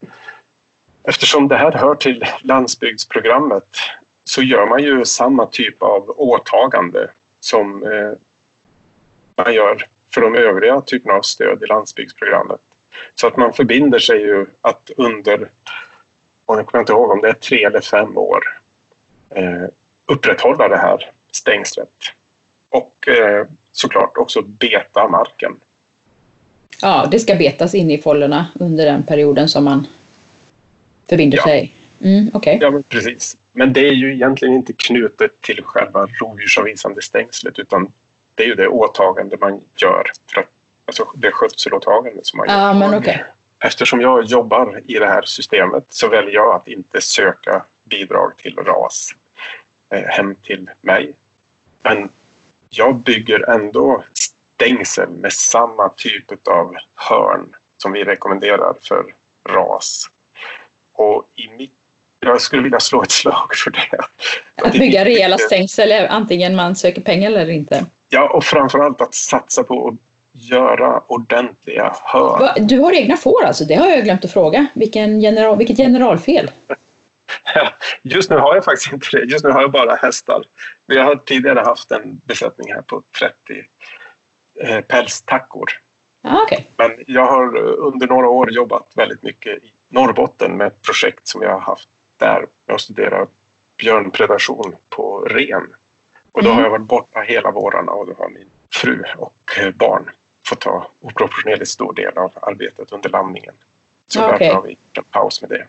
Eftersom 1.02 1.48
det 1.48 1.56
här 1.56 1.72
hör 1.72 1.94
till 1.94 2.24
landsbygdsprogrammet 2.40 3.76
så 4.24 4.42
gör 4.42 4.66
man 4.66 4.82
ju 4.82 5.04
samma 5.04 5.46
typ 5.46 5.82
av 5.82 6.14
åtagande 6.16 7.10
som 7.40 7.84
eh, 7.84 8.12
man 9.44 9.54
gör 9.54 9.86
för 10.10 10.20
de 10.20 10.34
övriga 10.34 10.80
typerna 10.80 11.14
av 11.14 11.22
stöd 11.22 11.62
i 11.62 11.66
landsbygdsprogrammet. 11.66 12.60
Så 13.14 13.26
att 13.26 13.36
man 13.36 13.52
förbinder 13.52 13.98
sig 13.98 14.20
ju 14.20 14.46
att 14.60 14.90
under, 14.96 15.50
jag 16.46 16.66
kommer 16.66 16.80
inte 16.82 16.92
ihåg 16.92 17.10
om 17.10 17.20
det 17.20 17.28
är 17.28 17.32
tre 17.32 17.64
eller 17.64 17.80
fem 17.80 18.18
år, 18.18 18.60
eh, 19.30 19.64
upprätthålla 20.06 20.68
det 20.68 20.76
här 20.76 21.10
stängslet. 21.30 21.88
Och 22.68 23.08
eh, 23.08 23.46
såklart 23.72 24.16
också 24.16 24.42
beta 24.42 25.08
marken. 25.08 25.60
Ja, 26.82 27.08
det 27.10 27.18
ska 27.18 27.34
betas 27.34 27.74
in 27.74 27.90
i 27.90 27.98
fållorna 27.98 28.46
under 28.60 28.84
den 28.84 29.02
perioden 29.02 29.48
som 29.48 29.64
man 29.64 29.86
förbinder 31.08 31.38
ja. 31.38 31.44
sig. 31.44 31.72
Mm, 32.00 32.30
okay. 32.34 32.58
Ja, 32.60 32.70
men 32.70 32.82
precis. 32.82 33.36
Men 33.52 33.72
det 33.72 33.88
är 33.88 33.92
ju 33.92 34.14
egentligen 34.14 34.54
inte 34.54 34.72
knutet 34.72 35.40
till 35.40 35.62
själva 35.64 36.06
rovdjursavvisande 36.06 37.02
stängslet 37.02 37.58
utan 37.58 37.92
det 38.34 38.42
är 38.42 38.46
ju 38.46 38.54
det 38.54 38.68
åtagande 38.68 39.36
man 39.40 39.60
gör. 39.76 40.04
För 40.32 40.40
att, 40.40 40.48
alltså 40.86 41.06
det 41.14 41.30
skötselåtagande 41.30 42.20
som 42.24 42.36
man 42.36 42.48
gör. 42.48 42.58
Ja, 42.58 42.72
men 42.72 42.94
okay. 42.94 43.18
Eftersom 43.58 44.00
jag 44.00 44.24
jobbar 44.24 44.80
i 44.86 44.94
det 44.98 45.06
här 45.06 45.22
systemet 45.22 45.84
så 45.88 46.08
väljer 46.08 46.34
jag 46.34 46.54
att 46.54 46.68
inte 46.68 47.00
söka 47.00 47.64
bidrag 47.84 48.36
till 48.36 48.56
RAS 48.56 49.14
eh, 49.90 50.02
hem 50.02 50.34
till 50.34 50.70
mig. 50.80 51.14
Men 51.82 52.08
jag 52.68 52.96
bygger 52.96 53.50
ändå 53.50 54.04
stängsel 54.12 55.08
med 55.08 55.32
samma 55.32 55.88
typ 55.88 56.48
av 56.48 56.76
hörn 56.94 57.54
som 57.76 57.92
vi 57.92 58.04
rekommenderar 58.04 58.74
för 58.80 59.14
RAS. 59.48 60.10
Och 60.92 61.30
i 61.34 61.50
mitt 61.50 61.72
jag 62.24 62.40
skulle 62.40 62.62
vilja 62.62 62.80
slå 62.80 63.02
ett 63.02 63.10
slag 63.10 63.54
för 63.64 63.70
det. 63.70 63.98
Att 64.66 64.72
bygga 64.72 65.04
rejäla 65.04 65.38
stängsel, 65.38 66.06
antingen 66.10 66.56
man 66.56 66.76
söker 66.76 67.00
pengar 67.00 67.26
eller 67.26 67.50
inte? 67.50 67.86
Ja, 68.08 68.28
och 68.28 68.44
framförallt 68.44 69.00
att 69.00 69.14
satsa 69.14 69.64
på 69.64 69.88
att 69.88 69.94
göra 70.36 71.02
ordentliga 71.06 71.96
hör. 72.02 72.52
Du 72.60 72.78
har 72.78 72.92
egna 72.92 73.16
får 73.16 73.44
alltså? 73.44 73.64
Det 73.64 73.74
har 73.74 73.86
jag 73.86 74.04
glömt 74.04 74.24
att 74.24 74.32
fråga. 74.32 74.66
Vilken 74.74 75.20
general, 75.20 75.58
vilket 75.58 75.76
generalfel? 75.76 76.50
Just 78.02 78.30
nu 78.30 78.36
har 78.36 78.54
jag 78.54 78.64
faktiskt 78.64 78.92
inte 78.92 79.06
det. 79.12 79.24
Just 79.24 79.44
nu 79.44 79.50
har 79.50 79.60
jag 79.60 79.70
bara 79.70 79.94
hästar. 79.94 80.44
Vi 80.86 80.98
har 80.98 81.16
tidigare 81.16 81.60
haft 81.60 81.90
en 81.90 82.20
besättning 82.24 82.72
här 82.72 82.82
på 82.82 83.02
30 83.18 83.64
eh, 84.60 84.80
pälstackor. 84.80 85.70
Ah, 86.22 86.42
okay. 86.42 86.60
Men 86.76 86.90
jag 87.06 87.26
har 87.26 87.56
under 87.58 88.06
några 88.06 88.28
år 88.28 88.50
jobbat 88.50 88.92
väldigt 88.94 89.22
mycket 89.22 89.64
i 89.64 89.72
Norrbotten 89.88 90.56
med 90.56 90.66
ett 90.66 90.82
projekt 90.82 91.28
som 91.28 91.42
jag 91.42 91.50
har 91.50 91.60
haft 91.60 91.88
där. 92.16 92.46
Jag 92.66 92.80
studerar 92.80 93.26
björnpredation 93.76 94.76
på 94.88 95.20
ren. 95.20 95.74
Och 96.32 96.42
då 96.42 96.48
mm. 96.48 96.56
har 96.56 96.62
jag 96.62 96.70
varit 96.70 96.88
borta 96.88 97.20
hela 97.20 97.50
vårarna 97.50 97.92
och 97.92 98.06
då 98.06 98.14
har 98.18 98.28
min 98.28 98.48
fru 98.72 99.02
och 99.18 99.60
barn 99.74 100.10
fått 100.54 100.60
ta 100.60 100.86
oproportionerligt 101.00 101.70
stor 101.70 101.92
del 101.92 102.18
av 102.18 102.32
arbetet 102.42 102.92
under 102.92 103.10
lamningen. 103.10 103.54
Så 104.06 104.24
okay. 104.24 104.38
därför 104.38 104.54
har 104.54 104.62
vi 104.62 104.76
en 104.92 105.04
paus 105.04 105.42
med 105.42 105.50
det. 105.50 105.66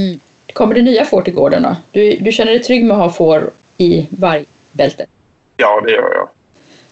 Mm. 0.00 0.20
Kommer 0.52 0.74
det 0.74 0.82
nya 0.82 1.04
får 1.04 1.22
till 1.22 1.34
gården 1.34 1.62
då? 1.62 1.76
Du, 1.90 2.16
du 2.16 2.32
känner 2.32 2.52
dig 2.52 2.62
trygg 2.62 2.84
med 2.84 2.96
att 2.96 3.02
ha 3.02 3.10
får 3.10 3.50
i 3.76 4.08
vargbältet? 4.10 5.08
Ja, 5.56 5.80
det 5.80 5.90
gör 5.90 6.14
jag. 6.14 6.28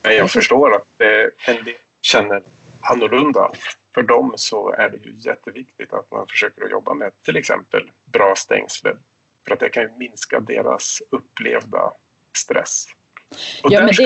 Men 0.03 0.17
jag 0.17 0.31
förstår 0.31 0.75
att 0.75 1.01
en 1.47 1.65
del 1.65 1.75
känner 2.01 2.43
annorlunda. 2.81 3.51
För 3.95 4.03
dem 4.03 4.33
så 4.37 4.71
är 4.71 4.91
det 4.91 4.97
ju 4.97 5.13
jätteviktigt 5.15 5.93
att 5.93 6.11
man 6.11 6.27
försöker 6.27 6.65
att 6.65 6.71
jobba 6.71 6.95
med 6.95 7.23
till 7.23 7.37
exempel 7.37 7.91
bra 8.05 8.35
stängsel. 8.37 8.99
För 9.45 9.55
att 9.55 9.61
det 9.61 9.69
kan 9.69 9.83
ju 9.83 9.91
minska 9.97 10.41
deras 10.41 11.03
upplevda 11.11 11.93
stress. 12.37 12.89
Och 13.63 13.73
ja, 13.73 13.81
men 13.81 13.95
det, 13.97 14.05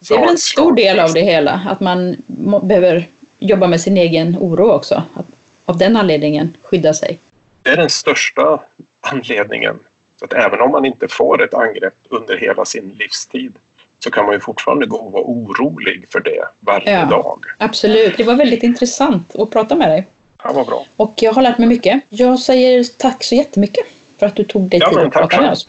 det 0.00 0.14
är 0.14 0.28
en 0.28 0.38
stor 0.38 0.74
del 0.74 1.00
av 1.00 1.12
det 1.12 1.20
hela, 1.20 1.62
att 1.66 1.80
man 1.80 2.16
behöver 2.62 3.08
jobba 3.38 3.66
med 3.66 3.80
sin 3.80 3.96
egen 3.96 4.36
oro 4.40 4.70
också. 4.70 5.02
Att 5.14 5.26
av 5.64 5.78
den 5.78 5.96
anledningen 5.96 6.56
skydda 6.62 6.94
sig. 6.94 7.18
Det 7.62 7.70
är 7.70 7.76
den 7.76 7.90
största 7.90 8.60
anledningen. 9.00 9.78
Så 10.18 10.24
att 10.24 10.32
även 10.32 10.60
om 10.60 10.70
man 10.70 10.84
inte 10.84 11.08
får 11.08 11.44
ett 11.44 11.54
angrepp 11.54 11.94
under 12.08 12.38
hela 12.38 12.64
sin 12.64 12.88
livstid 12.88 13.54
så 13.98 14.10
kan 14.10 14.24
man 14.24 14.34
ju 14.34 14.40
fortfarande 14.40 14.86
gå 14.86 14.96
och 14.96 15.12
vara 15.12 15.22
orolig 15.22 16.06
för 16.08 16.20
det 16.20 16.44
varje 16.60 16.90
ja, 16.90 17.04
dag. 17.04 17.44
Absolut, 17.58 18.16
det 18.16 18.24
var 18.24 18.34
väldigt 18.34 18.62
intressant 18.62 19.36
att 19.36 19.50
prata 19.50 19.74
med 19.74 19.88
dig. 19.88 20.06
Ja, 20.44 20.52
vad 20.54 20.66
bra. 20.66 20.86
Och 20.96 21.14
jag 21.16 21.32
har 21.32 21.42
lärt 21.42 21.58
mig 21.58 21.68
mycket. 21.68 22.02
Jag 22.08 22.38
säger 22.38 22.84
tack 22.98 23.24
så 23.24 23.34
jättemycket 23.34 23.86
för 24.18 24.26
att 24.26 24.36
du 24.36 24.44
tog 24.44 24.62
dig 24.62 24.80
tid 24.80 24.98
att 24.98 25.12
prata 25.12 25.40
med 25.40 25.52
oss. 25.52 25.68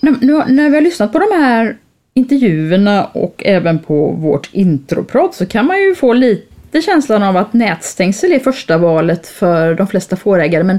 Nu, 0.00 0.16
nu, 0.20 0.44
när 0.46 0.68
vi 0.68 0.74
har 0.74 0.82
lyssnat 0.82 1.12
på 1.12 1.18
de 1.18 1.36
här 1.36 1.76
intervjuerna 2.14 3.04
och 3.04 3.42
även 3.44 3.78
på 3.78 4.10
vårt 4.10 4.50
introprat 4.52 5.34
så 5.34 5.46
kan 5.46 5.66
man 5.66 5.82
ju 5.82 5.94
få 5.94 6.12
lite 6.12 6.82
känslan 6.82 7.22
av 7.22 7.36
att 7.36 7.52
nätstängsel 7.52 8.32
är 8.32 8.38
första 8.38 8.78
valet 8.78 9.26
för 9.26 9.74
de 9.74 9.86
flesta 9.86 10.16
fårägare 10.16 10.64
men 10.64 10.78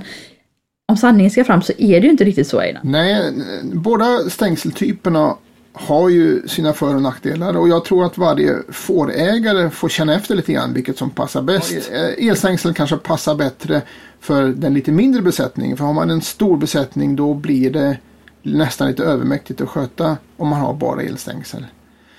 om 0.88 0.98
sanningen 0.98 1.32
ska 1.32 1.44
fram 1.44 1.62
så 1.62 1.74
är 1.78 2.02
det 2.02 2.06
ju 2.06 2.12
inte 2.12 2.24
riktigt 2.24 2.48
så 2.48 2.60
Einar. 2.60 2.82
Nej, 2.84 3.34
båda 3.74 4.30
stängseltyperna 4.30 5.36
har 5.74 6.10
ju 6.10 6.48
sina 6.48 6.74
för 6.74 6.96
och 6.96 7.02
nackdelar 7.02 7.58
och 7.58 7.70
jag 7.70 7.86
tror 7.86 8.06
att 8.06 8.18
varje 8.18 8.56
fårägare 8.70 9.70
får 9.70 9.90
känna 9.90 10.16
efter 10.16 10.36
lite 10.36 10.54
grann 10.54 10.74
vilket 10.74 10.98
som 10.98 11.10
passar 11.10 11.42
bäst. 11.42 11.92
Eh, 11.92 12.28
elstängsel 12.28 12.74
kanske 12.74 12.98
passar 12.98 13.36
bättre 13.36 13.82
för 14.20 14.44
den 14.48 14.74
lite 14.74 14.92
mindre 14.92 15.22
besättningen 15.22 15.78
för 15.78 15.86
har 15.86 15.94
man 15.94 16.10
en 16.10 16.22
stor 16.22 16.58
besättning 16.58 17.16
då 17.16 17.34
blir 17.34 17.72
det 17.72 17.98
nästan 18.44 18.88
lite 18.88 19.04
övermäktigt 19.04 19.62
att 19.62 19.70
sköta 19.70 20.18
om 20.38 20.48
man 20.48 20.62
har 20.62 20.74
bara 20.74 21.02
elstängsel. 21.02 21.66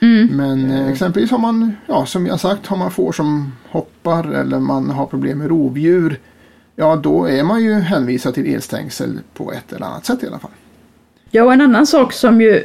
Mm. 0.01 0.27
Men 0.37 0.71
eh, 0.71 0.89
exempelvis 0.89 1.31
har 1.31 1.39
man, 1.39 1.77
ja 1.87 2.07
som 2.07 2.27
jag 2.27 2.41
sagt, 2.41 2.67
har 2.67 2.77
man 2.77 2.91
får 2.91 3.13
som 3.13 3.53
hoppar 3.71 4.33
eller 4.33 4.59
man 4.59 4.91
har 4.91 5.07
problem 5.07 5.39
med 5.39 5.49
rovdjur. 5.49 6.21
Ja 6.77 6.97
då 6.97 7.25
är 7.25 7.43
man 7.45 7.63
ju 7.63 7.73
hänvisad 7.73 8.35
till 8.35 8.55
elstängsel 8.55 9.19
på 9.35 9.53
ett 9.53 9.73
eller 9.73 9.87
annat 9.87 10.07
sätt 10.07 10.23
i 10.23 10.27
alla 10.27 10.39
fall. 10.39 10.51
Ja 11.31 11.45
och 11.45 11.53
en 11.53 11.61
annan 11.61 11.87
sak 11.87 12.13
som 12.13 12.41
ju 12.41 12.63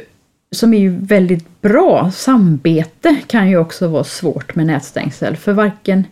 som 0.50 0.74
är 0.74 0.78
ju 0.78 0.98
väldigt 0.98 1.60
bra, 1.60 2.10
sambete 2.10 3.16
kan 3.26 3.48
ju 3.48 3.56
också 3.56 3.88
vara 3.88 4.04
svårt 4.04 4.54
med 4.54 4.66
nätstängsel. 4.66 5.36
För 5.36 5.52
varken 5.52 6.04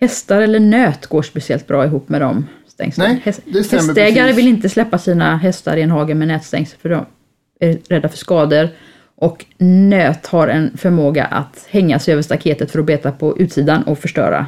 hästar 0.00 0.40
eller 0.40 0.60
nöt 0.60 1.06
går 1.06 1.22
speciellt 1.22 1.66
bra 1.66 1.84
ihop 1.84 2.08
med 2.08 2.20
dem 2.20 2.46
stängslen. 2.76 3.20
Nej, 3.24 3.34
det 3.44 3.64
stämmer 3.64 3.82
Hästägare 3.82 4.26
precis. 4.26 4.38
vill 4.38 4.48
inte 4.48 4.68
släppa 4.68 4.98
sina 4.98 5.36
hästar 5.36 5.76
i 5.76 5.82
en 5.82 5.90
hage 5.90 6.14
med 6.14 6.28
nätstängsel 6.28 6.78
för 6.78 6.88
de 6.88 7.06
är 7.60 7.78
rädda 7.88 8.08
för 8.08 8.18
skador. 8.18 8.68
Och 9.14 9.44
nöt 9.58 10.26
har 10.26 10.48
en 10.48 10.76
förmåga 10.76 11.24
att 11.24 11.66
hänga 11.70 11.98
sig 11.98 12.12
över 12.12 12.22
staketet 12.22 12.70
för 12.70 12.78
att 12.78 12.86
beta 12.86 13.12
på 13.12 13.38
utsidan 13.38 13.82
och 13.82 13.98
förstöra 13.98 14.46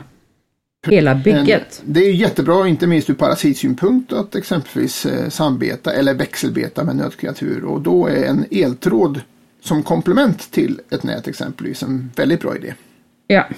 hela 0.87 1.15
bygget. 1.15 1.83
Det 1.85 2.01
är 2.01 2.13
jättebra, 2.13 2.69
inte 2.69 2.87
minst 2.87 3.11
ur 3.11 3.15
parasitsynpunkt, 3.15 4.13
att 4.13 4.35
exempelvis 4.35 5.07
eh, 5.07 5.29
sambeta 5.29 5.93
eller 5.93 6.15
växelbeta 6.15 6.85
med 6.85 6.97
nötkreatur. 6.97 7.65
Och 7.65 7.81
då 7.81 8.07
är 8.07 8.25
en 8.25 8.45
eltråd 8.51 9.21
som 9.63 9.83
komplement 9.83 10.51
till 10.51 10.81
ett 10.91 11.03
nät 11.03 11.29
exempelvis 11.29 11.83
en 11.83 12.11
väldigt 12.17 12.41
bra 12.41 12.57
idé. 12.57 12.75
Ja, 13.27 13.49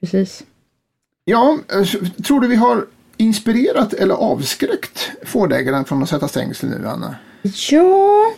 precis. 0.00 0.44
Ja, 1.24 1.58
eh, 1.72 1.84
tror 2.22 2.40
du 2.40 2.48
vi 2.48 2.56
har 2.56 2.86
inspirerat 3.16 3.92
eller 3.92 4.14
avskräckt 4.14 5.10
fårägaren 5.24 5.84
från 5.84 6.02
att 6.02 6.08
sätta 6.08 6.28
stängsel 6.28 6.70
nu, 6.70 6.88
Anna? 6.88 7.14
Ja, 7.70 8.32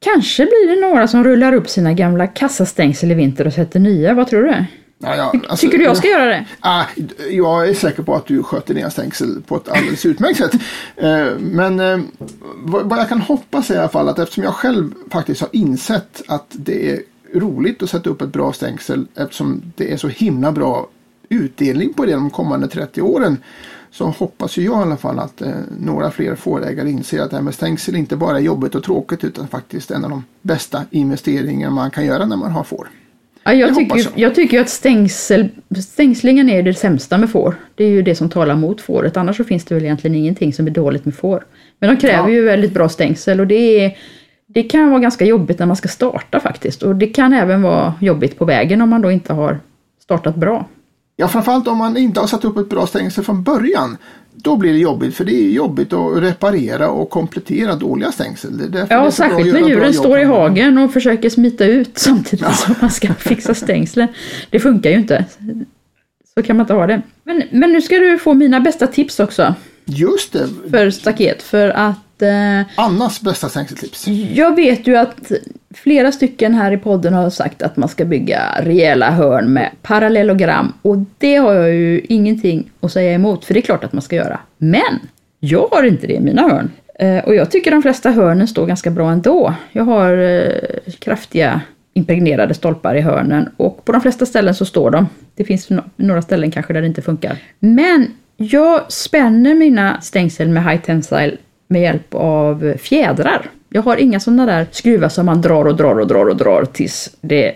kanske 0.00 0.44
blir 0.44 0.74
det 0.74 0.88
några 0.88 1.08
som 1.08 1.24
rullar 1.24 1.52
upp 1.52 1.68
sina 1.70 1.92
gamla 1.92 2.26
kassastängsel 2.26 3.10
i 3.10 3.14
vinter 3.14 3.46
och 3.46 3.52
sätter 3.52 3.80
nya. 3.80 4.14
Vad 4.14 4.28
tror 4.28 4.42
du? 4.42 4.64
Ja, 4.98 5.16
ja, 5.16 5.32
alltså, 5.48 5.66
Tycker 5.66 5.78
du 5.78 5.84
jag 5.84 5.96
ska 5.96 6.08
göra 6.08 6.24
det? 6.24 6.46
Ah, 6.60 6.84
jag 7.30 7.68
är 7.68 7.74
säker 7.74 8.02
på 8.02 8.14
att 8.14 8.26
du 8.26 8.42
sköter 8.42 8.74
dina 8.74 8.90
stängsel 8.90 9.42
på 9.46 9.56
ett 9.56 9.68
alldeles 9.68 10.06
utmärkt 10.06 10.38
sätt. 10.38 10.54
Eh, 10.96 11.26
men 11.38 11.80
eh, 11.80 11.98
vad 12.62 12.98
jag 12.98 13.08
kan 13.08 13.20
hoppas 13.20 13.70
är 13.70 13.74
i 13.74 13.78
alla 13.78 13.88
fall 13.88 14.08
att 14.08 14.18
eftersom 14.18 14.44
jag 14.44 14.54
själv 14.54 14.94
faktiskt 15.10 15.40
har 15.40 15.48
insett 15.52 16.22
att 16.28 16.46
det 16.50 16.90
är 16.90 17.00
roligt 17.34 17.82
att 17.82 17.90
sätta 17.90 18.10
upp 18.10 18.22
ett 18.22 18.32
bra 18.32 18.52
stängsel 18.52 19.06
eftersom 19.14 19.62
det 19.76 19.92
är 19.92 19.96
så 19.96 20.08
himla 20.08 20.52
bra 20.52 20.88
utdelning 21.28 21.92
på 21.92 22.04
det 22.04 22.12
de 22.12 22.30
kommande 22.30 22.68
30 22.68 23.02
åren 23.02 23.36
så 23.90 24.04
hoppas 24.04 24.58
jag 24.58 24.64
i 24.64 24.68
alla 24.68 24.96
fall 24.96 25.18
att 25.18 25.42
eh, 25.42 25.48
några 25.80 26.10
fler 26.10 26.34
fårägare 26.34 26.90
inser 26.90 27.20
att 27.20 27.30
det 27.30 27.36
här 27.36 27.42
med 27.42 27.54
stängsel 27.54 27.96
inte 27.96 28.16
bara 28.16 28.36
är 28.36 28.42
jobbigt 28.42 28.74
och 28.74 28.84
tråkigt 28.84 29.24
utan 29.24 29.48
faktiskt 29.48 29.90
en 29.90 30.04
av 30.04 30.10
de 30.10 30.24
bästa 30.42 30.84
investeringar 30.90 31.70
man 31.70 31.90
kan 31.90 32.06
göra 32.06 32.26
när 32.26 32.36
man 32.36 32.52
har 32.52 32.64
får. 32.64 32.88
Ja, 33.46 33.52
jag, 33.52 33.74
tycker, 33.74 33.96
jag. 33.96 34.06
jag 34.14 34.34
tycker 34.34 34.60
att 34.60 34.68
stängsel, 34.68 35.48
stängslingen 35.82 36.50
är 36.50 36.62
det 36.62 36.74
sämsta 36.74 37.18
med 37.18 37.30
får. 37.30 37.54
Det 37.74 37.84
är 37.84 37.88
ju 37.88 38.02
det 38.02 38.14
som 38.14 38.28
talar 38.28 38.56
mot 38.56 38.80
fåret. 38.80 39.16
Annars 39.16 39.36
så 39.36 39.44
finns 39.44 39.64
det 39.64 39.74
väl 39.74 39.84
egentligen 39.84 40.16
ingenting 40.16 40.52
som 40.52 40.66
är 40.66 40.70
dåligt 40.70 41.04
med 41.04 41.14
får. 41.14 41.44
Men 41.78 41.94
de 41.94 42.00
kräver 42.00 42.28
ja. 42.28 42.34
ju 42.34 42.42
väldigt 42.42 42.74
bra 42.74 42.88
stängsel 42.88 43.40
och 43.40 43.46
det, 43.46 43.84
är, 43.84 43.98
det 44.46 44.62
kan 44.62 44.90
vara 44.90 45.00
ganska 45.00 45.24
jobbigt 45.24 45.58
när 45.58 45.66
man 45.66 45.76
ska 45.76 45.88
starta 45.88 46.40
faktiskt. 46.40 46.82
Och 46.82 46.96
det 46.96 47.06
kan 47.06 47.32
även 47.32 47.62
vara 47.62 47.94
jobbigt 48.00 48.38
på 48.38 48.44
vägen 48.44 48.82
om 48.82 48.88
man 48.88 49.02
då 49.02 49.10
inte 49.10 49.32
har 49.32 49.60
startat 50.02 50.36
bra. 50.36 50.68
Ja, 51.16 51.28
framförallt 51.28 51.68
om 51.68 51.78
man 51.78 51.96
inte 51.96 52.20
har 52.20 52.26
satt 52.26 52.44
upp 52.44 52.56
ett 52.56 52.68
bra 52.68 52.86
stängsel 52.86 53.24
från 53.24 53.42
början. 53.42 53.96
Då 54.34 54.56
blir 54.56 54.72
det 54.72 54.78
jobbigt 54.78 55.14
för 55.14 55.24
det 55.24 55.34
är 55.34 55.50
jobbigt 55.50 55.92
att 55.92 56.22
reparera 56.22 56.90
och 56.90 57.10
komplettera 57.10 57.74
dåliga 57.74 58.12
stängsel. 58.12 58.70
Det 58.70 58.86
ja, 58.90 59.10
särskilt 59.10 59.52
när 59.52 59.68
djuren 59.68 59.94
står 59.94 60.18
i 60.18 60.24
hagen 60.24 60.78
och 60.78 60.92
försöker 60.92 61.30
smita 61.30 61.64
ut 61.64 61.90
samtidigt 61.98 62.40
ja. 62.40 62.52
som 62.52 62.74
man 62.80 62.90
ska 62.90 63.14
fixa 63.14 63.54
stängslen. 63.54 64.08
Det 64.50 64.60
funkar 64.60 64.90
ju 64.90 64.96
inte. 64.96 65.24
Så 66.34 66.42
kan 66.42 66.56
man 66.56 66.64
inte 66.64 66.74
ha 66.74 66.86
det. 66.86 67.02
Men, 67.24 67.42
men 67.50 67.72
nu 67.72 67.82
ska 67.82 67.98
du 67.98 68.18
få 68.18 68.34
mina 68.34 68.60
bästa 68.60 68.86
tips 68.86 69.20
också. 69.20 69.54
Just 69.84 70.32
det. 70.32 70.48
För 70.70 70.90
staket. 70.90 71.42
För 71.42 71.68
att 71.68 72.05
Eh, 72.22 72.66
Annas 72.76 73.20
bästa 73.20 73.48
stängseltips. 73.48 74.08
Jag 74.32 74.56
vet 74.56 74.86
ju 74.86 74.96
att 74.96 75.32
flera 75.74 76.12
stycken 76.12 76.54
här 76.54 76.72
i 76.72 76.76
podden 76.76 77.14
har 77.14 77.30
sagt 77.30 77.62
att 77.62 77.76
man 77.76 77.88
ska 77.88 78.04
bygga 78.04 78.42
rejäla 78.60 79.10
hörn 79.10 79.52
med 79.52 79.70
parallellogram. 79.82 80.72
Och 80.82 80.96
det 81.18 81.36
har 81.36 81.54
jag 81.54 81.74
ju 81.74 82.00
ingenting 82.08 82.70
att 82.80 82.92
säga 82.92 83.12
emot, 83.12 83.44
för 83.44 83.54
det 83.54 83.60
är 83.60 83.62
klart 83.62 83.84
att 83.84 83.92
man 83.92 84.02
ska 84.02 84.16
göra. 84.16 84.40
Men 84.58 85.00
jag 85.40 85.68
har 85.70 85.82
inte 85.82 86.06
det 86.06 86.14
i 86.14 86.20
mina 86.20 86.42
hörn. 86.42 86.70
Eh, 86.98 87.24
och 87.24 87.34
jag 87.34 87.50
tycker 87.50 87.70
de 87.70 87.82
flesta 87.82 88.10
hörnen 88.10 88.48
står 88.48 88.66
ganska 88.66 88.90
bra 88.90 89.10
ändå. 89.10 89.54
Jag 89.72 89.84
har 89.84 90.18
eh, 90.18 90.92
kraftiga 90.98 91.60
impregnerade 91.94 92.54
stolpar 92.54 92.94
i 92.94 93.00
hörnen 93.00 93.48
och 93.56 93.84
på 93.84 93.92
de 93.92 94.00
flesta 94.00 94.26
ställen 94.26 94.54
så 94.54 94.64
står 94.64 94.90
de. 94.90 95.08
Det 95.34 95.44
finns 95.44 95.68
några 95.96 96.22
ställen 96.22 96.50
kanske 96.50 96.72
där 96.72 96.80
det 96.80 96.86
inte 96.86 97.02
funkar. 97.02 97.36
Men 97.58 98.12
jag 98.36 98.92
spänner 98.92 99.54
mina 99.54 100.00
stängsel 100.00 100.48
med 100.48 100.64
high 100.64 100.82
tensile 100.82 101.36
med 101.68 101.82
hjälp 101.82 102.14
av 102.14 102.74
fjädrar. 102.78 103.50
Jag 103.68 103.82
har 103.82 103.96
inga 103.96 104.20
sådana 104.20 104.46
där 104.46 104.66
skruvar 104.70 105.08
som 105.08 105.26
man 105.26 105.40
drar 105.40 105.64
och 105.64 105.76
drar 105.76 105.98
och 105.98 106.06
drar 106.06 106.26
och 106.26 106.36
drar 106.36 106.64
tills 106.64 107.16
det 107.20 107.54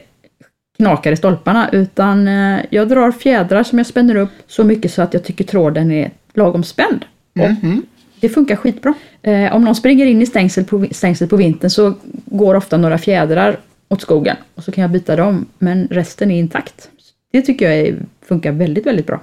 knakar 0.76 1.12
i 1.12 1.16
stolparna 1.16 1.70
utan 1.72 2.28
eh, 2.28 2.60
jag 2.70 2.88
drar 2.88 3.12
fjädrar 3.12 3.62
som 3.62 3.78
jag 3.78 3.86
spänner 3.86 4.16
upp 4.16 4.30
så 4.46 4.64
mycket 4.64 4.92
så 4.92 5.02
att 5.02 5.14
jag 5.14 5.24
tycker 5.24 5.44
tråden 5.44 5.92
är 5.92 6.10
lagom 6.34 6.64
spänd. 6.64 7.04
Mm 7.34 7.54
-hmm. 7.54 7.82
Det 8.20 8.28
funkar 8.28 8.56
skitbra. 8.56 8.94
Eh, 9.22 9.54
om 9.54 9.64
någon 9.64 9.74
springer 9.74 10.06
in 10.06 10.22
i 10.22 10.26
stängsel 10.26 10.64
på, 10.64 10.86
stängsel 10.90 11.28
på 11.28 11.36
vintern 11.36 11.70
så 11.70 11.94
går 12.24 12.54
ofta 12.54 12.76
några 12.76 12.98
fjädrar 12.98 13.58
åt 13.88 14.00
skogen 14.00 14.36
och 14.54 14.64
så 14.64 14.72
kan 14.72 14.82
jag 14.82 14.90
byta 14.90 15.16
dem, 15.16 15.46
men 15.58 15.88
resten 15.90 16.30
är 16.30 16.38
intakt. 16.38 16.90
Det 17.32 17.42
tycker 17.42 17.70
jag 17.70 17.78
är, 17.78 17.96
funkar 18.22 18.52
väldigt, 18.52 18.86
väldigt 18.86 19.06
bra. 19.06 19.20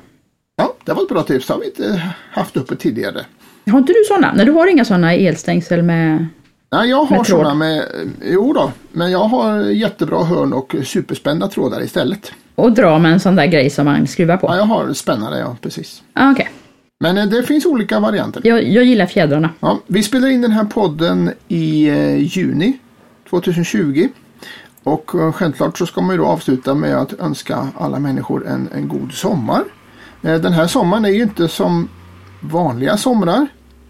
Ja, 0.55 0.76
det 0.84 0.93
var 0.93 1.03
ett 1.03 1.09
bra 1.09 1.23
tips. 1.23 1.47
Det 1.47 1.53
har 1.53 1.59
vi 1.59 1.65
inte 1.65 2.14
haft 2.31 2.57
uppe 2.57 2.76
tidigare. 2.76 3.26
Har 3.72 3.80
inte 3.80 3.94
du 3.94 4.03
sådana? 4.07 4.34
Nej, 4.34 4.45
du 4.45 4.52
har 4.52 4.68
inga 4.68 4.85
sådana 4.85 5.14
elstängsel 5.14 5.84
med 5.84 6.27
Nej, 6.72 6.89
jag 6.89 7.06
har 7.06 7.23
sådana 7.23 7.53
med, 7.53 7.84
jo 8.23 8.53
då, 8.53 8.72
men 8.91 9.11
jag 9.11 9.23
har 9.23 9.60
jättebra 9.60 10.23
hörn 10.23 10.53
och 10.53 10.76
superspända 10.84 11.48
trådar 11.48 11.84
istället. 11.84 12.31
Och 12.56 12.72
dra 12.72 12.99
med 12.99 13.11
en 13.11 13.19
sån 13.19 13.35
där 13.35 13.45
grej 13.45 13.69
som 13.69 13.85
man 13.85 14.07
skruvar 14.07 14.38
på? 14.38 14.48
Ja, 14.48 14.56
jag 14.56 14.64
har 14.64 14.94
spännare, 14.94 15.39
ja 15.39 15.56
precis. 15.61 16.03
Ah, 16.14 16.31
okay. 16.31 16.45
Men 16.99 17.18
eh, 17.18 17.26
det 17.26 17.44
finns 17.44 17.65
olika 17.65 17.99
varianter. 17.99 18.41
Jag, 18.45 18.64
jag 18.64 18.84
gillar 18.84 19.06
fjädrarna. 19.06 19.49
Ja, 19.60 19.80
vi 19.88 20.03
spelar 20.03 20.27
in 20.27 20.41
den 20.41 20.52
här 20.52 20.64
podden 20.64 21.31
i 21.48 21.88
eh, 21.88 22.18
juni 22.18 22.77
2020. 23.30 24.07
Och 24.84 25.15
eh, 25.15 25.31
självklart 25.31 25.77
så 25.77 25.85
ska 25.85 26.02
man 26.02 26.15
ju 26.15 26.18
då 26.18 26.26
avsluta 26.26 26.76
med 26.76 26.98
att 26.98 27.19
önska 27.19 27.68
alla 27.77 27.99
människor 27.99 28.48
en, 28.48 28.69
en 28.76 28.88
god 28.88 29.11
sommar. 29.11 29.64
Den 30.22 30.53
här 30.53 30.68
sommaren 30.68 31.06
är 31.06 31.10
ju 31.10 31.22
inte 31.22 31.48
som 31.48 31.89
vanliga 32.39 32.98
somrar. 32.98 33.48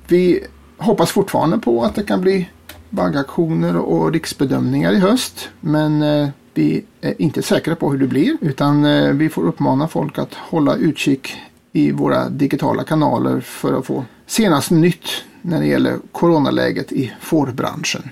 Vi 0.10 0.44
hoppas 0.78 1.12
fortfarande 1.12 1.58
på 1.58 1.84
att 1.84 1.96
det 1.96 2.04
kan 2.04 2.22
bli 2.22 2.50
baggaktioner 2.90 3.78
och 3.78 4.14
riksbedömningar 4.14 4.92
i 4.92 5.00
höst. 5.00 5.50
Men 5.60 6.02
eh, 6.02 6.30
vi 6.54 6.86
är 7.02 7.22
inte 7.22 7.42
säkra 7.42 7.76
på 7.76 7.92
hur 7.92 8.00
det 8.00 8.08
blir 8.08 8.38
utan 8.42 8.86
eh, 8.86 9.12
vi 9.12 9.30
får 9.30 9.48
uppmana 9.48 9.88
folk 9.88 10.18
att 10.18 10.34
hålla 10.34 10.76
utkik 10.76 11.36
i 11.72 11.92
våra 11.92 12.30
digitala 12.30 12.84
kanaler 12.84 13.40
för 13.40 13.80
att 13.80 13.86
få 13.86 14.06
senast 14.26 14.72
nytt 14.72 15.10
när 15.42 15.60
det 15.60 15.66
gäller 15.66 15.98
coronaläget 16.12 16.92
i 16.92 17.14
fårbranschen. 17.20 18.10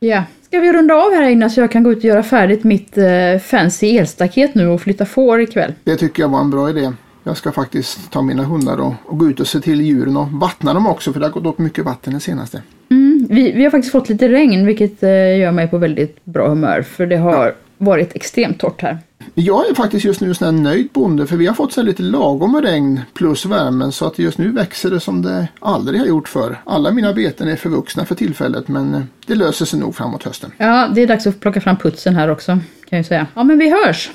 Ja, 0.00 0.24
ska 0.42 0.60
vi 0.60 0.72
runda 0.72 0.94
av 0.94 1.12
här 1.12 1.28
innan 1.28 1.50
så 1.50 1.60
jag 1.60 1.70
kan 1.70 1.82
gå 1.82 1.92
ut 1.92 1.98
och 1.98 2.04
göra 2.04 2.22
färdigt 2.22 2.64
mitt 2.64 2.98
eh, 2.98 3.38
fancy 3.44 3.96
elstaket 3.96 4.54
nu 4.54 4.66
och 4.66 4.80
flytta 4.80 5.06
får 5.06 5.40
ikväll? 5.40 5.74
Det 5.84 5.96
tycker 5.96 6.22
jag 6.22 6.28
var 6.28 6.40
en 6.40 6.50
bra 6.50 6.70
idé. 6.70 6.92
Jag 7.22 7.36
ska 7.36 7.52
faktiskt 7.52 8.10
ta 8.10 8.22
mina 8.22 8.44
hundar 8.44 8.80
och, 8.80 8.94
och 9.04 9.18
gå 9.18 9.30
ut 9.30 9.40
och 9.40 9.46
se 9.46 9.60
till 9.60 9.80
djuren 9.80 10.16
och 10.16 10.28
vattna 10.28 10.74
dem 10.74 10.86
också 10.86 11.12
för 11.12 11.20
det 11.20 11.26
har 11.26 11.32
gått 11.32 11.46
åt 11.46 11.58
mycket 11.58 11.84
vatten 11.84 12.12
den 12.12 12.20
senaste. 12.20 12.62
Mm, 12.90 13.26
vi, 13.30 13.52
vi 13.52 13.64
har 13.64 13.70
faktiskt 13.70 13.92
fått 13.92 14.08
lite 14.08 14.28
regn 14.28 14.66
vilket 14.66 15.02
eh, 15.02 15.38
gör 15.38 15.52
mig 15.52 15.68
på 15.68 15.78
väldigt 15.78 16.24
bra 16.24 16.48
humör 16.48 16.82
för 16.82 17.06
det 17.06 17.16
har 17.16 17.46
ja. 17.46 17.52
varit 17.78 18.16
extremt 18.16 18.58
torrt 18.58 18.82
här. 18.82 18.98
Jag 19.34 19.70
är 19.70 19.74
faktiskt 19.74 20.04
just 20.04 20.20
nu 20.20 20.32
en 20.40 20.62
nöjd 20.62 20.88
bonde 20.92 21.26
för 21.26 21.36
vi 21.36 21.46
har 21.46 21.54
fått 21.54 21.72
så 21.72 21.82
lite 21.82 22.02
lagom 22.02 22.62
regn 22.62 23.00
plus 23.14 23.46
värmen 23.46 23.92
så 23.92 24.06
att 24.06 24.18
just 24.18 24.38
nu 24.38 24.52
växer 24.52 24.90
det 24.90 25.00
som 25.00 25.22
det 25.22 25.48
aldrig 25.58 26.00
har 26.00 26.06
gjort 26.06 26.28
förr. 26.28 26.60
Alla 26.64 26.90
mina 26.90 27.12
beten 27.12 27.48
är 27.48 27.56
förvuxna 27.56 28.04
för 28.04 28.14
tillfället 28.14 28.68
men 28.68 28.94
eh, 28.94 29.02
det 29.26 29.34
löser 29.34 29.64
sig 29.64 29.78
nog 29.78 29.94
framåt 29.94 30.22
hösten. 30.22 30.52
Ja, 30.56 30.88
det 30.94 31.02
är 31.02 31.06
dags 31.06 31.26
att 31.26 31.40
plocka 31.40 31.60
fram 31.60 31.76
putsen 31.76 32.14
här 32.14 32.30
också 32.30 32.58
kan 32.88 32.96
jag 32.96 33.06
säga. 33.06 33.26
Ja, 33.34 33.44
men 33.44 33.58
vi 33.58 33.70
hörs! 33.70 34.10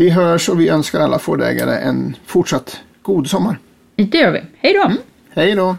Vi 0.00 0.10
hörs 0.10 0.48
och 0.48 0.60
vi 0.60 0.68
önskar 0.68 1.00
alla 1.00 1.18
fårdägare 1.18 1.78
en 1.78 2.16
fortsatt 2.26 2.80
god 3.02 3.26
sommar. 3.26 3.58
Det 3.96 4.18
gör 4.18 4.30
vi. 4.30 4.42
Hej 4.56 4.74
då! 4.74 4.84
Mm. 4.84 4.98
Hej 5.30 5.54
då! 5.54 5.76